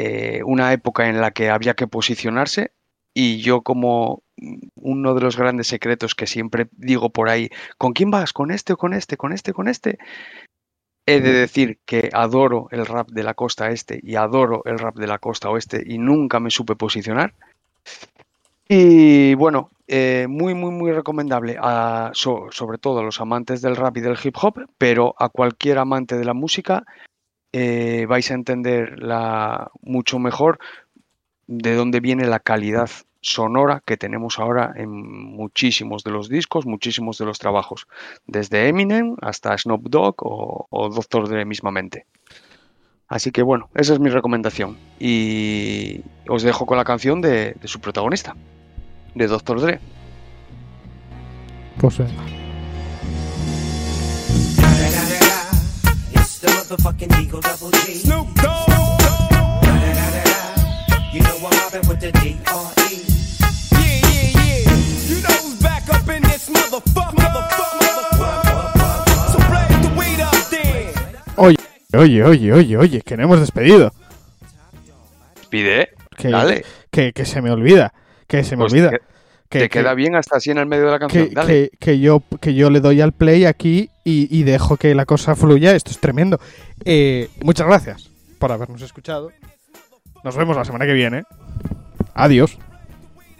eh, 0.00 0.42
una 0.44 0.72
época 0.72 1.08
en 1.08 1.20
la 1.20 1.32
que 1.32 1.50
había 1.50 1.74
que 1.74 1.88
posicionarse 1.88 2.70
y 3.12 3.38
yo 3.38 3.62
como 3.62 4.22
uno 4.76 5.14
de 5.14 5.20
los 5.20 5.36
grandes 5.36 5.66
secretos 5.66 6.14
que 6.14 6.28
siempre 6.28 6.68
digo 6.70 7.10
por 7.10 7.28
ahí, 7.28 7.50
¿con 7.78 7.94
quién 7.94 8.08
vas? 8.08 8.32
¿Con 8.32 8.52
este 8.52 8.74
o 8.74 8.76
con 8.76 8.94
este? 8.94 9.16
¿Con 9.16 9.32
este? 9.32 9.52
¿Con 9.52 9.66
este? 9.66 9.98
He 11.04 11.20
de 11.20 11.32
decir 11.32 11.80
que 11.84 12.10
adoro 12.12 12.68
el 12.70 12.86
rap 12.86 13.08
de 13.08 13.24
la 13.24 13.34
costa 13.34 13.70
este 13.70 13.98
y 14.00 14.14
adoro 14.14 14.62
el 14.66 14.78
rap 14.78 14.94
de 14.94 15.08
la 15.08 15.18
costa 15.18 15.50
oeste 15.50 15.82
y 15.84 15.98
nunca 15.98 16.38
me 16.38 16.52
supe 16.52 16.76
posicionar. 16.76 17.34
Y 18.68 19.34
bueno, 19.34 19.70
eh, 19.88 20.26
muy, 20.28 20.54
muy, 20.54 20.70
muy 20.70 20.92
recomendable, 20.92 21.58
sobre 22.12 22.78
todo 22.78 23.00
a 23.00 23.02
los 23.02 23.20
amantes 23.20 23.62
del 23.62 23.74
rap 23.74 23.96
y 23.96 24.00
del 24.00 24.18
hip 24.22 24.36
hop, 24.40 24.64
pero 24.78 25.16
a 25.18 25.28
cualquier 25.28 25.78
amante 25.78 26.16
de 26.16 26.24
la 26.24 26.34
música 26.34 26.84
eh, 27.52 28.06
vais 28.06 28.30
a 28.30 28.34
entender 28.34 28.98
mucho 29.82 30.18
mejor 30.18 30.58
de 31.46 31.74
dónde 31.74 32.00
viene 32.00 32.26
la 32.26 32.40
calidad 32.40 32.90
sonora 33.20 33.82
que 33.84 33.96
tenemos 33.96 34.38
ahora 34.38 34.72
en 34.76 34.90
muchísimos 34.90 36.04
de 36.04 36.10
los 36.10 36.28
discos, 36.28 36.66
muchísimos 36.66 37.18
de 37.18 37.24
los 37.24 37.38
trabajos, 37.38 37.86
desde 38.26 38.68
Eminem 38.68 39.16
hasta 39.20 39.56
Snoop 39.56 39.88
Dogg 39.88 40.16
o, 40.18 40.88
Dr. 40.90 41.28
Dre 41.28 41.44
mismamente. 41.44 42.06
Así 43.08 43.30
que 43.30 43.42
bueno, 43.42 43.70
esa 43.74 43.94
es 43.94 44.00
mi 44.00 44.10
recomendación. 44.10 44.76
Y 44.98 46.02
os 46.28 46.42
dejo 46.42 46.66
con 46.66 46.76
la 46.76 46.84
canción 46.84 47.22
de, 47.22 47.56
su 47.64 47.80
protagonista, 47.80 48.36
de 49.14 49.26
Dr. 49.26 49.60
Dre. 49.60 49.80
Pues 51.80 51.98
venga. 51.98 52.47
Motherfucking 56.68 57.20
Eagle 57.22 57.40
Double 57.40 57.70
G. 57.70 57.94
Snoop 57.94 58.26
Dogg. 58.34 58.68
You 61.12 61.20
know 61.22 61.36
I'm 61.36 61.42
mobbing 61.56 61.88
with 61.88 62.00
the 62.00 62.12
D.R.E. 62.12 63.04
Yeah, 63.72 64.00
yeah, 64.04 64.28
yeah. 64.36 64.72
You 65.08 65.16
know 65.22 65.36
who's 65.40 65.62
back 65.62 65.88
up 65.88 66.08
in 66.08 66.22
this 66.22 66.48
motherfucker. 66.50 67.16
Motherfucker. 67.16 68.68
So 69.32 69.38
blaze 69.48 69.80
the 69.82 69.90
weed 69.98 70.20
up 70.20 70.34
then. 70.50 70.94
Oye, 71.38 71.56
oye, 71.94 72.22
oye, 72.22 72.52
oye, 72.52 72.76
oye, 72.76 73.00
que 73.02 73.16
no 73.16 73.22
hemos 73.24 73.40
despedido. 73.40 73.92
Pide, 75.48 75.88
Que, 76.18 76.28
dale. 76.28 76.64
que, 76.90 77.12
que 77.14 77.24
se 77.24 77.40
me 77.40 77.50
olvida. 77.50 77.94
Que 78.26 78.44
se 78.44 78.56
me 78.56 78.64
Pues 78.64 78.72
olvida. 78.74 78.90
Te, 79.48 79.58
Que, 79.58 79.64
te 79.64 79.68
que- 79.70 79.78
queda 79.80 79.94
bien 79.94 80.14
hasta 80.16 80.36
así 80.36 80.50
en 80.50 80.58
el 80.58 80.66
medio 80.66 80.86
de 80.86 80.90
la 80.92 80.98
canción. 80.98 81.28
que, 81.28 81.34
dale. 81.34 81.70
que- 81.70 81.76
que 81.78 81.98
yo, 82.00 82.22
que 82.40 82.54
yo 82.54 82.70
le 82.70 82.80
doy 82.80 83.00
al 83.00 83.12
play 83.12 83.44
aquí 83.44 83.90
y, 84.04 84.28
y 84.36 84.42
dejo 84.44 84.76
que 84.76 84.94
la 84.94 85.06
cosa 85.06 85.34
fluya. 85.34 85.72
Esto 85.74 85.90
es 85.90 85.98
tremendo. 85.98 86.38
Eh, 86.84 87.28
muchas 87.42 87.66
gracias 87.66 88.10
por 88.38 88.52
habernos 88.52 88.82
escuchado. 88.82 89.30
Nos 90.24 90.36
vemos 90.36 90.56
la 90.56 90.64
semana 90.64 90.84
que 90.86 90.92
viene. 90.94 91.22
Adiós. 92.14 92.58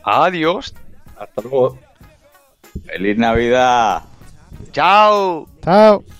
Adiós. 0.04 0.74
Hasta 1.18 1.42
luego. 1.42 1.78
¡Feliz 2.86 3.18
Navidad! 3.18 4.02
Chao. 4.72 5.48
Chao. 5.62 6.04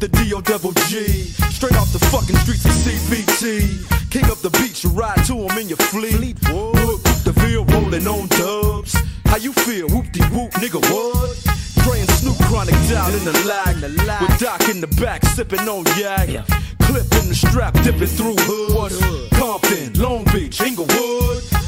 With 0.00 0.10
the 0.10 0.24
D.O. 0.24 0.40
double 0.40 0.72
G. 0.88 1.04
Straight 1.50 1.76
off 1.76 1.92
the 1.92 1.98
fucking 2.10 2.36
streets 2.36 2.64
of 2.64 2.72
CBT. 2.72 4.10
King 4.10 4.24
up 4.30 4.38
the 4.38 4.50
beach, 4.50 4.84
you 4.84 4.90
ride 4.90 5.24
to 5.26 5.34
him 5.34 5.58
in 5.58 5.68
your 5.68 5.78
fleet. 5.78 6.36
Look, 6.50 7.02
the 7.24 7.32
Ville 7.36 7.64
rolling 7.64 8.06
on 8.06 8.28
dubs. 8.28 8.96
How 9.26 9.36
you 9.36 9.52
feel? 9.52 9.88
Whoop 9.88 10.10
de 10.12 10.22
whoop, 10.34 10.52
nigga, 10.52 10.80
what? 10.92 11.58
And 11.88 12.10
Snoop 12.10 12.36
chronic 12.48 12.74
down 12.90 13.14
in 13.14 13.24
the 13.24 13.32
lag. 13.48 13.76
With 14.20 14.38
Doc 14.38 14.68
in 14.68 14.82
the 14.82 14.88
back, 15.00 15.24
sipping 15.24 15.60
on 15.60 15.84
yak. 15.96 16.28
Clip 16.82 17.08
in 17.20 17.28
the 17.28 17.34
strap, 17.34 17.72
dipping 17.82 18.06
through 18.06 18.36
hood. 18.36 18.92
Compton, 19.32 19.94
Long 19.94 20.24
Beach, 20.24 20.60
Inglewood. 20.60 21.67